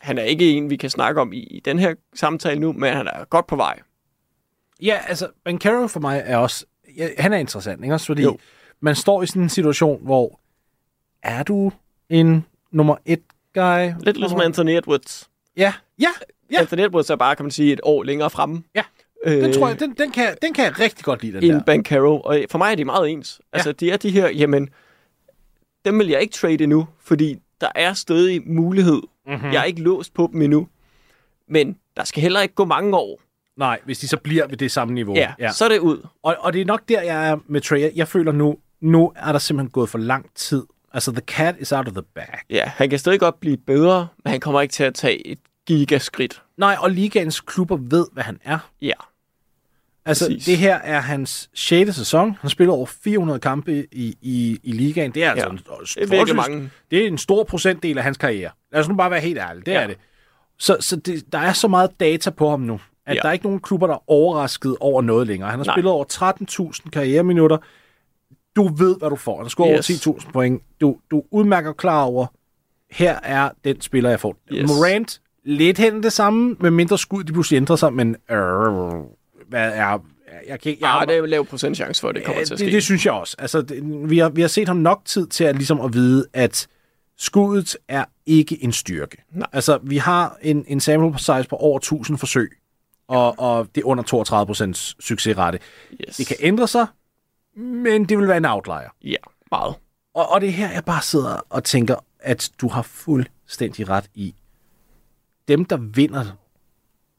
han 0.00 0.18
er 0.18 0.22
ikke 0.22 0.50
en, 0.50 0.70
vi 0.70 0.76
kan 0.76 0.90
snakke 0.90 1.20
om 1.20 1.32
i, 1.32 1.38
i 1.38 1.60
den 1.60 1.78
her 1.78 1.94
samtale 2.14 2.60
nu, 2.60 2.72
men 2.72 2.92
han 2.92 3.06
er 3.06 3.24
godt 3.24 3.46
på 3.46 3.56
vej. 3.56 3.80
Ja, 4.82 4.98
altså, 5.08 5.28
Bancaro 5.44 5.86
for 5.86 6.00
mig 6.00 6.22
er 6.24 6.36
også... 6.36 6.66
Ja, 6.96 7.08
han 7.18 7.32
er 7.32 7.36
interessant, 7.36 7.82
ikke 7.82 7.94
også? 7.94 8.06
Fordi 8.06 8.22
Jo. 8.22 8.38
man 8.80 8.94
står 8.94 9.22
i 9.22 9.26
sådan 9.26 9.42
en 9.42 9.48
situation, 9.48 10.04
hvor 10.04 10.40
er 11.22 11.42
du 11.42 11.72
en 12.08 12.46
nummer 12.70 12.96
et 13.04 13.22
guy? 13.54 14.04
Lidt 14.04 14.16
ligesom 14.16 14.40
Anthony 14.40 14.70
Edwards. 14.70 15.30
Ja, 15.56 15.74
ja, 16.00 16.08
Ja. 16.52 16.60
Anthony 16.60 16.80
Edwards 16.80 17.10
er 17.10 17.16
bare, 17.16 17.36
kan 17.36 17.44
man 17.44 17.50
sige, 17.50 17.72
et 17.72 17.80
år 17.82 18.02
længere 18.02 18.30
fremme. 18.30 18.62
Ja. 18.74 18.82
Den 19.26 19.52
tror 19.52 19.68
jeg, 19.68 19.80
den, 19.80 19.94
den, 19.98 20.10
kan, 20.10 20.36
den 20.42 20.54
kan 20.54 20.64
jeg 20.64 20.80
rigtig 20.80 21.04
godt 21.04 21.22
lide, 21.22 21.32
den 21.32 21.42
end 21.44 21.52
der. 21.52 21.62
Bancaro. 21.62 22.20
Og 22.20 22.44
for 22.50 22.58
mig 22.58 22.72
er 22.72 22.74
de 22.74 22.84
meget 22.84 23.10
ens. 23.10 23.40
Altså, 23.52 23.72
de 23.72 23.90
er 23.90 23.96
de 23.96 24.10
her, 24.10 24.28
jamen, 24.28 24.68
dem 25.84 25.98
vil 25.98 26.08
jeg 26.08 26.20
ikke 26.20 26.32
trade 26.34 26.62
endnu, 26.62 26.86
fordi 27.00 27.36
der 27.60 27.68
er 27.74 27.92
stadig 27.92 28.42
mulighed. 28.46 29.02
Mhm. 29.26 29.34
Mm-hmm. 29.34 29.52
Jeg 29.52 29.60
er 29.60 29.64
ikke 29.64 29.82
låst 29.82 30.14
på 30.14 30.28
dem 30.32 30.42
endnu. 30.42 30.68
Men 31.48 31.76
der 31.96 32.04
skal 32.04 32.22
heller 32.22 32.40
ikke 32.40 32.54
gå 32.54 32.64
mange 32.64 32.96
år. 32.96 33.20
Nej, 33.56 33.80
hvis 33.84 33.98
de 33.98 34.08
så 34.08 34.16
bliver 34.16 34.46
ved 34.46 34.56
det 34.56 34.70
samme 34.70 34.94
niveau. 34.94 35.14
Ja, 35.14 35.32
ja. 35.38 35.52
så 35.52 35.64
er 35.64 35.68
det 35.68 35.78
ud. 35.78 36.06
Og, 36.22 36.36
og 36.38 36.52
det 36.52 36.60
er 36.60 36.64
nok 36.64 36.82
der, 36.88 37.02
jeg 37.02 37.28
er 37.28 37.36
med 37.46 37.60
Trey. 37.60 37.80
Jeg, 37.80 37.92
jeg 37.94 38.08
føler 38.08 38.32
nu, 38.32 38.56
nu 38.80 39.12
er 39.16 39.32
der 39.32 39.38
simpelthen 39.38 39.70
gået 39.70 39.88
for 39.88 39.98
lang 39.98 40.26
tid. 40.34 40.62
Altså, 40.94 41.12
the 41.12 41.20
cat 41.20 41.54
is 41.58 41.72
out 41.72 41.86
of 41.88 41.92
the 41.92 42.02
bag. 42.14 42.38
Ja, 42.50 42.64
han 42.66 42.90
kan 42.90 42.98
stadig 42.98 43.20
godt 43.20 43.40
blive 43.40 43.56
bedre, 43.56 44.08
men 44.24 44.30
han 44.30 44.40
kommer 44.40 44.60
ikke 44.60 44.72
til 44.72 44.84
at 44.84 44.94
tage 44.94 45.26
et 45.26 45.38
gigaskridt. 45.66 46.42
Nej, 46.56 46.76
og 46.80 46.90
ligaens 46.90 47.40
klubber 47.40 47.76
ved, 47.80 48.06
hvad 48.12 48.22
han 48.22 48.38
er. 48.44 48.58
Ja. 48.82 48.92
Altså, 50.04 50.26
Præcis. 50.26 50.44
det 50.44 50.58
her 50.58 50.74
er 50.74 51.00
hans 51.00 51.50
6. 51.54 51.94
sæson. 51.96 52.36
Han 52.40 52.50
spiller 52.50 52.74
over 52.74 52.86
400 52.86 53.40
kampe 53.40 53.86
i, 53.92 54.16
i, 54.22 54.60
i 54.62 54.72
ligaen. 54.72 55.10
Det 55.10 55.24
er 55.24 55.30
altså 55.30 55.46
Ja. 55.46 55.50
en, 55.52 55.58
Det 56.10 56.30
er 56.30 56.34
mange. 56.34 56.70
Det 56.90 57.02
er 57.02 57.06
en 57.06 57.18
stor 57.18 57.44
procentdel 57.44 57.98
af 57.98 58.04
hans 58.04 58.16
karriere. 58.16 58.50
Lad 58.72 58.80
os 58.80 58.88
nu 58.88 58.94
bare 58.94 59.10
være 59.10 59.20
helt 59.20 59.38
ærlige. 59.38 59.62
Det 59.66 59.72
Ja. 59.72 59.82
er 59.82 59.86
det. 59.86 59.96
Så, 60.58 60.76
så 60.80 60.96
det, 60.96 61.32
der 61.32 61.38
er 61.38 61.52
så 61.52 61.68
meget 61.68 61.90
data 62.00 62.30
på 62.30 62.50
ham 62.50 62.60
nu, 62.60 62.80
at 63.06 63.16
Ja. 63.16 63.20
der 63.20 63.28
er 63.28 63.32
ikke 63.32 63.44
nogen 63.44 63.60
klubber, 63.60 63.86
der 63.86 63.94
er 63.94 64.10
overrasket 64.10 64.76
over 64.80 65.02
noget 65.02 65.26
længere. 65.26 65.50
Han 65.50 65.58
har 65.58 65.64
Nej. 65.66 65.74
spillet 65.74 65.92
over 65.92 66.04
13.000 66.04 66.90
karriereminutter. 66.90 67.56
Du 68.56 68.68
ved, 68.68 68.96
hvad 68.98 69.10
du 69.10 69.16
får. 69.16 69.36
Han 69.36 69.44
har 69.44 69.48
scoret 69.48 69.84
Yes. 69.90 70.06
over 70.06 70.16
10.000 70.18 70.32
point. 70.32 70.62
Du, 70.80 70.96
du 71.10 71.18
er 71.18 71.24
udmærket 71.30 71.76
klar 71.76 72.02
over, 72.02 72.26
her 72.90 73.18
er 73.22 73.50
den 73.64 73.80
spiller, 73.80 74.10
jeg 74.10 74.20
får. 74.20 74.36
Yes. 74.52 74.68
Morant, 74.68 75.20
lidt 75.44 75.78
hen 75.78 76.02
det 76.02 76.12
samme, 76.12 76.56
med 76.60 76.70
mindre 76.70 76.98
skud, 76.98 77.24
de 77.24 77.32
pludselig 77.32 77.56
ændrer 77.56 77.76
sig, 77.76 77.92
men 77.92 78.16
hvad 79.52 79.72
er... 79.74 79.98
Jeg 80.48 80.60
kan, 80.60 80.70
ikke- 80.72 80.86
jeg, 80.86 80.98
Ja, 81.00 81.06
det 81.12 81.18
er 81.18 81.22
en 81.22 81.30
lav 81.30 81.46
procent 81.46 81.76
chance 81.76 82.00
for, 82.00 82.08
at 82.08 82.14
det 82.14 82.24
kommer 82.24 82.38
Ja, 82.40 82.44
til 82.44 82.54
at 82.54 82.58
det, 82.60 82.66
ske. 82.68 82.74
det 82.74 82.82
synes 82.82 83.06
jeg 83.06 83.12
også. 83.14 83.36
Altså, 83.38 83.62
det, 83.62 84.10
vi, 84.10 84.18
har, 84.18 84.28
vi 84.28 84.40
har 84.40 84.48
set 84.48 84.68
ham 84.68 84.76
nok 84.76 85.02
tid 85.04 85.26
til 85.26 85.44
at, 85.44 85.56
ligesom 85.56 85.80
at 85.80 85.94
vide, 85.94 86.26
at 86.32 86.68
skuddet 87.18 87.76
er 87.88 88.04
ikke 88.26 88.64
en 88.64 88.72
styrke. 88.72 89.16
Nej. 89.32 89.46
Altså, 89.52 89.78
vi 89.82 89.96
har 89.96 90.38
en, 90.42 90.64
en 90.68 90.80
sample 90.80 91.18
size 91.18 91.44
på 91.48 91.56
over 91.56 91.76
1000 91.78 92.18
forsøg, 92.18 92.50
og, 93.08 93.38
og 93.38 93.68
det 93.74 93.80
er 93.80 93.86
under 93.86 94.04
32 94.04 94.46
procents 94.46 94.96
succesrate. 95.06 95.58
yes. 96.08 96.16
Det 96.16 96.26
kan 96.26 96.36
ændre 96.40 96.68
sig, 96.68 96.86
men 97.56 98.04
det 98.04 98.18
vil 98.18 98.28
være 98.28 98.36
en 98.36 98.44
outlier. 98.44 98.94
Ja, 99.04 99.16
meget. 99.50 99.74
Og, 100.14 100.30
og 100.30 100.40
det 100.40 100.48
er 100.48 100.52
her, 100.52 100.70
jeg 100.72 100.84
bare 100.84 101.02
sidder 101.02 101.46
og 101.50 101.64
tænker, 101.64 101.96
at 102.20 102.50
du 102.60 102.68
har 102.68 102.82
fuldstændig 102.82 103.88
ret 103.88 104.10
i. 104.14 104.34
Dem, 105.48 105.64
der 105.64 105.76
vinder, 105.76 106.24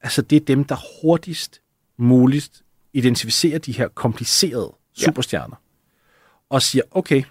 altså 0.02 0.22
det 0.22 0.36
er 0.36 0.44
dem, 0.44 0.64
der 0.64 0.76
hurtigst 1.02 1.60
muligt 1.96 2.62
identificerer 2.92 3.58
de 3.58 3.72
her 3.72 3.88
komplicerede 3.88 4.72
Ja. 5.00 5.04
superstjerner. 5.04 5.56
Og 6.50 6.62
siger, 6.62 6.82
okay, 6.90 7.22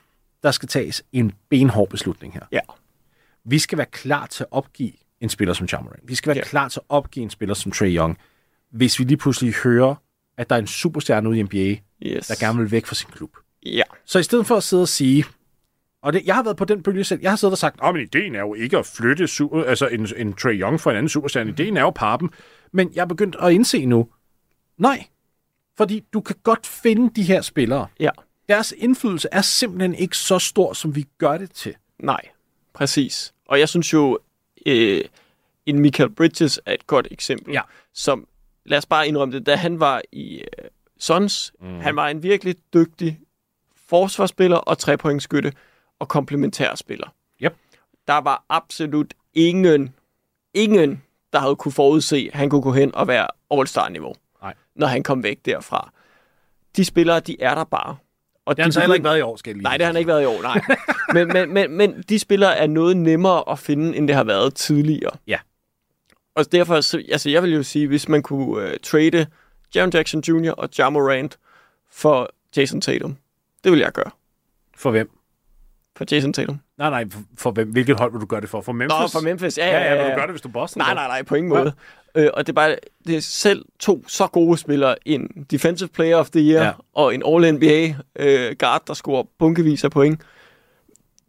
der 0.44 0.52
skal 0.52 0.70
tages 0.70 1.04
en 1.12 1.32
benhård 1.50 1.90
beslutning 1.90 2.34
her. 2.34 2.42
Ja. 2.52 2.60
Vi 3.46 3.60
skal 3.60 3.78
være 3.78 3.88
klar 3.92 4.26
til 4.26 4.44
at 4.44 4.48
opgive 4.52 4.92
en 5.22 5.30
spiller 5.30 5.54
som 5.54 5.68
Jamoran. 5.72 6.00
Vi 6.04 6.16
skal 6.16 6.30
være 6.30 6.38
Ja. 6.38 6.44
klar 6.44 6.68
til 6.68 6.80
at 6.80 6.86
opgive 6.90 7.24
en 7.24 7.30
spiller 7.30 7.56
som 7.56 7.72
Trey 7.72 7.96
Young, 7.98 8.18
hvis 8.72 9.00
vi 9.00 9.04
lige 9.04 9.18
pludselig 9.18 9.54
hører, 9.54 9.96
at 10.38 10.50
der 10.50 10.56
er 10.56 10.60
en 10.60 10.68
superstjerne 10.68 11.30
ude 11.30 11.40
i 11.40 11.44
NBA, 11.44 11.76
Yes. 12.06 12.28
der 12.28 12.36
gerne 12.46 12.60
vil 12.60 12.72
væk 12.72 12.86
fra 12.86 12.96
sin 12.96 13.10
klub. 13.12 13.38
Ja. 13.66 13.84
Så 14.06 14.20
i 14.20 14.24
stedet 14.24 14.48
for 14.48 14.56
at 14.56 14.64
sidde 14.64 14.82
og 14.82 14.88
sige, 14.88 15.26
og 16.02 16.14
det, 16.14 16.22
jeg 16.26 16.36
har 16.36 16.44
været 16.44 16.58
på 16.58 16.66
den 16.66 16.84
bølge 16.84 17.04
selv, 17.04 17.22
jeg 17.22 17.32
har 17.32 17.36
siddet 17.36 17.52
og 17.52 17.58
sagt, 17.58 17.80
at 17.84 17.94
men 17.96 18.02
ideen 18.04 18.36
er 18.36 18.40
jo 18.40 18.54
ikke 18.54 18.78
at 18.78 18.86
flytte 18.86 19.28
super, 19.28 19.64
altså 19.64 19.88
en, 19.88 20.08
en 20.18 20.34
Trey 20.34 20.60
Young 20.62 20.80
fra 20.82 20.92
en 20.92 20.98
anden 20.98 21.10
superstjerne, 21.10 21.50
ideen 21.52 21.78
er 21.78 21.82
jo 21.82 21.94
dem. 22.20 22.30
Men 22.72 22.92
jeg 22.96 23.02
er 23.02 23.06
begyndt 23.06 23.36
at 23.42 23.52
indse 23.52 23.86
nu, 23.86 24.08
nej, 24.78 25.06
fordi 25.78 26.04
du 26.14 26.22
kan 26.22 26.36
godt 26.44 26.68
finde 26.68 27.10
de 27.16 27.24
her 27.24 27.42
spillere. 27.42 27.88
Ja. 28.00 28.10
Deres 28.50 28.74
indflydelse 28.78 29.28
er 29.32 29.42
simpelthen 29.42 29.96
ikke 29.96 30.18
så 30.18 30.40
stor, 30.40 30.74
som 30.74 30.96
vi 30.96 31.06
gør 31.18 31.38
det 31.38 31.52
til. 31.52 31.76
Nej, 32.00 32.22
præcis. 32.74 33.34
Og 33.46 33.60
jeg 33.60 33.70
synes 33.70 33.94
jo, 33.94 34.20
øh, 34.66 35.02
en 35.66 35.80
Michael 35.80 36.10
Bridges 36.10 36.60
er 36.66 36.74
et 36.74 36.88
godt 36.88 37.08
eksempel, 37.12 37.54
Ja. 37.54 37.62
som, 37.94 38.28
lad 38.66 38.78
os 38.78 38.86
bare 38.86 39.08
indrømme 39.08 39.36
det, 39.36 39.46
da 39.46 39.56
han 39.56 39.80
var 39.80 40.02
i 40.12 40.36
øh, 40.38 40.48
Suns, 41.00 41.54
mm. 41.62 41.80
han 41.80 41.96
var 41.96 42.08
en 42.08 42.24
virkelig 42.24 42.56
dygtig 42.74 43.20
forsvarsspiller 43.88 44.58
og 44.58 44.78
trepointskytte 44.78 45.54
og 46.00 46.08
komplementærspiller. 46.08 47.08
Yep. 47.44 47.56
Der 48.08 48.18
var 48.18 48.44
absolut 48.50 49.14
ingen, 49.34 49.96
ingen, 50.54 51.04
der 51.34 51.40
havde 51.40 51.56
kunne 51.56 51.72
forudse, 51.72 52.30
at 52.34 52.40
han 52.40 52.50
kunne 52.50 52.62
gå 52.62 52.72
hen 52.72 52.96
og 52.96 53.08
være 53.08 53.28
All-Star-niveau. 53.52 54.14
Når 54.76 54.88
han 54.88 55.04
kom 55.04 55.24
væk 55.24 55.40
derfra. 55.46 55.92
De 56.76 56.86
spillere, 56.86 57.20
de 57.20 57.42
er 57.42 57.56
der 57.56 57.64
bare. 57.64 57.98
Og 58.46 58.56
Det 58.56 58.64
har 58.64 58.66
han 58.66 58.72
så 58.72 58.80
heller 58.80 58.94
ikke 58.94 59.04
været 59.04 59.18
i 59.18 59.22
år, 59.22 59.36
skal 59.36 59.54
lige 59.54 59.64
Nej, 59.64 59.78
det 59.78 59.86
har 59.86 59.94
han 59.94 60.00
ikke 60.00 60.08
været 60.08 60.22
i 60.22 60.26
år, 60.26 60.42
nej. 60.42 60.62
men, 61.16 61.28
men, 61.28 61.54
men, 61.54 61.78
men 61.78 62.04
de 62.10 62.20
spillere 62.20 62.58
er 62.58 62.68
noget 62.68 62.98
nemmere 62.98 63.52
at 63.52 63.60
finde, 63.60 63.98
end 63.98 64.08
det 64.08 64.16
har 64.16 64.24
været 64.24 64.56
tidligere. 64.56 65.12
Ja. 65.28 65.38
Og 66.36 66.52
derfor, 66.52 66.82
så, 66.82 67.04
altså 67.12 67.30
jeg 67.30 67.44
vil 67.44 67.54
jo 67.54 67.64
sige, 67.64 67.88
hvis 67.88 68.10
man 68.10 68.24
kunne 68.24 68.64
uh, 68.64 68.70
trade 68.84 69.26
Jaron 69.76 69.92
Jackson 69.94 70.20
Jr. 70.28 70.52
og 70.52 70.70
Ja 70.78 70.90
Morant 70.90 71.38
for 71.92 72.30
Jason 72.58 72.82
Tatum, 72.82 73.18
det 73.64 73.72
vil 73.72 73.80
jeg 73.80 73.92
gøre. 73.92 74.12
For 74.78 74.92
hvem? 74.92 75.10
For 75.98 76.06
Jason 76.12 76.34
Tatum. 76.34 76.60
Nej, 76.78 76.90
nej, 76.90 77.06
for, 77.38 77.52
hvem? 77.52 77.72
Hvilket 77.72 78.00
hold 78.00 78.12
vil 78.12 78.22
du 78.22 78.26
gøre 78.26 78.42
det 78.42 78.50
for? 78.50 78.62
For 78.62 78.72
Memphis? 78.72 78.96
Nå, 79.00 79.08
for 79.08 79.20
Memphis. 79.24 79.58
Ja, 79.58 79.66
Ja, 79.68 79.78
ja, 79.78 79.84
ja, 79.84 79.94
ja. 79.96 80.02
vil 80.04 80.12
du 80.12 80.16
gøre 80.16 80.28
det, 80.28 80.32
hvis 80.34 80.42
du 80.42 80.48
er 80.48 80.52
Boston? 80.54 80.80
Nej, 80.82 80.94
nej, 80.94 81.08
nej, 81.08 81.24
på 81.24 81.36
ingen 81.36 81.50
måde. 81.50 81.74
Øh, 82.16 82.30
og 82.34 82.48
det 82.48 82.52
er 82.52 82.56
bare, 82.56 82.76
det 83.08 83.16
er 83.16 83.20
selv 83.20 83.66
to 83.80 84.04
så 84.08 84.28
gode 84.28 84.58
spillere, 84.58 84.96
en 85.08 85.28
Defensive 85.52 85.90
Player 85.90 86.16
of 86.18 86.30
the 86.30 86.42
Year 86.42 86.62
Ja. 86.62 86.68
ja. 86.68 86.72
og 86.96 87.16
en 87.16 87.24
All-NBA 87.26 87.96
øh, 88.20 88.56
guard, 88.60 88.84
der 88.88 88.94
scorer 88.94 89.24
bunkevis 89.40 89.84
af 89.84 89.92
point. 89.92 90.22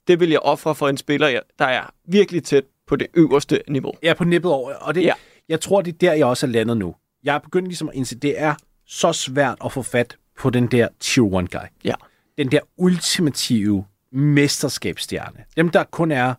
Det 0.09 0.21
vil 0.21 0.31
jeg 0.31 0.41
ofre 0.41 0.75
for 0.75 0.89
en 0.89 0.97
spiller, 0.97 1.41
der 1.59 1.65
er 1.65 1.83
virkelig 2.09 2.45
tæt 2.45 2.65
på 2.87 2.97
det 2.97 3.07
øverste 3.15 3.61
niveau. 3.69 3.93
Er 4.03 4.15
på 4.15 4.25
nippet 4.25 4.53
over, 4.53 4.75
og 4.75 4.95
det, 4.95 5.01
ja. 5.01 5.07
Ja. 5.07 5.13
jeg 5.49 5.61
tror, 5.61 5.81
det 5.83 5.95
er 5.95 5.99
der, 5.99 6.13
jeg 6.13 6.27
også 6.27 6.47
er 6.47 6.51
landet 6.51 6.77
nu. 6.77 6.95
Jeg 7.25 7.35
er 7.35 7.39
begyndt 7.39 7.69
ligesom 7.69 7.89
at 7.89 7.95
indse, 7.95 8.19
det 8.19 8.41
er 8.41 8.55
så 8.87 9.13
svært 9.13 9.59
at 9.65 9.73
få 9.73 9.83
fat 9.83 10.17
på 10.39 10.51
den 10.51 10.67
der 10.67 10.89
tier 11.01 11.39
1 11.39 11.51
guy. 11.51 11.59
Ja. 11.85 11.95
Den 12.39 12.51
der 12.51 12.61
ultimative 12.77 13.85
mesterskabsstjerne. 14.15 15.39
Dem, 15.57 15.69
der 15.69 15.85
kun 15.85 16.11
er 16.11 16.35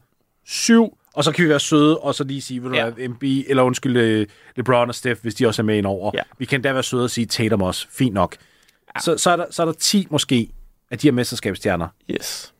syv, 0.46 0.98
og 1.14 1.24
så 1.24 1.32
kan 1.32 1.44
vi 1.46 1.50
være 1.50 1.60
søde, 1.60 1.98
og 1.98 2.16
så 2.16 2.24
lige 2.24 2.42
sige, 2.42 2.62
vil 2.62 2.72
du 2.72 2.76
Ja. 2.76 3.08
MB, 3.08 3.24
eller 3.24 3.64
undskyld, 3.64 3.98
øh, 3.98 4.28
LeBron 4.56 4.90
og 4.90 4.96
Steph, 4.96 5.22
hvis 5.22 5.36
de 5.36 5.48
også 5.48 5.62
er 5.62 5.64
med 5.64 5.78
ind 5.78 5.86
over. 5.86 6.12
Ja. 6.14 6.22
Vi 6.38 6.46
kan 6.46 6.62
da 6.62 6.74
være 6.74 6.84
søde 6.84 7.04
og 7.04 7.10
sige 7.10 7.26
Tatum 7.26 7.62
også. 7.62 7.88
Fint 7.92 8.14
nok. 8.14 8.36
Ja. 8.96 9.00
Så, 9.02 9.18
så, 9.18 9.30
er 9.32 9.36
der, 9.36 9.46
så 9.52 9.62
er 9.62 9.66
der 9.66 9.74
10 9.74 10.08
måske 10.10 10.50
af 10.92 10.98
de 11.00 11.08
her 11.08 11.12
mesterskabsstjerner, 11.12 11.88
Yes. 12.12 12.54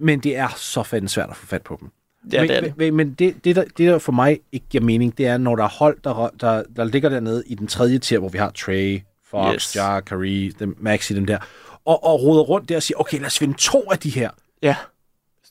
men 0.00 0.20
det 0.20 0.36
er 0.36 0.48
så 0.56 0.82
fanden 0.82 1.08
svært 1.08 1.30
at 1.30 1.36
få 1.36 1.46
fat 1.46 1.62
på 1.62 1.76
dem. 1.80 1.90
Ja, 2.32 2.40
men, 2.40 2.48
det 2.48 2.56
er 2.56 2.60
det. 2.60 2.76
Men, 2.76 2.94
men 2.96 3.12
det, 3.14 3.44
det, 3.44 3.56
der, 3.56 3.62
det, 3.64 3.78
der 3.78 3.98
for 3.98 4.12
mig 4.12 4.40
ikke 4.52 4.66
giver 4.70 4.84
mening, 4.84 5.18
det 5.18 5.26
er, 5.26 5.38
når 5.38 5.56
der 5.56 5.64
er 5.64 5.68
hold, 5.68 5.98
der, 6.04 6.30
der, 6.40 6.62
der 6.76 6.84
ligger 6.84 7.08
dernede 7.08 7.42
i 7.46 7.54
den 7.54 7.66
tredje 7.66 7.98
tier, 7.98 8.18
hvor 8.18 8.28
vi 8.28 8.38
har 8.38 8.50
Trey, 8.50 9.00
Fox. 9.30 9.54
Yes. 9.54 9.76
Jar, 9.76 10.00
Curry, 10.00 10.52
dem, 10.58 10.76
Maxi, 10.80 11.14
dem 11.14 11.26
der, 11.26 11.38
og, 11.84 12.04
og 12.04 12.22
roder 12.22 12.42
rundt 12.42 12.68
der 12.68 12.76
og 12.76 12.82
siger, 12.82 13.00
okay, 13.00 13.18
lad 13.18 13.26
os 13.26 13.38
finde 13.38 13.54
to 13.58 13.90
af 13.90 13.98
de 13.98 14.10
her. 14.10 14.30
Ja. 14.62 14.76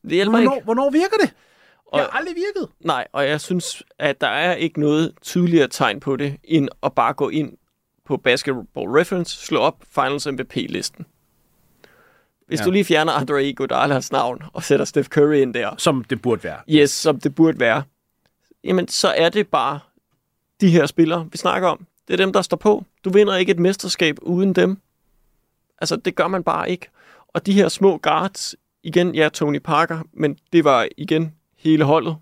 Det 0.01 0.11
hjælper 0.11 0.31
Hvornår, 0.37 0.55
ikke. 0.55 0.63
hvornår 0.65 0.89
virker 0.89 1.17
det? 1.21 1.29
Det 1.93 1.99
har 1.99 2.07
Og- 2.07 2.17
aldrig 2.17 2.35
virket. 2.35 2.69
Nej, 2.79 3.07
og 3.11 3.27
jeg 3.27 3.41
synes, 3.41 3.83
at 3.99 4.21
der 4.21 4.27
er 4.27 4.53
ikke 4.55 4.79
noget 4.79 5.13
tydeligere 5.21 5.67
tegn 5.67 5.99
på 5.99 6.15
det, 6.15 6.37
end 6.43 6.69
at 6.83 6.93
bare 6.95 7.13
gå 7.13 7.29
ind 7.29 7.57
på 8.05 8.17
Basketball 8.17 8.87
Reference, 8.89 9.45
slå 9.45 9.59
op 9.59 9.75
Finals 9.95 10.27
MVP-listen. 10.27 11.05
Hvis 12.47 12.59
ja. 12.59 12.65
du 12.65 12.71
lige 12.71 12.85
fjerner 12.85 13.11
Andre 13.13 13.41
Iguodala's 13.49 14.09
navn 14.11 14.43
og 14.53 14.63
sætter 14.63 14.85
Steph 14.85 15.09
Curry 15.09 15.35
ind 15.35 15.53
der, 15.53 15.75
Som 15.77 16.03
det 16.03 16.21
burde 16.21 16.43
være. 16.43 16.59
yes, 16.69 16.91
som 16.91 17.19
det 17.19 17.35
burde 17.35 17.59
være, 17.59 17.83
jamen 18.63 18.87
så 18.87 19.07
er 19.07 19.29
det 19.29 19.47
bare 19.47 19.79
de 20.61 20.69
her 20.69 20.85
spillere, 20.85 21.27
vi 21.31 21.37
snakker 21.37 21.67
om. 21.69 21.85
Det 22.07 22.13
er 22.13 22.17
dem, 22.17 22.33
der 22.33 22.41
står 22.41 22.57
på. 22.57 22.85
Du 23.03 23.09
vinder 23.09 23.35
ikke 23.35 23.51
et 23.51 23.59
mesterskab 23.59 24.17
uden 24.21 24.53
dem. 24.53 24.77
Altså, 25.81 25.95
det 25.95 26.15
gør 26.15 26.27
man 26.27 26.43
bare 26.43 26.69
ikke. 26.71 26.87
Og 27.27 27.45
de 27.45 27.53
her 27.53 27.69
små 27.69 27.97
guards, 27.97 28.55
igen, 28.83 29.15
ja, 29.15 29.29
Tony 29.29 29.59
Parker, 29.59 29.99
men 30.13 30.37
det 30.53 30.63
var 30.63 30.87
igen 30.97 31.33
hele 31.57 31.83
holdet. 31.83 32.15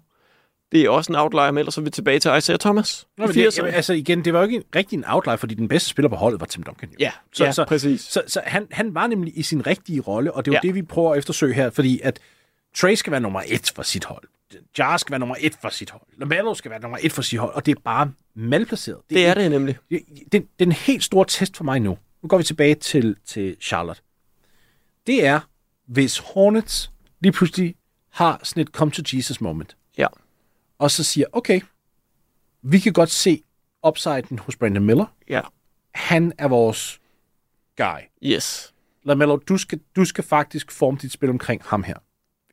Det 0.72 0.82
er 0.82 0.90
også 0.90 1.12
en 1.12 1.16
outlier, 1.16 1.52
men 1.52 1.58
ellers 1.58 1.78
er 1.78 1.82
vi 1.82 1.90
tilbage 1.90 2.20
til 2.20 2.32
Isaiah 2.38 2.60
Thomas. 2.60 3.08
Nå, 3.18 3.26
men 3.26 3.36
det, 3.36 3.48
80'erne. 3.48 3.58
jamen, 3.58 3.74
altså 3.74 3.94
igen, 3.94 4.26
det 4.26 4.34
var 4.34 4.40
jo 4.40 4.44
ikke 4.46 4.56
en, 4.56 4.64
rigtig 4.76 4.98
en 4.98 5.04
outlier, 5.08 5.36
fordi 5.36 5.54
den 5.56 5.68
bedste 5.68 5.90
spiller 5.90 6.10
på 6.10 6.16
holdet 6.16 6.40
var 6.40 6.46
Tim 6.46 6.64
Duncan. 6.64 6.90
Jo. 6.90 6.96
Ja, 7.00 7.12
så, 7.34 7.46
ja, 7.46 7.52
så, 7.52 7.66
præcis. 7.66 8.02
Så, 8.02 8.22
så 8.28 8.42
han, 8.46 8.68
han 8.72 8.96
var 8.96 9.08
nemlig 9.08 9.38
i 9.38 9.44
sin 9.44 9.68
rigtige 9.68 10.02
rolle, 10.02 10.34
og 10.34 10.46
det 10.46 10.52
er 10.52 10.56
jo 10.56 10.60
Ja. 10.64 10.68
det, 10.68 10.76
vi 10.76 10.82
prøver 10.82 11.12
at 11.12 11.18
eftersøge 11.18 11.54
her, 11.54 11.70
fordi 11.70 12.00
at 12.04 12.20
Trey 12.76 12.96
skal 12.96 13.12
være 13.12 13.22
nummer 13.22 13.42
et 13.48 13.72
for 13.76 13.84
sit 13.84 14.06
hold. 14.06 14.24
Jar 14.78 14.98
skal 14.98 15.12
være 15.12 15.20
nummer 15.20 15.36
et 15.40 15.54
for 15.62 15.70
sit 15.70 15.90
hold. 15.90 16.02
LaMelo 16.18 16.54
skal 16.54 16.72
være 16.72 16.80
nummer 16.82 16.98
et 17.02 17.12
for 17.12 17.22
sit 17.22 17.40
hold, 17.40 17.54
og 17.54 17.66
det 17.66 17.76
er 17.78 17.82
bare 17.84 18.12
malplaceret. 18.36 18.98
det 19.10 19.26
er 19.26 19.34
det 19.34 19.52
nemlig. 19.52 19.78
det. 19.90 20.02
Den, 20.32 20.48
den 20.60 20.72
helt 20.72 21.04
store 21.04 21.26
test 21.28 21.58
for 21.58 21.64
mig 21.64 21.80
nu, 21.80 21.98
nu 22.24 22.28
går 22.30 22.38
vi 22.38 22.44
tilbage 22.44 22.76
til, 22.76 23.16
til 23.26 23.56
Charlotte, 23.62 24.02
det 25.08 25.26
er, 25.26 25.40
hvis 25.90 26.18
Hornets 26.18 26.92
lige 27.20 27.32
pludselig 27.32 27.76
har 28.10 28.40
sådan 28.44 28.62
et 28.62 28.68
come 28.68 28.92
to 28.92 29.02
Jesus 29.14 29.42
moment, 29.42 29.78
Ja. 29.98 30.08
og 30.80 30.92
så 30.92 31.04
siger, 31.04 31.26
okay, 31.32 31.62
vi 32.62 32.80
kan 32.80 32.94
godt 32.94 33.10
se 33.10 33.44
upsiden 33.88 34.40
hos 34.40 34.56
Brandon 34.56 34.86
Miller. 34.86 35.06
Ja. 35.30 35.42
Han 35.96 36.34
er 36.38 36.48
vores 36.48 37.00
guy. 37.78 38.00
Yes. 38.24 38.74
LaMelo, 39.04 39.38
du 39.38 39.58
skal, 39.58 39.80
du 39.96 40.06
skal 40.06 40.24
faktisk 40.24 40.72
forme 40.72 40.98
dit 41.02 41.12
spil 41.12 41.30
omkring 41.30 41.62
ham 41.66 41.84
her. 41.84 41.96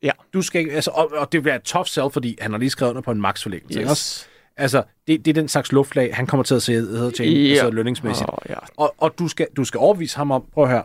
Ja. 0.03 0.11
Du 0.33 0.41
skal 0.41 0.69
altså, 0.69 0.91
og, 0.91 1.11
og 1.11 1.31
det 1.31 1.41
bliver 1.41 1.55
et 1.55 1.63
tough 1.63 1.87
sell, 1.87 2.11
fordi 2.11 2.37
han 2.41 2.51
har 2.51 2.57
lige 2.59 2.69
skrevet 2.69 2.89
under 2.89 3.01
på 3.01 3.11
en 3.11 3.21
max-forlængelse. 3.21 3.79
ikke 3.79 3.91
også? 3.91 4.25
Yes. 4.25 4.29
Altså, 4.57 4.83
det, 5.07 5.25
det 5.25 5.31
er 5.31 5.33
den 5.41 5.47
slags 5.47 5.71
luftlag, 5.71 6.15
han 6.15 6.27
kommer 6.27 6.43
til 6.43 6.55
at 6.55 6.61
se 6.63 6.71
hedder 6.73 7.09
til, 7.11 7.31
Ja. 7.43 7.49
altså 7.49 7.69
lønningsmæssigt. 7.69 8.29
Åh, 8.29 8.37
ja. 8.49 8.55
Og, 8.77 8.95
og 8.97 9.15
du, 9.19 9.27
skal, 9.27 9.47
du 9.57 9.63
skal 9.65 9.77
overbevise 9.77 10.17
ham 10.17 10.31
om, 10.31 10.45
prøv 10.53 10.63
at 10.63 10.69
høre, 10.69 10.83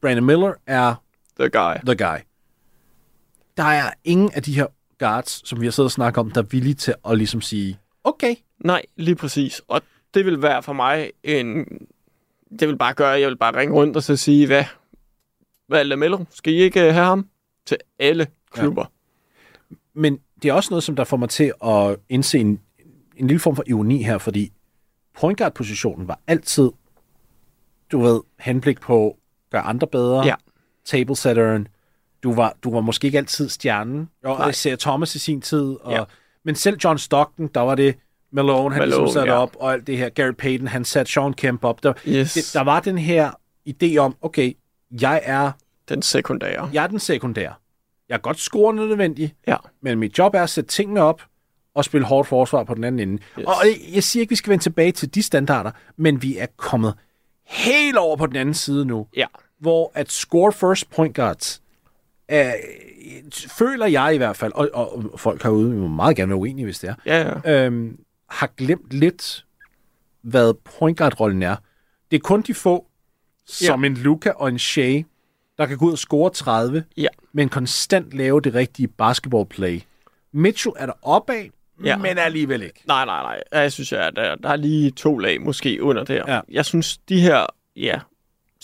Brandon 0.00 0.24
Miller 0.24 0.52
er 0.66 0.94
The 1.40 1.48
guy. 1.50 1.74
the 1.86 1.96
guy. 1.96 2.18
Der 3.56 3.64
er 3.64 3.90
ingen 4.04 4.30
af 4.34 4.42
de 4.42 4.54
her 4.54 4.66
guards, 4.98 5.48
som 5.48 5.60
vi 5.60 5.66
har 5.66 5.70
siddet 5.70 5.86
og 5.88 5.92
snakket 5.92 6.18
om, 6.18 6.30
der 6.30 6.42
er 6.42 6.46
villige 6.46 6.74
til 6.74 6.94
at 7.08 7.18
ligesom 7.18 7.40
sige, 7.40 7.78
okay. 8.04 8.34
Nej, 8.64 8.82
lige 8.96 9.14
præcis. 9.16 9.62
Og 9.68 9.82
det 10.14 10.24
vil 10.26 10.42
være 10.42 10.62
for 10.62 10.72
mig 10.72 11.10
en... 11.22 11.66
Det 12.58 12.68
vil 12.68 12.78
bare 12.78 12.94
gøre, 12.94 13.14
at 13.14 13.20
jeg 13.20 13.28
vil 13.28 13.36
bare 13.36 13.56
ringe 13.56 13.74
rundt 13.74 13.96
og 13.96 14.02
så 14.02 14.16
sige, 14.16 14.46
hvad, 14.46 14.64
hvad 15.66 15.78
er 15.78 15.82
Lamello? 15.82 16.24
Skal 16.30 16.52
I 16.52 16.56
ikke 16.56 16.80
øh, 16.86 16.94
have 16.94 17.06
ham? 17.06 17.28
Til 17.66 17.76
alle 17.98 18.26
klubber. 18.50 18.84
Ja. 19.70 19.76
Men 19.94 20.18
det 20.42 20.48
er 20.48 20.52
også 20.52 20.70
noget, 20.70 20.82
som 20.84 20.96
der 20.96 21.04
får 21.04 21.16
mig 21.16 21.28
til 21.28 21.52
at 21.64 21.96
indse 22.08 22.38
en, 22.38 22.60
en 23.16 23.26
lille 23.26 23.40
form 23.40 23.56
for 23.56 23.64
ironi 23.66 24.02
her, 24.02 24.18
fordi 24.18 24.52
point 25.18 25.38
guard-positionen 25.38 26.08
var 26.08 26.20
altid, 26.26 26.70
du 27.92 28.00
ved, 28.00 28.20
henblik 28.40 28.80
på 28.80 29.08
at 29.08 29.14
gøre 29.50 29.62
andre 29.62 29.86
bedre, 29.86 30.26
Ja. 30.26 30.34
Tablesetteren, 30.84 31.68
du 32.22 32.34
var, 32.34 32.56
du 32.64 32.72
var 32.72 32.80
måske 32.80 33.06
ikke 33.06 33.18
altid 33.18 33.48
stjernen, 33.48 34.08
og 34.24 34.38
Nej. 34.38 34.48
Isaiah 34.50 34.78
Thomas 34.78 35.14
i 35.14 35.18
sin 35.18 35.40
tid, 35.40 35.76
og, 35.80 35.92
Ja. 35.92 36.04
men 36.44 36.54
selv 36.54 36.76
John 36.84 36.98
Stockton, 36.98 37.46
der 37.54 37.60
var 37.60 37.74
det 37.74 37.94
Malone, 38.30 38.74
han 38.74 38.80
Malone, 38.80 38.86
ligesom 38.86 39.08
satte 39.20 39.32
ja. 39.32 39.38
op, 39.38 39.56
og 39.60 39.72
alt 39.72 39.86
det 39.86 39.98
her, 39.98 40.08
Gary 40.08 40.30
Payton, 40.38 40.66
han 40.66 40.84
satte 40.84 41.12
Sean 41.12 41.32
Kemp 41.34 41.64
op, 41.64 41.82
der, 41.82 41.92
Yes. 42.08 42.32
det, 42.34 42.50
der 42.54 42.60
var 42.62 42.80
den 42.80 42.98
her 42.98 43.30
idé 43.68 43.96
om, 43.96 44.16
okay, 44.22 44.52
jeg 45.00 45.20
er, 45.24 45.52
Den 45.88 46.02
sekundære. 46.02 46.70
jeg 46.72 46.82
er 46.84 46.86
den 46.88 46.98
sekundære. 46.98 47.54
Jeg 48.08 48.14
er 48.14 48.18
godt 48.18 48.38
scorende 48.40 48.88
nødvendig, 48.88 49.34
Ja. 49.48 49.56
men 49.82 49.98
mit 49.98 50.18
job 50.18 50.34
er 50.34 50.42
at 50.42 50.50
sætte 50.50 50.70
tingene 50.70 51.00
op 51.02 51.22
og 51.74 51.84
spille 51.84 52.06
hårdt 52.06 52.28
forsvar 52.28 52.64
på 52.64 52.74
den 52.74 52.84
anden 52.84 53.08
ende. 53.08 53.22
Yes. 53.38 53.46
Og 53.46 53.54
jeg- 53.94 54.02
siger 54.02 54.20
ikke, 54.20 54.30
vi 54.30 54.36
skal 54.36 54.50
vende 54.50 54.64
tilbage 54.64 54.92
til 54.92 55.14
de 55.14 55.22
standarder, 55.22 55.70
men 55.96 56.22
vi 56.22 56.38
er 56.38 56.46
kommet 56.56 56.94
helt 57.44 57.96
over 57.96 58.16
på 58.16 58.26
den 58.26 58.36
anden 58.36 58.54
side 58.54 58.84
nu, 58.84 59.06
Ja. 59.16 59.26
Hvor 59.64 59.92
at 59.94 60.12
score 60.12 60.52
first 60.52 60.90
point 60.90 61.16
guards, 61.16 61.62
øh, 62.30 62.52
føler 63.58 63.86
jeg 63.86 64.14
i 64.14 64.16
hvert 64.16 64.36
fald, 64.36 64.52
og, 64.54 64.70
og, 64.72 65.04
folk 65.16 65.42
herude 65.42 65.70
må 65.74 65.88
meget 65.88 66.16
gerne 66.16 66.28
være 66.30 66.36
uenige, 66.38 66.64
hvis 66.64 66.78
det 66.78 66.90
er, 66.90 66.94
Ja, 67.06 67.38
ja. 67.44 67.64
øhm, 67.66 67.98
har 68.30 68.46
glemt 68.56 68.92
lidt, 68.92 69.44
hvad 70.22 70.54
point 70.78 70.98
guard-rollen 70.98 71.42
er. 71.42 71.56
Det 72.10 72.16
er 72.16 72.20
kun 72.20 72.42
de 72.42 72.54
få, 72.54 72.86
som 73.46 73.84
en 73.84 73.94
Luca 73.94 74.30
og 74.30 74.48
en 74.48 74.58
Shea, 74.58 75.02
der 75.58 75.66
kan 75.66 75.78
gå 75.78 75.86
ud 75.86 75.92
og 75.92 75.98
score 75.98 76.30
30, 76.30 76.84
Ja. 76.96 77.06
men 77.32 77.48
konstant 77.48 78.12
lave 78.12 78.40
det 78.40 78.54
rigtige 78.54 78.88
basketballplay. 78.88 79.80
Mitchell 80.32 80.74
er 80.78 80.86
der 80.86 80.92
opad, 81.02 81.36
ja. 81.36 81.48
Ja. 81.84 81.96
men 81.96 82.18
alligevel 82.18 82.62
ikke. 82.62 82.80
Nej, 82.86 83.04
nej, 83.04 83.22
nej. 83.22 83.62
Jeg 83.62 83.72
synes, 83.72 83.92
at 83.92 84.12
der, 84.16 84.34
der 84.34 84.48
er 84.48 84.56
lige 84.56 84.90
to 84.90 85.18
lag 85.18 85.40
måske 85.40 85.82
under 85.82 86.04
der. 86.04 86.34
Ja. 86.34 86.40
Jeg 86.48 86.64
synes, 86.64 86.96
de 87.08 87.20
her, 87.20 87.46
ja, 87.76 88.00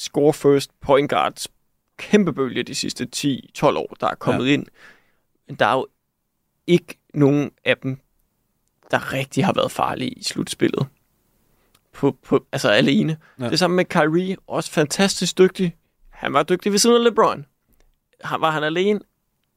score 0.00 0.32
first 0.32 0.70
point 0.80 1.10
guards, 1.10 1.48
kæmpe 1.96 2.32
bølge 2.32 2.62
de 2.62 2.74
sidste 2.74 3.08
10-12 3.16 3.66
år, 3.66 3.96
der 4.00 4.06
er 4.06 4.14
kommet 4.14 4.46
ja. 4.46 4.52
ind. 4.52 4.66
Men 5.46 5.56
der 5.56 5.66
er 5.66 5.74
jo 5.74 5.86
ikke 6.66 6.98
nogen 7.14 7.50
af 7.64 7.76
dem, 7.76 8.00
der 8.90 9.12
rigtig 9.12 9.44
har 9.44 9.52
været 9.52 9.72
farlige 9.72 10.10
i 10.10 10.22
slutspillet. 10.22 10.86
På, 11.92 12.16
på, 12.22 12.46
altså 12.52 12.68
alene. 12.68 13.16
Ja. 13.40 13.50
Det 13.50 13.58
samme 13.58 13.76
med 13.76 13.84
Kyrie, 13.84 14.36
også 14.46 14.70
fantastisk 14.70 15.38
dygtig. 15.38 15.76
Han 16.10 16.32
var 16.32 16.42
dygtig 16.42 16.72
ved 16.72 16.78
siden 16.78 16.96
af 16.96 17.04
LeBron. 17.04 17.46
Han, 18.24 18.40
var 18.40 18.50
han 18.50 18.64
alene? 18.64 19.00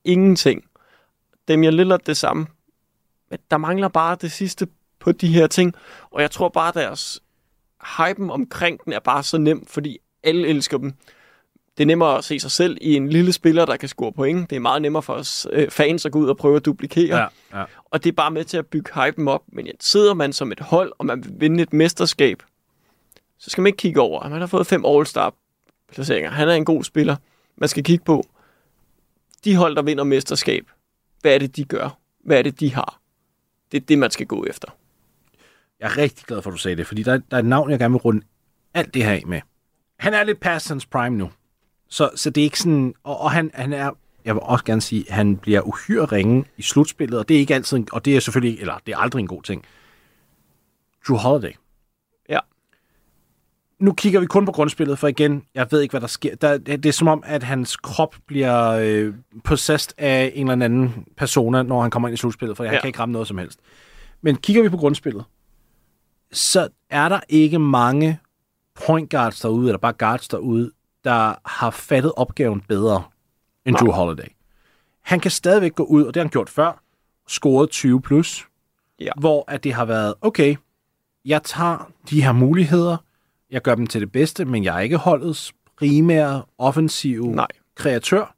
Ingenting. 0.03 0.65
Damian 1.47 1.73
Lillard 1.73 2.01
det 2.05 2.17
samme. 2.17 2.47
Men 3.29 3.39
der 3.51 3.57
mangler 3.57 3.87
bare 3.87 4.17
det 4.21 4.31
sidste 4.31 4.67
på 4.99 5.11
de 5.11 5.27
her 5.27 5.47
ting. 5.47 5.73
Og 6.11 6.21
jeg 6.21 6.31
tror 6.31 6.49
bare, 6.49 6.71
deres 6.75 7.21
hypen 7.97 8.29
omkring 8.29 8.85
den 8.85 8.93
er 8.93 8.99
bare 8.99 9.23
så 9.23 9.37
nem, 9.37 9.65
fordi 9.65 9.97
alle 10.23 10.47
elsker 10.47 10.77
dem. 10.77 10.93
Det 11.77 11.83
er 11.83 11.87
nemmere 11.87 12.17
at 12.17 12.23
se 12.23 12.39
sig 12.39 12.51
selv 12.51 12.77
i 12.81 12.95
en 12.95 13.09
lille 13.09 13.33
spiller, 13.33 13.65
der 13.65 13.77
kan 13.77 13.89
score 13.89 14.13
point. 14.13 14.49
Det 14.49 14.55
er 14.55 14.59
meget 14.59 14.81
nemmere 14.81 15.03
for 15.03 15.13
os 15.13 15.47
øh, 15.51 15.69
fans 15.69 16.05
at 16.05 16.11
gå 16.11 16.19
ud 16.19 16.27
og 16.27 16.37
prøve 16.37 16.55
at 16.55 16.65
duplikere. 16.65 17.19
ja. 17.59 17.63
Og 17.85 18.03
det 18.03 18.09
er 18.09 18.13
bare 18.15 18.31
med 18.31 18.43
til 18.43 18.57
at 18.57 18.67
bygge 18.67 18.91
hypen 18.93 19.27
op. 19.27 19.43
Men 19.47 19.67
sidder 19.79 20.13
man 20.13 20.33
som 20.33 20.51
et 20.51 20.59
hold, 20.59 20.91
og 20.97 21.05
man 21.05 21.23
vil 21.23 21.33
vinde 21.39 21.63
et 21.63 21.73
mesterskab, 21.73 22.43
så 23.39 23.49
skal 23.49 23.61
man 23.61 23.67
ikke 23.67 23.77
kigge 23.77 24.01
over, 24.01 24.19
at 24.19 24.31
man 24.31 24.39
har 24.39 24.47
fået 24.47 24.67
fem 24.67 24.85
All-Star 24.85 25.35
placeringer. 25.93 26.31
Han 26.31 26.49
er 26.49 26.53
en 26.53 26.65
god 26.65 26.83
spiller. 26.83 27.15
Man 27.57 27.69
skal 27.69 27.83
kigge 27.83 28.05
på, 28.05 28.25
de 29.43 29.55
hold, 29.55 29.75
der 29.75 29.81
vinder 29.81 30.03
mesterskab, 30.03 30.65
hvad 31.21 31.33
er 31.33 31.37
det, 31.37 31.55
de 31.55 31.63
gør? 31.63 31.99
Hvad 32.25 32.37
er 32.37 32.41
det, 32.41 32.59
de 32.59 32.73
har? 32.73 32.99
Det 33.71 33.81
er 33.81 33.85
det, 33.85 33.99
man 33.99 34.11
skal 34.11 34.25
gå 34.25 34.45
efter. 34.45 34.67
Jeg 35.79 35.85
er 35.85 35.97
rigtig 35.97 36.25
glad 36.25 36.41
for, 36.41 36.49
at 36.49 36.53
du 36.53 36.57
sagde 36.57 36.75
det, 36.77 36.87
fordi 36.87 37.03
der, 37.03 37.17
der 37.17 37.37
er 37.37 37.39
et 37.39 37.45
navn, 37.45 37.71
jeg 37.71 37.79
gerne 37.79 37.91
vil 37.93 38.01
runde 38.01 38.21
alt 38.73 38.93
det 38.93 39.03
her 39.03 39.11
af 39.11 39.23
med. 39.25 39.41
Han 40.03 40.13
er 40.13 40.23
lidt 40.23 40.39
past 40.39 40.67
hans 40.67 40.85
prime 40.85 41.17
nu. 41.17 41.29
Så, 41.89 42.09
så 42.15 42.29
det 42.29 42.41
er 42.41 42.45
ikke 42.45 42.59
sådan... 42.59 42.93
Og, 43.03 43.19
og 43.19 43.31
han, 43.31 43.51
han 43.53 43.73
er... 43.73 43.91
Jeg 44.25 44.35
vil 44.35 44.41
også 44.43 44.65
gerne 44.65 44.81
sige, 44.81 45.05
at 45.07 45.15
han 45.15 45.37
bliver 45.37 45.61
uhyre 45.61 46.05
ringe 46.05 46.45
i 46.57 46.61
slutspillet, 46.61 47.19
og 47.19 47.29
det 47.29 47.35
er 47.35 47.39
ikke 47.39 47.55
altid... 47.55 47.77
En, 47.77 47.87
og 47.91 48.05
det 48.05 48.15
er 48.15 48.19
selvfølgelig... 48.19 48.59
Eller 48.59 48.79
det 48.85 48.93
er 48.93 48.97
aldrig 48.97 49.19
en 49.19 49.27
god 49.27 49.43
ting. 49.43 49.65
Drew 51.07 51.17
Holiday. 51.17 51.51
Ja. 52.29 52.39
Nu 53.79 53.93
kigger 53.93 54.19
vi 54.19 54.25
kun 54.25 54.45
på 54.45 54.51
grundspillet, 54.51 54.99
for 54.99 55.07
igen, 55.07 55.43
jeg 55.55 55.67
ved 55.71 55.81
ikke, 55.81 55.91
hvad 55.91 56.01
der 56.01 56.07
sker. 56.07 56.35
Der, 56.35 56.57
det, 56.57 56.85
er 56.85 56.91
som 56.91 57.07
om, 57.07 57.23
at 57.25 57.43
hans 57.43 57.77
krop 57.77 58.15
bliver 58.27 58.69
øh, 58.69 59.13
possessed 59.43 59.93
af 59.97 60.31
en 60.35 60.51
eller 60.51 60.65
anden 60.65 61.05
persona, 61.17 61.63
når 61.63 61.81
han 61.81 61.91
kommer 61.91 62.07
ind 62.07 62.13
i 62.13 62.17
slutspillet, 62.17 62.57
for 62.57 62.63
han 62.63 62.71
ja. 62.71 62.75
Ja. 62.75 62.81
kan 62.81 62.87
ikke 62.87 62.99
ramme 62.99 63.13
noget 63.13 63.27
som 63.27 63.37
helst. 63.37 63.59
Men 64.21 64.35
kigger 64.35 64.63
vi 64.63 64.69
på 64.69 64.77
grundspillet, 64.77 65.23
så 66.31 66.67
er 66.89 67.09
der 67.09 67.19
ikke 67.29 67.59
mange 67.59 68.19
point 68.75 69.09
guards 69.11 69.39
derude, 69.39 69.67
eller 69.67 69.77
bare 69.77 69.93
guards 69.93 70.27
derude, 70.27 70.71
der 71.03 71.35
har 71.45 71.69
fattet 71.69 72.11
opgaven 72.17 72.61
bedre 72.61 73.03
end 73.65 73.75
Drew 73.75 73.91
Holiday. 73.91 74.27
Han 75.01 75.19
kan 75.19 75.31
stadigvæk 75.31 75.75
gå 75.75 75.83
ud, 75.83 76.03
og 76.03 76.13
det 76.13 76.19
har 76.19 76.25
han 76.25 76.31
gjort 76.31 76.49
før, 76.49 76.83
scoret 77.27 77.69
20 77.69 78.01
plus, 78.01 78.47
Ja. 78.99 79.11
hvor 79.19 79.45
at 79.47 79.63
det 79.63 79.73
har 79.73 79.85
været, 79.85 80.13
okay, 80.21 80.55
jeg 81.25 81.43
tager 81.43 81.91
de 82.09 82.23
her 82.23 82.31
muligheder, 82.31 82.97
jeg 83.51 83.61
gør 83.61 83.75
dem 83.75 83.87
til 83.87 84.01
det 84.01 84.11
bedste, 84.11 84.45
men 84.45 84.63
jeg 84.63 84.75
er 84.75 84.79
ikke 84.79 84.97
holdets 84.97 85.53
primære 85.79 86.43
offensive 86.57 87.35
Nej. 87.35 87.47
kreatør. 87.75 88.35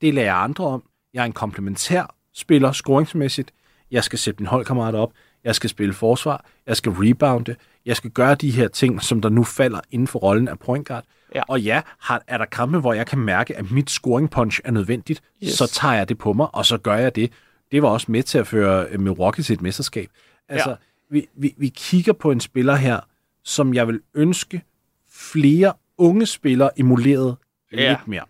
Det 0.00 0.14
lærer 0.14 0.26
jeg 0.26 0.42
andre 0.42 0.64
om. 0.64 0.82
Jeg 1.14 1.20
er 1.20 1.24
en 1.24 1.32
komplementær 1.32 2.14
spiller 2.34 2.72
scoringsmæssigt. 2.72 3.52
Jeg 3.90 4.04
skal 4.04 4.18
sætte 4.18 4.42
min 4.42 4.46
holdkammerater 4.46 4.98
op. 4.98 5.12
Jeg 5.46 5.54
skal 5.54 5.70
spille 5.70 5.94
forsvar. 5.94 6.44
Jeg 6.66 6.76
skal 6.76 6.92
rebounde. 6.92 7.56
Jeg 7.86 7.96
skal 7.96 8.10
gøre 8.10 8.34
de 8.34 8.50
her 8.50 8.68
ting, 8.68 9.02
som 9.02 9.20
der 9.20 9.28
nu 9.28 9.44
falder 9.44 9.80
inden 9.90 10.06
for 10.06 10.18
rollen 10.18 10.48
af 10.48 10.58
point 10.58 10.88
guard. 10.88 11.04
Ja. 11.34 11.42
Og 11.48 11.60
ja, 11.60 11.80
har, 12.00 12.22
er 12.26 12.38
der 12.38 12.44
kampe, 12.44 12.78
hvor 12.78 12.92
jeg 12.92 13.06
kan 13.06 13.18
mærke, 13.18 13.56
at 13.56 13.70
mit 13.70 13.90
scoring 13.90 14.30
punch 14.30 14.60
er 14.64 14.70
nødvendigt, 14.70 15.22
yes. 15.44 15.52
Så 15.52 15.66
tager 15.66 15.94
jeg 15.94 16.08
det 16.08 16.18
på 16.18 16.32
mig, 16.32 16.54
og 16.54 16.66
så 16.66 16.78
gør 16.78 16.96
jeg 16.96 17.16
det. 17.16 17.32
Det 17.72 17.82
var 17.82 17.88
også 17.88 18.12
med 18.12 18.22
til 18.22 18.38
at 18.38 18.46
føre 18.46 18.86
øh, 18.90 19.00
Milwaukee 19.00 19.44
til 19.44 19.54
et 19.54 19.62
mesterskab. 19.62 20.10
Altså, 20.48 20.68
ja. 20.70 20.74
Ja. 20.74 20.76
vi, 21.10 21.26
vi, 21.36 21.54
vi 21.56 21.68
kigger 21.68 22.12
på 22.12 22.30
en 22.30 22.40
spiller 22.40 22.74
her, 22.74 23.00
som 23.44 23.74
jeg 23.74 23.88
vil 23.88 24.00
ønske 24.14 24.62
flere 25.10 25.72
unge 25.98 26.26
spillere 26.26 26.80
emulerede 26.80 27.36
Ja. 27.72 27.88
lidt 27.88 28.08
mere. 28.08 28.24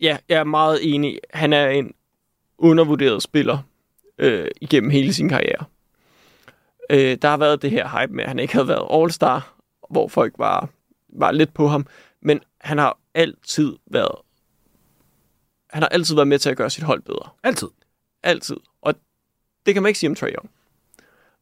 Ja, 0.00 0.16
jeg 0.28 0.38
er 0.38 0.44
meget 0.44 0.94
enig. 0.94 1.18
Han 1.34 1.52
er 1.52 1.68
en 1.68 1.92
undervurderet 2.58 3.22
spiller 3.22 3.58
øh, 4.18 4.48
igennem 4.60 4.90
hele 4.90 5.12
sin 5.14 5.28
karriere. 5.28 5.64
Øh, 6.90 7.18
der 7.22 7.28
har 7.28 7.36
været 7.36 7.62
det 7.62 7.70
her 7.70 8.00
hype 8.00 8.12
med, 8.12 8.24
at 8.24 8.28
han 8.30 8.38
ikke 8.38 8.52
havde 8.52 8.68
været 8.68 8.86
All-Star, 8.90 9.54
hvor 9.90 10.08
folk 10.08 10.34
var, 10.38 10.68
var 11.08 11.30
lidt 11.30 11.54
på 11.54 11.68
ham. 11.68 11.86
Men 12.22 12.40
han 12.60 12.78
har 12.78 12.98
altid 13.14 13.76
været 13.86 14.16
han 15.70 15.82
har 15.82 15.88
altid 15.88 16.14
været 16.14 16.28
med 16.28 16.38
til 16.38 16.50
at 16.50 16.56
gøre 16.56 16.70
sit 16.70 16.82
hold 16.82 17.02
bedre. 17.02 17.30
Altid. 17.42 17.68
Altid. 18.22 18.56
Og 18.82 18.94
det 19.66 19.74
kan 19.74 19.82
man 19.82 19.90
ikke 19.90 19.98
sige 19.98 20.10
om 20.10 20.16
Trae 20.16 20.30
Young. 20.30 20.50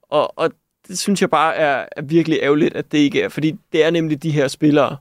Og, 0.02 0.38
og 0.38 0.50
det 0.88 0.98
synes 0.98 1.20
jeg 1.20 1.30
bare 1.30 1.56
er, 1.56 1.86
er 1.96 2.02
virkelig 2.02 2.38
ærgerligt, 2.42 2.76
at 2.76 2.92
det 2.92 2.98
ikke 2.98 3.22
er. 3.22 3.28
Fordi 3.28 3.58
det 3.72 3.84
er 3.84 3.90
nemlig 3.90 4.22
de 4.22 4.30
her 4.30 4.48
spillere, 4.48 4.96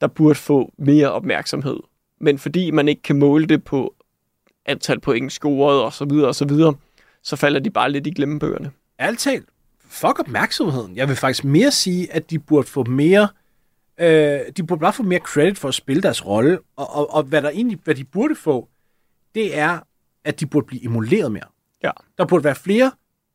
der 0.00 0.06
burde 0.06 0.34
få 0.34 0.72
mere 0.78 1.12
opmærksomhed. 1.12 1.76
Men 2.20 2.38
fordi 2.38 2.70
man 2.70 2.88
ikke 2.88 3.02
kan 3.02 3.18
måle 3.18 3.46
det 3.46 3.64
på 3.64 3.94
antal 4.66 5.00
point 5.00 5.32
scoret 5.32 5.82
og 5.82 5.92
så 5.92 6.04
videre 6.04 6.28
og 6.28 6.34
så 6.34 6.44
videre, 6.44 6.74
så 7.22 7.36
falder 7.36 7.60
de 7.60 7.70
bare 7.70 7.92
lidt 7.92 8.06
i 8.06 8.10
glemmebøgerne. 8.10 8.70
Ærligt 9.00 9.20
talt, 9.22 9.48
fuck 9.88 10.18
opmærksomheden. 10.18 10.96
Jeg 10.96 11.08
vil 11.08 11.16
faktisk 11.16 11.44
mere 11.44 11.70
sige, 11.70 12.12
at 12.12 12.30
de 12.30 12.38
burde 12.38 12.68
få 12.68 12.84
mere... 12.84 13.28
Øh, 14.00 14.40
de 14.56 14.66
burde 14.66 14.80
bare 14.80 14.92
få 14.92 15.02
mere 15.02 15.18
credit 15.20 15.58
for 15.58 15.68
at 15.68 15.74
spille 15.74 16.02
deres 16.02 16.26
rolle, 16.26 16.58
og, 16.76 16.90
og, 16.90 17.14
og 17.14 17.22
hvad, 17.22 17.42
der 17.42 17.50
egentlig, 17.50 17.78
hvad 17.84 17.94
de 17.94 18.04
burde 18.04 18.36
få, 18.36 18.68
det 19.34 19.58
er, 19.58 19.78
at 20.24 20.40
de 20.40 20.46
burde 20.46 20.66
blive 20.66 20.84
emuleret 20.84 21.32
mere. 21.32 21.44
Ja. 21.82 21.90
Der 22.18 22.26
burde 22.26 22.44
være 22.44 22.54
flere 22.54 22.92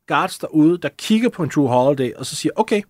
guards 0.07 0.37
derude, 0.39 0.77
der 0.77 0.89
kigger 0.97 1.29
på 1.29 1.43
en 1.43 1.49
True 1.49 1.67
Holiday, 1.69 2.13
og 2.13 2.25
så 2.25 2.35
siger, 2.35 2.53
okay, 2.55 2.81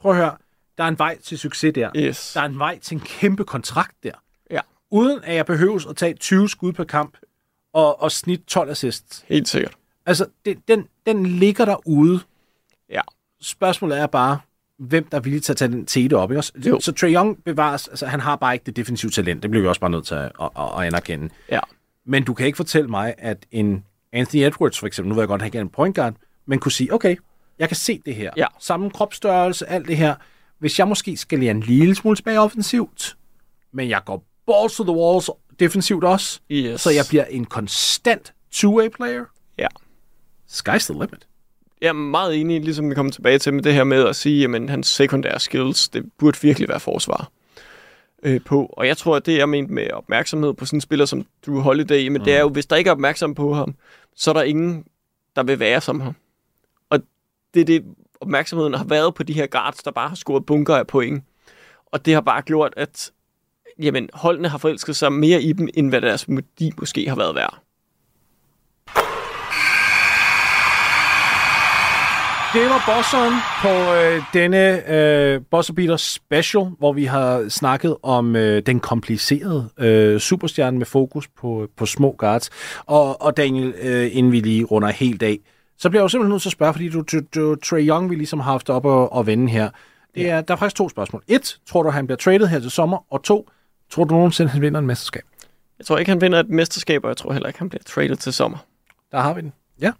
prøv 0.00 0.12
at 0.12 0.18
høre, 0.18 0.36
der 0.78 0.84
er 0.84 0.88
en 0.88 0.98
vej 0.98 1.18
til 1.18 1.38
succes 1.38 1.74
der. 1.74 1.90
Yes. 1.96 2.32
Der 2.32 2.40
er 2.40 2.44
en 2.44 2.58
vej 2.58 2.78
til 2.78 2.94
en 2.94 3.00
kæmpe 3.00 3.44
kontrakt 3.44 3.96
der. 4.02 4.12
Ja, 4.50 4.60
Uden 4.90 5.20
at 5.24 5.34
jeg 5.34 5.46
behøves 5.46 5.86
at 5.86 5.96
tage 5.96 6.14
20 6.14 6.48
skud 6.48 6.72
per 6.72 6.84
kamp, 6.84 7.18
og, 7.72 8.02
og 8.02 8.12
snit 8.12 8.40
12 8.46 8.70
assists. 8.70 9.24
helt 9.28 9.48
sikkert. 9.48 9.74
Altså, 10.06 10.26
det, 10.44 10.68
den, 10.68 10.88
den 11.06 11.26
ligger 11.26 11.64
derude. 11.64 12.20
Ja. 12.90 13.00
Spørgsmålet 13.40 13.98
er 13.98 14.06
bare, 14.06 14.38
hvem 14.78 15.04
der 15.04 15.16
er 15.16 15.20
villig 15.20 15.42
til 15.42 15.52
at 15.52 15.56
tage 15.56 15.70
den 15.72 15.86
tete 15.86 16.16
op. 16.16 16.30
Ikke? 16.30 16.38
også? 16.38 16.52
Jo. 16.66 16.80
Så 16.80 16.92
Trae 16.92 17.12
Young 17.14 17.44
bevares, 17.44 17.88
altså 17.88 18.06
han 18.06 18.20
har 18.20 18.36
bare 18.36 18.54
ikke 18.54 18.64
det 18.66 18.76
defensive 18.76 19.10
talent. 19.10 19.42
Det 19.42 19.50
bliver 19.50 19.62
vi 19.62 19.68
også 19.68 19.80
bare 19.80 19.90
nødt 19.90 20.06
til 20.06 20.14
at, 20.14 20.32
at, 20.42 20.50
at, 20.56 20.84
anerkende. 20.86 21.28
Ja. 21.50 21.60
Men 22.06 22.24
du 22.24 22.34
kan 22.34 22.46
ikke 22.46 22.56
fortælle 22.56 22.88
mig, 22.90 23.14
at 23.18 23.46
en 23.50 23.84
Anthony 24.12 24.40
Edwards 24.42 24.78
for 24.78 24.86
eksempel, 24.86 25.08
nu 25.08 25.14
ved 25.14 25.22
jeg 25.22 25.28
godt, 25.28 25.42
at 25.42 25.44
han 25.52 25.56
er 25.56 25.60
en 25.60 25.68
point 25.68 25.96
guard, 25.96 26.14
men 26.46 26.58
kunne 26.58 26.72
sige, 26.72 26.94
okay, 26.94 27.16
Jeg 27.58 27.68
kan 27.68 27.76
se 27.76 28.00
det 28.06 28.14
her. 28.14 28.30
Ja. 28.36 28.46
Samme 28.60 28.90
kropsstørrelse, 28.90 29.66
alt 29.68 29.88
det 29.88 29.96
her. 29.96 30.14
Hvis 30.58 30.78
jeg 30.78 30.88
måske 30.88 31.16
skal 31.16 31.38
lære 31.38 31.50
en 31.50 31.60
lille 31.60 31.94
smule 31.94 32.16
tilbage 32.16 32.40
offensivt, 32.40 33.16
men 33.72 33.88
jeg 33.88 34.02
går 34.06 34.24
balls 34.46 34.76
to 34.76 34.84
the 34.84 34.92
walls 34.96 35.30
defensivt 35.60 36.04
også, 36.04 36.40
Yes. 36.50 36.80
så 36.80 36.90
jeg 36.90 37.04
bliver 37.08 37.24
en 37.24 37.44
konstant 37.44 38.32
two-way 38.54 38.88
player, 38.88 39.24
Ja. 39.58 39.66
Sky's 40.52 40.92
the 40.92 40.92
limit. 40.92 41.26
Jeg 41.80 41.88
er 41.88 41.92
meget 41.92 42.40
enig, 42.40 42.60
ligesom 42.60 42.90
vi 42.90 42.94
kommer 42.94 43.12
tilbage 43.12 43.38
til 43.38 43.54
med 43.54 43.62
det 43.62 43.74
her 43.74 43.84
med 43.84 44.08
at 44.08 44.16
sige, 44.16 44.56
at 44.56 44.70
hans 44.70 44.86
sekundære 44.86 45.40
skills, 45.40 45.88
det 45.88 46.10
burde 46.18 46.38
virkelig 46.42 46.68
være 46.68 46.80
forsvar 46.80 47.30
øh, 48.22 48.40
på. 48.44 48.66
Og 48.76 48.86
jeg 48.86 48.96
tror, 48.96 49.16
at 49.16 49.26
det, 49.26 49.38
jeg 49.38 49.48
ment 49.48 49.70
med 49.70 49.90
opmærksomhed 49.90 50.54
på 50.54 50.64
sådan 50.64 50.76
en 50.76 50.80
spiller 50.80 51.04
som 51.04 51.26
Drew 51.46 51.60
Holiday, 51.60 52.08
men 52.08 52.18
mm. 52.18 52.24
det 52.24 52.34
er 52.34 52.40
jo, 52.40 52.48
hvis 52.48 52.66
der 52.66 52.76
ikke 52.76 52.88
er 52.88 52.92
opmærksom 52.92 53.34
på 53.34 53.54
ham, 53.54 53.74
så 54.16 54.30
er 54.30 54.34
der 54.34 54.42
ingen, 54.42 54.84
der 55.36 55.42
vil 55.42 55.58
være 55.58 55.80
som 55.80 56.00
ham. 56.00 56.14
Og 56.90 57.00
det 57.54 57.60
er 57.60 57.64
det, 57.64 57.84
opmærksomheden 58.20 58.74
har 58.74 58.84
været 58.84 59.14
på 59.14 59.22
de 59.22 59.32
her 59.32 59.46
guards, 59.46 59.82
der 59.82 59.90
bare 59.90 60.08
har 60.08 60.16
scoret 60.16 60.46
bunker 60.46 60.76
af 60.76 60.86
point. 60.86 61.24
Og 61.86 62.06
det 62.06 62.14
har 62.14 62.20
bare 62.20 62.42
gjort, 62.42 62.74
at 62.76 63.12
jamen, 63.78 64.10
holdene 64.14 64.48
har 64.48 64.58
forelsket 64.58 64.96
sig 64.96 65.12
mere 65.12 65.42
i 65.42 65.52
dem, 65.52 65.68
end 65.74 65.88
hvad 65.88 66.00
deres 66.00 66.24
værdi 66.28 66.72
måske 66.78 67.08
har 67.08 67.16
været 67.16 67.34
værd. 67.34 67.62
Det 72.54 72.62
var 72.70 72.82
bosseren 72.96 73.34
på 73.62 73.94
øh, 73.94 74.22
denne 74.34 74.90
øh, 74.90 75.40
Bosser 75.50 75.74
Beater 75.74 75.96
Special, 75.96 76.64
hvor 76.78 76.92
vi 76.92 77.04
har 77.04 77.48
snakket 77.48 77.96
om 78.02 78.36
øh, 78.36 78.62
den 78.66 78.80
komplicerede 78.80 79.68
øh, 79.78 80.20
superstjerne 80.20 80.78
med 80.78 80.86
fokus 80.86 81.28
på, 81.28 81.68
på 81.76 81.86
små 81.86 82.14
guards. 82.18 82.50
Og, 82.86 83.22
og 83.22 83.36
Daniel, 83.36 83.74
øh, 83.82 84.16
inden 84.16 84.32
vi 84.32 84.40
lige 84.40 84.64
runder 84.64 84.88
helt 84.88 85.22
af, 85.22 85.38
så 85.78 85.90
bliver 85.90 86.00
jeg 86.00 86.04
jo 86.04 86.08
simpelthen 86.08 86.32
nødt 86.32 86.42
til 86.42 86.48
at 86.48 86.52
spørge, 86.52 86.72
fordi 86.74 86.88
du, 86.88 87.02
du, 87.12 87.20
du 87.34 87.54
Trey 87.54 87.88
Young, 87.88 88.10
vi 88.10 88.14
ligesom 88.14 88.40
har 88.40 88.52
haft 88.52 88.70
op 88.70 88.84
og, 88.84 89.12
og 89.12 89.26
vende 89.26 89.48
her. 89.48 89.70
Det 90.14 90.30
er, 90.30 90.40
der 90.40 90.54
er 90.54 90.58
faktisk 90.58 90.76
to 90.76 90.88
spørgsmål. 90.88 91.22
Et, 91.28 91.58
tror 91.66 91.82
du, 91.82 91.90
han 91.90 92.06
bliver 92.06 92.18
traded 92.18 92.46
her 92.46 92.60
til 92.60 92.70
sommer? 92.70 93.06
Og 93.10 93.22
to, 93.22 93.48
tror 93.90 94.04
du 94.04 94.14
nogensinde, 94.14 94.50
han 94.50 94.62
vinder 94.62 94.80
en 94.80 94.86
mesterskab? 94.86 95.22
Jeg 95.78 95.86
tror 95.86 95.98
ikke, 95.98 96.10
han 96.10 96.20
vinder 96.20 96.40
et 96.40 96.48
mesterskab, 96.48 97.04
og 97.04 97.08
jeg 97.08 97.16
tror 97.16 97.32
heller 97.32 97.48
ikke, 97.48 97.58
han 97.58 97.68
bliver 97.68 97.82
traded 97.86 98.16
til 98.16 98.32
sommer. 98.32 98.58
Der 99.12 99.20
har 99.20 99.34
vi 99.34 99.40
den. 99.40 99.52
Ja. 99.80 99.92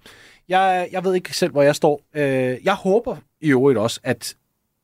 Jeg, 0.48 0.88
jeg 0.92 1.04
ved 1.04 1.14
ikke 1.14 1.36
selv, 1.36 1.52
hvor 1.52 1.62
jeg 1.62 1.76
står. 1.76 2.02
Øh, 2.14 2.56
jeg 2.64 2.74
håber 2.74 3.16
i 3.40 3.50
øvrigt 3.50 3.78
også, 3.78 4.00
at 4.02 4.34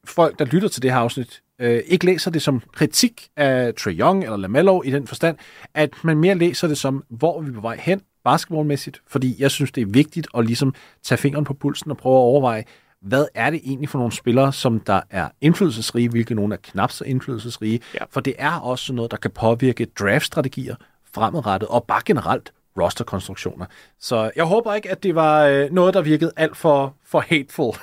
folk, 0.04 0.38
der 0.38 0.44
lytter 0.44 0.68
til 0.68 0.82
det 0.82 0.90
her 0.92 0.98
afsnit, 0.98 1.42
øh, 1.58 1.82
ikke 1.86 2.06
læser 2.06 2.30
det 2.30 2.42
som 2.42 2.62
kritik 2.72 3.28
af 3.36 3.74
Trae 3.74 3.94
Young 3.94 4.24
eller 4.24 4.36
LaMelo 4.36 4.82
i 4.82 4.90
den 4.90 5.06
forstand, 5.06 5.36
at 5.74 5.90
man 6.04 6.18
mere 6.18 6.34
læser 6.34 6.68
det 6.68 6.78
som, 6.78 7.04
hvor 7.08 7.38
er 7.38 7.42
vi 7.42 7.52
på 7.52 7.60
vej 7.60 7.76
hen 7.80 8.00
basketballmæssigt, 8.24 9.02
fordi 9.06 9.36
jeg 9.38 9.50
synes, 9.50 9.72
det 9.72 9.80
er 9.80 9.86
vigtigt 9.86 10.28
at 10.36 10.44
ligesom 10.46 10.74
tage 11.02 11.18
fingeren 11.18 11.44
på 11.44 11.54
pulsen 11.54 11.90
og 11.90 11.96
prøve 11.96 12.14
at 12.16 12.20
overveje, 12.20 12.64
hvad 13.00 13.26
er 13.34 13.50
det 13.50 13.60
egentlig 13.64 13.88
for 13.88 13.98
nogle 13.98 14.12
spillere, 14.12 14.52
som 14.52 14.80
der 14.80 15.00
er 15.10 15.28
indflydelsesrige, 15.40 16.08
hvilke 16.08 16.34
nogle 16.34 16.54
er 16.54 16.58
knap 16.62 16.90
så 16.90 17.04
indflydelsesrige, 17.04 17.80
Ja. 17.94 17.98
for 18.10 18.20
det 18.20 18.34
er 18.38 18.52
også 18.52 18.92
noget, 18.92 19.10
der 19.10 19.16
kan 19.16 19.30
påvirke 19.30 19.84
draftstrategier 19.98 20.76
fremadrettet, 21.14 21.68
og 21.68 21.84
bare 21.84 22.00
generelt 22.04 22.52
rosterkonstruktioner. 22.82 23.66
Så 24.00 24.30
jeg 24.36 24.44
håber 24.44 24.74
ikke, 24.74 24.90
at 24.90 25.02
det 25.02 25.14
var 25.14 25.44
øh, 25.44 25.72
noget, 25.72 25.94
der 25.94 26.00
virkede 26.00 26.32
alt 26.36 26.56
for, 26.56 26.94
for 27.06 27.20
hateful. 27.20 27.74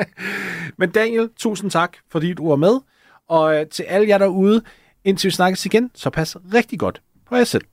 Men 0.78 0.90
Daniel, 0.90 1.28
tusind 1.36 1.70
tak, 1.70 1.96
fordi 2.10 2.32
du 2.34 2.48
var 2.48 2.56
med. 2.56 2.80
Og 3.28 3.60
øh, 3.60 3.66
til 3.66 3.82
alle 3.82 4.08
jer 4.08 4.18
derude, 4.18 4.62
indtil 5.04 5.28
vi 5.28 5.32
snakkes 5.32 5.66
igen, 5.66 5.90
så 5.94 6.10
pas 6.10 6.36
rigtig 6.54 6.78
godt 6.78 7.02
på 7.28 7.36
jer 7.36 7.44
selv. 7.44 7.64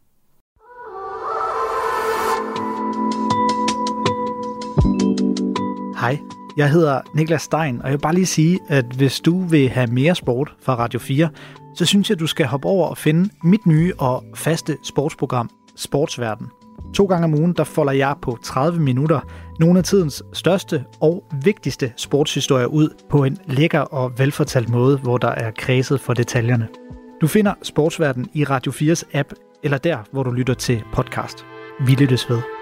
Hej, 5.99 6.17
jeg 6.57 6.71
hedder 6.71 7.01
Niklas 7.15 7.41
Stein, 7.41 7.81
og 7.81 7.87
jeg 7.87 7.91
vil 7.91 8.01
bare 8.01 8.13
lige 8.13 8.25
sige, 8.25 8.59
at 8.69 8.85
hvis 8.85 9.19
du 9.19 9.41
vil 9.41 9.69
have 9.69 9.87
mere 9.87 10.15
sport 10.15 10.55
fra 10.61 10.75
Radio 10.75 10.99
4, 10.99 11.29
så 11.75 11.85
synes 11.85 12.09
jeg, 12.09 12.19
du 12.19 12.27
skal 12.27 12.45
hoppe 12.45 12.67
over 12.67 12.87
og 12.87 12.97
finde 12.97 13.29
mit 13.43 13.65
nye 13.65 13.93
og 13.97 14.23
faste 14.35 14.77
sportsprogram, 14.83 15.49
Sportsverden. 15.79 16.47
To 16.93 17.05
gange 17.05 17.25
om 17.25 17.33
ugen, 17.33 17.53
der 17.53 17.63
folder 17.63 17.93
jeg 17.93 18.15
på 18.21 18.37
30 18.43 18.79
minutter 18.79 19.19
nogle 19.59 19.79
af 19.79 19.83
tidens 19.83 20.23
største 20.33 20.83
og 21.01 21.23
vigtigste 21.43 21.93
sportshistorier 21.97 22.65
ud 22.65 22.89
på 23.09 23.23
en 23.23 23.37
lækker 23.45 23.79
og 23.79 24.19
velfortalt 24.19 24.69
måde, 24.69 24.97
hvor 24.97 25.17
der 25.17 25.27
er 25.27 25.51
kredset 25.51 26.01
for 26.01 26.13
detaljerne. 26.13 26.67
Du 27.21 27.27
finder 27.27 27.53
Sportsverden 27.63 28.27
i 28.33 28.43
Radio 28.43 28.71
4's 28.71 29.03
app, 29.13 29.33
eller 29.63 29.77
der, 29.77 29.97
hvor 30.11 30.23
du 30.23 30.31
lytter 30.31 30.53
til 30.53 30.83
podcast. 30.93 31.45
Vi 31.85 31.91
lyttes 31.95 32.29
ved. 32.29 32.58